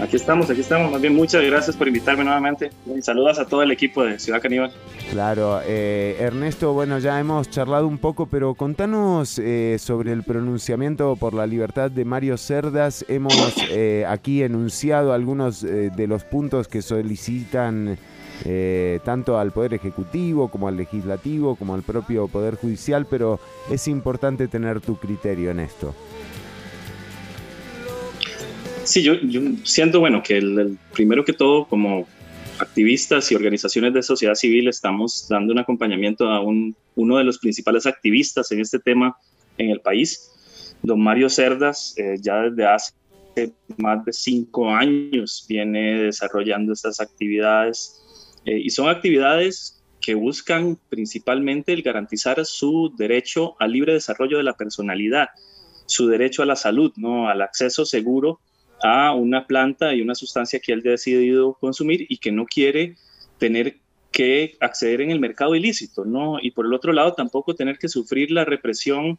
Aquí 0.00 0.16
estamos, 0.16 0.50
aquí 0.50 0.60
estamos. 0.60 0.90
Más 0.90 1.00
bien, 1.00 1.14
muchas 1.14 1.44
gracias 1.44 1.76
por 1.76 1.86
invitarme 1.86 2.24
nuevamente. 2.24 2.70
Y 2.86 3.02
saludos 3.02 3.38
a 3.38 3.46
todo 3.46 3.62
el 3.62 3.70
equipo 3.70 4.04
de 4.04 4.18
Ciudad 4.18 4.40
Caníbal. 4.40 4.72
Claro, 5.10 5.60
eh, 5.64 6.16
Ernesto, 6.18 6.72
bueno, 6.72 6.98
ya 6.98 7.20
hemos 7.20 7.50
charlado 7.50 7.86
un 7.86 7.98
poco, 7.98 8.26
pero 8.26 8.54
contanos 8.54 9.38
eh, 9.38 9.76
sobre 9.78 10.12
el 10.12 10.22
pronunciamiento 10.24 11.16
por 11.16 11.34
la 11.34 11.46
libertad 11.46 11.90
de 11.90 12.04
Mario 12.04 12.36
Cerdas. 12.36 13.04
Hemos 13.08 13.54
eh, 13.70 14.04
aquí 14.08 14.42
enunciado 14.42 15.12
algunos 15.12 15.62
eh, 15.62 15.90
de 15.94 16.06
los 16.06 16.24
puntos 16.24 16.68
que 16.68 16.82
solicitan 16.82 17.98
eh, 18.44 18.98
tanto 19.04 19.38
al 19.38 19.52
Poder 19.52 19.74
Ejecutivo 19.74 20.48
como 20.48 20.66
al 20.66 20.76
Legislativo, 20.76 21.54
como 21.54 21.74
al 21.74 21.82
propio 21.82 22.26
Poder 22.28 22.56
Judicial, 22.56 23.06
pero 23.08 23.38
es 23.70 23.86
importante 23.86 24.48
tener 24.48 24.80
tu 24.80 24.96
criterio 24.96 25.50
en 25.50 25.60
esto. 25.60 25.94
Sí, 28.92 29.02
yo, 29.02 29.14
yo 29.14 29.40
siento, 29.64 30.00
bueno, 30.00 30.22
que 30.22 30.36
el, 30.36 30.58
el 30.58 30.78
primero 30.92 31.24
que 31.24 31.32
todo, 31.32 31.66
como 31.66 32.06
activistas 32.58 33.32
y 33.32 33.34
organizaciones 33.34 33.94
de 33.94 34.02
sociedad 34.02 34.34
civil, 34.34 34.68
estamos 34.68 35.28
dando 35.30 35.54
un 35.54 35.60
acompañamiento 35.60 36.28
a 36.28 36.42
un, 36.42 36.76
uno 36.94 37.16
de 37.16 37.24
los 37.24 37.38
principales 37.38 37.86
activistas 37.86 38.52
en 38.52 38.60
este 38.60 38.78
tema 38.78 39.16
en 39.56 39.70
el 39.70 39.80
país, 39.80 40.30
don 40.82 41.00
Mario 41.00 41.30
Cerdas, 41.30 41.94
eh, 41.96 42.16
ya 42.20 42.42
desde 42.42 42.66
hace 42.66 42.92
más 43.78 44.04
de 44.04 44.12
cinco 44.12 44.68
años 44.68 45.46
viene 45.48 46.02
desarrollando 46.02 46.74
estas 46.74 47.00
actividades 47.00 47.98
eh, 48.44 48.58
y 48.58 48.68
son 48.68 48.90
actividades 48.90 49.82
que 50.02 50.14
buscan 50.14 50.78
principalmente 50.90 51.72
el 51.72 51.80
garantizar 51.80 52.44
su 52.44 52.92
derecho 52.98 53.54
al 53.58 53.72
libre 53.72 53.94
desarrollo 53.94 54.36
de 54.36 54.44
la 54.44 54.52
personalidad, 54.52 55.28
su 55.86 56.08
derecho 56.08 56.42
a 56.42 56.46
la 56.46 56.56
salud, 56.56 56.92
¿no? 56.96 57.30
al 57.30 57.40
acceso 57.40 57.86
seguro 57.86 58.38
a 58.82 59.14
una 59.14 59.46
planta 59.46 59.94
y 59.94 60.02
una 60.02 60.14
sustancia 60.14 60.60
que 60.60 60.72
él 60.72 60.82
ha 60.86 60.90
decidido 60.90 61.54
consumir 61.54 62.06
y 62.08 62.18
que 62.18 62.32
no 62.32 62.46
quiere 62.46 62.96
tener 63.38 63.76
que 64.10 64.56
acceder 64.60 65.00
en 65.00 65.10
el 65.10 65.20
mercado 65.20 65.54
ilícito, 65.54 66.04
¿no? 66.04 66.38
Y 66.40 66.50
por 66.50 66.66
el 66.66 66.74
otro 66.74 66.92
lado, 66.92 67.14
tampoco 67.14 67.54
tener 67.54 67.78
que 67.78 67.88
sufrir 67.88 68.30
la 68.30 68.44
represión 68.44 69.18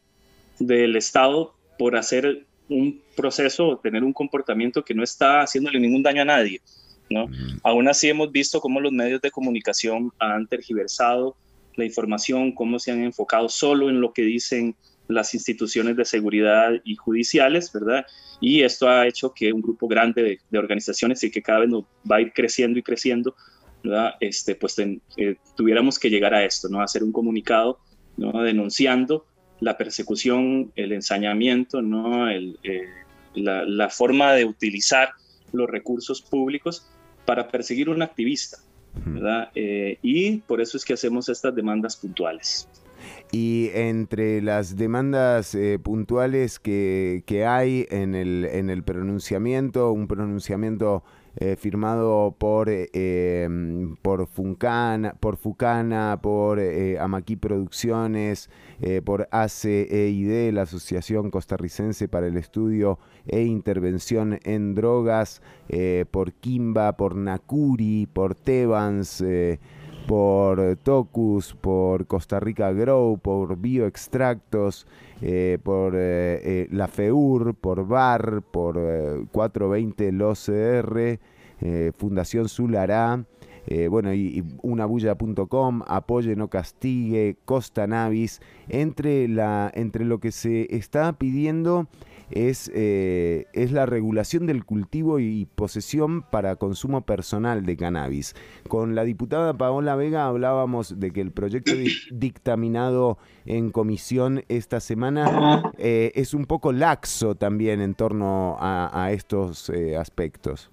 del 0.60 0.95
Estado 0.95 1.56
por 1.80 1.95
hacer 1.95 2.45
un 2.69 3.02
proceso 3.15 3.68
o 3.68 3.77
tener 3.77 4.03
un 4.03 4.14
comportamiento 4.14 4.85
que 4.85 4.94
no 4.94 5.03
está 5.03 5.41
haciéndole 5.41 5.80
ningún 5.80 6.03
daño 6.03 6.22
a 6.22 6.26
nadie, 6.26 6.61
¿no? 7.10 7.27
Aún 7.64 7.88
así 7.88 8.10
hemos 8.10 8.31
visto 8.31 8.61
cómo 8.61 8.80
los 8.80 8.91
medios 8.91 9.22
de 9.22 9.31
comunicación 9.31 10.11
han 10.19 10.48
tergiversado 10.48 11.35
la 11.76 11.85
información, 11.85 12.52
cómo 12.52 12.80
se 12.80 12.91
han 12.91 13.03
enfocado 13.03 13.49
solo 13.49 13.90
en 13.90 13.99
lo 13.99 14.14
que 14.14 14.22
dicen 14.22 14.76
las 15.07 15.34
instituciones 15.34 15.95
de 15.97 16.05
seguridad 16.05 16.71
y 16.84 16.95
judiciales, 16.95 17.71
¿verdad? 17.73 18.05
Y 18.39 18.61
esto 18.61 18.88
ha 18.88 19.07
hecho 19.07 19.34
que 19.34 19.51
un 19.51 19.61
grupo 19.61 19.88
grande 19.88 20.23
de, 20.23 20.39
de 20.49 20.59
organizaciones 20.59 21.23
y 21.23 21.31
que 21.31 21.41
cada 21.41 21.59
vez 21.59 21.69
nos 21.69 21.84
va 22.09 22.17
a 22.17 22.21
ir 22.21 22.34
creciendo 22.34 22.80
y 22.80 22.84
creciendo, 22.84 23.35
¿verdad? 23.84 24.15
Este, 24.19 24.55
pues 24.55 24.75
ten, 24.75 25.01
eh, 25.17 25.35
tuviéramos 25.55 25.99
que 25.99 26.09
llegar 26.09 26.34
a 26.34 26.43
esto, 26.43 26.69
¿no? 26.69 26.80
A 26.80 26.85
hacer 26.85 27.03
un 27.03 27.11
comunicado, 27.11 27.80
¿no? 28.17 28.41
Denunciando 28.41 29.25
la 29.59 29.77
persecución, 29.77 30.71
el 30.75 30.91
ensañamiento, 30.93 31.81
¿no? 31.81 32.30
El, 32.30 32.57
eh, 32.63 32.88
la, 33.35 33.65
la 33.65 33.89
forma 33.89 34.34
de 34.34 34.45
utilizar 34.45 35.09
los 35.51 35.69
recursos 35.69 36.21
públicos 36.21 36.89
para 37.25 37.47
perseguir 37.47 37.89
un 37.89 38.01
activista, 38.01 38.57
¿verdad? 39.05 39.49
Eh, 39.55 39.97
y 40.01 40.38
por 40.39 40.61
eso 40.61 40.77
es 40.77 40.85
que 40.85 40.93
hacemos 40.93 41.30
estas 41.30 41.55
demandas 41.55 41.95
puntuales. 41.95 42.67
Y 43.35 43.72
entre 43.73 44.43
las 44.43 44.76
demandas 44.76 45.55
eh, 45.55 45.80
puntuales 45.81 46.60
que, 46.60 47.23
que 47.26 47.47
hay 47.47 47.88
en 47.89 48.14
el, 48.14 48.45
en 48.45 48.69
el 48.69 48.84
pronunciamiento, 48.84 49.91
un 49.91 50.07
pronunciamiento 50.07 51.03
eh, 51.38 51.55
firmado 51.55 52.35
por, 52.38 52.69
eh, 52.69 52.89
em, 52.93 53.95
por, 53.95 54.27
Funcana, 54.27 55.15
por 55.19 55.38
Fucana, 55.38 56.19
por 56.22 56.60
eh, 56.60 56.99
Amaquí 56.99 57.35
Producciones, 57.35 58.51
eh, 58.81 59.01
por 59.01 59.27
ACEID, 59.31 60.53
la 60.53 60.61
Asociación 60.61 61.31
Costarricense 61.31 62.07
para 62.07 62.27
el 62.27 62.38
Estudio 62.38 62.99
e 63.26 63.41
Intervención 63.41 64.39
en 64.43 64.76
Drogas, 64.76 65.41
eh, 65.69 66.05
por 66.11 66.34
Kimba, 66.34 66.97
por 66.97 67.15
Nakuri, 67.15 68.07
por 68.14 68.35
Tebans, 68.35 69.23
por 70.07 70.77
Tocus, 70.84 71.53
por 71.53 72.07
Costa 72.07 72.39
Rica 72.39 72.71
Grow, 72.71 73.17
por 73.17 73.57
Bioextractos, 73.57 74.88
eh, 75.21 75.57
por 75.63 75.95
eh, 75.95 76.41
eh, 76.43 76.67
la 76.71 76.88
FEUR, 76.88 77.55
por 77.55 77.88
BAR, 77.88 78.41
por 78.41 78.77
eh, 78.77 79.25
420 79.31 80.11
LOCR, 80.11 81.19
eh, 81.61 81.91
Fundación 81.97 82.49
Zulará, 82.49 83.23
eh, 83.65 83.88
bueno, 83.88 84.13
y, 84.13 84.39
y 84.39 84.43
unabulla.com, 84.61 85.84
Apoye 85.88 86.35
No 86.35 86.49
Castigue, 86.49 87.38
Costa 87.45 87.88
Navis, 87.88 88.41
entre, 88.67 89.27
la, 89.30 89.71
entre 89.73 90.03
lo 90.03 90.19
que 90.19 90.31
se 90.31 90.75
está 90.75 91.13
pidiendo 91.13 91.88
es, 92.35 92.72
eh, 92.73 93.45
es 93.53 93.72
la 93.72 93.85
regulación 93.85 94.45
del 94.45 94.65
cultivo 94.65 95.19
y 95.19 95.45
posesión 95.55 96.22
para 96.23 96.55
consumo 96.55 97.01
personal 97.01 97.65
de 97.65 97.77
cannabis. 97.77 98.35
Con 98.68 98.95
la 98.95 99.03
diputada 99.03 99.53
Paola 99.57 99.95
Vega 99.95 100.26
hablábamos 100.27 100.99
de 100.99 101.11
que 101.11 101.22
el 101.22 101.31
proyecto 101.31 101.73
di- 101.76 101.91
dictaminado 102.11 103.18
en 103.45 103.72
comisión 103.72 104.43
esta 104.49 104.80
semana 104.80 105.72
eh, 105.77 106.11
es 106.15 106.34
un 106.34 106.45
poco 106.45 106.72
laxo 106.72 107.35
también 107.35 107.81
en 107.81 107.93
torno 107.95 108.57
a, 108.60 108.89
a 109.05 109.11
estos 109.11 109.69
eh, 109.69 109.95
aspectos. 109.97 110.69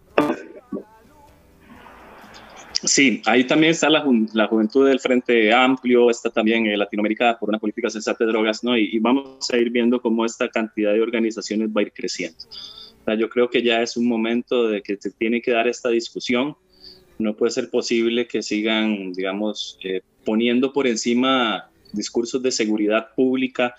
Sí, 2.82 3.20
ahí 3.26 3.44
también 3.44 3.72
está 3.72 3.90
la, 3.90 4.02
jun- 4.02 4.30
la 4.32 4.46
juventud 4.46 4.88
del 4.88 5.00
Frente 5.00 5.52
Amplio, 5.52 6.10
está 6.10 6.30
también 6.30 6.66
eh, 6.66 6.76
Latinoamérica 6.76 7.38
por 7.38 7.50
una 7.50 7.58
política 7.58 7.90
sensata 7.90 8.24
de 8.24 8.30
drogas, 8.30 8.64
¿no? 8.64 8.76
Y, 8.76 8.88
y 8.92 8.98
vamos 8.98 9.50
a 9.50 9.56
ir 9.58 9.70
viendo 9.70 10.00
cómo 10.00 10.24
esta 10.24 10.48
cantidad 10.48 10.92
de 10.94 11.02
organizaciones 11.02 11.68
va 11.68 11.80
a 11.80 11.84
ir 11.84 11.92
creciendo. 11.92 12.38
O 12.48 13.04
sea, 13.04 13.14
yo 13.16 13.28
creo 13.28 13.50
que 13.50 13.62
ya 13.62 13.82
es 13.82 13.96
un 13.98 14.06
momento 14.06 14.68
de 14.68 14.82
que 14.82 14.96
se 14.98 15.10
tiene 15.10 15.42
que 15.42 15.50
dar 15.50 15.68
esta 15.68 15.90
discusión. 15.90 16.56
No 17.18 17.36
puede 17.36 17.52
ser 17.52 17.68
posible 17.68 18.26
que 18.26 18.42
sigan, 18.42 19.12
digamos, 19.12 19.78
eh, 19.84 20.00
poniendo 20.24 20.72
por 20.72 20.86
encima 20.86 21.70
discursos 21.92 22.42
de 22.42 22.50
seguridad 22.50 23.08
pública 23.14 23.74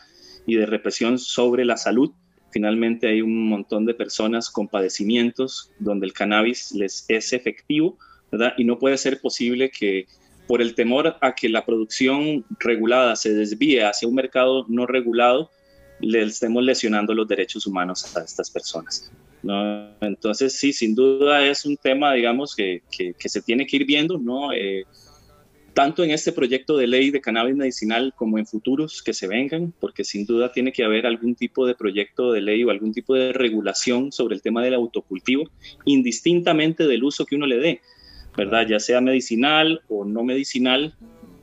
y 0.45 0.55
de 0.57 0.67
represión 0.67 1.17
sobre 1.17 1.65
la 1.65 1.77
salud. 1.77 2.11
Finalmente 2.51 3.07
hay 3.07 3.21
un 3.21 3.47
montón 3.47 3.85
de 3.85 3.95
personas 3.95 4.51
con 4.51 4.67
padecimientos 4.67 5.71
donde 5.79 6.05
el 6.05 6.13
cannabis 6.13 6.71
les 6.73 7.05
es 7.07 7.33
efectivo, 7.33 7.97
¿verdad? 8.31 8.53
Y 8.57 8.63
no 8.63 8.79
puede 8.79 8.97
ser 8.97 9.19
posible 9.19 9.69
que 9.69 10.05
por 10.47 10.61
el 10.61 10.75
temor 10.75 11.15
a 11.21 11.33
que 11.35 11.49
la 11.49 11.65
producción 11.65 12.43
regulada 12.59 13.15
se 13.15 13.33
desvíe 13.33 13.83
hacia 13.83 14.07
un 14.07 14.15
mercado 14.15 14.65
no 14.67 14.85
regulado, 14.85 15.49
le 15.99 16.23
estemos 16.23 16.63
lesionando 16.63 17.13
los 17.13 17.27
derechos 17.27 17.67
humanos 17.67 18.15
a 18.15 18.21
estas 18.23 18.49
personas. 18.49 19.11
¿no? 19.43 19.89
Entonces, 20.01 20.57
sí, 20.59 20.73
sin 20.73 20.93
duda 20.95 21.45
es 21.45 21.65
un 21.65 21.77
tema, 21.77 22.13
digamos, 22.13 22.55
que, 22.55 22.81
que- 22.91 23.13
que 23.13 23.29
se 23.29 23.41
tiene 23.41 23.65
que 23.65 23.77
ir 23.77 23.85
viendo, 23.85 24.17
¿no? 24.17 24.53
Eh, 24.53 24.85
tanto 25.73 26.03
en 26.03 26.11
este 26.11 26.31
proyecto 26.33 26.75
de 26.77 26.85
ley 26.85 27.11
de 27.11 27.21
cannabis 27.21 27.55
medicinal 27.55 28.13
como 28.15 28.37
en 28.37 28.45
futuros 28.45 29.01
que 29.01 29.13
se 29.13 29.27
vengan, 29.27 29.73
porque 29.79 30.03
sin 30.03 30.25
duda 30.25 30.51
tiene 30.51 30.71
que 30.73 30.83
haber 30.83 31.05
algún 31.05 31.33
tipo 31.33 31.65
de 31.65 31.75
proyecto 31.75 32.31
de 32.33 32.41
ley 32.41 32.63
o 32.63 32.71
algún 32.71 32.91
tipo 32.91 33.15
de 33.15 33.31
regulación 33.31 34.11
sobre 34.11 34.35
el 34.35 34.41
tema 34.41 34.63
del 34.63 34.73
autocultivo, 34.73 35.49
indistintamente 35.85 36.85
del 36.87 37.03
uso 37.03 37.25
que 37.25 37.35
uno 37.35 37.45
le 37.47 37.57
dé, 37.57 37.81
¿verdad? 38.35 38.67
Ya 38.67 38.79
sea 38.79 39.01
medicinal 39.01 39.81
o 39.89 40.05
no 40.05 40.23
medicinal, 40.23 40.95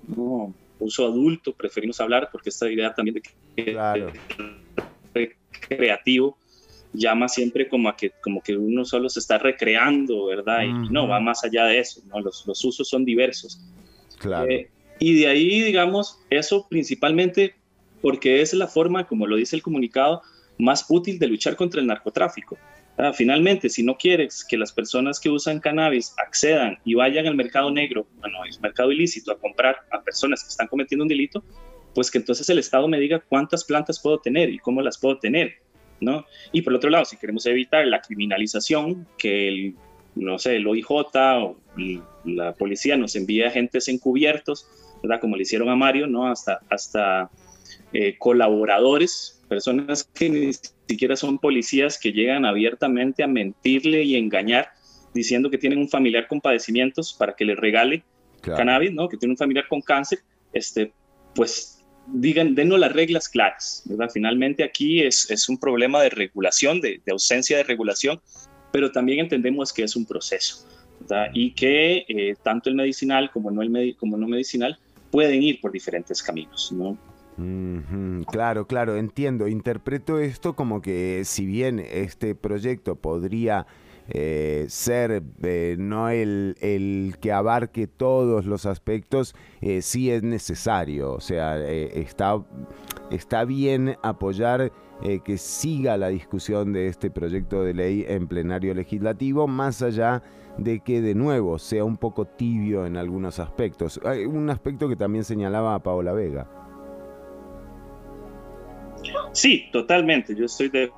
no, 0.06 0.54
uso 0.78 1.06
adulto, 1.06 1.52
preferimos 1.52 2.00
hablar 2.00 2.28
porque 2.30 2.50
esta 2.50 2.70
idea 2.70 2.94
también 2.94 3.14
de 3.14 3.22
que 3.22 3.76
recreativo 5.14 6.38
llama 6.92 7.28
siempre 7.28 7.68
como 7.68 7.88
a 7.88 7.96
que 7.96 8.12
como 8.22 8.42
que 8.42 8.56
uno 8.56 8.84
solo 8.84 9.08
se 9.08 9.20
está 9.20 9.38
recreando, 9.38 10.26
¿verdad? 10.26 10.62
Y 10.62 10.90
no, 10.90 11.06
va 11.06 11.20
más 11.20 11.44
allá 11.44 11.64
de 11.64 11.78
eso, 11.78 12.02
¿no? 12.08 12.20
Los, 12.20 12.46
los 12.46 12.64
usos 12.64 12.88
son 12.88 13.04
diversos. 13.04 13.60
Claro. 14.18 14.50
Eh, 14.50 14.70
y 14.98 15.20
de 15.20 15.28
ahí, 15.28 15.60
digamos, 15.60 16.18
eso 16.30 16.66
principalmente 16.68 17.54
porque 18.00 18.40
es 18.40 18.52
la 18.54 18.66
forma, 18.66 19.06
como 19.06 19.26
lo 19.26 19.36
dice 19.36 19.56
el 19.56 19.62
comunicado, 19.62 20.22
más 20.58 20.86
útil 20.88 21.18
de 21.18 21.28
luchar 21.28 21.56
contra 21.56 21.80
el 21.80 21.86
narcotráfico. 21.86 22.58
Ah, 23.00 23.12
finalmente, 23.12 23.68
si 23.68 23.84
no 23.84 23.96
quieres 23.96 24.44
que 24.44 24.56
las 24.56 24.72
personas 24.72 25.20
que 25.20 25.30
usan 25.30 25.60
cannabis 25.60 26.14
accedan 26.18 26.78
y 26.84 26.94
vayan 26.94 27.28
al 27.28 27.36
mercado 27.36 27.70
negro, 27.70 28.08
bueno, 28.18 28.38
el 28.44 28.60
mercado 28.60 28.90
ilícito, 28.90 29.30
a 29.30 29.38
comprar 29.38 29.76
a 29.92 30.02
personas 30.02 30.42
que 30.42 30.48
están 30.48 30.66
cometiendo 30.66 31.04
un 31.04 31.08
delito, 31.08 31.44
pues 31.94 32.10
que 32.10 32.18
entonces 32.18 32.48
el 32.48 32.58
Estado 32.58 32.88
me 32.88 32.98
diga 32.98 33.20
cuántas 33.20 33.64
plantas 33.64 34.00
puedo 34.00 34.18
tener 34.18 34.50
y 34.50 34.58
cómo 34.58 34.82
las 34.82 34.98
puedo 34.98 35.16
tener, 35.18 35.54
¿no? 36.00 36.26
Y 36.50 36.62
por 36.62 36.74
otro 36.74 36.90
lado, 36.90 37.04
si 37.04 37.16
queremos 37.16 37.46
evitar 37.46 37.86
la 37.86 38.00
criminalización, 38.00 39.06
que 39.16 39.46
el, 39.46 39.74
no 40.16 40.36
sé, 40.40 40.56
el 40.56 40.66
OIJ 40.66 40.90
o 40.90 41.56
la 42.24 42.54
policía 42.54 42.96
nos 42.96 43.14
envía 43.14 43.46
agentes 43.46 43.86
encubiertos, 43.86 44.68
¿verdad? 45.04 45.20
Como 45.20 45.36
le 45.36 45.42
hicieron 45.42 45.68
a 45.68 45.76
Mario, 45.76 46.08
¿no? 46.08 46.26
Hasta, 46.26 46.58
hasta 46.68 47.30
eh, 47.92 48.16
colaboradores, 48.18 49.40
personas 49.48 50.02
que 50.02 50.50
siquiera 50.88 51.16
son 51.16 51.38
policías 51.38 51.98
que 51.98 52.12
llegan 52.12 52.44
abiertamente 52.44 53.22
a 53.22 53.26
mentirle 53.26 54.02
y 54.02 54.16
engañar 54.16 54.70
diciendo 55.14 55.50
que 55.50 55.58
tienen 55.58 55.78
un 55.78 55.88
familiar 55.88 56.26
con 56.26 56.40
padecimientos 56.40 57.14
para 57.14 57.34
que 57.34 57.44
le 57.44 57.54
regale 57.54 58.02
Claro. 58.40 58.58
cannabis, 58.58 58.92
¿no? 58.92 59.08
Que 59.08 59.16
tiene 59.16 59.32
un 59.32 59.36
familiar 59.36 59.66
con 59.68 59.80
cáncer, 59.80 60.20
este, 60.52 60.92
pues 61.34 61.84
digan, 62.06 62.54
denos 62.54 62.78
las 62.78 62.92
reglas 62.92 63.28
claras, 63.28 63.82
¿verdad? 63.86 64.08
Finalmente 64.14 64.62
aquí 64.62 65.02
es, 65.02 65.28
es 65.30 65.48
un 65.48 65.58
problema 65.58 66.00
de 66.02 66.10
regulación, 66.10 66.80
de, 66.80 67.00
de 67.04 67.12
ausencia 67.12 67.56
de 67.56 67.64
regulación, 67.64 68.20
pero 68.72 68.92
también 68.92 69.18
entendemos 69.18 69.72
que 69.72 69.82
es 69.82 69.96
un 69.96 70.06
proceso, 70.06 70.66
¿verdad? 71.00 71.30
Y 71.34 71.50
que 71.50 72.04
eh, 72.08 72.36
tanto 72.42 72.70
el 72.70 72.76
medicinal 72.76 73.30
como 73.32 73.50
no 73.50 73.60
el 73.60 73.70
medi- 73.70 73.96
como 73.96 74.16
no 74.16 74.28
medicinal 74.28 74.78
pueden 75.10 75.42
ir 75.42 75.60
por 75.60 75.72
diferentes 75.72 76.22
caminos, 76.22 76.70
¿no? 76.70 76.96
Claro, 78.26 78.66
claro, 78.66 78.96
entiendo. 78.96 79.46
Interpreto 79.46 80.18
esto 80.18 80.54
como 80.54 80.80
que 80.80 81.22
si 81.24 81.46
bien 81.46 81.78
este 81.78 82.34
proyecto 82.34 82.96
podría 82.96 83.66
eh, 84.10 84.64
ser 84.68 85.22
eh, 85.42 85.76
no 85.78 86.08
el, 86.08 86.56
que 87.20 87.30
abarque 87.30 87.86
todos 87.86 88.46
los 88.46 88.66
aspectos, 88.66 89.34
eh, 89.60 89.82
sí 89.82 90.10
es 90.10 90.22
necesario. 90.22 91.12
O 91.12 91.20
sea, 91.20 91.62
está, 91.64 92.42
está 93.10 93.44
bien 93.44 93.96
apoyar 94.02 94.72
que 95.24 95.38
siga 95.38 95.96
la 95.96 96.08
discusión 96.08 96.72
de 96.72 96.88
este 96.88 97.08
proyecto 97.08 97.62
de 97.62 97.72
ley 97.72 98.04
en 98.08 98.26
plenario 98.26 98.74
legislativo, 98.74 99.46
más 99.46 99.80
allá 99.80 100.24
de 100.56 100.80
que 100.80 101.00
de 101.00 101.14
nuevo 101.14 101.60
sea 101.60 101.84
un 101.84 101.96
poco 101.96 102.24
tibio 102.24 102.84
en 102.84 102.96
algunos 102.96 103.38
aspectos. 103.38 104.00
Un 104.26 104.50
aspecto 104.50 104.88
que 104.88 104.96
también 104.96 105.22
señalaba 105.22 105.78
Paola 105.78 106.12
Vega. 106.12 106.57
Sí, 109.32 109.68
totalmente. 109.72 110.34
Yo 110.34 110.46
estoy 110.46 110.68
de 110.68 110.90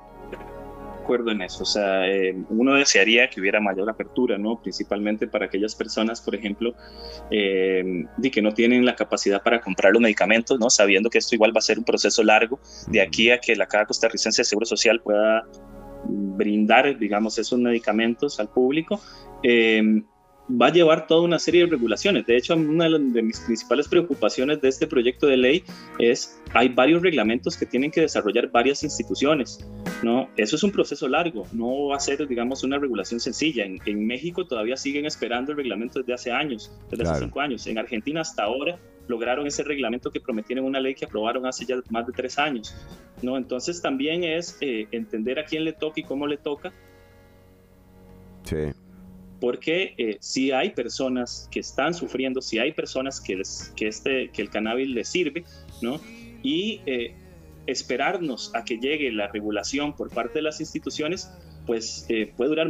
acuerdo 1.01 1.31
en 1.31 1.41
eso. 1.41 1.63
O 1.63 1.65
sea, 1.65 2.07
eh, 2.07 2.35
uno 2.49 2.75
desearía 2.75 3.29
que 3.29 3.41
hubiera 3.41 3.59
mayor 3.59 3.89
apertura, 3.89 4.37
¿no? 4.37 4.61
Principalmente 4.61 5.27
para 5.27 5.45
aquellas 5.45 5.75
personas, 5.75 6.21
por 6.21 6.35
ejemplo, 6.35 6.73
eh, 7.29 8.05
de 8.17 8.31
que 8.31 8.41
no 8.41 8.53
tienen 8.53 8.85
la 8.85 8.95
capacidad 8.95 9.41
para 9.41 9.59
comprar 9.59 9.93
los 9.93 10.01
medicamentos, 10.01 10.59
¿no? 10.59 10.69
Sabiendo 10.69 11.09
que 11.09 11.17
esto 11.17 11.35
igual 11.35 11.55
va 11.55 11.59
a 11.59 11.61
ser 11.61 11.79
un 11.79 11.85
proceso 11.85 12.23
largo 12.23 12.59
de 12.87 13.01
aquí 13.01 13.31
a 13.31 13.39
que 13.39 13.55
la 13.55 13.67
Caja 13.67 13.85
Costarricense 13.85 14.41
de 14.41 14.45
Seguro 14.45 14.65
Social 14.65 15.01
pueda 15.01 15.43
brindar, 16.07 16.97
digamos, 16.97 17.37
esos 17.37 17.59
medicamentos 17.59 18.39
al 18.39 18.49
público. 18.49 19.01
Eh, 19.43 20.03
va 20.59 20.67
a 20.67 20.71
llevar 20.71 21.07
toda 21.07 21.21
una 21.21 21.39
serie 21.39 21.61
de 21.61 21.67
regulaciones. 21.71 22.25
De 22.25 22.37
hecho, 22.37 22.55
una 22.55 22.89
de, 22.89 23.21
mis 23.21 23.39
principales 23.39 23.87
preocupaciones 23.87 24.61
de 24.61 24.69
este 24.69 24.87
proyecto 24.87 25.27
de 25.27 25.37
ley 25.37 25.63
es, 25.99 26.41
hay 26.53 26.69
varios 26.69 27.01
reglamentos 27.01 27.57
que 27.57 27.65
tienen 27.65 27.91
que 27.91 28.01
desarrollar 28.01 28.51
varias 28.51 28.83
instituciones, 28.83 29.65
¿no? 30.03 30.29
Eso 30.37 30.55
es 30.55 30.63
un 30.63 30.71
proceso 30.71 31.07
largo, 31.07 31.47
no 31.53 31.87
va 31.87 31.97
a 31.97 31.99
ser, 31.99 32.27
digamos, 32.27 32.63
una 32.63 32.77
regulación 32.79 33.19
sencilla. 33.19 33.65
En, 33.65 33.79
en 33.85 34.05
México 34.05 34.45
todavía 34.45 34.77
siguen 34.77 35.05
esperando 35.05 35.51
el 35.51 35.57
reglamento 35.57 35.99
desde 35.99 36.13
hace 36.13 36.31
años, 36.31 36.71
desde 36.89 37.03
hace 37.03 37.11
Claro. 37.11 37.25
cinco 37.25 37.39
años. 37.41 37.67
En 37.67 37.77
Argentina 37.77 38.21
hasta 38.21 38.43
ahora 38.43 38.77
lograron 39.07 39.45
ese 39.47 39.63
reglamento 39.63 40.11
que 40.11 40.21
prometieron 40.21 40.65
una 40.65 40.79
ley 40.79 40.95
que 40.95 41.05
aprobaron 41.05 41.45
hace 41.45 41.65
ya 41.65 41.75
más 41.89 42.07
de 42.07 42.13
tres 42.13 42.37
años, 42.39 42.75
¿no? 43.21 43.37
Entonces 43.37 43.81
también 43.81 44.23
es 44.23 44.57
eh, 44.61 44.87
entender 44.91 45.39
a 45.39 45.45
quién 45.45 45.65
le 45.65 45.73
toca 45.73 45.99
y 45.99 46.03
cómo 46.03 46.27
le 46.27 46.37
toca 46.37 46.71
Sí. 48.43 48.73
Porque 49.41 49.95
eh, 49.97 50.15
si 50.21 50.51
hay 50.51 50.69
personas 50.69 51.49
que 51.51 51.59
están 51.59 51.93
sufriendo, 51.93 52.41
si 52.41 52.59
hay 52.59 52.71
personas 52.71 53.19
que, 53.19 53.35
les- 53.35 53.73
que, 53.75 53.87
este, 53.87 54.29
que 54.29 54.41
el 54.43 54.49
cannabis 54.49 54.87
les 54.87 55.09
sirve, 55.09 55.43
¿no? 55.81 55.99
Y 56.43 56.79
eh, 56.85 57.13
esperarnos 57.67 58.51
a 58.55 58.63
que 58.63 58.77
llegue 58.77 59.11
la 59.11 59.27
regulación 59.27 59.93
por 59.95 60.09
parte 60.11 60.35
de 60.35 60.43
las 60.43 60.59
instituciones, 60.61 61.29
pues 61.65 62.05
eh, 62.07 62.31
puede 62.37 62.49
durar 62.51 62.69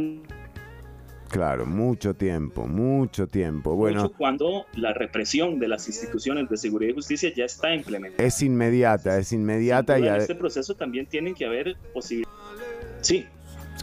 Claro, 1.28 1.64
mucho 1.64 2.12
tiempo, 2.12 2.66
mucho 2.66 3.26
tiempo. 3.26 3.74
Bueno, 3.74 4.02
mucho 4.02 4.14
cuando 4.18 4.66
la 4.74 4.92
represión 4.92 5.58
de 5.58 5.66
las 5.68 5.88
instituciones 5.88 6.46
de 6.50 6.56
seguridad 6.58 6.90
y 6.90 6.94
justicia 6.94 7.32
ya 7.34 7.46
está 7.46 7.74
implementada. 7.74 8.22
es 8.26 8.42
inmediata, 8.42 9.18
es 9.18 9.32
inmediata 9.32 9.98
y 9.98 10.06
en 10.08 10.16
este 10.16 10.34
proceso 10.34 10.74
también 10.74 11.06
tienen 11.06 11.34
que 11.34 11.46
haber 11.46 11.76
posibilidades. 11.94 12.36
Sí, 13.00 13.24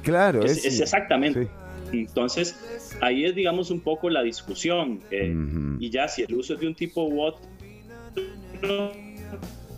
claro, 0.03 0.44
es, 0.44 0.57
es, 0.57 0.66
es 0.66 0.80
exactamente. 0.82 1.48
Entonces, 1.91 2.56
ahí 3.02 3.26
es, 3.26 3.36
digamos, 3.36 3.72
un 3.72 3.82
poco 3.82 4.10
la 4.10 4.22
discusión. 4.22 4.99
eh, 5.11 5.34
Y 5.80 5.90
ya 5.90 6.07
si 6.07 6.24
el 6.24 6.34
uso 6.36 6.53
es 6.56 6.60
de 6.60 6.68
un 6.68 6.76
tipo 6.76 7.03
u 7.03 7.22
otro, 7.22 7.41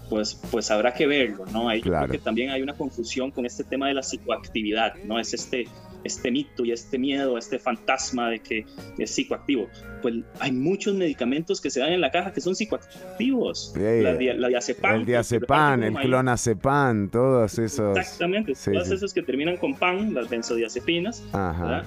pues, 0.09 0.39
pues 0.51 0.69
habrá 0.71 0.93
que 0.93 1.07
verlo, 1.07 1.45
¿no? 1.53 1.69
Ahí 1.69 1.79
yo 1.79 1.85
Claro. 1.85 2.07
creo 2.07 2.19
que 2.19 2.23
también 2.23 2.49
hay 2.49 2.61
una 2.61 2.73
confusión 2.73 3.31
con 3.31 3.45
este 3.45 3.63
tema 3.63 3.87
de 3.87 3.93
la 3.93 4.03
psicoactividad, 4.03 4.95
¿no? 5.05 5.19
Es 5.19 5.33
este, 5.33 5.67
este 6.03 6.31
mito 6.31 6.65
y 6.65 6.71
este 6.71 6.97
miedo, 6.97 7.37
este 7.37 7.59
fantasma 7.59 8.29
de 8.29 8.39
que 8.39 8.65
es 8.97 9.11
psicoactivo. 9.11 9.67
Pues 10.01 10.15
hay 10.39 10.51
muchos 10.51 10.95
medicamentos 10.95 11.61
que 11.61 11.69
se 11.69 11.79
dan 11.79 11.93
en 11.93 12.01
la 12.01 12.09
caja 12.11 12.33
que 12.33 12.41
son 12.41 12.55
psicoactivos. 12.55 13.73
La, 13.77 14.13
la 14.13 14.47
diazepam, 14.47 14.95
el 15.01 15.05
diazepam, 15.05 15.83
el 15.83 15.93
clonazepam, 15.95 17.09
todos 17.09 17.57
esos. 17.59 17.97
Exactamente, 17.97 18.55
Sí, 18.55 18.71
todas 18.71 18.87
sí. 18.87 18.95
esas 18.95 19.13
que 19.13 19.21
terminan 19.21 19.57
con 19.57 19.75
pan, 19.75 20.13
las 20.13 20.29
benzodiazepinas, 20.29 21.23
Ajá. 21.33 21.83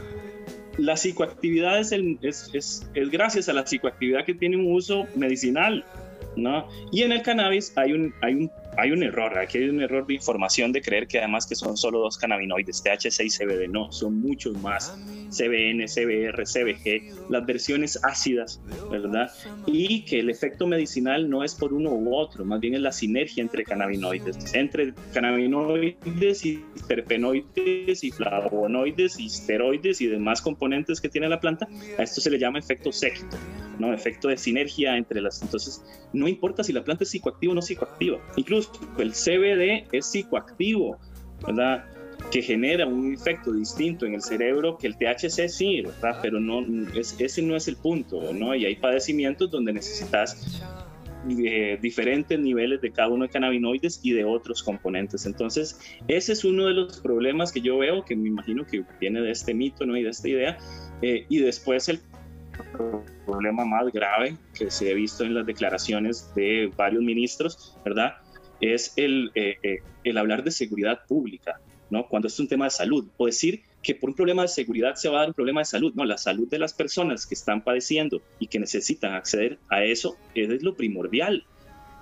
La 0.77 0.97
psicoactividad 0.97 1.79
es, 1.79 1.93
el- 1.93 2.19
es, 2.23 2.51
es- 2.53 2.89
es 2.95 3.11
gracias 3.11 3.49
a 3.49 3.53
la 3.53 3.65
psicoactividad 3.65 4.25
que 4.25 4.35
tiene 4.35 4.57
un 4.57 4.73
uso 4.73 5.07
medicinal, 5.15 5.85
¿no? 6.37 6.67
Y 6.91 7.03
en 7.03 7.13
el 7.13 7.23
cannabis 7.23 7.73
hay 7.77 7.93
un, 7.93 8.13
hay 8.23 8.35
un 8.35 8.51
hay 8.77 8.93
un 8.93 9.03
error, 9.03 9.39
aquí 9.39 9.59
hay 9.59 9.69
un 9.69 9.83
error 9.83 10.07
de 10.07 10.15
información 10.15 10.73
de 10.73 10.81
creer 10.81 11.07
que 11.07 11.19
además 11.19 11.47
que 11.47 11.55
son 11.55 11.77
solo 11.77 12.01
dos 12.01 12.19
cannabinoides, 12.19 12.83
THC 12.83 13.25
y 13.25 13.31
CBD, 13.31 13.69
no, 13.69 13.93
son 13.93 14.21
muchos 14.21 14.61
más, 14.61 14.97
CBN, 15.31 15.87
CBR, 15.87 16.45
CBG, 16.45 17.31
las 17.31 17.47
versiones 17.47 17.99
ácidas, 18.03 18.61
¿verdad? 18.91 19.31
Y 19.67 20.05
que 20.05 20.21
el 20.21 20.31
efecto 20.31 20.67
medicinal 20.67 21.29
no 21.29 21.45
es 21.45 21.55
por 21.55 21.73
uno 21.73 21.91
u 21.91 22.15
otro, 22.15 22.45
más 22.45 22.61
bien 22.61 22.75
es 22.75 22.81
la 22.81 22.93
sinergia 22.93 23.43
entre 23.43 23.65
cannabinoides, 23.65 24.55
entre 24.55 24.95
cannabinoides 25.13 26.45
y 26.45 26.65
terpenoides 26.87 28.05
y 28.05 28.11
flavonoides 28.11 29.19
y 29.19 29.27
esteroides 29.27 30.01
y 30.01 30.07
demás 30.07 30.41
componentes 30.41 31.01
que 31.01 31.09
tiene 31.09 31.29
la 31.29 31.41
planta, 31.41 31.69
a 31.99 32.03
esto 32.03 32.21
se 32.21 32.31
le 32.31 32.39
llama 32.39 32.59
efecto 32.59 32.93
séquito, 32.93 33.37
¿no? 33.79 33.93
Efecto 33.93 34.29
de 34.29 34.37
sinergia 34.37 34.97
entre 34.97 35.21
las, 35.21 35.43
entonces 35.43 35.83
no 36.13 36.29
importa 36.29 36.63
si 36.63 36.73
la 36.73 36.85
planta 36.85 37.05
es 37.05 37.11
psicoactiva 37.11 37.53
o 37.53 37.55
no 37.55 37.63
psicoactiva, 37.63 38.19
incluso 38.37 38.64
el 38.99 39.13
CBD 39.13 39.87
es 39.93 40.07
psicoactivo, 40.07 40.99
¿verdad? 41.47 41.85
Que 42.31 42.43
genera 42.43 42.87
un 42.87 43.15
efecto 43.15 43.53
distinto 43.53 44.07
en 44.07 44.15
el 44.15 44.23
cerebro 44.23 44.79
que 44.79 44.87
el 44.87 44.97
THC 44.97 45.49
sí, 45.49 45.83
¿verdad? 45.83 46.19
Pero 46.23 46.41
no, 46.41 46.65
es, 46.95 47.17
ese 47.19 47.43
no 47.43 47.57
es 47.57 47.69
el 47.69 47.77
punto, 47.77 48.33
¿no? 48.33 48.55
Y 48.55 48.65
hay 48.65 48.77
padecimientos 48.77 49.51
donde 49.51 49.73
necesitas 49.73 50.63
eh, 51.29 51.79
diferentes 51.81 52.39
niveles 52.39 52.83
de 52.83 52.93
cada 52.93 53.09
uno 53.09 53.25
de 53.25 53.31
cannabinoides 53.31 54.01
y 54.03 54.13
de 54.13 54.25
otros 54.25 54.63
componentes. 54.63 55.25
Entonces, 55.25 55.81
ese 56.07 56.33
es 56.33 56.45
uno 56.45 56.67
de 56.67 56.75
los 56.75 57.01
problemas 57.01 57.51
que 57.51 57.63
yo 57.63 57.79
veo, 57.79 58.05
que 58.05 58.15
me 58.15 58.29
imagino 58.29 58.67
que 58.67 58.85
viene 59.01 59.21
de 59.23 59.31
este 59.31 59.55
mito, 59.55 59.87
¿no? 59.87 59.97
Y 59.97 60.03
de 60.03 60.11
esta 60.11 60.29
idea. 60.29 60.59
Eh, 61.01 61.25
y 61.29 61.39
después 61.39 61.89
el 61.89 62.01
problema 63.27 63.65
más 63.65 63.91
grave 63.93 64.37
que 64.57 64.71
se 64.71 64.91
ha 64.91 64.95
visto 64.95 65.25
en 65.25 65.35
las 65.35 65.47
declaraciones 65.47 66.31
de 66.35 66.71
varios 66.77 67.03
ministros, 67.03 67.79
¿verdad? 67.85 68.15
Es 68.73 68.95
el, 68.97 69.31
eh, 69.35 69.57
eh, 69.63 69.79
el 70.05 70.17
hablar 70.17 70.43
de 70.43 70.51
seguridad 70.51 71.01
pública, 71.07 71.61
¿no? 71.91 72.09
Cuando 72.09 72.29
es 72.29 72.41
un 72.41 72.49
tema 72.49 72.65
de 72.65 72.71
salud, 72.71 73.07
o 73.19 73.27
decir 73.27 73.63
que 73.83 73.95
por 73.95 74.09
un 74.11 74.17
problema 74.17 74.43
de 74.43 74.49
seguridad 74.49 74.95
se 74.95 75.11
va 75.11 75.19
a 75.19 75.21
dar 75.21 75.29
un 75.29 75.35
problema 75.35 75.61
de 75.61 75.67
salud, 75.67 75.93
no, 75.95 76.05
la 76.07 76.17
salud 76.17 76.49
de 76.49 76.59
las 76.59 76.73
personas 76.73 77.27
que 77.27 77.35
están 77.35 77.63
padeciendo 77.63 78.23
y 78.39 78.47
que 78.47 78.59
necesitan 78.59 79.13
acceder 79.13 79.59
a 79.69 79.85
eso 79.85 80.17
es 80.35 80.63
lo 80.63 80.75
primordial, 80.75 81.45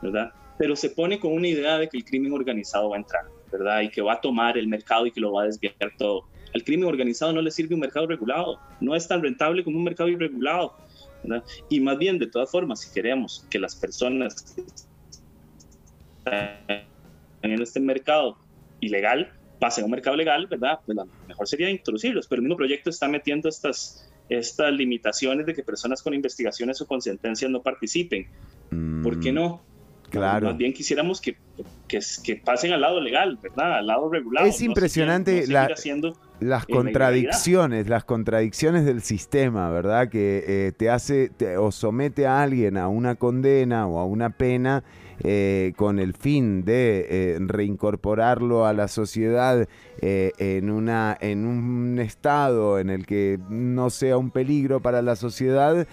¿verdad? 0.00 0.32
Pero 0.56 0.76
se 0.76 0.90
pone 0.90 1.18
con 1.18 1.32
una 1.32 1.48
idea 1.48 1.78
de 1.78 1.88
que 1.88 1.96
el 1.96 2.04
crimen 2.04 2.32
organizado 2.32 2.90
va 2.90 2.96
a 2.96 3.00
entrar, 3.00 3.24
¿verdad? 3.50 3.80
Y 3.80 3.90
que 3.90 4.00
va 4.00 4.14
a 4.14 4.20
tomar 4.20 4.56
el 4.56 4.68
mercado 4.68 5.06
y 5.06 5.10
que 5.10 5.20
lo 5.20 5.32
va 5.32 5.42
a 5.42 5.46
desviar 5.46 5.74
todo. 5.98 6.28
Al 6.54 6.62
crimen 6.62 6.88
organizado 6.88 7.32
no 7.32 7.42
le 7.42 7.50
sirve 7.50 7.74
un 7.74 7.80
mercado 7.80 8.06
regulado, 8.06 8.60
no 8.80 8.94
es 8.94 9.08
tan 9.08 9.20
rentable 9.20 9.64
como 9.64 9.78
un 9.78 9.84
mercado 9.84 10.08
irregulado. 10.08 10.76
¿verdad? 11.24 11.44
Y 11.68 11.80
más 11.80 11.98
bien, 11.98 12.18
de 12.18 12.28
todas 12.28 12.50
formas, 12.50 12.80
si 12.80 12.92
queremos 12.92 13.44
que 13.50 13.58
las 13.58 13.74
personas 13.74 14.54
en 16.26 17.62
este 17.62 17.80
mercado 17.80 18.38
ilegal 18.80 19.32
pasen 19.58 19.82
a 19.82 19.84
un 19.86 19.92
mercado 19.92 20.16
legal, 20.16 20.46
¿verdad? 20.48 20.80
Pues 20.84 20.96
lo 20.96 21.06
mejor 21.28 21.46
sería 21.46 21.70
introducirlos, 21.70 22.26
pero 22.26 22.40
el 22.40 22.44
mismo 22.44 22.56
proyecto 22.56 22.90
está 22.90 23.08
metiendo 23.08 23.48
estas, 23.48 24.10
estas 24.28 24.72
limitaciones 24.72 25.46
de 25.46 25.54
que 25.54 25.62
personas 25.62 26.02
con 26.02 26.14
investigaciones 26.14 26.80
o 26.80 26.86
con 26.86 27.00
sentencias 27.00 27.50
no 27.50 27.62
participen. 27.62 28.26
¿Por 29.02 29.20
qué 29.20 29.32
no? 29.32 29.62
Claro. 30.10 30.48
Más 30.48 30.58
bien 30.58 30.74
quisiéramos 30.74 31.20
que, 31.20 31.36
que, 31.88 32.00
que 32.22 32.36
pasen 32.36 32.72
al 32.72 32.82
lado 32.82 33.00
legal, 33.00 33.38
¿verdad? 33.42 33.78
Al 33.78 33.86
lado 33.86 34.10
regulado. 34.10 34.46
Es 34.46 34.60
impresionante 34.60 35.46
no 35.46 35.52
la, 35.54 35.64
haciendo 35.64 36.16
las 36.40 36.68
la 36.68 36.74
contradicciones, 36.74 37.88
las 37.88 38.04
contradicciones 38.04 38.84
del 38.84 39.00
sistema, 39.00 39.70
¿verdad? 39.70 40.08
Que 40.10 40.44
eh, 40.46 40.72
te 40.76 40.90
hace 40.90 41.30
te- 41.30 41.56
o 41.56 41.72
somete 41.72 42.26
a 42.26 42.42
alguien 42.42 42.76
a 42.76 42.88
una 42.88 43.14
condena 43.14 43.86
o 43.86 43.98
a 44.00 44.04
una 44.04 44.30
pena 44.30 44.84
eh, 45.20 45.72
con 45.76 45.98
el 45.98 46.14
fin 46.14 46.64
de 46.64 47.06
eh, 47.08 47.38
reincorporarlo 47.38 48.66
a 48.66 48.72
la 48.72 48.88
sociedad 48.88 49.68
eh, 50.00 50.32
en, 50.38 50.70
una, 50.70 51.16
en 51.20 51.46
un 51.46 51.98
estado 52.00 52.78
en 52.78 52.90
el 52.90 53.06
que 53.06 53.38
no 53.48 53.90
sea 53.90 54.16
un 54.16 54.30
peligro 54.30 54.80
para 54.80 55.02
la 55.02 55.14
sociedad, 55.14 55.86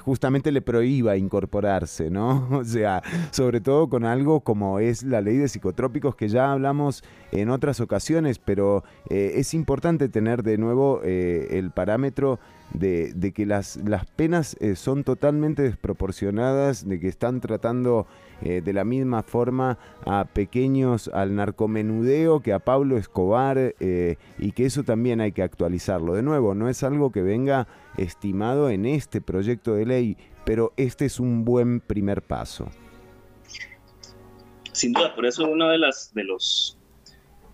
justamente 0.00 0.52
le 0.52 0.62
prohíba 0.62 1.16
incorporarse, 1.16 2.10
¿no? 2.10 2.48
O 2.62 2.64
sea, 2.64 3.02
sobre 3.30 3.60
todo 3.60 3.88
con 3.88 4.04
algo 4.04 4.40
como 4.40 4.78
es 4.78 5.02
la 5.02 5.20
ley 5.20 5.36
de 5.36 5.48
psicotrópicos 5.48 6.14
que 6.14 6.28
ya 6.28 6.52
hablamos 6.52 7.02
en 7.32 7.50
otras 7.50 7.80
ocasiones, 7.80 8.38
pero 8.38 8.84
es 9.08 9.52
importante 9.54 10.08
tener 10.08 10.42
de 10.42 10.58
nuevo 10.58 11.02
el 11.02 11.70
parámetro 11.72 12.38
de, 12.72 13.12
de 13.14 13.32
que 13.32 13.46
las, 13.46 13.76
las 13.84 14.06
penas 14.06 14.56
son 14.76 15.04
totalmente 15.04 15.62
desproporcionadas, 15.62 16.88
de 16.88 17.00
que 17.00 17.08
están 17.08 17.40
tratando 17.40 18.06
eh, 18.44 18.60
de 18.60 18.72
la 18.72 18.84
misma 18.84 19.22
forma 19.22 19.78
a 20.04 20.24
pequeños, 20.24 21.08
al 21.08 21.34
narcomenudeo 21.34 22.40
que 22.40 22.52
a 22.52 22.58
Pablo 22.58 22.96
Escobar, 22.96 23.74
eh, 23.78 24.16
y 24.38 24.52
que 24.52 24.66
eso 24.66 24.82
también 24.82 25.20
hay 25.20 25.32
que 25.32 25.42
actualizarlo. 25.42 26.14
De 26.14 26.22
nuevo, 26.22 26.54
no 26.54 26.68
es 26.68 26.82
algo 26.82 27.12
que 27.12 27.22
venga 27.22 27.68
estimado 27.96 28.70
en 28.70 28.86
este 28.86 29.20
proyecto 29.20 29.74
de 29.74 29.86
ley, 29.86 30.16
pero 30.44 30.72
este 30.76 31.04
es 31.04 31.20
un 31.20 31.44
buen 31.44 31.80
primer 31.80 32.22
paso. 32.22 32.68
Sin 34.72 34.92
duda, 34.92 35.14
por 35.14 35.26
eso 35.26 35.48
uno 35.48 35.68
de 35.68 35.78
las 35.78 36.12
de 36.14 36.24
los 36.24 36.78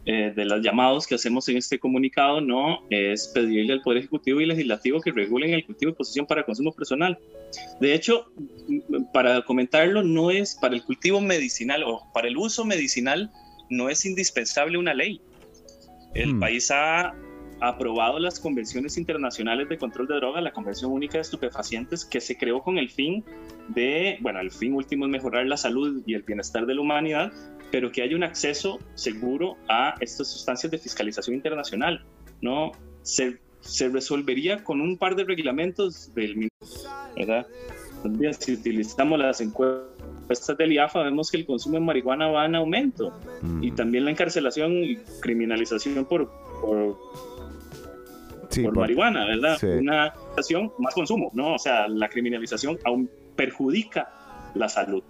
eh, 0.05 0.33
de 0.35 0.45
los 0.45 0.63
llamados 0.63 1.07
que 1.07 1.17
hacemos 1.17 1.49
en 1.49 1.59
este 1.59 1.79
comunicado 1.79 2.41
no 2.41 2.81
es 2.89 3.29
pedirle 3.29 3.75
al 3.75 3.83
Poder 3.83 3.99
Ejecutivo 3.99 4.41
y 4.41 4.47
Legislativo 4.47 5.01
que 5.01 5.13
regulen 5.13 5.53
el 5.53 5.67
cultivo 5.67 5.93
y 5.93 5.95
posesión 5.95 6.27
para 6.27 6.45
consumo 6.45 6.73
personal. 6.73 7.19
De 7.81 7.95
hecho, 7.95 8.31
para 9.13 9.43
comentarlo, 9.43 10.03
no 10.03 10.31
es 10.31 10.57
para 10.61 10.75
el 10.75 10.83
cultivo 10.83 11.21
medicinal 11.21 11.83
o 11.83 12.07
para 12.15 12.29
el 12.29 12.37
uso 12.37 12.65
medicinal, 12.65 13.31
no 13.69 13.89
es 13.91 14.07
indispensable 14.07 14.79
una 14.79 14.95
ley. 14.95 15.21
El 16.15 16.35
Hmm. 16.35 16.41
país 16.41 16.71
ha 16.71 17.15
aprobado 17.61 18.19
las 18.19 18.39
convenciones 18.39 18.97
internacionales 18.97 19.69
de 19.69 19.79
control 19.79 20.07
de 20.07 20.15
drogas, 20.15 20.43
la 20.43 20.53
Convención 20.53 20.93
Única 20.93 21.19
de 21.19 21.23
Estupefacientes, 21.23 22.05
que 22.05 22.21
se 22.21 22.37
creó 22.37 22.63
con 22.63 22.79
el 22.79 22.89
fin 22.89 23.25
de, 23.69 24.19
bueno, 24.21 24.41
el 24.41 24.51
fin 24.51 24.75
último 24.75 25.07
es 25.07 25.11
mejorar 25.11 25.47
la 25.47 25.57
salud 25.57 26.03
y 26.07 26.15
el 26.15 26.23
bienestar 26.23 26.67
de 26.67 26.75
la 26.75 26.81
humanidad, 26.81 27.33
pero 27.71 27.91
que 27.93 28.03
haya 28.03 28.17
un 28.17 28.23
acceso 28.25 28.79
seguro 28.95 29.57
a 29.69 29.95
estas 30.01 30.29
sustancias 30.29 30.71
de 30.71 30.79
fiscalización 30.79 31.37
internacional. 31.37 32.05
¿no? 32.41 32.73
Se, 33.03 33.39
se 33.61 33.89
resolvería 33.89 34.63
con 34.65 34.81
un 34.81 34.97
par 34.97 35.17
de 35.17 35.25
reglamentos 35.25 36.13
del 36.15 36.49
¿verdad? 37.17 37.47
Si 38.39 38.53
utilizamos 38.53 39.19
las 39.19 39.41
encuestas 39.41 40.57
del 40.57 40.73
IAFA, 40.73 41.03
vemos 41.03 41.31
que 41.31 41.39
el 41.39 41.47
consumo 41.47 41.75
de 41.75 41.81
marihuana 41.81 42.29
va 42.29 42.47
en 42.47 42.55
aumento 42.55 43.13
y 43.61 43.73
también 43.73 44.05
la 44.05 44.13
encarcelación 44.13 44.73
y 44.85 44.97
criminalización 45.21 46.05
por, 46.05 46.31
por, 46.61 46.97
Sí, 48.51 48.63
por 48.63 48.75
por- 48.75 48.83
marihuana, 48.83 49.27
¿verdad? 49.27 49.57
sí. 49.59 49.67
Una 49.67 50.13
criminalización 50.13 50.73
más 50.79 50.95
consumo, 50.95 51.31
¿no? 51.35 51.55
O 51.55 51.59
sea, 51.59 51.89
la 51.89 52.09
criminalización 52.09 52.79
aún 52.85 53.11
perjudica 53.37 54.09
la 54.55 54.69
salud. 54.69 55.03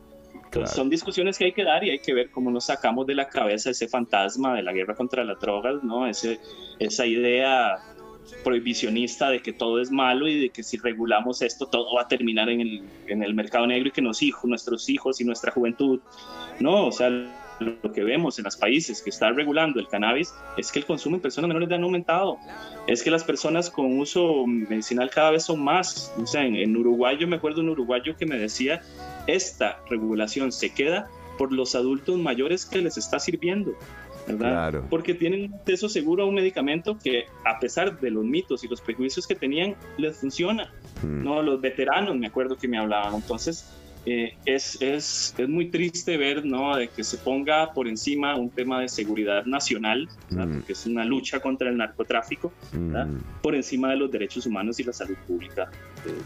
Son 0.67 0.89
discusiones 0.89 1.39
que 1.39 1.47
hay 1.47 1.53
que 1.53 1.65
dar 1.65 1.85
y 1.85 1.91
hay 1.91 1.99
que 1.99 2.15
ver 2.15 2.31
cómo 2.31 2.51
nos 2.51 2.67
sacamos 2.67 3.07
de 3.07 3.15
la 3.15 3.29
cabeza 3.29 3.71
ese 3.71 3.89
fantasma 3.89 4.55
de 4.55 4.63
la 4.63 4.73
guerra 4.73 4.95
contra 4.95 5.25
las 5.25 5.39
drogas, 5.41 5.83
¿no? 5.83 6.07
Ese, 6.07 6.41
esa 6.79 7.07
idea 7.07 7.79
prohibicionista 8.45 9.31
de 9.31 9.41
que 9.41 9.53
todo 9.53 9.81
es 9.81 9.91
malo 9.91 10.29
y 10.29 10.41
de 10.41 10.51
que 10.51 10.63
si 10.63 10.77
regulamos 10.77 11.43
esto 11.43 11.67
todo 11.67 11.95
va 11.95 12.03
a 12.03 12.09
terminar 12.09 12.49
en 12.51 12.61
el, 12.61 12.83
en 13.07 13.23
el 13.23 13.35
mercado 13.35 13.67
negro 13.67 13.89
y 13.89 13.93
que 13.93 14.03
nos 14.03 14.23
hijos, 14.23 14.45
nuestros 14.45 14.89
hijos 14.89 15.21
y 15.21 15.25
nuestra 15.25 15.51
juventud, 15.51 16.01
¿no? 16.61 16.87
O 16.87 16.93
sea, 16.93 17.09
lo 17.61 17.93
que 17.93 18.05
vemos 18.05 18.39
en 18.39 18.45
los 18.45 18.57
países 18.57 19.03
que 19.03 19.11
están 19.11 19.37
regulando 19.37 19.81
el 19.81 19.89
cannabis 19.89 20.33
es 20.57 20.71
que 20.71 20.79
el 20.79 20.87
consumo 20.87 21.17
en 21.17 21.23
personas 21.23 21.49
menores 21.49 21.69
de 21.69 21.75
edad 21.75 21.83
ha 21.83 21.87
aumentado. 21.87 22.39
Es 22.87 23.03
que 23.03 23.11
las 23.11 23.25
personas 23.25 23.71
con 23.71 23.99
uso 23.99 24.47
medicinal 24.47 25.11
cada 25.11 25.33
vez 25.33 25.45
son 25.45 25.63
más. 25.63 26.13
O 26.17 26.27
sea, 26.27 26.45
en, 26.45 26.57
en 26.57 26.77
Uruguay, 26.77 27.17
yo 27.19 27.27
me 27.27 27.37
acuerdo 27.37 27.61
un 27.61 27.71
uruguayo 27.71 28.17
que 28.17 28.27
me 28.27 28.39
decía, 28.39 28.83
esta 29.27 29.81
regulación 29.89 30.53
se 30.53 30.71
queda 30.71 31.09
por 31.37 31.53
los 31.53 31.75
adultos 31.75 32.19
mayores 32.19 32.67
que 32.67 32.83
les 32.83 32.97
está 32.97 33.19
sirviendo. 33.19 33.75
¿verdad? 34.27 34.71
Claro. 34.71 34.87
Porque 34.91 35.15
tienen 35.15 35.55
acceso 35.55 35.89
seguro 35.89 36.25
a 36.25 36.27
un 36.27 36.35
medicamento 36.35 36.99
que, 36.99 37.25
a 37.45 37.59
pesar 37.59 37.99
de 37.99 38.11
los 38.11 38.25
mitos 38.25 38.63
y 38.65 38.69
los 38.69 38.81
prejuicios 38.81 39.27
que 39.27 39.35
tenían, 39.35 39.75
les 39.97 40.19
funciona. 40.19 40.71
Mm. 41.03 41.25
No, 41.25 41.43
los 41.43 41.61
veteranos, 41.61 42.17
me 42.17 42.27
acuerdo 42.27 42.57
que 42.57 42.69
me 42.69 42.79
hablaban. 42.79 43.15
Entonces, 43.15 43.71
eh, 44.11 44.35
es, 44.47 44.81
es, 44.81 45.35
es 45.37 45.49
muy 45.49 45.67
triste 45.71 46.17
ver 46.17 46.45
¿no? 46.45 46.75
de 46.77 46.89
que 46.89 47.05
se 47.05 47.19
ponga 47.19 47.75
por 47.75 47.87
encima 47.87 48.37
un 48.37 48.49
tema 48.49 48.81
de 48.81 48.89
seguridad 48.89 49.45
nacional. 49.45 50.09
Mm. 50.31 50.55
porque 50.55 50.73
es 50.73 50.87
una 50.87 51.05
lucha 51.05 51.41
contra 51.41 51.69
el 51.69 51.77
narcotráfico. 51.77 52.53
Mm. 52.73 53.19
por 53.43 53.55
encima 53.55 53.91
de 53.91 53.97
los 53.97 54.11
derechos 54.11 54.47
humanos 54.47 54.81
y 54.81 54.85
la 54.85 54.93
salud 54.93 55.17
pública 55.27 55.71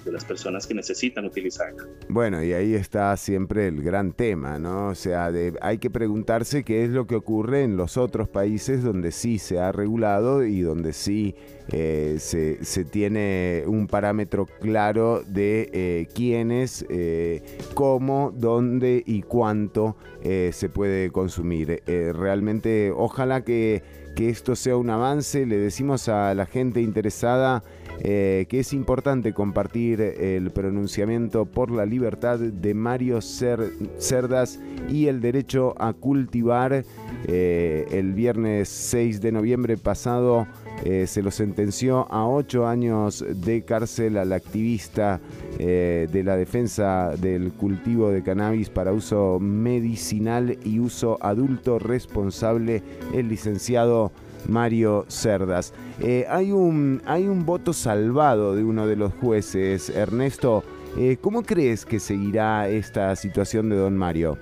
de, 0.04 0.12
las 0.12 0.24
personas 0.24 0.66
que 0.66 0.74
necesitan 0.74 1.24
utilizarla. 1.24 1.86
Bueno, 2.08 2.42
y 2.42 2.52
ahí 2.52 2.74
está 2.74 3.16
siempre 3.16 3.68
el 3.68 3.82
gran 3.82 4.12
tema, 4.12 4.58
¿no? 4.58 4.88
O 4.88 4.94
sea, 4.94 5.30
hay 5.60 5.78
que 5.78 5.90
preguntarse 5.90 6.64
qué 6.64 6.84
es 6.84 6.90
lo 6.90 7.06
que 7.06 7.14
ocurre 7.14 7.62
en 7.62 7.76
los 7.76 7.96
otros 7.96 8.28
países 8.28 8.82
donde 8.82 9.12
sí 9.12 9.38
se 9.38 9.58
ha 9.58 9.72
regulado 9.72 10.44
y 10.44 10.60
donde 10.60 10.92
sí 10.92 11.34
eh, 11.68 12.16
se, 12.18 12.84
tiene 12.84 13.64
un 13.66 13.86
parámetro 13.86 14.46
claro 14.60 15.22
de 15.26 15.70
eh, 15.72 16.08
quiénes, 16.14 16.84
eh, 16.88 17.42
cómo, 17.74 18.32
dónde 18.34 19.02
y 19.06 19.22
cuánto 19.22 19.96
se 20.22 20.68
puede 20.68 21.10
consumir. 21.10 21.82
Realmente, 21.86 22.92
ojalá 22.94 23.42
que, 23.42 23.82
que 24.14 24.28
esto 24.28 24.54
sea 24.54 24.76
un 24.76 24.88
avance. 24.90 25.46
Le 25.46 25.56
decimos 25.56 26.08
a 26.08 26.32
la 26.34 26.46
gente 26.46 26.80
interesada 26.80 27.64
eh, 28.00 28.46
que 28.48 28.60
es 28.60 28.72
importante 28.72 29.32
compartir 29.32 30.00
el 30.00 30.50
pronunciamiento 30.50 31.44
por 31.46 31.70
la 31.70 31.86
libertad 31.86 32.38
de 32.38 32.74
Mario 32.74 33.18
Cer- 33.18 33.70
Cerdas 33.98 34.58
y 34.88 35.06
el 35.06 35.20
derecho 35.20 35.74
a 35.78 35.92
cultivar. 35.92 36.84
Eh, 37.28 37.86
el 37.92 38.14
viernes 38.14 38.68
6 38.68 39.20
de 39.20 39.30
noviembre 39.30 39.76
pasado 39.76 40.46
eh, 40.84 41.06
se 41.06 41.22
lo 41.22 41.30
sentenció 41.30 42.10
a 42.10 42.26
ocho 42.26 42.66
años 42.66 43.24
de 43.28 43.62
cárcel 43.62 44.16
al 44.16 44.32
activista 44.32 45.20
de 45.58 46.22
la 46.24 46.36
defensa 46.36 47.10
del 47.16 47.52
cultivo 47.52 48.10
de 48.10 48.22
cannabis 48.24 48.68
para 48.68 48.92
uso 48.92 49.38
medicinal 49.38 50.58
y 50.64 50.80
uso 50.80 51.18
adulto 51.20 51.78
responsable, 51.78 52.82
el 53.14 53.28
licenciado 53.28 54.10
Mario 54.48 55.04
Cerdas. 55.08 55.72
Eh, 56.00 56.26
hay, 56.28 56.52
un, 56.52 57.02
hay 57.06 57.26
un 57.28 57.44
voto 57.46 57.72
salvado 57.72 58.54
de 58.54 58.64
uno 58.64 58.86
de 58.86 58.96
los 58.96 59.12
jueces, 59.14 59.88
Ernesto. 59.90 60.64
eh, 60.96 61.16
¿Cómo 61.20 61.42
crees 61.42 61.84
que 61.84 62.00
seguirá 62.00 62.68
esta 62.68 63.14
situación 63.16 63.68
de 63.68 63.76
don 63.76 63.96
Mario? 63.96 64.38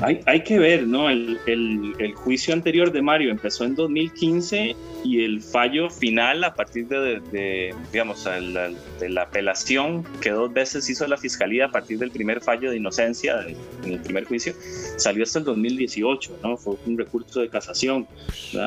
Hay, 0.00 0.20
hay 0.26 0.44
que 0.44 0.58
ver, 0.60 0.86
¿no? 0.86 1.10
El, 1.10 1.38
el- 1.46 1.92
el 1.98 2.14
juicio 2.14 2.54
anterior 2.54 2.92
de 2.92 3.02
Mario 3.02 3.32
empezó 3.32 3.64
en 3.64 3.74
2015 3.74 4.76
y 5.04 5.24
el 5.24 5.42
fallo 5.42 5.90
final 5.90 6.44
a 6.44 6.54
partir 6.54 6.86
de, 6.86 7.20
de, 7.32 7.74
digamos, 7.92 8.24
el- 8.26 8.56
el- 8.56 8.76
de 9.00 9.08
la 9.08 9.22
apelación 9.22 10.04
que 10.20 10.30
dos 10.30 10.52
veces 10.52 10.88
hizo 10.88 11.04
la 11.08 11.16
fiscalía 11.16 11.66
a 11.66 11.70
partir 11.72 11.98
del 11.98 12.12
primer 12.12 12.40
fallo 12.40 12.70
de 12.70 12.76
inocencia 12.76 13.38
de- 13.38 13.56
en 13.84 13.92
el 13.94 14.00
primer 14.00 14.24
juicio, 14.24 14.54
salió 14.96 15.24
hasta 15.24 15.40
el 15.40 15.44
2018, 15.46 16.38
¿no? 16.44 16.56
Fue 16.56 16.76
un 16.86 16.96
recurso 16.96 17.40
de 17.40 17.48
casación. 17.48 18.06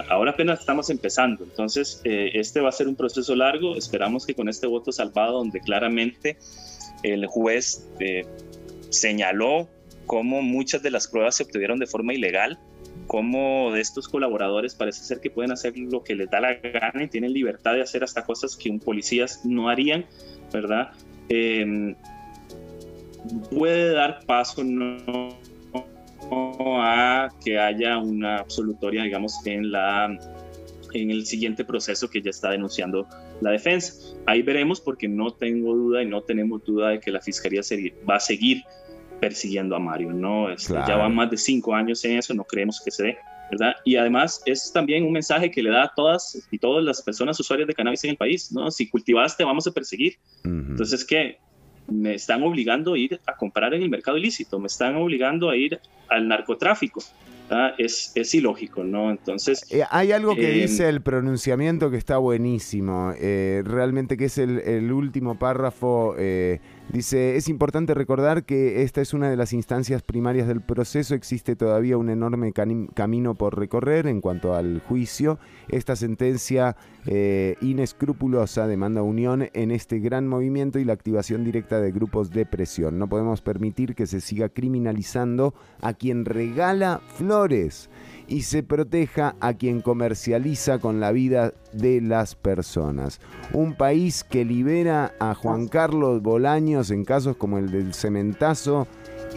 Ahora 0.10 0.32
apenas 0.32 0.60
estamos 0.60 0.90
empezando, 0.90 1.46
entonces 1.46 2.02
eh, 2.04 2.32
este 2.34 2.60
va 2.60 2.68
a 2.70 2.74
ser 2.74 2.90
un 2.90 2.96
proceso 2.98 3.36
largo. 3.38 3.78
Esperamos 3.78 4.26
que 4.26 4.34
con 4.36 4.50
este 4.50 4.68
voto 4.68 4.92
salvado, 4.92 5.38
donde 5.38 5.62
claramente 5.62 6.36
el 7.04 7.26
juez 7.26 7.88
eh, 8.02 8.26
señaló 8.90 9.70
cómo 10.06 10.42
muchas 10.42 10.84
de 10.84 10.92
las 10.92 11.08
pruebas 11.08 11.36
se 11.36 11.44
obtuvieron 11.44 11.80
de 11.80 11.88
forma 11.88 12.14
ilegal, 12.14 12.60
cómo 13.08 13.72
de 13.74 13.82
estos 13.82 14.08
colaboradores 14.08 14.76
parece 14.76 15.04
ser 15.04 15.20
que 15.20 15.30
pueden 15.30 15.52
hacer 15.52 15.78
lo 15.78 16.04
que 16.04 16.16
les 16.16 16.30
da 16.30 16.40
la 16.40 16.56
gana 16.56 17.04
y 17.04 17.08
tienen 17.08 17.34
libertad 17.34 17.74
de 17.74 17.82
hacer 17.82 18.04
hasta 18.04 18.24
cosas 18.24 18.56
que 18.56 18.70
un 18.70 18.80
policías 18.80 19.46
no 19.46 19.70
harían, 19.70 20.06
¿verdad? 20.52 20.92
Eh, 21.30 21.96
puede 23.52 23.94
dar 23.94 24.26
paso 24.26 24.64
no 24.64 25.30
a 26.32 27.30
que 27.44 27.60
haya 27.60 27.98
una 27.98 28.38
absolutoria, 28.38 29.04
digamos, 29.04 29.46
en 29.46 29.72
la 29.72 30.18
en 30.94 31.10
el 31.10 31.26
siguiente 31.26 31.64
proceso 31.64 32.10
que 32.10 32.22
ya 32.22 32.30
está 32.30 32.50
denunciando 32.50 33.08
la 33.40 33.52
defensa. 33.52 34.14
Ahí 34.26 34.42
veremos 34.42 34.82
porque 34.82 35.08
no 35.08 35.34
tengo 35.34 35.74
duda 35.74 36.04
y 36.04 36.06
no 36.06 36.22
tenemos 36.22 36.64
duda 36.66 36.90
de 36.90 37.00
que 37.00 37.12
la 37.12 37.22
fiscalía 37.22 37.62
va 38.10 38.16
a 38.16 38.20
seguir 38.20 38.64
persiguiendo 39.22 39.76
a 39.76 39.80
Mario, 39.80 40.12
¿no? 40.12 40.50
Este, 40.52 40.74
Ya 40.74 40.98
van 40.98 41.16
más 41.16 41.30
de 41.30 41.38
cinco 41.38 41.74
años 41.74 42.04
en 42.04 42.18
eso, 42.18 42.34
no 42.34 42.44
creemos 42.44 42.82
que 42.84 42.90
se 42.92 43.04
dé, 43.04 43.18
¿verdad? 43.52 43.74
Y 43.86 43.96
además 43.96 44.42
es 44.46 44.72
también 44.74 45.06
un 45.06 45.14
mensaje 45.14 45.50
que 45.52 45.62
le 45.62 45.70
da 45.70 45.84
a 45.84 45.94
todas 45.96 46.46
y 46.52 46.58
todas 46.58 46.84
las 46.84 47.02
personas 47.02 47.40
usuarias 47.40 47.68
de 47.68 47.74
cannabis 47.76 48.04
en 48.04 48.10
el 48.10 48.18
país, 48.18 48.52
¿no? 48.52 48.70
Si 48.72 48.90
cultivaste, 48.90 49.44
vamos 49.44 49.68
a 49.68 49.72
perseguir. 49.72 50.16
Entonces, 50.44 51.06
¿qué? 51.06 51.38
Me 51.88 52.16
están 52.16 52.42
obligando 52.44 52.94
a 52.94 52.98
ir 52.98 53.22
a 53.28 53.36
comprar 53.38 53.74
en 53.74 53.84
el 53.84 53.90
mercado 53.90 54.18
ilícito, 54.18 54.60
me 54.60 54.68
están 54.68 54.96
obligando 54.96 55.50
a 55.50 55.56
ir 55.56 55.80
al 56.10 56.28
narcotráfico. 56.28 57.02
¿verdad? 57.50 57.74
Es, 57.78 58.14
es 58.16 58.34
ilógico, 58.34 58.82
¿no? 58.86 59.12
Entonces... 59.12 59.66
Eh, 59.74 59.84
hay 59.92 60.14
algo 60.14 60.36
que 60.36 60.52
eh, 60.52 60.62
dice 60.62 60.88
el 60.88 61.02
pronunciamiento 61.02 61.92
que 61.92 61.98
está 61.98 62.18
buenísimo. 62.18 63.14
eh, 63.20 63.62
realmente 63.66 64.16
que 64.16 64.26
es 64.26 64.38
el, 64.38 64.60
el 64.60 64.90
último 64.92 65.38
párrafo. 65.38 66.16
Dice, 66.92 67.36
es 67.36 67.50
importante 67.50 67.94
recordar 67.94 68.44
que 68.44 68.84
esta 68.84 69.02
es 69.02 69.14
una 69.14 69.30
de 69.30 69.36
las 69.36 69.54
instancias 69.54 70.02
primarias 70.02 70.48
del 70.48 70.62
proceso. 70.62 71.16
Existe 71.16 71.56
todavía 71.56 71.98
un 71.98 72.10
enorme 72.10 72.54
camino 72.54 73.36
por 73.36 73.58
recorrer 73.58 74.08
en 74.08 74.22
cuanto 74.22 74.54
al 74.56 74.82
juicio. 74.82 75.40
Esta 75.70 75.96
sentencia 75.96 76.76
eh, 77.06 77.56
inescrupulosa 77.62 78.68
demanda 78.68 79.02
unión 79.02 79.50
en 79.54 79.72
este 79.72 80.00
gran 80.00 80.28
movimiento 80.28 80.80
y 80.80 80.86
la 80.86 80.94
activación 80.94 81.44
directa 81.44 81.80
de 81.82 81.92
grupos 81.92 82.32
de 82.32 82.46
presión. 82.46 83.00
No 83.00 83.08
podemos 83.10 83.42
permitir 83.42 83.96
que 83.96 84.08
se 84.08 84.22
siga 84.22 84.50
criminalizando 84.50 85.54
a 85.82 85.94
quien 85.94 86.26
regala 86.26 87.02
flores 87.16 87.90
y 88.28 88.44
se 88.44 88.64
proteja 88.64 89.36
a 89.40 89.54
quien 89.54 89.82
comercializa 89.82 90.80
con 90.80 91.00
la 91.00 91.12
vida 91.12 91.54
de 91.74 92.02
las 92.02 92.36
personas. 92.36 93.20
Un 93.54 93.76
país 93.76 94.24
que 94.24 94.46
libera 94.46 95.14
a 95.20 95.36
Juan 95.36 95.68
Carlos 95.68 96.22
Bolaños 96.22 96.92
en 96.92 97.06
casos 97.06 97.38
como 97.38 97.58
el 97.58 97.72
del 97.72 97.94
cementazo 97.94 98.88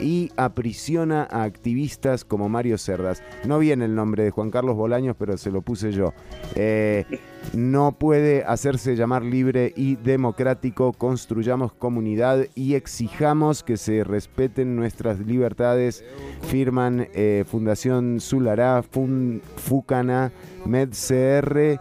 y 0.00 0.30
aprisiona 0.36 1.26
a 1.30 1.42
activistas 1.44 2.24
como 2.24 2.48
Mario 2.48 2.78
Cerdas. 2.78 3.22
No 3.46 3.58
viene 3.58 3.84
el 3.84 3.94
nombre 3.94 4.24
de 4.24 4.30
Juan 4.30 4.50
Carlos 4.50 4.76
Bolaños, 4.76 5.16
pero 5.18 5.36
se 5.36 5.50
lo 5.50 5.62
puse 5.62 5.92
yo. 5.92 6.12
Eh, 6.54 7.04
no 7.52 7.92
puede 7.92 8.44
hacerse 8.44 8.96
llamar 8.96 9.22
libre 9.22 9.72
y 9.76 9.96
democrático. 9.96 10.92
Construyamos 10.92 11.72
comunidad 11.72 12.46
y 12.54 12.74
exijamos 12.74 13.62
que 13.62 13.76
se 13.76 14.02
respeten 14.04 14.76
nuestras 14.76 15.20
libertades. 15.20 16.04
Firman 16.48 17.08
eh, 17.14 17.44
Fundación 17.46 18.20
Sulará, 18.20 18.82
Fun- 18.82 19.42
Fucana, 19.56 20.32
MedCR, 20.66 21.78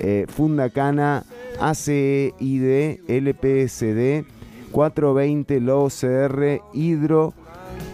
eh, 0.00 0.26
Fundacana, 0.28 1.24
ACID, 1.60 3.00
LPSD, 3.06 4.24
420 4.70 5.60
LOCR, 5.60 6.60
Hidro, 6.72 7.34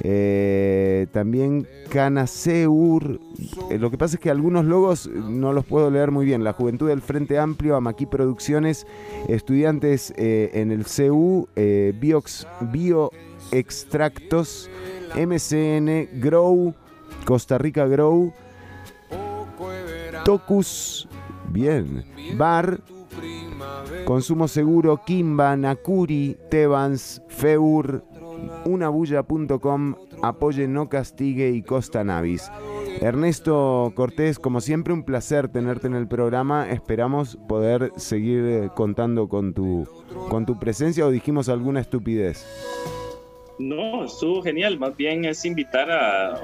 eh, 0.03 1.07
también 1.13 1.67
Canaseur. 1.91 3.19
Eh, 3.71 3.79
lo 3.79 3.91
que 3.91 3.99
pasa 3.99 4.17
es 4.17 4.21
que 4.21 4.31
algunos 4.31 4.65
logos 4.65 5.09
no 5.09 5.53
los 5.53 5.65
puedo 5.65 5.91
leer 5.91 6.11
muy 6.11 6.25
bien. 6.27 6.45
La 6.45 6.53
Juventud 6.53 6.89
del 6.89 7.03
Frente 7.03 7.39
Amplio, 7.39 7.77
Amaquí 7.77 8.07
Producciones, 8.07 8.87
estudiantes 9.29 10.13
eh, 10.17 10.51
en 10.55 10.71
el 10.71 10.85
CU, 10.85 11.49
Biox, 12.01 12.47
Bioextractos, 12.73 14.71
MCN, 15.17 16.21
Grow, 16.21 16.75
Costa 17.25 17.59
Rica 17.59 17.87
Grow, 17.87 18.33
Tocus, 20.25 21.09
bien, 21.51 22.05
Bar, 22.37 22.81
Consumo 24.05 24.49
Seguro, 24.49 25.01
Kimba, 25.05 25.57
Nakuri, 25.57 26.37
Tebans, 26.51 27.23
Feur, 27.29 28.05
unabulla.com, 28.65 29.95
Apoye 30.23 30.69
No 30.69 30.89
Castigue 30.89 31.51
y 31.51 31.63
Costa 31.63 32.05
Navis. 32.05 32.51
Ernesto 33.01 33.93
Cortés, 33.95 34.39
como 34.39 34.61
siempre, 34.61 34.95
un 34.95 35.03
placer 35.03 35.49
tenerte 35.49 35.87
en 35.87 35.95
el 35.95 36.09
programa. 36.09 36.71
Esperamos 36.71 37.37
poder 37.49 37.93
seguir 37.97 38.45
eh, 38.45 38.71
contando 38.75 39.29
con 39.29 39.53
tu, 39.53 39.87
con 40.31 40.47
tu 40.47 40.59
presencia 40.59 41.07
o 41.07 41.11
dijimos 41.11 41.49
alguna 41.49 41.81
estupidez. 41.81 42.47
No, 43.59 44.05
estuvo 44.05 44.43
genial. 44.43 44.79
Más 44.79 44.97
bien 44.97 45.25
es 45.25 45.45
invitar 45.45 45.91
a 45.91 46.41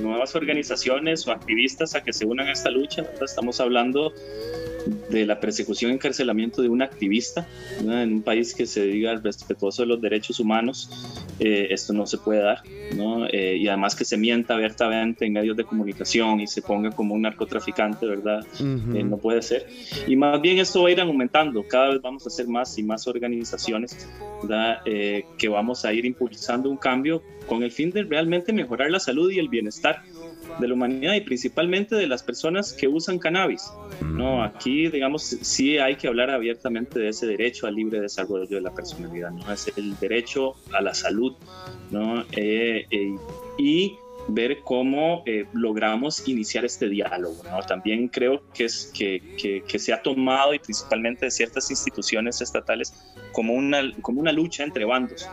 nuevas 0.00 0.34
organizaciones 0.34 1.26
o 1.26 1.32
activistas 1.32 1.94
a 1.94 2.02
que 2.02 2.12
se 2.12 2.24
unan 2.24 2.48
a 2.48 2.52
esta 2.52 2.70
lucha. 2.70 3.04
Estamos 3.20 3.60
hablando 3.60 4.12
de 5.10 5.26
la 5.26 5.40
persecución 5.40 5.90
y 5.90 5.94
encarcelamiento 5.94 6.62
de 6.62 6.68
un 6.68 6.82
activista 6.82 7.46
en 7.80 8.14
un 8.14 8.22
país 8.22 8.54
que 8.54 8.66
se 8.66 8.84
diga 8.84 9.14
respetuoso 9.16 9.82
de 9.82 9.88
los 9.88 10.00
derechos 10.00 10.40
humanos. 10.40 10.90
eh, 11.38 11.68
esto 11.70 11.92
no 11.92 12.06
se 12.06 12.18
puede 12.18 12.40
dar. 12.40 12.62
¿no? 12.96 13.26
Eh, 13.26 13.56
y 13.56 13.68
además 13.68 13.94
que 13.94 14.04
se 14.04 14.16
mienta 14.16 14.54
abiertamente 14.54 15.24
en 15.24 15.32
medios 15.32 15.56
de 15.56 15.64
comunicación 15.64 16.40
y 16.40 16.46
se 16.46 16.62
ponga 16.62 16.90
como 16.90 17.14
un 17.14 17.22
narcotraficante, 17.22 18.06
¿verdad? 18.06 18.44
Eh, 18.60 19.02
no 19.02 19.16
puede 19.16 19.42
ser. 19.42 19.66
Y 20.06 20.16
más 20.16 20.40
bien 20.40 20.58
esto 20.58 20.82
va 20.82 20.88
a 20.88 20.92
ir 20.92 21.00
aumentando. 21.00 21.66
Cada 21.66 21.90
vez 21.90 22.02
vamos 22.02 22.24
a 22.26 22.28
hacer 22.28 22.46
más 22.48 22.76
y 22.78 22.82
más 22.82 23.06
organizaciones. 23.06 23.96
Eh, 24.84 25.24
que 25.38 25.48
vamos 25.48 25.84
a 25.84 25.92
ir 25.92 26.04
impulsando 26.04 26.68
un 26.68 26.76
cambio 26.76 27.22
con 27.46 27.62
el 27.62 27.70
fin 27.70 27.90
de 27.90 28.02
realmente 28.02 28.52
mejorar 28.52 28.90
la 28.90 28.98
salud 28.98 29.30
y 29.30 29.38
el 29.38 29.48
bienestar 29.48 30.02
de 30.58 30.68
la 30.68 30.74
humanidad 30.74 31.14
y 31.14 31.20
principalmente 31.20 31.94
de 31.94 32.06
las 32.06 32.22
personas 32.22 32.72
que 32.72 32.88
usan 32.88 33.18
cannabis. 33.18 33.72
No, 34.02 34.42
aquí, 34.42 34.88
digamos, 34.88 35.22
sí 35.22 35.78
hay 35.78 35.96
que 35.96 36.08
hablar 36.08 36.30
abiertamente 36.30 36.98
de 36.98 37.08
ese 37.08 37.26
derecho 37.26 37.66
al 37.66 37.74
libre 37.74 38.00
desarrollo 38.00 38.46
de 38.46 38.60
la 38.60 38.74
personalidad, 38.74 39.30
¿no? 39.30 39.52
Es 39.52 39.72
el 39.76 39.98
derecho 39.98 40.54
a 40.72 40.80
la 40.80 40.94
salud, 40.94 41.34
¿no? 41.90 42.22
Eh, 42.32 42.86
eh, 42.90 43.16
y 43.58 43.96
ver 44.28 44.60
cómo 44.60 45.22
eh, 45.26 45.46
logramos 45.52 46.26
iniciar 46.28 46.64
este 46.64 46.88
diálogo. 46.88 47.42
¿no? 47.44 47.60
También 47.62 48.08
creo 48.08 48.42
que, 48.54 48.66
es, 48.66 48.92
que, 48.96 49.20
que, 49.40 49.62
que, 49.66 49.78
se 49.78 49.92
ha 49.92 50.02
tomado, 50.02 50.54
y 50.54 50.58
principalmente 50.58 51.26
de 51.26 51.30
ciertas 51.30 51.70
instituciones 51.70 52.40
estatales, 52.40 52.94
como 53.32 53.54
una, 53.54 53.80
como 54.00 54.20
una 54.20 54.32
lucha 54.32 54.64
entre 54.64 54.84
bandos. 54.84 55.28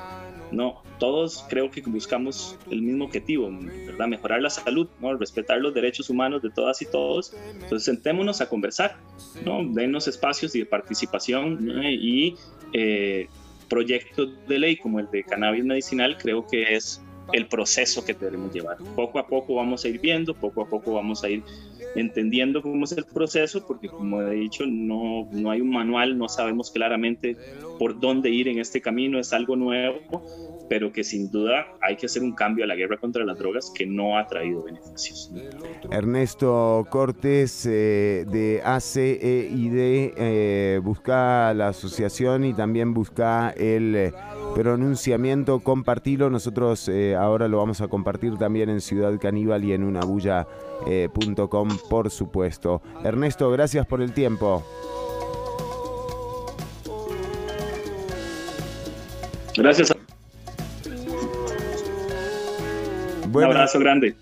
No, 0.51 0.81
todos 0.99 1.45
creo 1.49 1.69
que 1.69 1.81
buscamos 1.81 2.57
el 2.71 2.81
mismo 2.81 3.05
objetivo, 3.05 3.49
¿verdad? 3.51 4.07
Mejorar 4.07 4.41
la 4.41 4.49
salud, 4.49 4.87
¿no? 4.99 5.15
Respetar 5.15 5.59
los 5.59 5.73
derechos 5.73 6.09
humanos 6.09 6.41
de 6.41 6.49
todas 6.49 6.81
y 6.81 6.85
todos. 6.85 7.33
Entonces 7.53 7.83
sentémonos 7.83 8.41
a 8.41 8.49
conversar, 8.49 8.97
¿no? 9.45 9.63
Denos 9.63 10.07
espacios 10.07 10.53
de 10.53 10.65
participación 10.65 11.59
y 11.83 12.35
eh, 12.73 13.27
proyectos 13.69 14.29
de 14.47 14.59
ley 14.59 14.77
como 14.77 14.99
el 14.99 15.09
de 15.11 15.23
cannabis 15.23 15.63
medicinal 15.63 16.17
creo 16.17 16.45
que 16.45 16.75
es 16.75 17.01
el 17.33 17.47
proceso 17.47 18.03
que 18.03 18.13
debemos 18.13 18.53
llevar. 18.53 18.77
Poco 18.95 19.19
a 19.19 19.27
poco 19.27 19.55
vamos 19.55 19.85
a 19.85 19.87
ir 19.87 19.99
viendo, 19.99 20.33
poco 20.33 20.63
a 20.63 20.69
poco 20.69 20.93
vamos 20.93 21.23
a 21.23 21.29
ir 21.29 21.43
entendiendo 21.95 22.61
cómo 22.61 22.85
es 22.85 22.91
el 22.93 23.05
proceso, 23.05 23.65
porque 23.65 23.89
como 23.89 24.21
he 24.21 24.35
dicho, 24.35 24.65
no, 24.67 25.27
no 25.31 25.51
hay 25.51 25.61
un 25.61 25.69
manual, 25.69 26.17
no 26.17 26.29
sabemos 26.29 26.71
claramente 26.71 27.35
por 27.77 27.99
dónde 27.99 28.29
ir 28.29 28.47
en 28.47 28.59
este 28.59 28.81
camino, 28.81 29.19
es 29.19 29.33
algo 29.33 29.55
nuevo, 29.55 29.99
pero 30.69 30.93
que 30.93 31.03
sin 31.03 31.29
duda 31.31 31.65
hay 31.81 31.97
que 31.97 32.05
hacer 32.05 32.21
un 32.21 32.33
cambio 32.33 32.63
a 32.63 32.67
la 32.67 32.75
guerra 32.75 32.97
contra 32.97 33.25
las 33.25 33.37
drogas 33.37 33.71
que 33.75 33.85
no 33.85 34.17
ha 34.17 34.27
traído 34.27 34.63
beneficios. 34.63 35.31
Ernesto 35.89 36.85
Cortés 36.89 37.65
eh, 37.65 38.25
de 38.31 38.61
ACEID 38.63 40.13
eh, 40.15 40.79
busca 40.83 41.53
la 41.53 41.69
asociación 41.69 42.45
y 42.45 42.53
también 42.53 42.93
busca 42.93 43.49
el 43.57 43.95
eh, 43.95 44.13
pronunciamiento, 44.53 45.59
compartilo. 45.59 46.29
Nosotros 46.29 46.89
ahora 47.17 47.47
lo 47.47 47.57
vamos 47.57 47.81
a 47.81 47.87
compartir 47.87 48.37
también 48.37 48.69
en 48.69 48.81
Ciudad 48.81 49.17
Caníbal 49.19 49.63
y 49.65 49.73
en 49.73 49.83
unabulla.com, 50.85 51.69
por 51.89 52.09
supuesto. 52.09 52.81
Ernesto, 53.03 53.49
gracias 53.51 53.85
por 53.85 54.01
el 54.01 54.13
tiempo. 54.13 54.63
Gracias. 59.55 59.93
Un 63.31 63.43
abrazo 63.43 63.79
grande. 63.79 64.15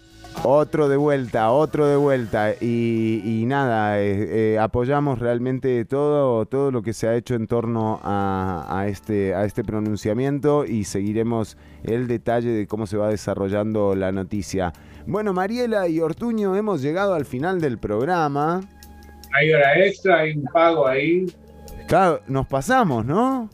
Otro 0.43 0.87
de 0.87 0.97
vuelta, 0.97 1.51
otro 1.51 1.87
de 1.87 1.95
vuelta. 1.95 2.53
Y, 2.61 3.21
y 3.25 3.45
nada, 3.45 3.99
eh, 3.99 4.53
eh, 4.53 4.59
apoyamos 4.59 5.19
realmente 5.19 5.83
todo, 5.85 6.45
todo 6.45 6.71
lo 6.71 6.83
que 6.83 6.93
se 6.93 7.07
ha 7.07 7.15
hecho 7.15 7.35
en 7.35 7.47
torno 7.47 7.99
a, 8.03 8.65
a 8.69 8.87
este, 8.87 9.33
a 9.33 9.45
este 9.45 9.63
pronunciamiento 9.63 10.63
y 10.65 10.83
seguiremos 10.83 11.57
el 11.83 12.07
detalle 12.07 12.49
de 12.49 12.67
cómo 12.67 12.85
se 12.85 12.97
va 12.97 13.09
desarrollando 13.09 13.95
la 13.95 14.11
noticia. 14.11 14.73
Bueno, 15.07 15.31
Mariela 15.31 15.87
y 15.87 16.01
Ortuño, 16.01 16.57
hemos 16.57 16.81
llegado 16.81 17.13
al 17.13 17.23
final 17.23 17.61
del 17.61 17.77
programa. 17.77 18.59
Hay 19.33 19.53
hora 19.53 19.79
extra, 19.79 20.19
hay 20.19 20.33
un 20.33 20.43
pago 20.43 20.85
ahí. 20.85 21.25
Claro, 21.87 22.21
nos 22.27 22.45
pasamos, 22.45 23.05
¿no? 23.05 23.49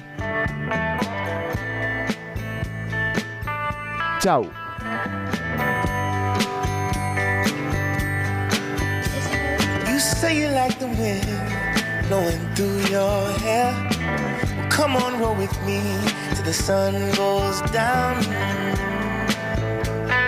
Chau. 4.19 4.60
Say 10.21 10.37
you 10.39 10.49
like 10.49 10.77
the 10.77 10.85
wind 11.01 11.25
blowing 12.07 12.43
through 12.55 12.77
your 12.95 13.21
hair. 13.41 13.73
Well, 14.55 14.69
come 14.69 14.95
on, 14.95 15.19
roll 15.19 15.33
with 15.33 15.55
me 15.65 15.81
till 16.35 16.45
the 16.45 16.53
sun 16.53 16.93
goes 17.15 17.59
down. 17.71 18.21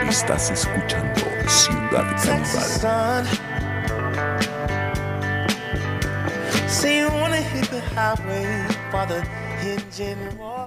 Estás 0.09 0.49
escuchando 0.49 1.21
Ciudad 1.47 2.07
Caníbal. 2.23 2.65
sun. 2.81 3.25
Say 6.67 6.97
you 6.97 7.09
wanna 7.19 7.41
hit 7.53 7.69
the 7.69 7.81
highway 7.93 8.47
while 8.91 9.05
the 9.05 9.21
engine 9.61 10.17
roars. 10.39 10.62